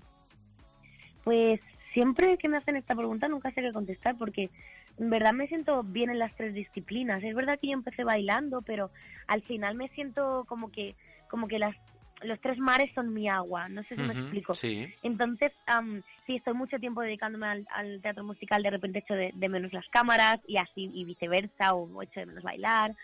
[1.25, 1.61] Pues
[1.93, 4.51] siempre que me hacen esta pregunta nunca sé qué contestar porque
[4.99, 7.23] en verdad me siento bien en las tres disciplinas.
[7.23, 8.91] Es verdad que yo empecé bailando, pero
[9.27, 10.95] al final me siento como que
[11.29, 11.75] como que las
[12.23, 13.69] los tres mares son mi agua.
[13.69, 14.55] No sé si me explico.
[14.55, 14.89] Sí.
[15.03, 19.33] Entonces, am, sí, estoy mucho tiempo dedicándome al, al teatro musical, de repente echo de,
[19.35, 22.95] de menos las cámaras y así y viceversa, o echo de menos bailar.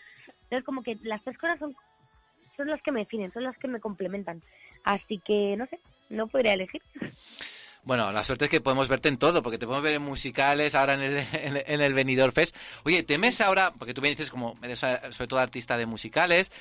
[0.45, 1.75] Entonces, como que las tres cosas son,
[2.57, 4.41] son las que me definen, son las que me complementan.
[4.83, 5.77] Así que, no sé,
[6.09, 6.81] no podría elegir.
[7.83, 10.73] Bueno, la suerte es que podemos verte en todo, porque te podemos ver en musicales,
[10.73, 12.55] ahora en el, en, el- en el Benidorm Fest.
[12.85, 16.51] Oye, ¿temes ahora, porque tú me dices como eres eh, sobre todo artista de musicales,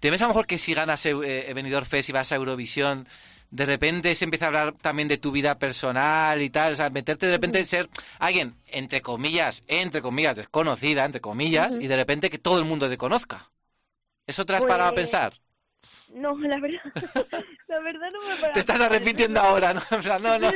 [0.00, 3.06] ¿temes a lo mejor que si ganas eh, Benidorm Fest y vas a Eurovisión,
[3.50, 6.90] de repente se empieza a hablar también de tu vida personal y tal, o sea,
[6.90, 11.96] meterte de repente en ser alguien, entre comillas, entre comillas, desconocida, entre comillas, y de
[11.96, 13.50] repente que todo el mundo te conozca.
[14.26, 15.34] ¿Eso te has parado a Pues, pensar?
[16.08, 16.80] No, la verdad,
[17.68, 19.80] la verdad no me para Te estás arrepintiendo ahora, ¿no?
[19.90, 20.52] No, no, no.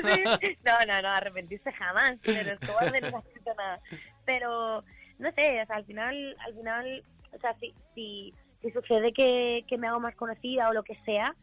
[0.65, 3.81] No, no, no, arrepentirse jamás, pero Escobar de no ha escrito nada.
[4.25, 4.85] Pero,
[5.19, 9.65] no sé, o sea, al final, al final, o sea, si, si, si sucede que,
[9.69, 11.35] que me hago más conocida o lo que sea,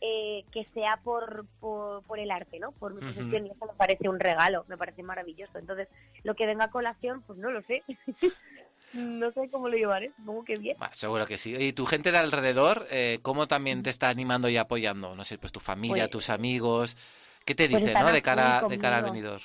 [0.00, 2.72] eh, que sea por, por, por el arte, ¿no?
[2.72, 5.58] Por mi profesión, y eso me parece un regalo, me parece maravilloso.
[5.58, 5.88] Entonces,
[6.22, 7.82] lo que venga a colación, pues no lo sé.
[8.92, 10.76] no sé cómo lo llevaré, supongo que bien.
[10.78, 11.54] Bah, seguro que sí.
[11.56, 15.14] Y tu gente de alrededor, eh, ¿cómo también te está animando y apoyando?
[15.16, 16.96] No sé, pues tu familia, Pues- tus amigos.
[17.44, 18.12] ¿Qué te Pues dicen, no?
[18.12, 19.40] De cara, de cara al venidor.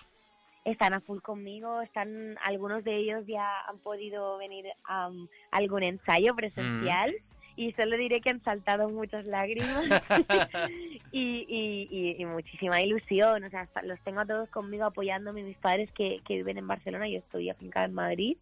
[0.65, 5.83] Están a full conmigo, están algunos de ellos ya han podido venir a um, algún
[5.83, 7.13] ensayo presencial
[7.55, 9.85] y solo diré que han saltado muchas lágrimas.
[11.13, 15.57] Y, y, y- y muchísima ilusión, o sea, los tengo a todos conmigo apoyándome, mis
[15.57, 18.37] padres que, que viven en Barcelona, yo estoy afincada en Madrid,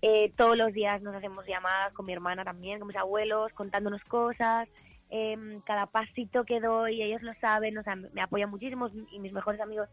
[0.00, 4.00] eh, todos los días nos hacemos llamadas con mi hermana también, con mis abuelos, contándonos
[4.04, 4.68] cosas.
[5.10, 9.32] em, cada pasito que doy, ellos lo saben, o sea, me apoyan muchísimo y mis
[9.32, 9.88] mejores amigos.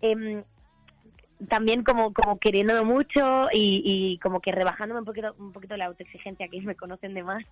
[0.00, 0.42] Em,
[1.48, 5.86] también como como queriéndome mucho y, y como que rebajándome un poquito un poquito la
[5.86, 7.44] autoexigencia que me conocen de más.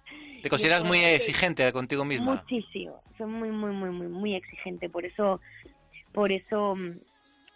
[0.42, 2.36] ¿Te consideras muy exigente contigo misma?
[2.36, 3.02] muchísimo.
[3.16, 4.88] Soy muy muy muy muy muy exigente.
[4.88, 5.40] Por eso
[6.12, 6.76] por eso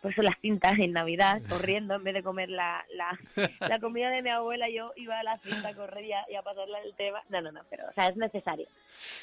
[0.01, 3.19] por eso las cintas en Navidad corriendo en vez de comer la, la,
[3.61, 6.35] la comida de mi abuela yo iba a la cinta a correr y a, y
[6.35, 7.23] a pasarle el tema.
[7.29, 8.67] No no no pero o sea es necesario.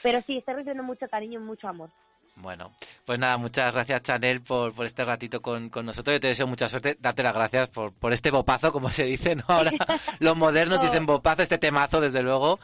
[0.04, 1.90] Pero sí estoy recibiendo mucho cariño y mucho amor
[2.36, 2.72] Bueno,
[3.06, 6.16] pues nada, muchas gracias Chanel por, por este ratito con, con nosotros.
[6.16, 6.98] Yo te deseo mucha suerte.
[7.00, 9.44] Date las gracias por, por este bopazo, como se dice, ¿no?
[9.48, 9.72] Ahora
[10.20, 10.86] los modernos No.
[10.86, 12.60] dicen bopazo, este temazo, desde luego,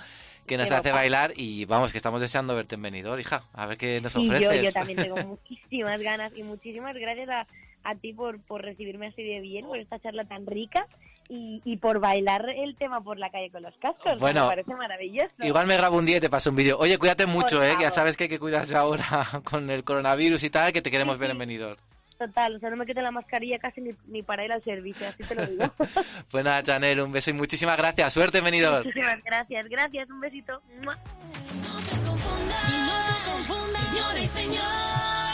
[0.47, 0.95] que nos Qué hace bopazo.
[0.95, 1.33] bailar.
[1.35, 2.81] Y vamos, que estamos deseando verte en
[3.19, 3.43] hija.
[3.53, 4.63] A ver qué nos Y yo, ofreces.
[4.63, 7.47] yo también tengo muchísimas ganas y muchísimas gracias a,
[7.83, 10.87] a ti por, por recibirme así de bien, por esta charla tan rica
[11.29, 14.19] y, y por bailar el tema por la calle con los cascos.
[14.19, 15.33] Bueno, me parece maravilloso.
[15.39, 16.77] Igual me grabo un día y te paso un vídeo.
[16.79, 17.75] Oye, cuídate mucho, ¿eh?
[17.77, 19.05] Que ya sabes que hay que cuidarse ahora
[19.43, 21.77] con el coronavirus y tal, que te queremos ver en venidor.
[22.17, 25.07] Total, o sea, no me quito la mascarilla casi ni, ni para ir al servicio,
[25.07, 25.65] así te lo digo.
[26.31, 28.11] Pues nada, Chanel, un beso y muchísimas gracias.
[28.11, 28.83] Suerte en venidor.
[28.83, 30.61] Muchísimas gracias, gracias, un besito.
[30.81, 30.95] ¡Mua!
[30.95, 35.26] No se confundan, señores y señores.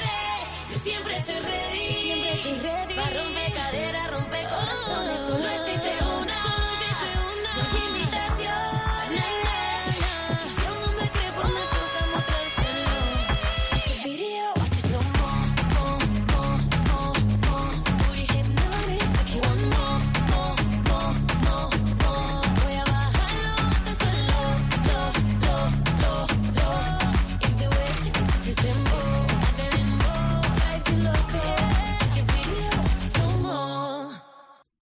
[0.74, 2.96] Yo siempre estoy ready, siempre estoy ready.
[2.96, 6.13] Pa' romper caderas, romper corazones, solo existe una.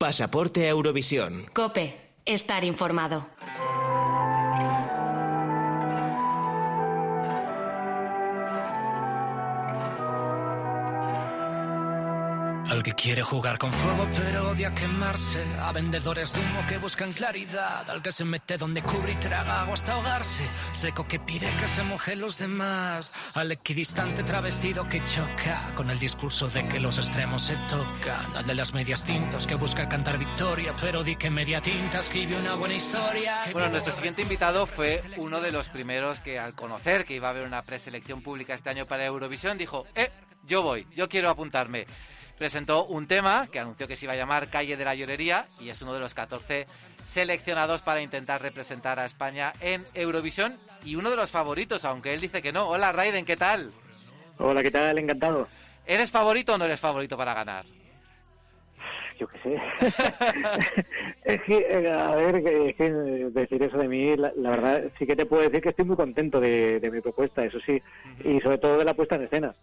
[0.02, 1.46] Pasaporte Eurovisión.
[1.54, 3.28] Cope, estar informado.
[12.82, 15.46] Al que quiere jugar con fuego pero odia quemarse.
[15.62, 17.88] A vendedores de humo que buscan claridad.
[17.88, 20.44] Al que se mete donde cubre y traga agua hasta ahogarse.
[20.74, 23.12] Seco que pide que se mojen los demás.
[23.36, 25.74] Al equidistante travestido que choca.
[25.76, 28.36] Con el discurso de que los extremos se tocan.
[28.36, 30.74] Al de las medias tintas que busca cantar victoria.
[30.82, 33.44] Pero di que media tinta escribe una buena historia.
[33.54, 37.30] Bueno, nuestro siguiente invitado fue uno de los primeros que al conocer que iba a
[37.30, 40.10] haber una preselección pública este año para Eurovisión dijo, eh,
[40.48, 41.86] yo voy, yo quiero apuntarme.
[42.42, 45.70] Presentó un tema que anunció que se iba a llamar Calle de la Llorería y
[45.70, 46.66] es uno de los 14
[47.04, 52.20] seleccionados para intentar representar a España en Eurovisión y uno de los favoritos, aunque él
[52.20, 52.68] dice que no.
[52.68, 53.70] Hola Raiden, ¿qué tal?
[54.40, 54.98] Hola, ¿qué tal?
[54.98, 55.48] Encantado.
[55.86, 57.64] ¿Eres favorito o no eres favorito para ganar?
[59.20, 59.62] Yo qué sé.
[61.26, 64.84] es que, eh, a ver, es que eh, decir eso de mí, la, la verdad,
[64.98, 67.80] sí que te puedo decir que estoy muy contento de, de mi propuesta, eso sí,
[68.26, 69.54] y sobre todo de la puesta en escena.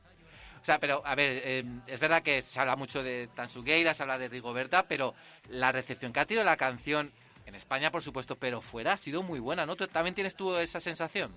[0.60, 4.02] O sea, pero a ver, eh, es verdad que se habla mucho de Tansugueira, se
[4.02, 5.14] habla de Rigoberta, pero
[5.50, 7.10] la recepción que ha tenido la canción
[7.46, 9.76] en España, por supuesto, pero fuera ha sido muy buena, ¿no?
[9.76, 11.30] ¿Tú ¿También tienes tú esa sensación?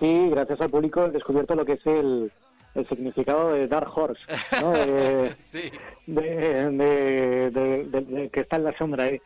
[0.00, 2.30] Sí, gracias al público he descubierto lo que es el,
[2.74, 4.20] el significado de Dark Horse,
[4.60, 4.72] ¿no?
[4.72, 5.70] De, Sí.
[6.06, 6.22] de,
[6.70, 9.20] de- de- de- de que está en la sombra ahí.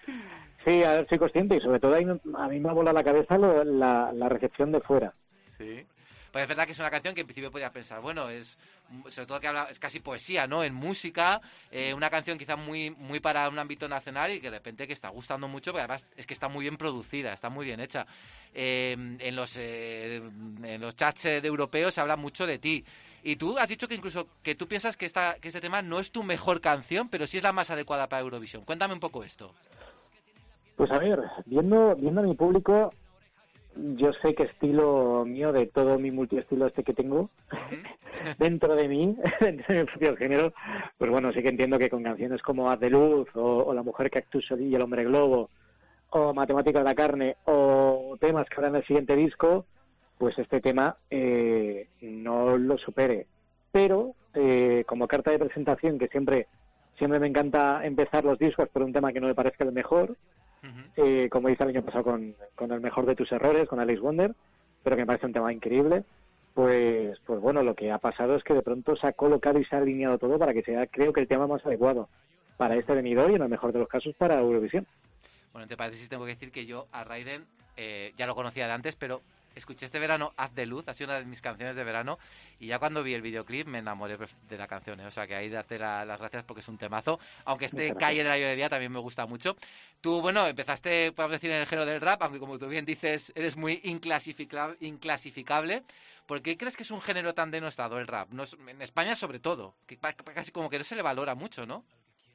[0.64, 2.04] Sí, a ver, soy consciente y sobre todo ahí
[2.36, 5.12] a mí me ha volado la cabeza lo- la, la recepción de fuera.
[5.56, 5.84] Sí.
[6.30, 8.56] Pues es verdad que es una canción que en principio podías pensar, bueno, es
[9.08, 10.64] sobre todo que habla, es casi poesía, ¿no?
[10.64, 14.56] En música, eh, una canción quizá muy, muy para un ámbito nacional y que de
[14.58, 17.66] repente que está gustando mucho, porque además es que está muy bien producida, está muy
[17.66, 18.06] bien hecha.
[18.54, 20.22] Eh, en los eh,
[20.62, 22.84] en los chats eh, de europeos se habla mucho de ti.
[23.22, 26.00] Y tú has dicho que incluso que tú piensas que, esta, que este tema no
[26.00, 28.64] es tu mejor canción, pero sí es la más adecuada para Eurovisión.
[28.64, 29.54] Cuéntame un poco esto.
[30.76, 32.94] Pues a ver, viendo, viendo a mi público,
[33.96, 37.30] yo sé que estilo mío, de todo mi multiestilo este que tengo
[38.38, 40.52] dentro de mí, dentro de mi propio género,
[40.98, 43.82] pues bueno, sí que entiendo que con canciones como Haz de Luz o, o La
[43.82, 45.50] Mujer que actúa y El Hombre Globo
[46.10, 49.66] o Matemáticas de la Carne o temas que habrá en el siguiente disco,
[50.18, 53.26] pues este tema eh, no lo supere.
[53.72, 56.48] Pero eh, como carta de presentación, que siempre
[56.98, 60.16] siempre me encanta empezar los discos por un tema que no me parezca el mejor,
[60.96, 64.00] eh, como hice el año pasado con, con el mejor de tus errores, con Alex
[64.00, 64.34] Wonder,
[64.82, 66.04] pero que me parece un tema increíble.
[66.54, 69.64] Pues, pues bueno, lo que ha pasado es que de pronto se ha colocado y
[69.64, 72.08] se ha alineado todo para que sea, creo que el tema más adecuado
[72.56, 74.86] para este venidor y en el mejor de los casos para Eurovisión.
[75.52, 78.66] Bueno, te parece si tengo que decir que yo a Raiden eh, ya lo conocía
[78.66, 79.22] de antes, pero
[79.54, 82.18] escuché este verano Haz de Luz, ha sido una de mis canciones de verano,
[82.58, 84.16] y ya cuando vi el videoclip me enamoré
[84.48, 85.06] de la canción, ¿eh?
[85.06, 88.22] o sea que ahí darte la- las gracias porque es un temazo, aunque este Calle
[88.22, 89.56] de la Llorería también me gusta mucho.
[90.00, 93.32] Tú, bueno, empezaste, podemos decir, en el género del rap, aunque como tú bien dices,
[93.34, 95.82] eres muy inclasifica- inclasificable.
[96.26, 98.30] ¿Por qué crees que es un género tan denostado el rap?
[98.30, 101.66] No es- en España sobre todo, que casi como que no se le valora mucho,
[101.66, 101.84] ¿no?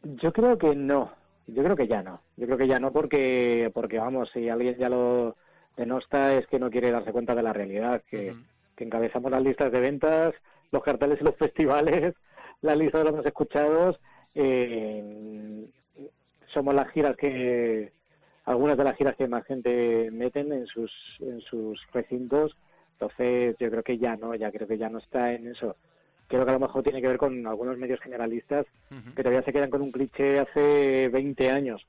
[0.04, 1.12] Yo creo que no.
[1.48, 2.22] Yo creo que ya no.
[2.38, 5.36] Yo creo que ya no porque, porque vamos, si alguien ya lo
[5.78, 8.36] denosta es que no quiere darse cuenta de la realidad, que,
[8.76, 10.34] que encabezamos las listas de ventas,
[10.72, 12.16] los carteles y los festivales,
[12.62, 14.00] la lista de los más escuchados.
[14.34, 15.66] eh,
[16.54, 17.92] somos las giras que,
[18.46, 22.56] algunas de las giras que más gente meten en sus, en sus recintos.
[22.94, 25.76] Entonces, yo creo que ya no, ya creo que ya no está en eso.
[26.28, 28.66] Creo que a lo mejor tiene que ver con algunos medios generalistas
[29.16, 31.86] que todavía se quedan con un cliché hace 20 años.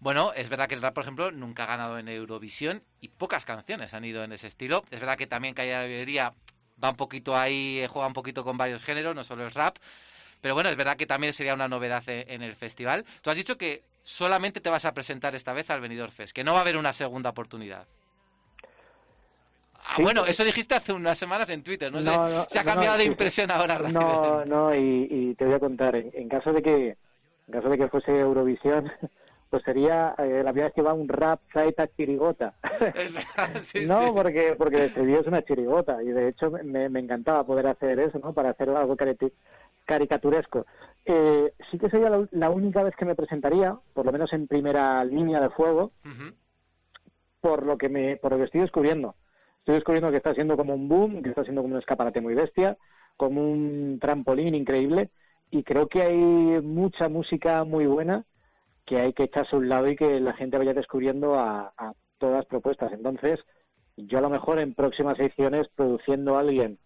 [0.00, 3.44] Bueno, es verdad que el rap, por ejemplo, nunca ha ganado en Eurovisión y pocas
[3.44, 4.84] canciones han ido en ese estilo.
[4.90, 6.32] Es verdad que también Calle de la Librería
[6.82, 9.76] va un poquito ahí, eh, juega un poquito con varios géneros, no solo es rap.
[10.40, 13.04] Pero bueno, es verdad que también sería una novedad eh, en el festival.
[13.22, 16.44] Tú has dicho que solamente te vas a presentar esta vez al Benidorm Fest, que
[16.44, 17.86] no va a haber una segunda oportunidad.
[19.86, 20.02] Ah, Sí.
[20.02, 22.96] bueno, eso dijiste hace unas semanas en Twitter, no, sé, No, no, se ha cambiado
[22.96, 23.78] no, de impresión ahora.
[23.78, 26.96] No, no, y, y te voy a contar, en, en caso de que
[27.46, 28.90] en caso de que fuese Eurovisión,
[29.54, 32.54] pues sería eh, la primera vez que va un rap zaita chirigota.
[33.60, 34.10] Sí, no, sí.
[34.12, 38.18] porque porque estribillo es una chirigota y de hecho me, me encantaba poder hacer eso,
[38.18, 38.32] ¿no?
[38.32, 38.96] Para hacer algo
[39.84, 40.66] caricaturesco.
[41.04, 44.48] Eh, sí que sería la, la única vez que me presentaría, por lo menos en
[44.48, 45.92] primera línea de fuego,
[47.40, 49.14] por lo que me por lo que estoy descubriendo.
[49.60, 52.34] Estoy descubriendo que está siendo como un boom, que está siendo como un escaparate muy
[52.34, 52.76] bestia,
[53.16, 55.10] como un trampolín increíble
[55.52, 56.16] y creo que hay
[56.60, 58.24] mucha música muy buena
[58.84, 61.94] que hay que echarse a un lado y que la gente vaya descubriendo a, a
[62.18, 62.92] todas las propuestas.
[62.92, 63.40] Entonces,
[63.96, 66.78] yo a lo mejor en próximas ediciones produciendo a alguien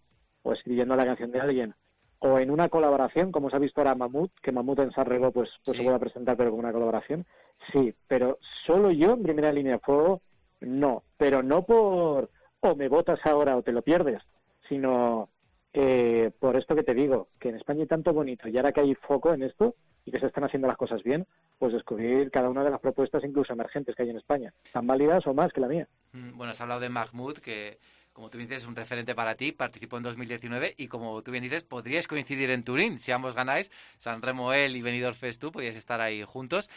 [0.43, 1.75] o escribiendo la canción de alguien
[2.19, 5.31] o en una colaboración, como se ha visto ahora Mamut, que Mamut en San Rego
[5.31, 7.25] pues, pues se puede presentar pero con una colaboración,
[7.71, 10.21] sí, pero solo yo en primera línea de fuego,
[10.59, 12.29] no, pero no por
[12.61, 14.21] o me votas ahora o te lo pierdes,
[14.67, 15.29] sino
[15.71, 18.81] eh, por esto que te digo, que en España hay tanto bonito y ahora que
[18.81, 19.75] hay foco en esto
[20.09, 21.27] y que se están haciendo las cosas bien,
[21.59, 25.25] pues descubrir cada una de las propuestas incluso emergentes que hay en España, tan válidas
[25.27, 25.87] o más que la mía.
[26.13, 27.77] Mm, Bueno, has hablado de Mahmoud, que
[28.11, 31.43] como tú dices es un referente para ti, participó en 2019 y como tú bien
[31.43, 32.97] dices, podríais coincidir en Turín.
[32.97, 36.69] Si ambos ganáis, San Remo él y Benidorm Fest tú, podríais estar ahí juntos.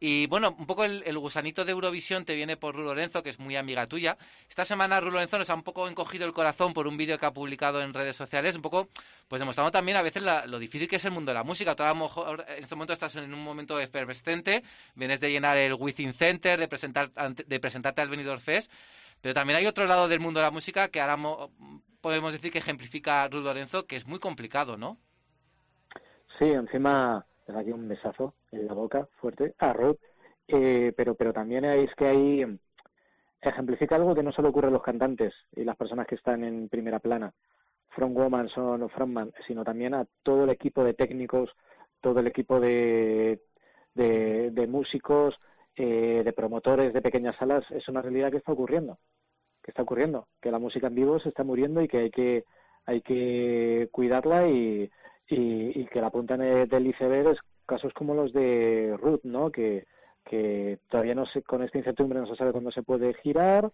[0.00, 3.30] Y bueno, un poco el, el gusanito de Eurovisión te viene por Ru Lorenzo, que
[3.30, 4.16] es muy amiga tuya.
[4.48, 7.26] Esta semana Ru Lorenzo nos ha un poco encogido el corazón por un vídeo que
[7.26, 8.88] ha publicado en redes sociales, un poco
[9.26, 11.74] pues demostrando también a veces la- lo difícil que es el mundo de la música.
[11.74, 14.62] Tú a lo mejor en este momento estás en un momento efervescente,
[14.94, 18.70] vienes de llenar el Within Center, de, presentar, de presentarte al Benidorm Fest,
[19.20, 21.50] pero también hay otro lado del mundo de la música que ahora mo-
[22.00, 24.96] podemos decir que ejemplifica Ruth Lorenzo, que es muy complicado, ¿no?
[26.38, 29.98] Sí, encima le da un besazo en la boca fuerte a Ruth,
[30.46, 32.58] eh, pero, pero también es que ahí
[33.40, 36.68] ejemplifica algo que no solo ocurre a los cantantes y las personas que están en
[36.68, 37.32] primera plana,
[37.90, 41.50] frontwoman son o frontman, sino también a todo el equipo de técnicos,
[42.00, 43.40] todo el equipo de,
[43.94, 45.34] de, de músicos,
[45.76, 48.98] eh, de promotores de pequeñas salas, es una realidad que está ocurriendo,
[49.62, 52.44] que está ocurriendo, que la música en vivo se está muriendo y que hay que
[52.84, 54.90] hay que cuidarla y,
[55.28, 59.50] y, y que la punta de- del iceberg es casos como los de Ruth, ¿no?
[59.50, 59.86] Que,
[60.24, 63.70] que todavía no se, con esta incertidumbre no se sabe cuándo se puede girar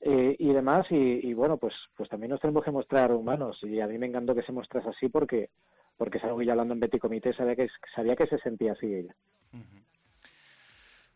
[0.00, 3.86] eh, y demás y, bueno pues pues también nos tenemos que mostrar humanos y a
[3.86, 5.48] mí me encantó que se mostrase así porque
[5.96, 8.86] porque es algo ya hablando en Betty Comité sabía que sabía que se sentía así
[8.94, 9.14] ella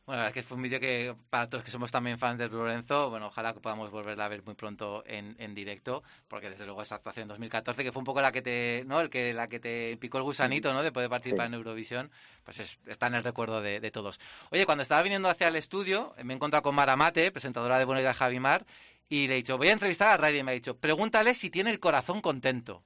[0.04, 2.36] Bueno, la verdad es que fue un vídeo que para todos que somos también fans
[2.38, 6.50] de Lorenzo, bueno, ojalá que podamos volverla a ver muy pronto en, en directo, porque
[6.50, 9.00] desde luego esa actuación en 2014, que fue un poco la que te, ¿no?
[9.00, 10.82] El que, la que te picó el gusanito, ¿no?
[10.82, 12.10] De poder participar en Eurovisión,
[12.42, 14.18] pues es- está en el recuerdo de, de todos.
[14.50, 17.84] Oye, cuando estaba viniendo hacia el estudio, me he encontrado con Mara Mate, presentadora de
[17.84, 18.66] Buena Javimar,
[19.08, 21.48] y le he dicho, voy a entrevistar a Raiden, y me ha dicho, pregúntale si
[21.48, 22.82] tiene el corazón contento.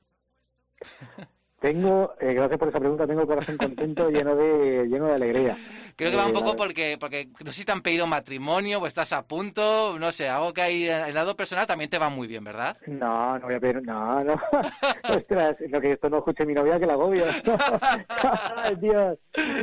[1.60, 5.56] Tengo, eh, gracias por esa pregunta, tengo el corazón contento, lleno de, lleno de alegría.
[5.96, 8.78] Creo que va un Eh, poco porque, porque no sé si te han pedido matrimonio
[8.80, 11.98] o estás a punto, no sé, algo que hay en el lado personal también te
[11.98, 12.76] va muy bien, ¿verdad?
[12.86, 14.34] No, no voy a pedir, no, no.
[15.16, 17.24] Ostras, lo que esto no escuche mi novia que la agobio.
[18.56, 19.18] Ay, Dios.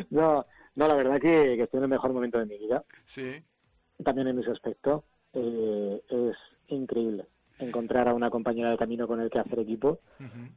[0.09, 2.83] No, no, la verdad que, que estoy en el mejor momento de mi vida.
[3.05, 3.43] Sí.
[4.03, 5.03] También en ese aspecto.
[5.33, 6.35] Eh, es
[6.67, 7.25] increíble
[7.59, 9.99] encontrar a una compañera de camino con el que hacer equipo,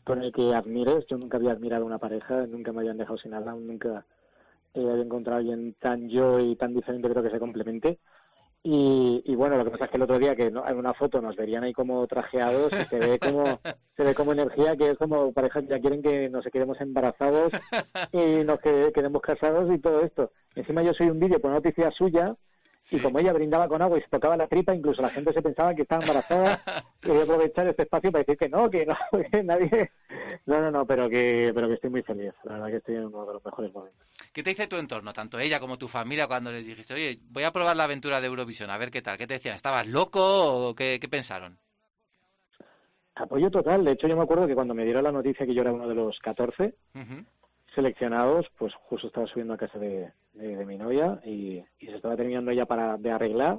[0.05, 1.05] con el que admires.
[1.09, 4.05] Yo nunca había admirado a una pareja, nunca me habían dejado sin nada, nunca
[4.75, 7.99] eh, había encontrado a alguien tan yo y tan diferente, creo que se complemente.
[8.63, 10.93] Y, y bueno, lo que pasa es que el otro día que no- en una
[10.95, 13.61] foto nos verían ahí como trajeados y se ve como
[13.97, 17.53] se ve como energía que es como parejas que ya quieren que nos quedemos embarazados
[18.13, 20.33] y nos que- quedemos casados y todo esto.
[20.57, 22.35] Encima yo soy un vídeo por noticia suya
[22.91, 25.43] y como ella brindaba con agua y se tocaba la tripa, incluso la gente se
[25.43, 26.61] pensaba que estaba embarazada.
[27.03, 28.97] y voy a aprovechar este espacio para decir que no, que no,
[29.31, 29.91] que nadie...
[30.47, 32.33] No, no, no, pero que, pero que estoy muy feliz.
[32.45, 34.07] La verdad que estoy en uno de los mejores momentos.
[34.33, 37.43] ¿Qué te dice tu entorno, tanto ella como tu familia, cuando les dijiste, oye, voy
[37.43, 39.19] a probar la aventura de Eurovisión, a ver qué tal?
[39.19, 39.55] ¿Qué te decían?
[39.55, 41.59] ¿Estabas loco o qué, qué pensaron?
[43.17, 43.83] Apoyo total.
[43.85, 45.89] De hecho, yo me acuerdo que cuando me dieron la noticia que yo era uno
[45.89, 47.25] de los 14 Ujú.
[47.77, 52.67] Seleccionados, pues justo estaba subiendo a casa de, mi novia y, se estaba terminando ella
[52.67, 53.59] para de arreglar.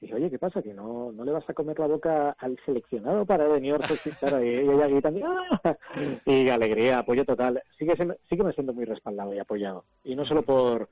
[0.00, 0.62] Y dije, oye, ¿qué pasa?
[0.62, 4.48] ¿Que no, no le vas a comer la boca al seleccionado para venir a Y
[4.48, 5.76] ella gritando, ¡ah!
[6.24, 7.62] Y alegría, apoyo total.
[7.78, 9.84] Sí que, me- siento muy respaldado y apoyado.
[10.04, 10.88] Y no solo por,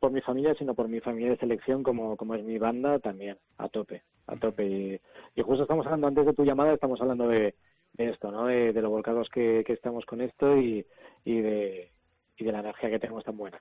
[0.00, 3.36] por mi familia, sino por mi familia de selección, como, como es mi banda, también,
[3.58, 4.66] a tope, a tope.
[4.66, 5.00] Y,
[5.34, 7.54] y justo estamos hablando, antes de tu llamada, estamos hablando de,
[7.94, 8.46] de esto, ¿no?
[8.46, 10.86] De, de lo volcados que, que estamos con esto y,
[11.24, 11.93] y, de,
[12.36, 13.60] y de la energía que tenemos tan buena.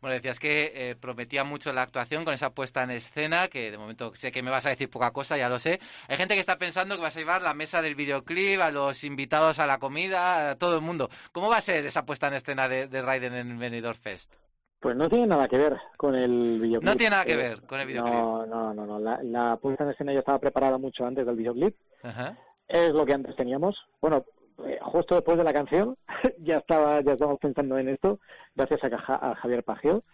[0.00, 3.78] Bueno, decías que eh, prometía mucho la actuación con esa puesta en escena, que de
[3.78, 5.80] momento sé que me vas a decir poca cosa, ya lo sé.
[6.08, 9.04] Hay gente que está pensando que vas a llevar la mesa del videoclip, a los
[9.04, 11.08] invitados a la comida, a todo el mundo.
[11.32, 14.36] ¿Cómo va a ser esa puesta en escena de, de Raiden en Benidorm Fest?
[14.80, 16.90] Pues no tiene nada que ver con el videoclip.
[16.90, 18.14] No tiene nada que Eh, ver con el videoclip.
[18.14, 18.98] No, no, no, no.
[18.98, 21.74] La, la puesta en escena ya estaba preparada mucho antes del videoclip.
[22.02, 22.36] Ajá.
[22.68, 23.76] Es lo que antes teníamos.
[24.02, 24.26] Bueno,
[24.66, 25.96] eh, justo después de la canción
[26.38, 28.20] ya estaba ya estábamos pensando en esto,
[28.54, 30.04] gracias a, Javier Pagio.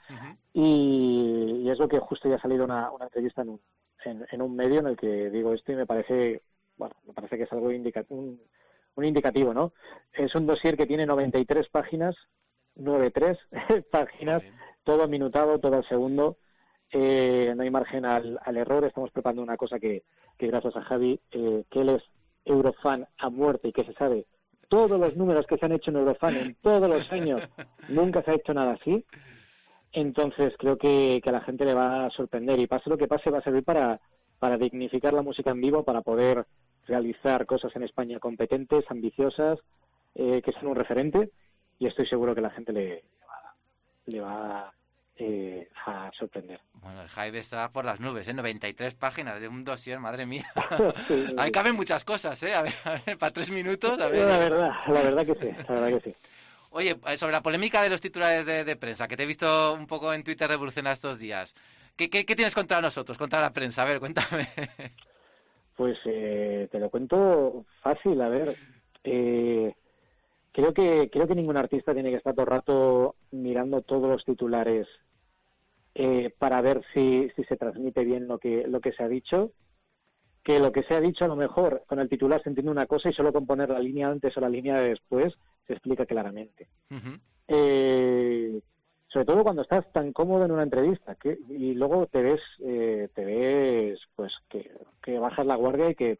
[0.53, 3.61] Y, y es lo que justo ya ha salido una, una entrevista en un,
[4.05, 6.43] en, en un medio en el que digo esto y me parece,
[6.77, 8.41] bueno, me parece que es algo indica, un,
[8.95, 9.73] un indicativo, ¿no?
[10.13, 12.17] Es un dossier que tiene 93 páginas,
[12.77, 13.39] 93
[13.91, 14.43] páginas,
[14.85, 16.39] todo minutado, todo al segundo.
[16.93, 18.85] Eh, no hay margen al, al error.
[18.85, 20.03] Estamos preparando una cosa que,
[20.39, 22.03] que gracias a Javi, eh, que él es
[22.45, 24.27] Eurofan a muerte y que se sabe
[24.71, 27.43] todos los números que se han hecho en Eurofan en todos los años,
[27.89, 29.05] nunca se ha hecho nada así.
[29.93, 33.09] Entonces creo que, que a la gente le va a sorprender y pase lo que
[33.09, 34.01] pase va a servir para,
[34.39, 36.47] para dignificar la música en vivo, para poder
[36.87, 39.59] realizar cosas en España competentes, ambiciosas,
[40.15, 41.31] eh, que sean un referente
[41.81, 43.03] y estoy seguro que la gente le,
[44.07, 44.73] le va
[45.21, 46.61] eh, a sorprender.
[46.75, 48.35] Bueno, el Jaime está por las nubes, ¿eh?
[48.35, 50.47] 93 páginas de un dossier, madre mía.
[51.07, 52.55] Sí, Ahí caben muchas cosas, ¿eh?
[52.55, 54.27] A ver, a ver, para tres minutos, a ver.
[54.27, 56.17] La verdad, la verdad que sí, la verdad que sí.
[56.71, 59.75] Oye, eh, sobre la polémica de los titulares de, de prensa, que te he visto
[59.75, 61.55] un poco en Twitter revolucionar estos días.
[61.97, 63.83] ¿Qué, qué, qué tienes contra nosotros, contra la prensa?
[63.83, 64.49] A ver, cuéntame.
[65.77, 68.55] Pues eh, te lo cuento fácil, a ver.
[69.03, 69.73] Eh,
[70.53, 74.23] creo que creo que ningún artista tiene que estar todo el rato mirando todos los
[74.23, 74.87] titulares
[75.95, 79.53] eh, para ver si, si se transmite bien lo que lo que se ha dicho.
[80.43, 82.87] Que lo que se ha dicho a lo mejor con el titular se entiende una
[82.87, 85.35] cosa y solo con poner la línea antes o la línea de después
[85.67, 86.69] se explica claramente.
[87.47, 88.61] Eh,
[89.09, 93.09] sobre todo cuando estás tan cómodo en una entrevista que, y luego te ves eh,
[93.15, 94.71] te ves pues que,
[95.03, 96.19] que bajas la guardia y que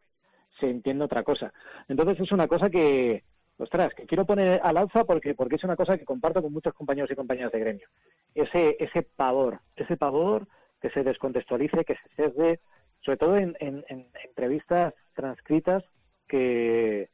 [0.59, 1.53] se entiende otra cosa
[1.89, 3.23] entonces es una cosa que
[3.61, 6.75] ostras que quiero poner al alza porque porque es una cosa que comparto con muchos
[6.75, 7.87] compañeros y compañeras de gremio
[8.35, 10.47] ese ese pavor ese pavor
[10.81, 12.61] que se descontextualice que se sesgue
[13.01, 15.85] sobre todo en, en- en entrevistas transcritas
[16.29, 17.09] que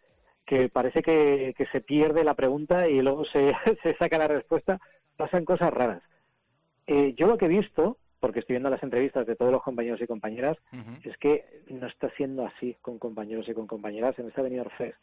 [0.45, 3.53] que parece que, que se pierde la pregunta y luego se,
[3.83, 4.79] se saca la respuesta,
[5.17, 6.03] pasan cosas raras.
[6.87, 10.01] Eh, yo lo que he visto, porque estoy viendo las entrevistas de todos los compañeros
[10.01, 10.57] y compañeras,
[11.03, 14.97] es que no está siendo así con compañeros y con compañeras en esta Benidorm Fest.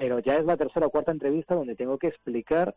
[0.00, 2.74] Pero ya es la tercera o cuarta entrevista donde tengo que explicar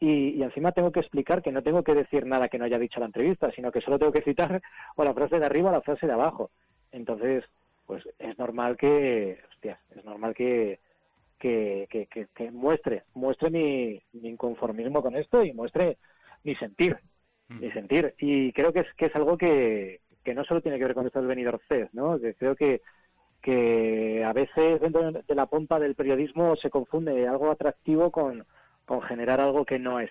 [0.00, 2.80] y, y encima tengo que explicar que no tengo que decir nada que no haya
[2.80, 4.60] dicho la entrevista, sino que solo tengo que citar
[4.96, 6.50] o la frase de arriba o la frase de abajo.
[6.90, 7.44] Entonces,
[7.86, 10.80] pues es normal que, hostias, es normal que,
[11.38, 15.98] que, que, que- que muestre, muestre mi, mi inconformismo con esto y muestre
[16.42, 16.98] mi sentir,
[17.48, 18.14] mi sentir.
[18.18, 21.06] Y creo que es, que es algo que, que no solo tiene que ver con
[21.06, 22.18] esto del venidor CES, ¿no?
[22.18, 22.80] Que creo que,
[23.44, 28.46] que a veces dentro de la pompa del periodismo se confunde algo atractivo con,
[28.86, 30.10] con generar algo que no es.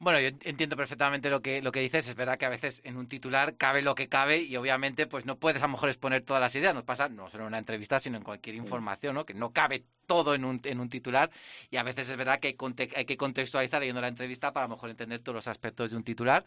[0.00, 2.08] Bueno, yo entiendo perfectamente lo que, lo que dices.
[2.08, 5.26] Es verdad que a veces en un titular cabe lo que cabe y obviamente pues
[5.26, 6.74] no puedes a lo mejor exponer todas las ideas.
[6.74, 9.24] Nos pasa no solo en una entrevista, sino en cualquier información, ¿no?
[9.24, 11.30] Que no cabe todo en un, en un titular
[11.70, 12.56] y a veces es verdad que hay,
[12.96, 15.96] hay que contextualizar leyendo la entrevista para a lo mejor entender todos los aspectos de
[15.96, 16.44] un titular.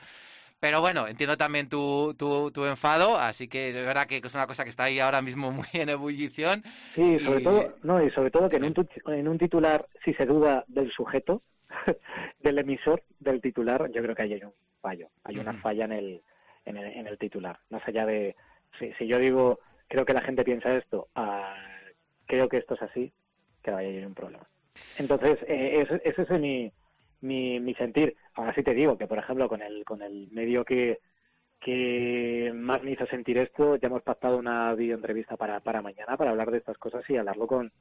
[0.62, 4.48] Pero bueno, entiendo también tu, tu, tu enfado, así que es verdad que es una
[4.48, 6.64] cosa que está ahí ahora mismo muy en ebullición.
[6.94, 8.74] Sí, sobre Y- todo, no, y sobre todo que en un,
[9.08, 11.42] en un titular, si se duda del sujeto,
[12.40, 15.94] del emisor del titular, yo creo que ahí hay un fallo, hay una falla en
[15.94, 16.22] el,
[16.66, 17.60] en el, en el titular.
[17.70, 18.36] Más allá de,
[18.78, 21.56] si, si yo digo, creo que la gente piensa esto, ah,
[22.28, 23.14] creo que esto es así,
[23.64, 24.48] que ahí hay un problema.
[24.98, 26.72] Entonces, eh, ese, ese es mi,
[27.22, 28.16] mi, mi sentir.
[28.36, 31.00] Ahora sí te digo que, por ejemplo, con el, con el medio que,
[31.60, 36.32] que más me hizo sentir esto, ya hemos pactado una videoentrevista para, para mañana para
[36.32, 37.72] hablar de estas cosas y hablarlo con,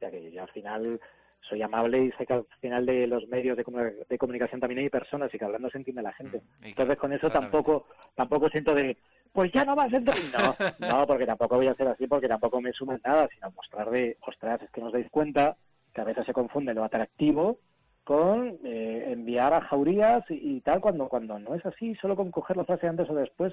[0.00, 1.00] ya que yo al final
[1.40, 4.80] soy amable y sé que al final de los medios de, comu- de comunicación también
[4.80, 6.40] hay personas y que hablando se entiende la gente.
[6.70, 8.96] Entonces con eso tampoco tampoco siento de,
[9.32, 10.16] pues ya no vas a entrar.
[10.32, 13.50] No, no, porque tampoco voy a ser así, porque tampoco me suma en nada, sino
[13.52, 15.56] mostrar de, ostras, es que nos dais cuenta
[15.92, 17.58] que a veces se confunde lo atractivo
[18.06, 22.56] con eh, enviar a jaurías y, tal, cuando, cuando no es así, solo con coger
[22.56, 23.52] la frase antes o después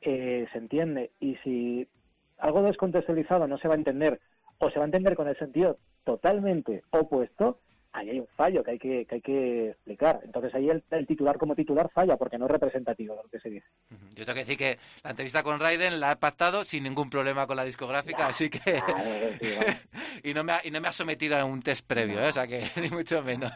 [0.00, 1.10] eh, se entiende.
[1.20, 1.86] Y si
[2.38, 4.18] algo descontextualizado no se va a entender
[4.56, 7.58] o se va a entender con el sentido totalmente opuesto,
[7.92, 10.20] ahí hay un fallo que hay que, que hay que explicar.
[10.24, 13.40] Entonces ahí el, el titular como titular falla porque no es representativo de lo que
[13.40, 13.66] se dice.
[14.14, 17.46] Yo tengo que decir que la entrevista con Raiden la he pactado sin ningún problema
[17.46, 18.60] con la discográfica, así que...
[20.22, 22.28] y, no me ha, y no me ha sometido a un test previo, ¿eh?
[22.28, 23.52] o sea que ni mucho menos.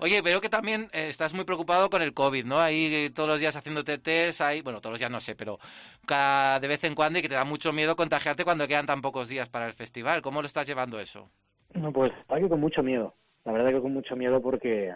[0.00, 2.60] Oye, veo que también eh, estás muy preocupado con el COVID, ¿no?
[2.60, 5.58] Ahí eh, todos los días haciéndote test, ahí, bueno, todos los días no sé, pero
[6.06, 9.00] cada, de vez en cuando y que te da mucho miedo contagiarte cuando quedan tan
[9.00, 10.22] pocos días para el festival.
[10.22, 11.30] ¿Cómo lo estás llevando eso?
[11.74, 13.14] No, pues hay que con mucho miedo.
[13.44, 14.94] La verdad que con mucho miedo porque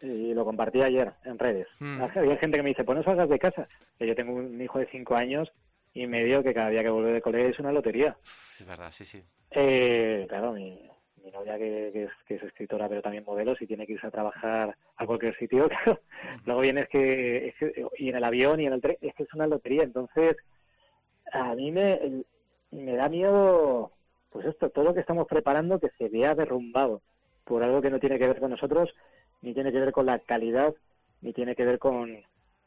[0.00, 1.68] y lo compartí ayer en redes.
[1.78, 2.02] Mm.
[2.02, 3.68] Había gente que me dice, pues no salgas de casa.
[3.98, 5.52] Que yo tengo un hijo de cinco años
[5.94, 8.16] y medio que cada día que vuelve de colegio es una lotería.
[8.58, 9.22] Es verdad, sí, sí.
[9.52, 10.88] Eh, claro, mi,
[11.22, 14.06] mi novia que, que es, que es escritora pero también modelo, si tiene que irse
[14.06, 16.00] a trabajar a cualquier sitio, claro.
[16.46, 19.14] Luego viene es que, es que- y en el avión y en el tren, es
[19.14, 19.84] que es una lotería.
[19.84, 20.36] Entonces,
[21.32, 22.24] a mí me
[22.96, 23.92] da miedo,
[24.30, 27.02] pues esto, todo lo que estamos preparando que se vea derrumbado
[27.44, 28.94] por algo que no tiene que ver con nosotros,
[29.40, 30.74] ni tiene que ver con la calidad,
[31.20, 32.16] ni tiene que ver con,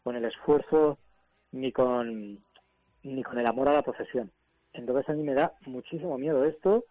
[0.04, 0.98] con el esfuerzo,
[1.52, 2.40] ni con,
[3.04, 4.32] ni con el amor a la profesión.
[4.74, 6.86] Entonces a mí me da muchísimo miedo esto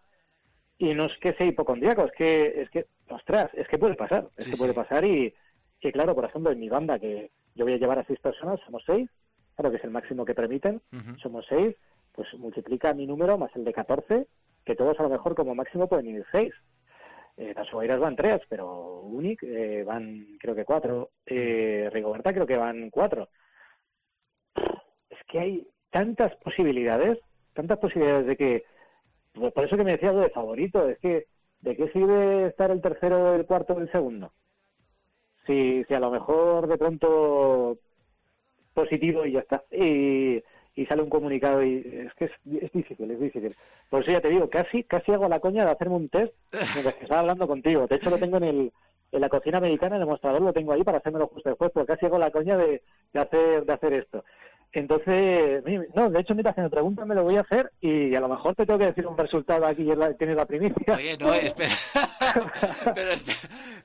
[0.77, 4.27] y no es que sea hipocondríaco, es que, es que, ostras, es que puede pasar,
[4.37, 4.75] es Sí, que puede sí.
[4.75, 5.33] pasar y,
[5.81, 8.59] y claro, por ejemplo, en mi banda que yo voy a llevar a seis personas,
[8.65, 9.09] somos seis,
[9.55, 10.81] claro que es el máximo que permiten,
[11.21, 11.75] somos seis,
[12.11, 14.27] pues multiplica mi número más el de 14,
[14.65, 16.53] que todos a lo mejor como máximo pueden ir seis.
[17.37, 21.11] Eh, las van tres, pero Unic eh, van creo que cuatro.
[21.25, 23.29] Eh, Rigoberta creo que van cuatro.
[25.09, 27.19] Es que hay tantas posibilidades,
[27.53, 28.63] tantas posibilidades de que,
[29.33, 31.27] pues por eso que me decía algo de favorito, es que,
[31.61, 34.31] ¿de qué sirve estar el tercero, el cuarto o el segundo?
[35.45, 37.77] Si, si a lo mejor de pronto
[38.73, 39.63] positivo y ya está.
[39.71, 40.41] Y,
[40.75, 42.31] y sale un comunicado y es que es,
[42.61, 43.55] es difícil, es difícil.
[43.89, 46.95] Por eso ya te digo, casi casi hago la coña de hacerme un test mientras
[46.95, 47.87] que estaba hablando contigo.
[47.87, 48.73] De hecho lo tengo en el
[49.11, 51.93] en la cocina americana, en el mostrador lo tengo ahí para hacérmelo justo después, porque
[51.93, 52.81] casi hago la coña de,
[53.13, 54.25] de hacer de hacer esto.
[54.71, 55.63] Entonces,
[55.95, 58.27] no, de hecho, mira, si me preguntan, me lo voy a hacer y a lo
[58.27, 60.95] mejor te tengo que decir un resultado aquí y tienes la primicia.
[60.95, 61.75] Oye, no, espera.
[62.95, 63.37] Pero espera.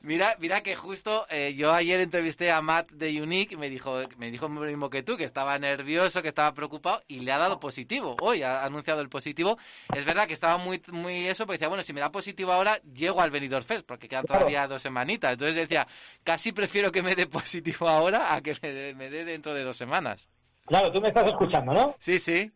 [0.02, 4.00] Mira, mira que justo eh, yo ayer entrevisté a Matt de Unique y me dijo,
[4.18, 7.38] me dijo lo mismo que tú, que estaba nervioso, que estaba preocupado y le ha
[7.38, 8.16] dado positivo.
[8.20, 9.58] Hoy ha anunciado el positivo.
[9.94, 12.80] Es verdad que estaba muy, muy eso, porque decía, bueno, si me da positivo ahora,
[12.94, 15.32] llego al Benidorm Fest, porque quedan todavía dos semanitas.
[15.32, 15.86] Entonces decía,
[16.24, 18.56] casi prefiero que me dé positivo ahora a que
[18.96, 20.28] me dé dentro de dos semanas.
[20.70, 21.96] Claro, tú me estás escuchando, ¿no?
[21.98, 22.52] Sí, sí.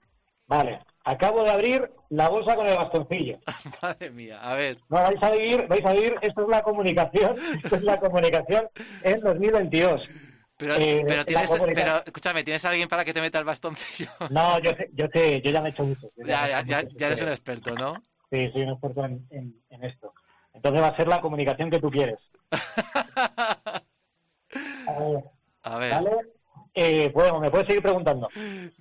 [0.47, 0.79] Vale.
[1.05, 3.39] Acabo de abrir la bolsa con el bastoncillo.
[3.83, 4.79] Madre mía, a ver.
[4.89, 8.69] No, vais a vivir, vais a vivir, esto es la comunicación, esto es la comunicación
[9.03, 10.01] en 2022.
[10.57, 14.09] Pero, Eh, pero tienes, pero escúchame, ¿tienes a alguien para que te meta el bastoncillo?
[14.31, 16.09] No, yo sé, yo sé, yo ya me he hecho mucho.
[16.19, 17.95] Ya, ya, ya, mucho, ya eres un experto, ¿no?
[18.31, 20.13] Sí, soy un experto en, en- en esto.
[20.55, 22.19] Entonces va a ser la comunicación que tú quieres.
[24.87, 25.25] A ver,
[25.65, 25.91] A ver.
[25.95, 26.11] ¿vale?
[26.75, 28.29] Eh, bueno, me puedes seguir preguntando.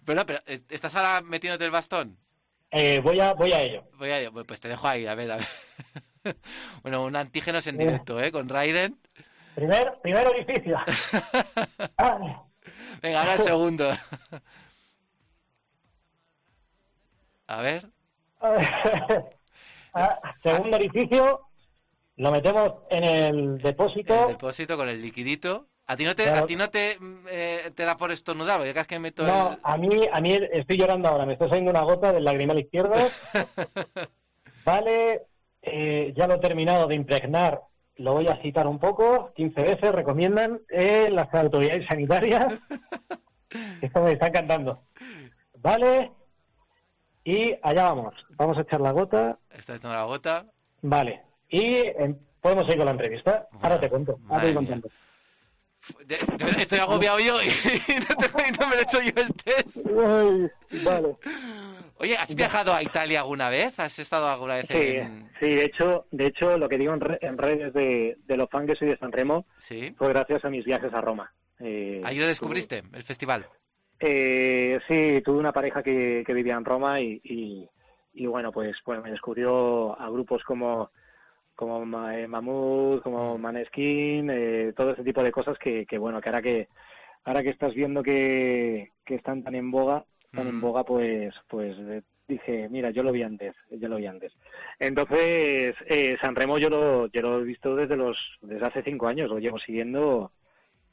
[0.05, 2.17] Pero, pero, ¿eh, ¿estás ahora metiéndote el bastón?
[2.71, 3.83] Eh, voy, a, voy a ello.
[3.97, 5.47] Voy a, pues te dejo ahí, a ver, a ver.
[6.83, 8.31] Bueno, un antígenos en directo, ¿eh?
[8.31, 8.97] Con Raiden.
[9.55, 10.77] Primer, primer orificio.
[11.97, 12.43] Ah,
[13.01, 13.91] Venga, ahora el segundo.
[17.47, 17.89] A ver.
[19.93, 21.41] ah, segundo orificio,
[22.15, 24.23] lo metemos en el depósito.
[24.23, 25.67] El depósito con el liquidito.
[25.85, 26.43] ¿A ti no te, Claro.
[26.43, 28.57] a ti no te, mm, eh, te da por estornudar?
[28.57, 29.59] Porque cada vez que meto No, el...
[29.63, 32.93] a mí, a mí estoy llorando ahora, me está saliendo una gota del lagrimal izquierdo.
[34.65, 35.23] Vale,
[35.61, 37.61] eh, ya lo he terminado de impregnar,
[37.97, 42.53] lo voy a citar un poco, 15 veces, recomiendan eh, las autoridades sanitarias.
[43.81, 44.83] Esto me está encantando.
[45.57, 46.11] Vale,
[47.25, 49.37] y allá vamos, vamos a echar la gota.
[49.49, 50.45] Está echando la gota.
[50.81, 53.47] Vale, y em, podemos ir con la entrevista.
[53.61, 54.81] Ahora te cuento, ahora te voy mía.
[55.87, 56.05] Contando.
[56.15, 57.47] De- de verdad, Estoy agobiado yo y
[58.09, 59.77] no, te- y no me lo he hecho yo el test.
[60.83, 61.15] vale.
[61.97, 63.79] Oye, ¿has viajado a Italia alguna vez?
[63.79, 65.29] ¿Has estado alguna vez Sí, en...?
[65.39, 68.49] sí, de hecho, de hecho, lo que digo en, re- en redes de, de los
[68.49, 69.93] fans que soy de San Remo Sí.
[69.97, 71.31] fue gracias a mis viajes a Roma.
[71.59, 73.45] Eh, Ahí lo descubriste, el festival.
[73.99, 77.69] eh, sí, tuve una pareja que, que vivía en Roma y, y,
[78.15, 80.91] y bueno, pues, pues me descubrió a grupos como
[81.55, 82.27] como Ma- eh,
[83.03, 86.67] como Maneskin, eh, todo ese tipo de cosas que, que bueno, que ahora que
[87.25, 90.61] ahora que estás viendo que, que están tan en boga, tan en Mm.
[90.61, 94.33] boga, pues pues eh, dije, mira, yo lo vi antes, yo lo vi antes.
[94.79, 99.07] Entonces, eh, San Remo yo lo, yo lo he visto desde los desde hace cinco
[99.07, 100.31] años, lo llevo siguiendo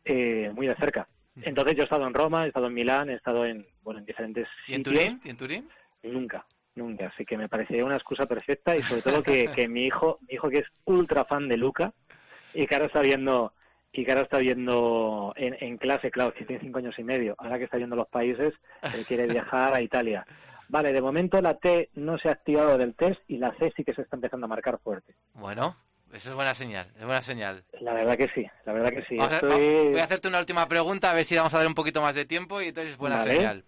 [0.05, 1.09] eh, muy de cerca.
[1.43, 4.07] Entonces yo he estado en Roma, he estado en Milán, he estado en bueno en
[4.07, 5.03] diferentes ¿Y en sitios.
[5.03, 5.21] Turín?
[5.25, 5.69] ¿Y en Turín?
[6.03, 7.09] Nunca, nunca.
[7.09, 10.35] Así que me parecía una excusa perfecta y sobre todo que, que mi hijo, mi
[10.35, 11.93] hijo que es ultra fan de Luca
[12.53, 13.53] y que ahora está viendo
[13.93, 17.35] y que ahora está viendo en, en clase, claro, que tiene cinco años y medio,
[17.39, 18.55] ahora que está viendo los países,
[18.95, 20.25] él quiere viajar a Italia.
[20.69, 23.83] Vale, de momento la T no se ha activado del test y la C sí
[23.83, 25.17] que se está empezando a marcar fuerte.
[25.35, 25.75] Bueno,
[26.13, 27.65] eso es buena señal, es buena señal.
[27.81, 29.19] La verdad que sí, la verdad que sí.
[29.19, 29.41] A-
[29.91, 32.15] Voy a hacerte una última pregunta, a ver si vamos a dar un poquito más
[32.15, 33.35] de tiempo y entonces es buena Vale.
[33.35, 33.65] señal.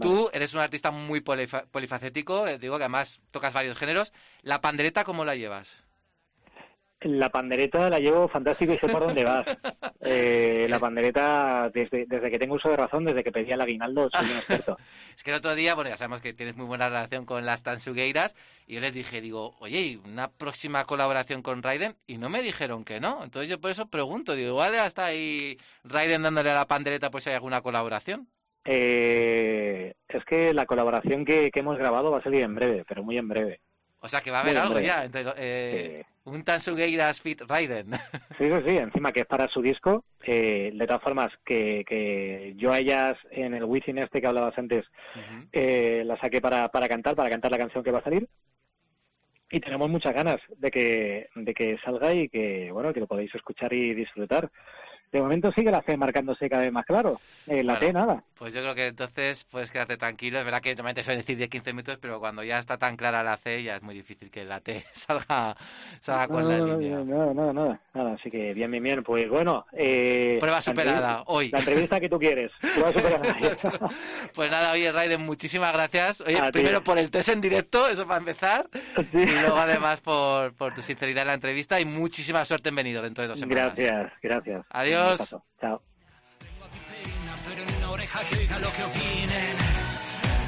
[0.00, 4.12] Tú eres un artista muy polifa- polifacético, eh, digo que además tocas varios géneros.
[4.42, 5.82] ¿La pandereta cómo la llevas?
[7.04, 9.44] La pandereta la llevo fantástico y sé por dónde vas.
[10.04, 14.10] Eh, la pandereta, desde, desde que tengo uso de razón, desde que pedí el aguinaldo,
[14.10, 14.76] soy un experto.
[15.16, 17.62] Es que el otro día, bueno, ya sabemos que tienes muy buena relación con las
[17.62, 18.34] Tansugueiras
[18.66, 22.42] y yo les dije, digo, oye, ¿y una próxima colaboración con Raiden y no me
[22.42, 23.22] dijeron que no.
[23.22, 27.26] Entonces yo por eso pregunto, digo, igual hasta ahí Raiden dándole a la pandereta pues
[27.28, 28.26] hay alguna colaboración.
[28.64, 33.02] Eh, es que la colaboración que, que hemos grabado va a salir en breve, pero
[33.02, 33.60] muy en breve.
[34.04, 35.04] O sea que va a haber Muy algo ya.
[35.04, 37.92] Entonces, eh, Un Tansugueiras fit Raiden.
[38.38, 40.04] Sí, sí, sí, encima que es para su disco.
[40.24, 44.58] Eh, de todas formas, que, que yo a ellas en el Wizzing este que hablabas
[44.58, 44.84] antes,
[45.52, 48.28] eh, la saqué para, para cantar, para cantar la canción que va a salir.
[49.50, 53.32] Y tenemos muchas ganas de que, de que salga y que, bueno, que lo podáis
[53.34, 54.50] escuchar y disfrutar.
[55.12, 57.20] De momento sigue la C marcándose cada vez más claro.
[57.46, 57.86] Eh, la Bueno.
[57.86, 58.24] T nada.
[58.38, 60.38] Pues yo creo que entonces puedes quedarte tranquilo.
[60.38, 63.36] Es verdad que normalmente suelen decir 10-15 minutos, pero cuando ya está tan clara la
[63.36, 65.56] C ya es muy difícil que la T salga,
[66.00, 66.96] salga con la No, no, línea.
[66.98, 68.14] no, no, nada, nada, nada.
[68.14, 69.02] Así que bien, bien, bien.
[69.02, 69.66] Pues bueno.
[69.72, 71.50] Eh, Prueba superada, hoy.
[71.50, 72.50] La entrevista que tú quieres.
[72.60, 73.90] Prueba superada.
[74.34, 76.22] Pues nada, oye, Raiden, muchísimas gracias.
[76.22, 78.66] Oye, A primero por el test en directo, eso para empezar.
[79.12, 83.02] Y luego además por, por tu sinceridad en la entrevista y muchísima suerte en venido
[83.02, 83.74] dentro de dos semanas.
[83.76, 84.64] Gracias, gracias.
[84.70, 85.01] Adiós.
[85.10, 85.44] Besazo.
[85.60, 85.82] Chao.
[87.46, 89.56] pero en una oreja que oiga lo que opinen.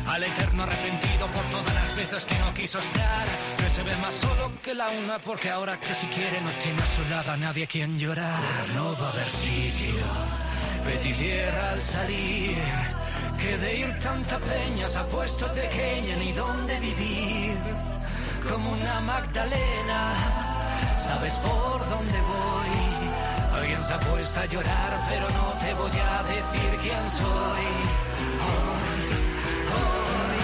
[0.07, 3.27] Al eterno arrepentido por todas las veces que no quiso estar,
[3.57, 6.81] que se ve más solo que la una, porque ahora que si quiere no tiene
[6.83, 8.69] a su lado a nadie quien llorar.
[8.75, 10.05] No va a haber sitio,
[10.87, 12.57] Betty cierra al salir,
[13.41, 17.57] que de ir tanta peña se ha puesto pequeña ni dónde vivir.
[18.49, 20.13] Como una Magdalena,
[20.99, 22.84] sabes por dónde voy.
[23.57, 27.67] Alguien se ha puesto a llorar, pero no te voy a decir quién soy.
[28.47, 29.05] Hoy,
[29.77, 30.41] hoy,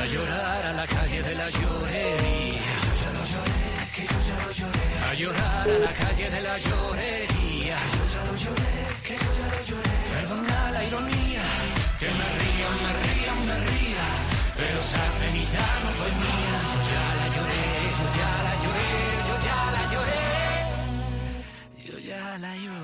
[0.00, 2.74] a llorar a la calle de la llorería.
[2.84, 4.86] Yo ya lo lloré, que yo ya lo lloré.
[5.10, 7.76] A llorar a la calle de la llorería.
[7.94, 10.03] Yo ya lo lloré, que yo ya lo lloré.
[22.34, 22.83] Malayo.